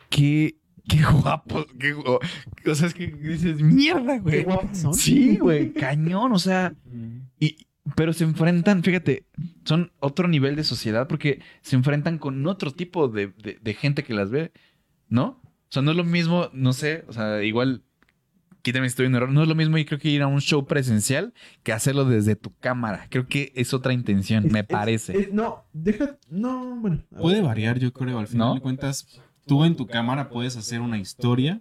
Qué, 0.08 0.56
qué 0.88 1.02
guapo. 1.02 1.64
Qué, 1.78 1.94
gu- 1.94 2.18
o 2.70 2.74
sea, 2.74 2.86
es 2.88 2.94
que 2.94 3.06
dices, 3.08 3.60
mierda, 3.60 4.14
Qué 4.16 4.20
güey. 4.20 4.44
guapos 4.44 4.78
son. 4.78 4.94
Sí, 4.94 5.36
güey, 5.36 5.72
cañón, 5.72 6.32
o 6.32 6.38
sea. 6.38 6.74
Y, 7.40 7.56
pero 7.96 8.12
se 8.12 8.24
enfrentan, 8.24 8.82
fíjate, 8.82 9.26
son 9.64 9.92
otro 10.00 10.28
nivel 10.28 10.56
de 10.56 10.64
sociedad 10.64 11.06
porque 11.08 11.40
se 11.62 11.76
enfrentan 11.76 12.18
con 12.18 12.46
otro 12.46 12.72
tipo 12.72 13.08
de, 13.08 13.28
de- 13.28 13.58
de 13.60 13.74
gente 13.74 14.04
que 14.04 14.14
las 14.14 14.30
ve, 14.30 14.52
¿no? 15.08 15.40
O 15.42 15.70
sea, 15.70 15.82
no 15.82 15.90
es 15.92 15.96
lo 15.96 16.04
mismo, 16.04 16.48
no 16.52 16.72
sé, 16.72 17.04
o 17.08 17.12
sea, 17.12 17.42
igual, 17.42 17.82
quítame 18.62 18.86
si 18.86 18.92
estoy 18.92 19.06
en 19.06 19.14
error, 19.14 19.30
no 19.30 19.42
es 19.42 19.48
lo 19.48 19.54
mismo 19.54 19.76
y 19.78 19.84
creo 19.84 19.98
que 19.98 20.08
ir 20.10 20.22
a 20.22 20.26
un 20.26 20.40
show 20.40 20.66
presencial 20.66 21.34
que 21.62 21.72
hacerlo 21.72 22.04
desde 22.04 22.36
tu 22.36 22.54
cámara. 22.56 23.06
Creo 23.10 23.26
que 23.26 23.52
es 23.54 23.72
otra 23.74 23.92
intención, 23.92 24.46
Es- 24.46 24.52
me 24.52 24.60
es- 24.60 24.66
parece. 24.66 25.18
es- 25.18 25.32
no, 25.32 25.64
deja... 25.72 26.18
No, 26.30 26.76
bueno. 26.80 27.02
Puede 27.20 27.40
variar, 27.42 27.78
yo 27.78 27.92
creo. 27.92 28.18
Al 28.18 28.26
final 28.28 28.48
¿No? 28.48 28.54
de 28.54 28.60
cuentas, 28.60 29.20
tú 29.46 29.64
en 29.64 29.76
tu 29.76 29.86
cámara 29.86 30.28
puedes 30.30 30.56
hacer 30.56 30.80
una 30.80 30.98
historia 30.98 31.60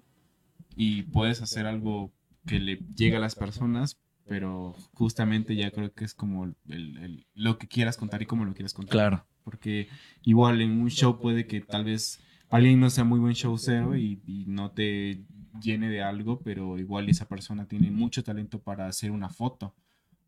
y 0.75 1.03
puedes 1.03 1.41
hacer 1.41 1.65
algo 1.65 2.11
que 2.45 2.59
le 2.59 2.77
llegue 2.95 3.17
a 3.17 3.19
las 3.19 3.35
personas, 3.35 3.97
pero 4.27 4.73
justamente 4.93 5.55
ya 5.55 5.71
creo 5.71 5.93
que 5.93 6.05
es 6.05 6.13
como 6.13 6.45
el- 6.45 6.55
el- 6.67 7.25
lo 7.33 7.57
que 7.57 7.67
quieras 7.67 7.97
contar 7.97 8.21
y 8.21 8.25
cómo 8.25 8.45
lo 8.45 8.53
quieras 8.53 8.73
contar. 8.73 8.91
Claro. 8.93 9.25
Porque 9.43 9.87
igual 10.23 10.61
en 10.61 10.71
un 10.81 10.89
show 10.89 11.19
puede 11.19 11.47
que 11.47 11.61
tal 11.61 11.85
vez 11.85 12.19
alguien 12.49 12.79
no 12.79 12.89
sea 12.89 13.03
muy 13.03 13.19
buen 13.19 13.33
showcero 13.33 13.95
y, 13.97 14.21
y 14.25 14.45
no 14.47 14.71
te 14.71 15.23
llene 15.61 15.89
de 15.89 16.01
algo, 16.01 16.41
pero 16.41 16.77
igual 16.77 17.09
esa 17.09 17.27
persona 17.27 17.65
tiene 17.67 17.89
mucho 17.91 18.23
talento 18.23 18.59
para 18.61 18.87
hacer 18.87 19.11
una 19.11 19.29
foto. 19.29 19.73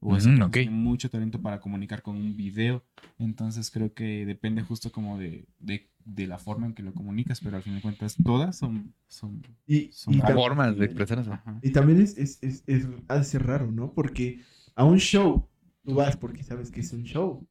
O 0.02 0.16
esa 0.16 0.30
Ujú, 0.30 0.30
persona 0.30 0.48
ok. 0.48 0.54
tiene 0.54 0.72
mucho 0.72 1.10
talento 1.10 1.42
para 1.42 1.60
comunicar 1.60 2.02
con 2.02 2.16
un 2.16 2.38
video. 2.38 2.84
Entonces 3.18 3.70
creo 3.70 3.94
que 3.94 4.26
depende 4.26 4.62
justo 4.62 4.92
como 4.94 5.18
de, 5.18 5.46
de, 5.60 5.90
de 6.06 6.26
la 6.28 6.38
forma 6.40 6.66
en 6.66 6.74
que 6.74 6.82
lo 6.84 6.94
comunicas, 6.94 7.40
pero 7.42 7.58
al 7.58 7.64
fin 7.64 7.76
de 7.76 7.82
cuentas 7.82 8.16
todas 8.24 8.58
son... 8.58 8.94
son 9.08 9.42
Y, 9.68 9.90
Son 9.92 10.14
y 10.14 10.20
tam- 10.20 10.34
Formas 10.34 10.78
de 10.78 10.86
expresarse. 10.86 11.30
ajá. 11.32 11.60
y 11.62 11.72
también 11.72 12.02
es, 12.02 12.18
es, 12.18 12.40
es, 12.42 12.64
es- 12.68 12.88
ha 13.08 13.18
de 13.18 13.24
ser 13.24 13.46
raro, 13.46 13.72
¿no? 13.72 13.94
Porque 13.94 14.42
a 14.76 14.84
un 14.86 14.98
show, 14.98 15.48
tú 15.84 15.94
vas 15.96 16.18
porque 16.18 16.42
sabes 16.44 16.72
que 16.72 16.80
es 16.82 16.92
un 16.94 17.04
show. 17.04 17.46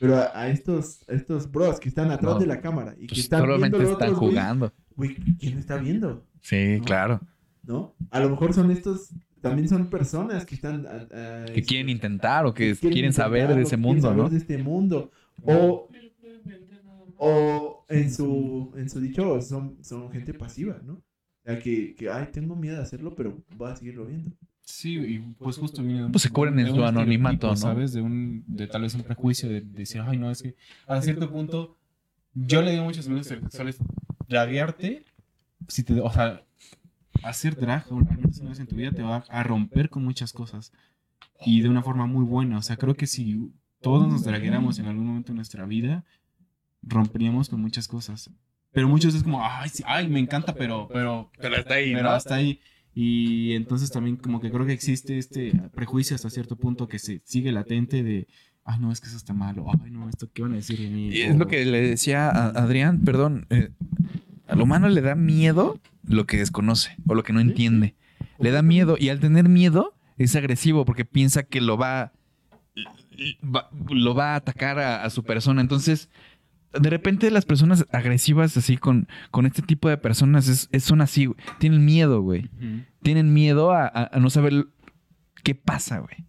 Pero 0.00 0.16
a, 0.16 0.30
a 0.42 0.48
estos, 0.48 1.04
a 1.08 1.12
estos 1.12 1.50
bros 1.50 1.80
que 1.80 1.88
están 1.88 2.10
atrás 2.12 2.34
No. 2.34 2.38
de 2.40 2.46
la 2.46 2.60
cámara 2.60 2.94
y 2.96 3.02
que 3.02 3.08
Pues 3.08 3.20
están 3.20 3.40
solamente 3.40 3.76
viendo 3.78 3.92
están 3.98 4.14
jugando. 4.14 4.72
Güey, 4.96 5.16
¿quién 5.38 5.54
lo 5.54 5.60
está 5.60 5.76
viendo? 5.76 6.24
Sí, 6.40 6.76
No. 6.78 6.84
claro. 6.84 7.20
¿No? 7.64 7.94
A 8.10 8.20
lo 8.20 8.30
mejor 8.30 8.54
son 8.54 8.70
estos, 8.70 9.10
también 9.42 9.68
son 9.68 9.90
personas 9.90 10.46
que 10.46 10.54
están... 10.54 10.84
Que 10.84 11.44
este, 11.48 11.62
quieren 11.64 11.88
intentar 11.90 12.46
o 12.46 12.54
que 12.54 12.74
quieren 12.76 12.92
quieren 12.92 13.12
saber 13.12 13.54
de 13.54 13.62
ese 13.62 13.76
mundo, 13.76 14.02
saber 14.02 14.16
¿no? 14.16 14.30
de 14.30 14.36
este 14.38 14.56
mundo. 14.58 15.10
O, 15.42 15.88
o 17.18 17.84
en 17.88 18.12
su, 18.12 18.72
en 18.76 18.88
su 18.88 19.00
dicho, 19.00 19.40
son, 19.42 19.76
son 19.82 20.10
gente 20.10 20.32
pasiva, 20.34 20.80
¿no? 20.84 20.94
O 20.94 21.02
sea, 21.44 21.58
que, 21.58 21.94
que, 21.94 22.10
ay, 22.10 22.28
tengo 22.32 22.54
miedo 22.56 22.76
de 22.76 22.82
hacerlo, 22.82 23.14
pero 23.14 23.36
voy 23.56 23.70
a 23.70 23.76
seguirlo 23.76 24.06
viendo. 24.06 24.30
Sí, 24.62 24.96
y 24.98 25.18
pues 25.38 25.56
justo 25.56 25.82
viene 25.82 26.00
de 26.00 26.04
un- 26.06 26.12
Pues 26.12 26.22
se 26.22 26.30
cubren 26.30 26.58
en 26.58 26.66
su 26.74 26.84
anonimato, 26.84 27.48
¿no? 27.48 27.56
¿Sabes? 27.56 27.92
De 27.94 28.02
un, 28.02 28.44
de 28.46 28.66
tal 28.66 28.82
vez 28.82 28.94
un 28.94 29.02
prejuicio 29.02 29.48
de, 29.48 29.62
de 29.62 29.78
decir, 29.78 30.02
ay, 30.06 30.18
no, 30.18 30.30
es 30.30 30.42
que 30.42 30.54
a 30.86 31.00
cierto 31.00 31.30
punto, 31.30 31.76
yo 32.34 32.60
le 32.62 32.70
digo 32.72 32.82
a 32.82 32.86
muchos 32.86 33.06
amigos 33.06 33.26
heterosexuales, 33.26 33.78
draguearte, 34.28 35.04
si 35.68 35.82
te, 35.84 35.98
o 36.00 36.10
sea, 36.12 36.42
hacer 37.22 37.56
drag 37.56 37.90
o 37.90 37.96
una 37.96 38.16
vez 38.50 38.60
en 38.60 38.66
tu 38.66 38.76
vida 38.76 38.92
te 38.92 39.02
va 39.02 39.24
a 39.28 39.42
romper 39.42 39.88
con 39.90 40.04
muchas 40.04 40.32
cosas 40.32 40.72
y 41.44 41.62
de 41.62 41.68
una 41.70 41.82
forma 41.82 42.06
muy 42.06 42.24
buena. 42.24 42.58
O 42.58 42.62
sea, 42.62 42.76
creo 42.76 42.94
que 42.94 43.06
si 43.06 43.50
todos 43.80 44.06
nos 44.06 44.24
dragueáramos 44.24 44.78
en 44.78 44.86
algún 44.86 45.06
momento 45.06 45.32
de 45.32 45.36
nuestra 45.36 45.64
vida, 45.64 46.04
romperíamos 46.88 47.48
con 47.48 47.60
muchas 47.60 47.86
cosas. 47.88 48.30
Pero 48.72 48.88
muchos 48.88 49.14
es 49.14 49.22
como, 49.22 49.44
ay, 49.44 49.68
sí, 49.70 49.82
ay, 49.86 50.08
me 50.08 50.18
encanta, 50.20 50.54
pero, 50.54 50.88
pero, 50.92 51.30
Pero 51.40 51.56
hasta 51.56 51.74
ahí, 51.74 51.92
pero 51.92 52.04
¿no? 52.10 52.14
hasta 52.14 52.34
ahí. 52.34 52.60
Y 52.94 53.52
entonces 53.54 53.90
también 53.90 54.16
como 54.16 54.40
que 54.40 54.50
creo 54.50 54.66
que 54.66 54.72
existe 54.72 55.18
este 55.18 55.52
prejuicio 55.74 56.16
hasta 56.16 56.28
cierto 56.30 56.56
punto 56.56 56.88
que 56.88 56.98
se 56.98 57.22
sigue 57.24 57.52
latente 57.52 58.02
de, 58.02 58.26
ay, 58.64 58.78
no, 58.80 58.90
es 58.92 59.00
que 59.00 59.06
eso 59.06 59.16
está 59.16 59.32
malo, 59.32 59.66
ay, 59.84 59.90
no, 59.90 60.08
esto, 60.08 60.28
¿qué 60.32 60.42
van 60.42 60.52
a 60.52 60.56
decir 60.56 60.78
de 60.80 60.88
mí? 60.90 61.08
Y 61.08 61.22
es 61.22 61.36
lo 61.36 61.46
que 61.46 61.64
le 61.64 61.80
decía 61.80 62.28
a 62.28 62.48
Adrián, 62.48 63.00
perdón, 63.04 63.46
eh, 63.50 63.70
al 64.48 64.60
humano 64.60 64.88
le 64.88 65.00
da 65.00 65.14
miedo 65.14 65.78
lo 66.06 66.26
que 66.26 66.38
desconoce 66.38 66.96
o 67.06 67.14
lo 67.14 67.22
que 67.22 67.32
no 67.32 67.40
entiende. 67.40 67.94
Le 68.38 68.50
da 68.50 68.62
miedo 68.62 68.96
y 68.98 69.08
al 69.10 69.20
tener 69.20 69.48
miedo 69.48 69.94
es 70.16 70.34
agresivo 70.36 70.84
porque 70.84 71.04
piensa 71.04 71.42
que 71.44 71.60
lo 71.60 71.76
va, 71.78 72.12
va- 73.44 73.70
lo 73.90 74.14
va 74.14 74.32
a 74.32 74.36
atacar 74.36 74.78
a, 74.78 75.04
a 75.04 75.10
su 75.10 75.22
persona. 75.24 75.60
Entonces, 75.60 76.08
de 76.72 76.90
repente 76.90 77.30
las 77.30 77.44
personas 77.46 77.86
agresivas 77.92 78.56
así 78.56 78.76
con, 78.76 79.08
con 79.30 79.46
este 79.46 79.62
tipo 79.62 79.88
de 79.88 79.96
personas 79.98 80.48
es, 80.48 80.68
es- 80.72 80.84
son 80.84 81.00
así, 81.00 81.26
güey. 81.26 81.38
tienen 81.58 81.84
miedo, 81.84 82.20
güey. 82.22 82.50
Tienen 83.02 83.32
miedo 83.32 83.72
a, 83.72 83.86
a- 83.86 84.10
a 84.12 84.18
no 84.20 84.30
saber 84.30 84.66
qué 85.42 85.54
pasa, 85.54 85.98
güey. 86.00 86.26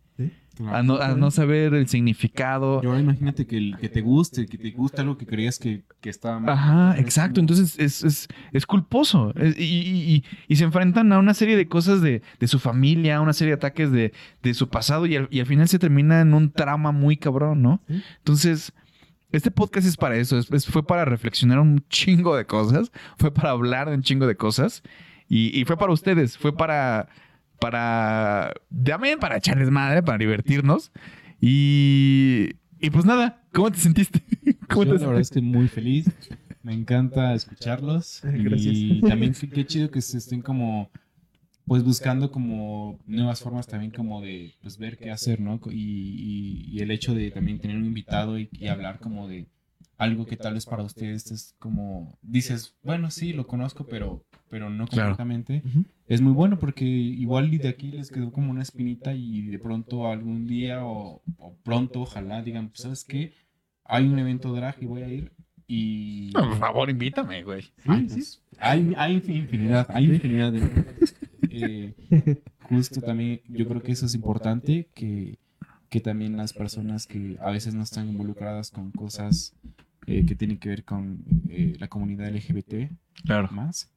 claro. 0.55 0.75
A 0.77 0.83
no, 0.83 0.97
a 0.97 1.15
no 1.15 1.31
saber 1.31 1.73
el 1.73 1.87
significado. 1.87 2.81
Y 2.83 2.87
ahora 2.87 2.99
imagínate 2.99 3.47
que, 3.47 3.57
el- 3.57 3.77
que 3.79 3.87
te 3.89 4.01
guste, 4.01 4.45
que 4.45 4.57
te 4.57 4.71
gusta 4.71 5.01
algo 5.01 5.17
que 5.17 5.25
creías 5.25 5.57
que, 5.57 5.83
que 6.01 6.09
estaba 6.09 6.39
mal. 6.39 6.53
Ajá, 6.53 6.99
exacto. 6.99 7.39
Entonces 7.39 7.77
es, 7.79 8.03
es, 8.03 8.27
es 8.51 8.65
culposo. 8.65 9.33
Es- 9.35 9.57
y, 9.57 9.63
y- 9.63 10.15
y- 10.15 10.23
y 10.47 10.55
se 10.57 10.65
enfrentan 10.65 11.11
a 11.13 11.19
una 11.19 11.33
serie 11.33 11.55
de 11.57 11.67
cosas 11.67 12.01
de, 12.01 12.21
de 12.39 12.47
su 12.47 12.59
familia, 12.59 13.17
a 13.17 13.21
una 13.21 13.33
serie 13.33 13.51
de 13.51 13.57
ataques 13.57 13.91
de, 13.91 14.11
de 14.43 14.53
su 14.53 14.67
pasado 14.69 15.05
y 15.05 15.15
al, 15.15 15.27
y 15.31 15.39
al 15.39 15.45
final 15.45 15.67
se 15.69 15.79
termina 15.79 16.19
en 16.21 16.33
un 16.33 16.51
trama 16.51 16.91
muy 16.91 17.15
cabrón, 17.17 17.61
¿no? 17.61 17.81
Sí. 17.87 18.01
Entonces, 18.17 18.73
este 19.31 19.51
podcast 19.51 19.87
es 19.87 19.97
para 19.97 20.15
eso. 20.17 20.37
es- 20.37 20.51
es- 20.51 20.65
fue 20.67 20.85
para 20.85 21.05
reflexionar 21.05 21.59
un 21.59 21.83
chingo 21.89 22.35
de 22.35 22.45
cosas. 22.45 22.91
Fue 23.17 23.33
para 23.33 23.51
hablar 23.51 23.89
de 23.89 23.95
un 23.95 24.01
chingo 24.03 24.27
de 24.27 24.35
cosas. 24.35 24.83
Y, 25.27 25.57
y 25.59 25.65
fue 25.65 25.77
para 25.77 25.91
ustedes. 25.93 26.37
Fue 26.37 26.55
para... 26.55 27.07
Para... 27.59 28.53
También 28.85 29.19
para 29.19 29.37
echarles 29.37 29.69
madre, 29.69 30.01
para 30.03 30.17
divertirnos. 30.17 30.91
Y... 31.41 32.51
Y 32.81 32.89
pues 32.91 33.03
nada, 33.05 33.43
¿cómo 33.53 33.69
te 33.71 33.77
sentiste? 33.77 34.23
¿Cómo 34.69 34.85
Yo 34.85 34.93
te 34.95 34.99
la 35.01 35.07
verdad 35.07 35.23
sentiste? 35.23 35.35
que 35.35 35.41
muy 35.41 35.67
feliz. 35.67 36.05
Me 36.63 36.73
encanta 36.73 37.33
escucharlos. 37.33 38.21
Gracias. 38.23 38.73
Y 38.75 39.01
también 39.01 39.33
qué 39.33 39.65
chido 39.65 39.91
que 39.91 40.01
se 40.01 40.17
estén 40.17 40.41
como 40.41 40.89
pues 41.69 41.83
buscando 41.85 42.31
como 42.31 42.99
nuevas 43.07 43.41
formas 43.41 43.65
también 43.67 43.91
como 43.91 44.21
de 44.21 44.53
pues 44.61 44.77
ver 44.77 44.97
qué 44.97 45.11
hacer, 45.11 45.39
¿no? 45.39 45.59
Y, 45.69 45.71
y- 45.71 46.65
y 46.77 46.81
el 46.81 46.91
hecho 46.91 47.13
de 47.13 47.31
también 47.31 47.59
tener 47.59 47.77
un 47.77 47.85
invitado 47.85 48.37
y, 48.37 48.49
y 48.51 48.67
hablar 48.67 48.99
como 48.99 49.27
de 49.29 49.45
algo 49.97 50.25
que 50.25 50.35
tal 50.37 50.55
vez 50.55 50.65
para 50.65 50.83
ustedes 50.83 51.31
es 51.31 51.55
como 51.59 52.17
dices, 52.21 52.75
bueno, 52.83 53.09
sí, 53.11 53.33
lo 53.33 53.47
conozco, 53.47 53.85
pero 53.87 54.23
pero 54.49 54.69
no 54.69 54.87
Claro. 54.87 55.09
completamente. 55.15 55.61
Es 56.07 56.21
muy 56.21 56.33
bueno 56.33 56.57
porque 56.57 56.85
igual 56.85 57.53
y 57.53 57.59
de 57.59 57.69
aquí 57.69 57.91
les 57.91 58.09
quedó 58.09 58.31
como 58.31 58.49
una 58.49 58.63
espinita 58.63 59.13
y 59.13 59.43
de 59.43 59.59
pronto 59.59 60.07
algún 60.07 60.47
día 60.47 60.83
o, 60.83 61.21
o 61.37 61.55
pronto 61.63 62.01
ojalá 62.01 62.41
digan, 62.41 62.69
pues, 62.69 62.81
¿sabes 62.81 63.03
qué? 63.03 63.33
Hay 63.85 64.07
un 64.07 64.17
evento 64.17 64.51
drag 64.53 64.75
y 64.81 64.85
voy 64.87 65.01
a 65.03 65.07
ir 65.07 65.31
y... 65.67 66.31
No, 66.33 66.41
por 66.49 66.57
favor, 66.57 66.89
invítame, 66.89 67.43
güey. 67.43 67.61
Sí, 67.61 67.71
pues, 68.07 68.41
Hay, 68.57 68.93
hay 68.97 69.13
infinidad, 69.27 69.85
hay 69.93 70.05
infinidad 70.05 70.51
de... 70.51 70.61
eh, 71.63 71.93
justo 72.61 73.01
también, 73.01 73.41
yo 73.47 73.67
creo 73.67 73.81
que 73.81 73.91
eso 73.91 74.05
es 74.05 74.15
importante, 74.15 74.87
que, 74.93 75.37
que 75.89 75.99
también 75.99 76.37
las 76.37 76.53
personas 76.53 77.07
que 77.07 77.37
a 77.41 77.51
veces 77.51 77.73
no 77.73 77.83
están 77.83 78.07
involucradas 78.07 78.71
con 78.71 78.91
cosas 78.91 79.53
eh, 80.07 80.25
que 80.25 80.35
tienen 80.35 80.57
que 80.57 80.69
ver 80.69 80.83
con 80.83 81.23
eh, 81.49 81.75
la 81.79 81.87
comunidad 81.87 82.27
LGBT 82.33 82.91
Claro. 83.25 83.49
más, 83.51 83.91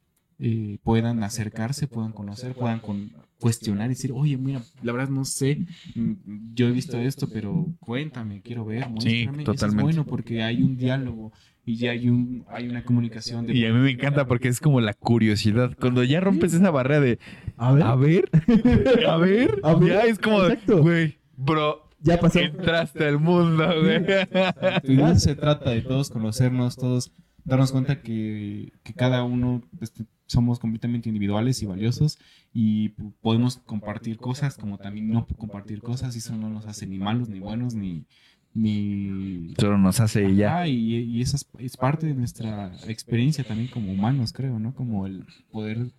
eh, 0.44 0.78
puedan 0.82 1.22
acercarse, 1.22 1.86
puedan 1.86 2.10
conocer, 2.12 2.54
puedan 2.54 2.80
con- 2.80 3.12
cuestionar 3.38 3.86
y 3.86 3.90
decir, 3.90 4.10
oye, 4.14 4.36
mira, 4.36 4.60
la 4.82 4.92
verdad 4.92 5.08
no 5.08 5.24
sé, 5.24 5.66
mm, 5.94 6.12
yo 6.54 6.66
he 6.68 6.72
visto 6.72 6.98
esto, 6.98 7.28
pero 7.32 7.66
cuéntame, 7.80 8.40
quiero 8.42 8.64
ver, 8.64 8.88
muéstrame. 8.88 9.42
Eso 9.42 9.52
totalmente. 9.52 9.80
es 9.90 9.96
bueno 9.96 10.04
porque 10.04 10.42
hay 10.42 10.62
un 10.62 10.76
diálogo 10.76 11.32
y 11.64 11.76
ya 11.76 11.92
hay, 11.92 12.08
un, 12.08 12.44
hay 12.48 12.68
una 12.68 12.84
comunicación. 12.84 13.46
De 13.46 13.54
Y 13.56 13.64
a 13.66 13.72
mí 13.72 13.78
me 13.80 13.90
encanta 13.92 14.26
porque 14.26 14.48
es 14.48 14.58
como 14.60 14.80
la 14.80 14.94
curiosidad. 14.94 15.76
Cuando 15.80 16.02
ya 16.04 16.20
rompes 16.20 16.54
esa 16.54 16.70
barrera 16.70 17.00
de, 17.00 17.18
A 17.56 17.72
ver. 17.72 17.82
a 17.84 17.94
ver, 17.96 18.30
a 19.08 19.16
ver, 19.16 19.60
A 19.62 19.74
ver, 19.74 19.88
ya 19.92 20.02
es 20.02 20.18
como, 20.18 20.38
güey, 20.80 21.18
bro, 21.36 21.88
Ya 22.00 22.18
pasó. 22.20 22.38
entraste 22.40 23.06
al 23.06 23.18
mundo, 23.20 23.64
güey. 23.80 25.18
Se 25.18 25.34
trata 25.34 25.70
de 25.70 25.82
todos 25.82 26.10
conocernos, 26.10 26.76
todos 26.76 27.12
darnos 27.44 27.72
cuenta 27.72 28.02
que, 28.02 28.72
que 28.82 28.94
cada 28.94 29.24
uno 29.24 29.62
este, 29.80 30.04
somos 30.26 30.58
completamente 30.58 31.08
individuales 31.08 31.62
y 31.62 31.66
valiosos 31.66 32.18
y 32.52 32.90
podemos 33.20 33.58
compartir 33.58 34.16
cosas 34.18 34.56
como 34.56 34.78
también 34.78 35.10
no 35.10 35.26
compartir 35.26 35.80
cosas 35.82 36.14
y 36.14 36.18
eso 36.18 36.36
no 36.36 36.48
nos 36.48 36.66
hace 36.66 36.86
ni 36.86 36.98
malos 36.98 37.28
ni 37.28 37.40
buenos 37.40 37.74
ni 37.74 38.06
ni 38.54 39.54
Solo 39.58 39.78
nos 39.78 39.98
hace 40.00 40.28
y 40.28 40.36
ya. 40.36 40.66
Y, 40.66 40.94
y 40.96 41.22
esa 41.22 41.36
es, 41.36 41.48
es 41.58 41.76
parte 41.76 42.06
de 42.06 42.14
nuestra 42.14 42.74
experiencia 42.86 43.44
también 43.44 43.68
como 43.70 43.92
humanos 43.92 44.32
creo 44.32 44.58
no 44.58 44.74
como 44.74 45.06
el 45.06 45.24
poder 45.50 45.90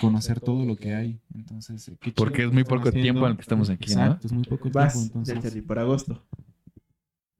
conocer 0.00 0.40
todo 0.40 0.64
lo 0.66 0.76
que 0.76 0.94
hay 0.94 1.20
entonces 1.34 1.88
eh, 1.88 1.96
qué 2.00 2.12
Porque 2.12 2.42
que 2.42 2.44
es 2.44 2.52
muy 2.52 2.64
poco 2.64 2.88
haciendo. 2.88 3.02
tiempo 3.02 3.24
en 3.26 3.32
el 3.32 3.36
que 3.36 3.42
estamos 3.42 3.70
aquí, 3.70 3.94
¿no? 3.94 4.18
exacto 4.18 4.26
es 4.26 4.32
muy 4.32 4.44
poco 4.44 4.70
Vas, 4.70 4.92
tiempo 4.92 5.00
entonces 5.00 5.40
Charlie, 5.40 5.62
para 5.62 5.82
agosto. 5.82 6.24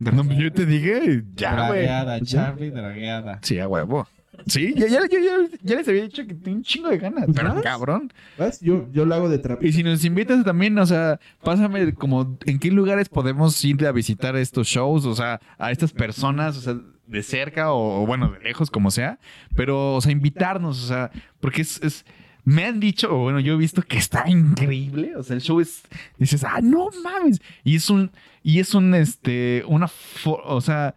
No, 0.13 0.25
yo 0.33 0.53
te 0.53 0.65
dije, 0.67 1.23
ya, 1.35 1.69
güey. 1.69 1.83
dragueada 1.83 2.21
Charlie 2.23 2.71
dragueada 2.71 3.39
Sí, 3.43 3.59
a 3.59 3.69
huevo. 3.69 4.09
Sí, 4.47 4.73
ya, 4.75 4.87
ya, 4.87 5.01
ya, 5.11 5.19
ya- 5.21 5.59
ya 5.63 5.77
les 5.77 5.87
había 5.89 6.03
dicho 6.05 6.27
que 6.27 6.33
tengo 6.35 6.57
un 6.57 6.63
chingo 6.63 6.89
de 6.89 6.97
ganas. 6.97 7.27
Pero 7.35 7.53
vas. 7.55 7.63
cabrón. 7.63 8.11
¿Vas? 8.39 8.59
Yo, 8.61 8.91
yo 8.91 9.05
lo 9.05 9.15
hago 9.15 9.29
de 9.29 9.39
trapito. 9.39 9.69
Y 9.69 9.73
si 9.73 9.83
nos 9.83 10.03
invitas 10.05 10.43
también, 10.45 10.79
o 10.79 10.87
sea, 10.87 11.21
pásame 11.43 11.93
como 11.93 12.39
en 12.47 12.59
qué 12.59 12.71
lugares 12.71 13.11
podemos 13.11 13.63
ir 13.65 13.87
a 13.87 13.93
visitar 13.93 14.37
estos 14.37 14.67
shows, 14.67 15.05
o 15.05 15.15
sea, 15.15 15.41
a 15.59 15.71
estas 15.71 15.93
personas, 15.93 16.57
o 16.57 16.61
sea, 16.63 16.77
de 17.07 17.23
cerca 17.23 17.73
o, 17.73 18.03
o, 18.03 18.07
bueno, 18.07 18.31
de 18.31 18.39
lejos, 18.41 18.71
como 18.71 18.91
sea. 18.91 19.19
Pero, 19.57 19.97
o 19.97 20.01
sea, 20.01 20.11
invitarnos, 20.13 20.83
o 20.85 20.87
sea, 20.89 21.11
porque 21.41 21.61
es, 21.61 21.83
es- 21.83 22.07
me 22.45 22.65
han 22.65 22.81
dicho, 22.81 23.15
o 23.15 23.19
bueno, 23.23 23.41
yo 23.41 23.55
he 23.55 23.57
visto 23.57 23.83
que 23.83 23.99
está 23.99 24.29
increíble, 24.29 25.15
o 25.17 25.23
sea, 25.23 25.37
el 25.37 25.43
show 25.43 25.61
es, 25.61 25.83
dices, 26.19 26.45
ah, 26.45 26.61
no 26.63 26.89
mames. 27.03 27.41
Y 27.65 27.77
es 27.77 27.91
un, 27.91 28.11
y 28.43 28.61
es 28.61 28.75
un, 28.75 28.95
este, 28.95 29.63
una, 29.67 29.89
o 30.25 30.61
sea, 30.61 30.95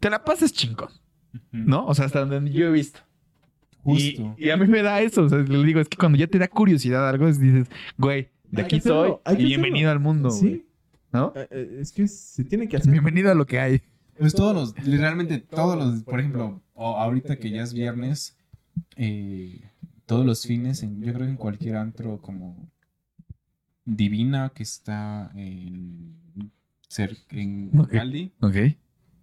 te 0.00 0.10
la 0.10 0.24
pasas 0.24 0.52
chingón, 0.52 0.90
¿no? 1.52 1.86
O 1.86 1.94
sea, 1.94 2.06
hasta 2.06 2.24
donde 2.24 2.50
yo 2.52 2.66
he 2.68 2.72
visto. 2.72 3.00
Y, 3.84 4.16
justo 4.16 4.34
y 4.38 4.50
a 4.50 4.56
mí 4.56 4.66
me 4.66 4.82
da 4.82 5.00
eso, 5.00 5.22
o 5.24 5.28
sea, 5.28 5.38
le 5.38 5.64
digo, 5.64 5.80
es 5.80 5.88
que 5.88 5.96
cuando 5.96 6.18
ya 6.18 6.26
te 6.26 6.38
da 6.38 6.48
curiosidad 6.48 7.08
algo, 7.08 7.26
es- 7.28 7.40
dices, 7.40 7.68
güey, 7.96 8.28
de 8.50 8.62
aquí 8.62 8.80
soy 8.80 9.12
y 9.38 9.44
bienvenido 9.44 9.90
al 9.90 10.00
mundo, 10.00 10.30
güey", 10.30 10.40
Sí. 10.40 10.66
¿no? 11.12 11.32
Eh, 11.36 11.48
eh, 11.50 11.78
Es 11.80 11.92
que 11.92 12.06
se 12.08 12.44
tiene 12.44 12.68
que 12.68 12.76
hacer. 12.76 12.90
Bienvenido 12.92 13.30
a 13.30 13.34
lo 13.34 13.46
que 13.46 13.58
hay. 13.60 13.82
Pues 14.18 14.34
todos 14.34 14.54
los, 14.54 14.86
literalmente 14.86 15.38
todos 15.38 15.76
los, 15.78 16.02
por 16.02 16.18
ejemplo, 16.18 16.60
ahorita 16.74 17.36
que 17.36 17.50
ya 17.50 17.62
es 17.62 17.72
viernes, 17.72 18.36
eh, 18.96 19.60
todos 20.08 20.24
los 20.24 20.42
fines, 20.46 20.82
en, 20.82 21.02
yo 21.02 21.12
creo 21.12 21.26
que 21.26 21.32
en 21.32 21.36
cualquier 21.36 21.76
antro 21.76 22.20
como 22.22 22.70
Divina 23.84 24.50
que 24.54 24.62
está 24.62 25.30
en, 25.34 26.16
en. 27.30 27.70
Garibaldi, 27.72 28.32
Ok. 28.40 28.56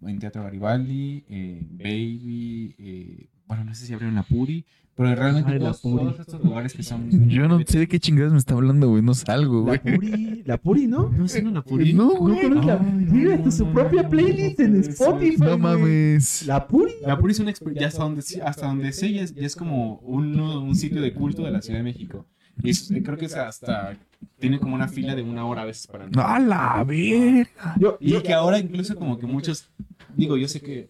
en 0.02 0.18
Teatro 0.20 0.44
Garibaldi, 0.44 1.24
eh, 1.28 1.66
Baby, 1.68 2.74
eh, 2.78 3.28
bueno, 3.46 3.64
no 3.64 3.74
sé 3.74 3.86
si 3.86 3.92
abrieron 3.92 4.14
la 4.16 4.22
Puri, 4.22 4.64
pero 4.94 5.14
realmente 5.14 5.52
Ay, 5.52 5.58
la 5.58 5.64
todos, 5.66 5.80
Puri. 5.82 6.04
todos 6.04 6.20
estos 6.20 6.42
lugares 6.44 6.72
que 6.72 6.82
son... 6.82 7.28
Yo 7.28 7.46
no 7.48 7.60
sé 7.66 7.80
de 7.80 7.86
qué 7.88 8.00
chingados 8.00 8.32
me 8.32 8.38
está 8.38 8.54
hablando, 8.54 8.88
güey, 8.88 9.02
no 9.02 9.12
salgo, 9.14 9.66
La 9.70 9.76
güey. 9.76 9.94
Puri, 9.96 10.42
la 10.46 10.56
Puri, 10.56 10.86
¿no? 10.86 11.10
¿No 11.10 11.26
es 11.26 11.42
la 11.44 11.62
Puri? 11.62 11.92
No, 11.92 12.14
¿No 12.14 12.18
güey. 12.20 12.48
la 12.64 12.74
Ay, 12.80 13.04
no, 13.06 13.12
Mira, 13.12 13.30
no, 13.30 13.34
hasta 13.36 13.50
su 13.50 13.66
no, 13.66 13.72
propia 13.74 14.02
no, 14.04 14.08
playlist 14.08 14.58
no, 14.58 14.64
en 14.64 14.72
no, 14.72 14.80
Spotify. 14.80 15.36
No 15.42 15.58
mames. 15.58 16.46
La 16.46 16.66
Puri. 16.66 16.92
La 17.02 17.18
Puri 17.18 17.32
es 17.32 17.40
una 17.40 17.50
experiencia, 17.50 17.88
hasta 17.88 18.02
donde, 18.04 18.22
hasta 18.42 18.66
donde 18.66 18.92
sé, 18.92 19.12
ya 19.12 19.22
es, 19.22 19.34
ya 19.34 19.46
es 19.46 19.54
como 19.54 19.96
un, 19.98 20.40
un 20.40 20.74
sitio 20.74 21.02
de 21.02 21.12
culto 21.12 21.42
de 21.42 21.50
la 21.50 21.60
Ciudad 21.60 21.78
de 21.80 21.84
México. 21.84 22.24
Y 22.62 22.70
es- 22.70 22.90
creo 23.04 23.18
que 23.18 23.26
es 23.26 23.34
hasta, 23.34 23.98
tiene 24.38 24.58
como 24.58 24.74
una 24.74 24.88
fila 24.88 25.14
de 25.14 25.20
una 25.22 25.44
hora 25.44 25.60
a 25.60 25.64
veces 25.66 25.86
para 25.86 26.04
entrar. 26.04 26.26
A 26.26 26.38
la 26.38 26.84
verga. 26.84 27.76
Y 28.00 28.18
que 28.22 28.32
ahora 28.32 28.58
incluso 28.58 28.96
como 28.96 29.18
que 29.18 29.26
muchos, 29.26 29.68
digo, 30.16 30.38
yo 30.38 30.48
sé 30.48 30.62
que 30.62 30.88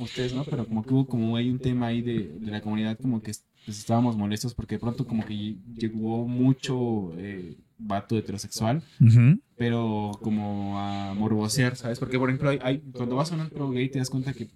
ustedes 0.00 0.34
no, 0.34 0.44
pero 0.44 0.66
como 0.66 0.82
que 0.84 0.92
hubo 0.94 1.06
como 1.06 1.36
hay 1.36 1.50
un 1.50 1.58
tema 1.58 1.86
ahí 1.88 2.02
de, 2.02 2.38
de 2.40 2.50
la 2.50 2.60
comunidad 2.60 2.98
como 2.98 3.20
que 3.22 3.32
pues, 3.64 3.78
estábamos 3.78 4.16
molestos 4.16 4.54
porque 4.54 4.74
de 4.76 4.80
pronto 4.80 5.06
como 5.06 5.24
que 5.24 5.56
llegó 5.76 6.26
mucho 6.26 7.12
eh, 7.16 7.56
vato 7.78 8.16
heterosexual 8.18 8.82
pero 9.56 10.10
como 10.20 10.78
a 10.80 11.14
morbosear, 11.14 11.76
¿sabes? 11.76 11.98
Porque, 12.00 12.18
por 12.18 12.28
ejemplo, 12.28 12.50
hay, 12.50 12.58
hay- 12.62 12.78
cuando 12.92 13.16
vas 13.16 13.30
a 13.30 13.34
un 13.36 13.40
antro 13.42 13.70
gay 13.70 13.88
te 13.88 13.98
das 14.00 14.10
cuenta 14.10 14.32
que 14.32 14.48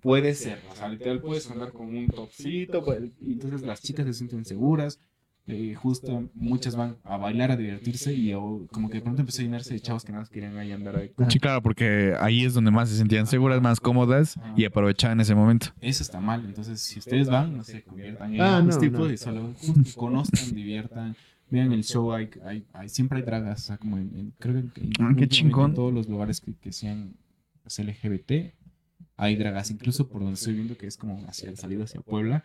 puede 0.00 0.34
ser, 0.34 0.58
o 0.70 0.76
sea, 0.76 0.88
literal 0.88 1.20
puedes 1.20 1.50
andar 1.50 1.72
con 1.72 1.88
un 1.96 2.06
topcito, 2.08 2.84
pues, 2.84 3.10
y 3.20 3.32
entonces 3.32 3.62
las 3.62 3.80
chicas 3.82 4.06
se 4.06 4.12
sienten 4.14 4.44
seguras, 4.44 5.00
eh, 5.46 5.74
justo 5.74 6.28
muchas 6.34 6.74
van 6.74 6.96
a 7.04 7.16
bailar, 7.18 7.50
a 7.50 7.56
divertirse, 7.56 8.14
y 8.14 8.32
como 8.70 8.88
que 8.88 8.96
de 8.98 9.02
pronto 9.02 9.20
empezó 9.20 9.42
a 9.42 9.44
llenarse 9.44 9.74
de 9.74 9.80
chavos 9.80 10.02
que 10.04 10.12
nada 10.12 10.22
más 10.22 10.30
querían 10.30 10.56
ahí 10.56 10.72
andar 10.72 10.96
ahí. 10.96 11.10
Sí, 11.28 11.38
claro, 11.38 11.60
porque 11.62 12.14
ahí 12.18 12.44
es 12.44 12.54
donde 12.54 12.70
más 12.70 12.88
se 12.88 12.96
sentían 12.96 13.26
seguras, 13.26 13.60
más 13.60 13.78
cómodas 13.80 14.36
y 14.56 14.64
aprovechaban 14.64 15.20
ese 15.20 15.34
momento. 15.34 15.66
Eso 15.80 16.02
está 16.02 16.18
mal, 16.20 16.44
entonces 16.46 16.80
si 16.80 16.98
ustedes 16.98 17.28
van, 17.28 17.56
no 17.58 17.64
se 17.64 17.82
conviertan 17.82 18.34
en 18.34 18.40
Ah, 18.40 18.62
no, 18.62 19.10
y 19.10 19.16
solo 19.18 19.52
justo 19.58 19.90
conozcan, 19.96 20.54
diviertan. 20.54 21.14
Vean 21.50 21.72
el 21.72 21.84
show, 21.84 22.10
hay, 22.12 22.30
hay, 22.44 22.64
hay- 22.72 22.88
siempre 22.88 23.18
hay 23.18 23.24
dragas, 23.24 23.62
o 23.64 23.66
sea, 23.66 23.76
como 23.76 23.98
en, 23.98 24.10
en- 24.16 24.32
creo 24.38 24.54
que 24.72 24.80
en, 24.80 24.90
Ah, 24.98 25.12
qué 25.16 25.28
chingón. 25.28 25.70
en 25.70 25.74
todos 25.76 25.92
los 25.92 26.08
lugares 26.08 26.40
que, 26.40 26.54
que 26.54 26.72
sean 26.72 27.14
pues, 27.62 27.78
LGBT, 27.78 28.54
hay 29.18 29.36
dragas, 29.36 29.70
incluso 29.70 30.08
por 30.08 30.22
donde 30.22 30.34
estoy 30.34 30.54
viendo 30.54 30.76
que 30.76 30.86
es 30.86 30.96
como 30.96 31.22
hacia 31.28 31.50
el 31.50 31.56
salido 31.58 31.84
hacia 31.84 32.00
Puebla. 32.00 32.42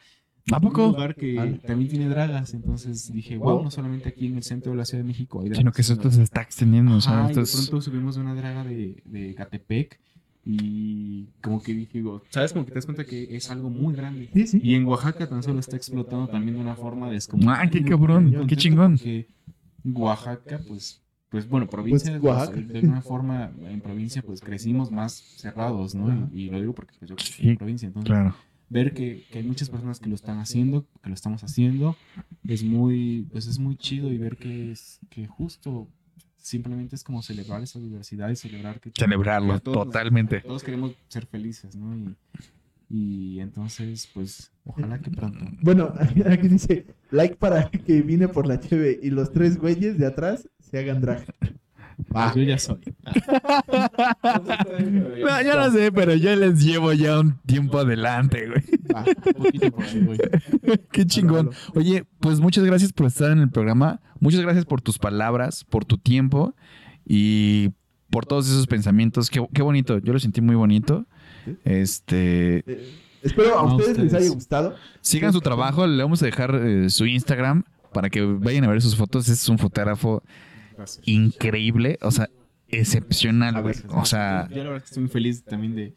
¿A 0.51 0.57
Un 0.57 0.61
poco? 0.61 0.87
lugar 0.87 1.15
que 1.15 1.39
Ah. 1.39 1.67
también 1.67 1.89
tiene 1.89 2.09
dragas, 2.09 2.53
entonces 2.53 3.11
dije, 3.13 3.37
wow, 3.37 3.63
no 3.63 3.71
solamente 3.71 4.09
aquí 4.09 4.27
en 4.27 4.37
el 4.37 4.43
centro 4.43 4.71
de 4.71 4.77
la 4.77 4.85
Ciudad 4.85 5.03
de 5.03 5.07
México 5.07 5.39
hay 5.41 5.45
dragas. 5.49 5.57
Sino 5.59 5.71
que 5.71 5.81
eso 5.81 5.93
esto 5.93 6.11
se 6.11 6.23
está 6.23 6.41
extendiendo, 6.41 6.95
o 6.95 7.01
sea, 7.01 7.27
esto 7.27 7.41
de 7.41 7.47
pronto 7.51 7.81
subimos 7.81 8.15
de 8.15 8.21
una 8.21 8.35
draga 8.35 8.63
de, 8.63 9.01
de 9.05 9.35
Catepec 9.35 9.99
y 10.45 11.27
como 11.41 11.61
que 11.61 11.73
dije, 11.73 11.91
digo, 11.99 12.23
¿sabes? 12.29 12.53
Como 12.53 12.65
que 12.65 12.71
te 12.71 12.75
das 12.75 12.85
cuenta 12.85 13.05
que 13.05 13.35
es 13.35 13.51
algo 13.51 13.69
muy 13.69 13.93
grande. 13.93 14.29
Sí, 14.33 14.47
sí. 14.47 14.59
Y 14.63 14.75
en 14.75 14.85
Oaxaca 14.85 15.27
tan 15.27 15.43
solo 15.43 15.59
está 15.59 15.75
explotando 15.75 16.27
también 16.27 16.55
de 16.55 16.61
una 16.61 16.75
forma 16.75 17.09
descomunal. 17.11 17.57
Ah, 17.61 17.69
qué 17.69 17.83
cabrón, 17.83 18.45
qué 18.47 18.55
chingón. 18.55 18.93
Porque 18.97 19.27
Oaxaca, 19.85 20.59
pues, 20.67 21.01
pues 21.29 21.47
bueno, 21.47 21.67
provincia, 21.69 22.11
Pues, 22.19 22.21
pues, 22.21 22.37
Oaxaca. 22.49 22.61
de 22.61 22.79
alguna 22.79 23.01
forma, 23.01 23.51
en 23.67 23.81
provincia, 23.81 24.21
pues 24.23 24.41
crecimos 24.41 24.91
más 24.91 25.13
cerrados, 25.37 25.93
¿no? 25.93 26.29
Y, 26.33 26.43
y 26.45 26.49
lo 26.49 26.59
digo 26.59 26.73
porque 26.73 26.93
pues, 26.97 27.09
yo 27.09 27.15
crecí 27.15 27.43
en 27.43 27.49
Sí, 27.51 27.55
provincia, 27.57 27.87
entonces 27.87 28.09
Claro. 28.09 28.35
Ver 28.69 28.93
que, 28.93 29.23
que 29.31 29.39
hay 29.39 29.43
muchas 29.43 29.69
personas 29.69 29.99
que 29.99 30.09
lo 30.09 30.15
están 30.15 30.39
haciendo, 30.39 30.85
que 31.01 31.09
lo 31.09 31.15
estamos 31.15 31.43
haciendo, 31.43 31.95
es 32.47 32.63
muy, 32.63 33.27
pues 33.31 33.47
es 33.47 33.57
muy 33.59 33.75
chido 33.77 34.11
y 34.11 34.17
ver 34.17 34.37
que 34.37 34.71
es 34.71 34.99
que 35.09 35.25
justo 35.27 35.87
simplemente 36.37 36.95
es 36.95 37.03
como 37.03 37.21
celebrar 37.21 37.61
esa 37.63 37.79
diversidad 37.79 38.29
y 38.29 38.35
celebrar 38.35 38.79
que 38.79 38.91
Celebrarlo, 38.97 39.53
que 39.55 39.59
todos- 39.61 39.85
totalmente. 39.85 40.41
Todos 40.41 40.63
queremos 40.63 40.93
ser 41.07 41.25
felices, 41.25 41.75
¿no? 41.75 41.95
Y, 41.97 42.15
y 42.89 43.39
entonces, 43.39 44.09
pues, 44.13 44.51
ojalá 44.65 44.99
que 44.99 45.11
pronto. 45.11 45.39
Bueno, 45.61 45.93
aquí 46.29 46.47
dice 46.47 46.85
like 47.11 47.35
para 47.35 47.69
que 47.69 48.01
vine 48.01 48.27
por 48.27 48.47
la 48.47 48.59
cheve 48.59 48.99
y 49.03 49.09
los 49.11 49.31
tres 49.31 49.57
güeyes 49.57 49.97
de 49.99 50.07
atrás 50.07 50.47
se 50.59 50.79
hagan 50.79 51.01
drag. 51.01 51.25
Va. 52.15 52.33
Pues 52.33 52.35
yo 52.35 52.43
ya 52.43 52.57
soy. 52.57 52.79
No, 55.21 55.41
yo 55.41 55.55
no 55.57 55.71
sé, 55.71 55.91
pero 55.91 56.13
yo 56.15 56.35
les 56.35 56.63
llevo 56.63 56.93
ya 56.93 57.19
un 57.19 57.37
tiempo 57.45 57.79
adelante, 57.79 58.47
güey. 58.47 58.63
Qué 60.91 61.05
chingón. 61.05 61.51
Oye, 61.75 62.05
pues 62.19 62.39
muchas 62.39 62.63
gracias 62.63 62.93
por 62.93 63.07
estar 63.07 63.31
en 63.31 63.39
el 63.39 63.49
programa. 63.49 64.01
Muchas 64.19 64.41
gracias 64.41 64.65
por 64.65 64.81
tus 64.81 64.97
palabras, 64.97 65.63
por 65.65 65.85
tu 65.85 65.97
tiempo 65.97 66.55
y 67.05 67.69
por 68.09 68.25
todos 68.25 68.49
esos 68.49 68.67
pensamientos. 68.67 69.29
Qué, 69.29 69.45
qué 69.53 69.61
bonito. 69.61 69.99
Yo 69.99 70.13
lo 70.13 70.19
sentí 70.19 70.41
muy 70.41 70.55
bonito. 70.55 71.05
Este, 71.63 72.63
Eh, 72.65 72.93
espero 73.23 73.59
a 73.59 73.63
No, 73.63 73.75
ustedes 73.75 73.97
les 73.97 74.13
haya 74.13 74.29
gustado. 74.29 74.75
sigan 75.01 75.33
su 75.33 75.41
trabajo. 75.41 75.85
Le 75.87 76.03
vamos 76.03 76.21
a 76.21 76.25
dejar 76.25 76.53
eh, 76.55 76.89
su 76.89 77.05
Instagram 77.05 77.63
para 77.93 78.09
que 78.09 78.21
vayan 78.23 78.63
a 78.65 78.67
ver 78.67 78.81
sus 78.81 78.95
fotos. 78.95 79.29
Es 79.29 79.47
un 79.49 79.57
fotógrafo. 79.57 80.23
Increíble, 81.05 81.97
o 82.01 82.11
sea, 82.11 82.29
excepcional, 82.67 83.61
güey. 83.61 83.75
O 83.89 84.05
sea, 84.05 84.47
yo 84.49 84.57
la 84.63 84.69
verdad 84.71 84.79
que 84.79 84.85
estoy 84.85 85.03
muy 85.03 85.09
feliz 85.11 85.43
también 85.43 85.75
de, 85.75 85.93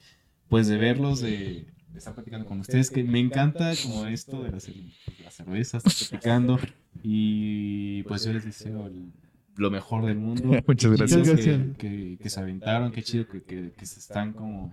pues, 0.49 0.69
de 0.69 0.79
verlos, 0.79 1.21
de, 1.21 1.67
de 1.93 1.99
estar 1.99 2.15
platicando 2.15 2.47
con 2.47 2.61
ustedes, 2.61 2.91
que 2.91 3.05
me 3.05 3.21
encanta 3.21 3.73
como 3.83 4.07
esto 4.07 4.43
de 4.43 4.51
la, 4.53 4.59
cer- 4.59 4.93
la 5.25 5.31
cerveza, 5.31 5.79
estar 5.79 5.93
platicando 6.11 6.59
y 7.03 8.03
pues 8.05 8.25
yo 8.25 8.33
les 8.33 8.45
deseo 8.45 8.87
el- 8.87 9.13
lo 9.57 9.71
mejor 9.71 10.07
del 10.07 10.17
mundo. 10.17 10.43
Muchas 10.67 10.93
gracias. 10.93 11.29
Que, 11.39 11.73
que- 11.79 12.19
que 12.23 12.31
se 12.31 12.41
aventaron, 12.41 12.91
qué 12.93 13.03
chido 13.03 13.27
que, 13.29 13.43
que- 13.43 13.73
que 13.73 13.87
se 13.87 14.01
están 14.01 14.33
como 14.33 14.73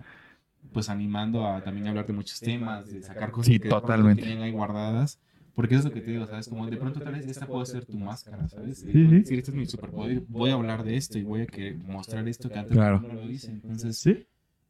pues 0.72 0.88
animando 0.88 1.46
a 1.46 1.62
también 1.62 1.88
hablar 1.88 2.06
de 2.06 2.12
muchos 2.12 2.38
temas, 2.40 2.90
de 2.90 3.02
sacar 3.02 3.30
cosas 3.30 3.46
Sí, 3.52 3.58
que 3.58 3.68
totalmente. 3.68 4.22
tienen 4.22 4.42
ahí 4.42 4.52
guardadas. 4.52 5.18
Porque 5.60 5.74
es 5.76 5.84
lo 5.84 5.92
que 5.92 6.00
te 6.00 6.10
digo, 6.12 6.26
¿sabes? 6.26 6.48
Como 6.48 6.66
de 6.68 6.76
pronto 6.76 7.00
tal 7.00 7.12
vez 7.14 7.26
esta 7.26 7.46
puede 7.46 7.66
ser 7.66 7.84
tu 7.84 7.98
máscara, 7.98 8.48
¿sabes? 8.48 8.78
Sí, 8.78 8.90
sí. 8.92 9.02
Decir, 9.04 9.38
este 9.38 9.50
es 9.50 9.56
mi 9.56 9.66
superpoder, 9.66 10.22
voy 10.28 10.50
a 10.50 10.54
hablar 10.54 10.84
de 10.84 10.96
esto 10.96 11.18
y 11.18 11.22
voy 11.22 11.42
a 11.42 11.46
que 11.46 11.74
mostrar 11.74 12.26
esto 12.28 12.48
que 12.48 12.58
antes 12.58 12.72
Claro. 12.76 13.00
no 13.00 13.12
lo 13.14 13.30
hice. 13.30 13.50
Entonces, 13.50 13.98
¿Sí? 13.98 14.26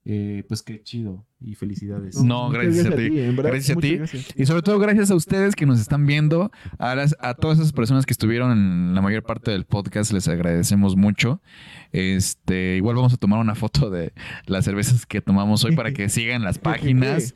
eh, 0.06 0.44
pues 0.48 0.62
qué 0.62 0.82
chido 0.82 1.24
y 1.40 1.54
felicidades. 1.54 2.22
No, 2.22 2.48
muchas 2.48 2.62
gracias 2.64 2.86
a 2.86 2.96
ti. 2.96 3.20
en 3.20 3.36
verdad, 3.36 3.52
Gracias 3.52 3.76
a 3.76 3.80
ti. 3.80 3.96
gracias. 3.96 4.28
Y 4.34 4.46
sobre 4.46 4.62
todo 4.62 4.78
gracias 4.78 5.10
a 5.10 5.14
ustedes 5.14 5.54
que 5.54 5.66
nos 5.66 5.78
están 5.80 6.06
viendo, 6.06 6.50
a, 6.78 6.94
las- 6.94 7.14
a 7.20 7.34
todas 7.34 7.58
esas 7.58 7.72
personas 7.72 8.06
que 8.06 8.12
estuvieron 8.12 8.50
en 8.52 8.94
la 8.94 9.02
mayor 9.02 9.22
parte 9.22 9.50
del 9.50 9.64
podcast, 9.66 10.12
les 10.12 10.26
agradecemos 10.26 10.96
mucho. 10.96 11.40
Este, 11.92 12.76
igual 12.76 12.96
vamos 12.96 13.12
a 13.12 13.16
tomar 13.16 13.40
una 13.40 13.54
foto 13.54 13.90
de 13.90 14.12
las 14.46 14.64
cervezas 14.64 15.04
que 15.06 15.20
tomamos 15.20 15.64
hoy 15.64 15.76
para 15.76 15.92
que 15.92 16.08
sigan 16.08 16.42
las 16.42 16.58
páginas. 16.58 17.34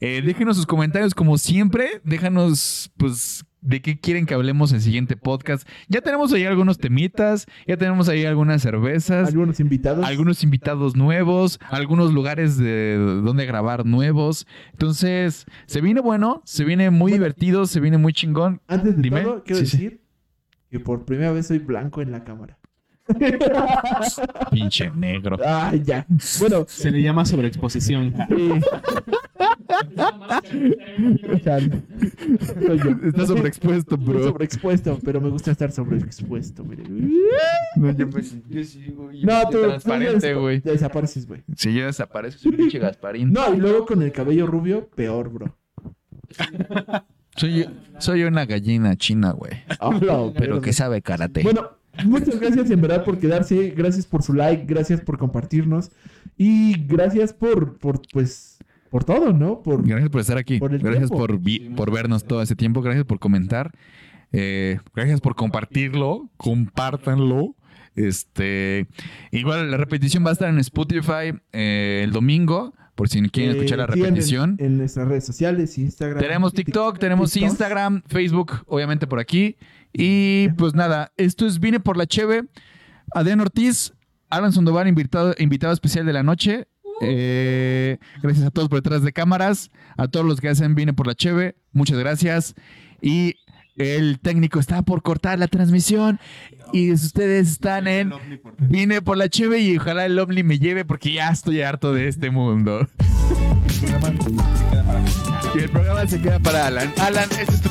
Eh, 0.00 0.22
déjenos 0.24 0.56
sus 0.56 0.66
comentarios 0.66 1.14
como 1.14 1.38
siempre, 1.38 2.00
déjanos 2.04 2.90
pues 2.96 3.44
de 3.62 3.82
qué 3.82 3.98
quieren 3.98 4.26
que 4.26 4.34
hablemos 4.34 4.70
en 4.70 4.76
el 4.76 4.82
siguiente 4.82 5.16
podcast. 5.16 5.66
Ya 5.88 6.00
tenemos 6.00 6.32
ahí 6.32 6.44
algunos 6.44 6.78
temitas, 6.78 7.46
ya 7.66 7.76
tenemos 7.76 8.08
ahí 8.08 8.24
algunas 8.24 8.62
cervezas. 8.62 9.28
Algunos 9.28 9.58
invitados. 9.58 10.04
algunos 10.06 10.44
invitados 10.44 10.94
nuevos, 10.96 11.58
algunos 11.70 12.12
lugares 12.12 12.58
de 12.58 12.96
donde 13.24 13.44
grabar 13.46 13.84
nuevos. 13.84 14.46
Entonces, 14.72 15.46
se 15.66 15.80
viene 15.80 16.00
bueno, 16.00 16.42
se 16.44 16.64
viene 16.64 16.90
muy 16.90 17.10
divertido, 17.12 17.66
se 17.66 17.80
viene 17.80 17.98
muy 17.98 18.12
chingón. 18.12 18.60
Antes 18.68 18.96
de 18.96 19.02
Dime. 19.02 19.22
todo, 19.22 19.42
quiero 19.42 19.60
Sí, 19.60 19.66
sí. 19.66 19.76
decir 19.78 20.00
que 20.70 20.78
por 20.78 21.04
primera 21.04 21.32
vez 21.32 21.46
soy 21.48 21.58
blanco 21.58 22.02
en 22.02 22.12
la 22.12 22.22
cámara. 22.22 22.58
Pinche 24.50 24.90
negro. 24.90 25.38
Ay, 25.44 25.82
ya. 25.84 26.06
Bueno, 26.40 26.64
Se 26.68 26.90
le 26.90 27.02
llama 27.02 27.24
sobreexposición. 27.24 28.14
Está 33.04 33.26
sobreexpuesto, 33.26 33.94
Estoy 33.96 34.06
bro. 34.14 34.24
sobreexpuesto, 34.24 34.98
pero 35.04 35.20
me 35.20 35.28
gusta 35.30 35.50
estar 35.52 35.70
sobreexpuesto, 35.72 36.64
mire. 36.64 36.84
No, 37.76 37.92
yo, 37.92 38.06
me- 38.06 38.22
yo 38.48 38.64
sí, 38.64 38.92
güey. 38.96 39.22
No, 39.24 39.42
yo 39.44 39.48
tú, 39.50 39.58
tú 39.58 39.62
transparente, 39.68 40.34
güey. 40.34 40.60
desapareces, 40.60 41.26
güey. 41.26 41.42
Si 41.56 41.72
yo 41.74 41.86
desaparezco, 41.86 42.40
soy 42.42 42.50
un 42.52 42.56
pinche 42.58 42.78
Gasparín. 42.78 43.32
No, 43.32 43.54
y 43.54 43.58
luego 43.58 43.86
con 43.86 44.02
el 44.02 44.12
cabello 44.12 44.46
rubio, 44.46 44.88
peor, 44.94 45.30
bro. 45.30 45.56
Soy, 47.36 47.68
soy 47.98 48.22
una 48.24 48.46
gallina 48.46 48.96
china, 48.96 49.32
güey. 49.32 49.52
Habla, 49.78 50.32
Pero 50.36 50.60
que 50.60 50.72
sabe 50.72 51.02
karate. 51.02 51.42
Bueno, 51.42 51.70
muchas 52.04 52.38
gracias 52.40 52.70
en 52.70 52.80
verdad 52.80 53.04
por 53.04 53.18
quedarse, 53.18 53.70
gracias 53.76 54.06
por 54.06 54.22
su 54.22 54.32
like, 54.34 54.64
gracias 54.66 55.00
por 55.00 55.18
compartirnos 55.18 55.90
y 56.36 56.74
gracias 56.86 57.32
por, 57.32 57.78
por 57.78 58.02
pues, 58.12 58.58
por 58.90 59.04
todo, 59.04 59.32
¿no? 59.32 59.62
Por, 59.62 59.86
Gracias 59.86 60.10
por 60.10 60.20
estar 60.20 60.38
aquí. 60.38 60.58
Por 60.58 60.72
el 60.72 60.78
gracias 60.80 61.08
tiempo. 61.10 61.16
por, 61.18 61.38
vi- 61.38 61.70
por 61.76 61.90
vernos 61.92 62.24
todo 62.24 62.40
ese 62.42 62.54
tiempo. 62.56 62.82
Gracias 62.82 63.04
por 63.04 63.18
comentar. 63.18 63.72
Eh, 64.32 64.78
gracias 64.94 65.20
por 65.20 65.34
compartirlo. 65.34 66.30
Compártanlo. 66.36 67.54
Este, 67.94 68.86
igual 69.32 69.70
la 69.70 69.76
repetición 69.78 70.24
va 70.24 70.30
a 70.30 70.32
estar 70.34 70.48
en 70.50 70.58
Spotify 70.58 71.32
eh, 71.52 72.02
el 72.04 72.12
domingo, 72.12 72.74
por 72.94 73.08
si 73.08 73.20
quieren 73.30 73.52
eh, 73.52 73.58
escuchar 73.58 73.78
la 73.78 73.86
sigan 73.86 73.98
en- 73.98 74.04
repetición. 74.14 74.56
En, 74.58 74.78
nuestras 74.78 75.08
redes 75.08 75.24
sociales, 75.24 75.76
Instagram. 75.78 76.18
Tenemos 76.22 76.52
TikTok, 76.52 76.98
tenemos 76.98 77.32
TikTok. 77.32 77.50
Instagram, 77.50 78.02
Facebook, 78.06 78.52
obviamente 78.66 79.06
por 79.06 79.18
aquí. 79.18 79.56
Y 79.98 80.50
pues 80.50 80.74
nada, 80.74 81.12
esto 81.16 81.46
es 81.46 81.58
Vine 81.58 81.80
por 81.80 81.96
la 81.96 82.06
Cheve. 82.06 82.44
Adrián 83.14 83.40
Ortiz, 83.40 83.94
Alan 84.28 84.52
Sandoval, 84.52 84.88
invitado, 84.88 85.34
invitado 85.38 85.72
especial 85.72 86.04
de 86.04 86.12
la 86.12 86.22
noche. 86.22 86.68
Eh, 87.00 87.96
gracias 88.22 88.46
a 88.46 88.50
todos 88.50 88.68
por 88.68 88.82
detrás 88.82 89.02
de 89.02 89.14
cámaras, 89.14 89.70
a 89.96 90.06
todos 90.08 90.26
los 90.26 90.40
que 90.40 90.50
hacen 90.50 90.74
Vine 90.74 90.92
por 90.92 91.06
la 91.06 91.14
Cheve, 91.14 91.56
muchas 91.72 91.98
gracias. 91.98 92.54
Y 93.00 93.36
el 93.76 94.18
técnico 94.20 94.60
está 94.60 94.82
por 94.82 95.02
cortar 95.02 95.38
la 95.38 95.48
transmisión 95.48 96.20
y 96.74 96.92
ustedes 96.92 97.48
están 97.52 97.86
en 97.86 98.12
Vine 98.58 99.00
por 99.00 99.16
la 99.16 99.30
Cheve 99.30 99.60
y 99.60 99.78
ojalá 99.78 100.04
el 100.04 100.18
Omni 100.18 100.42
me 100.42 100.58
lleve 100.58 100.84
porque 100.84 101.12
ya 101.12 101.30
estoy 101.30 101.62
harto 101.62 101.94
de 101.94 102.08
este 102.08 102.30
mundo. 102.30 102.86
Y 105.54 105.58
el 105.58 105.70
programa 105.70 106.06
se 106.06 106.20
queda 106.20 106.38
para 106.38 106.66
Alan. 106.66 106.92
Alan, 106.98 107.28
este 107.30 107.54
es 107.54 107.62
tu... 107.62 107.70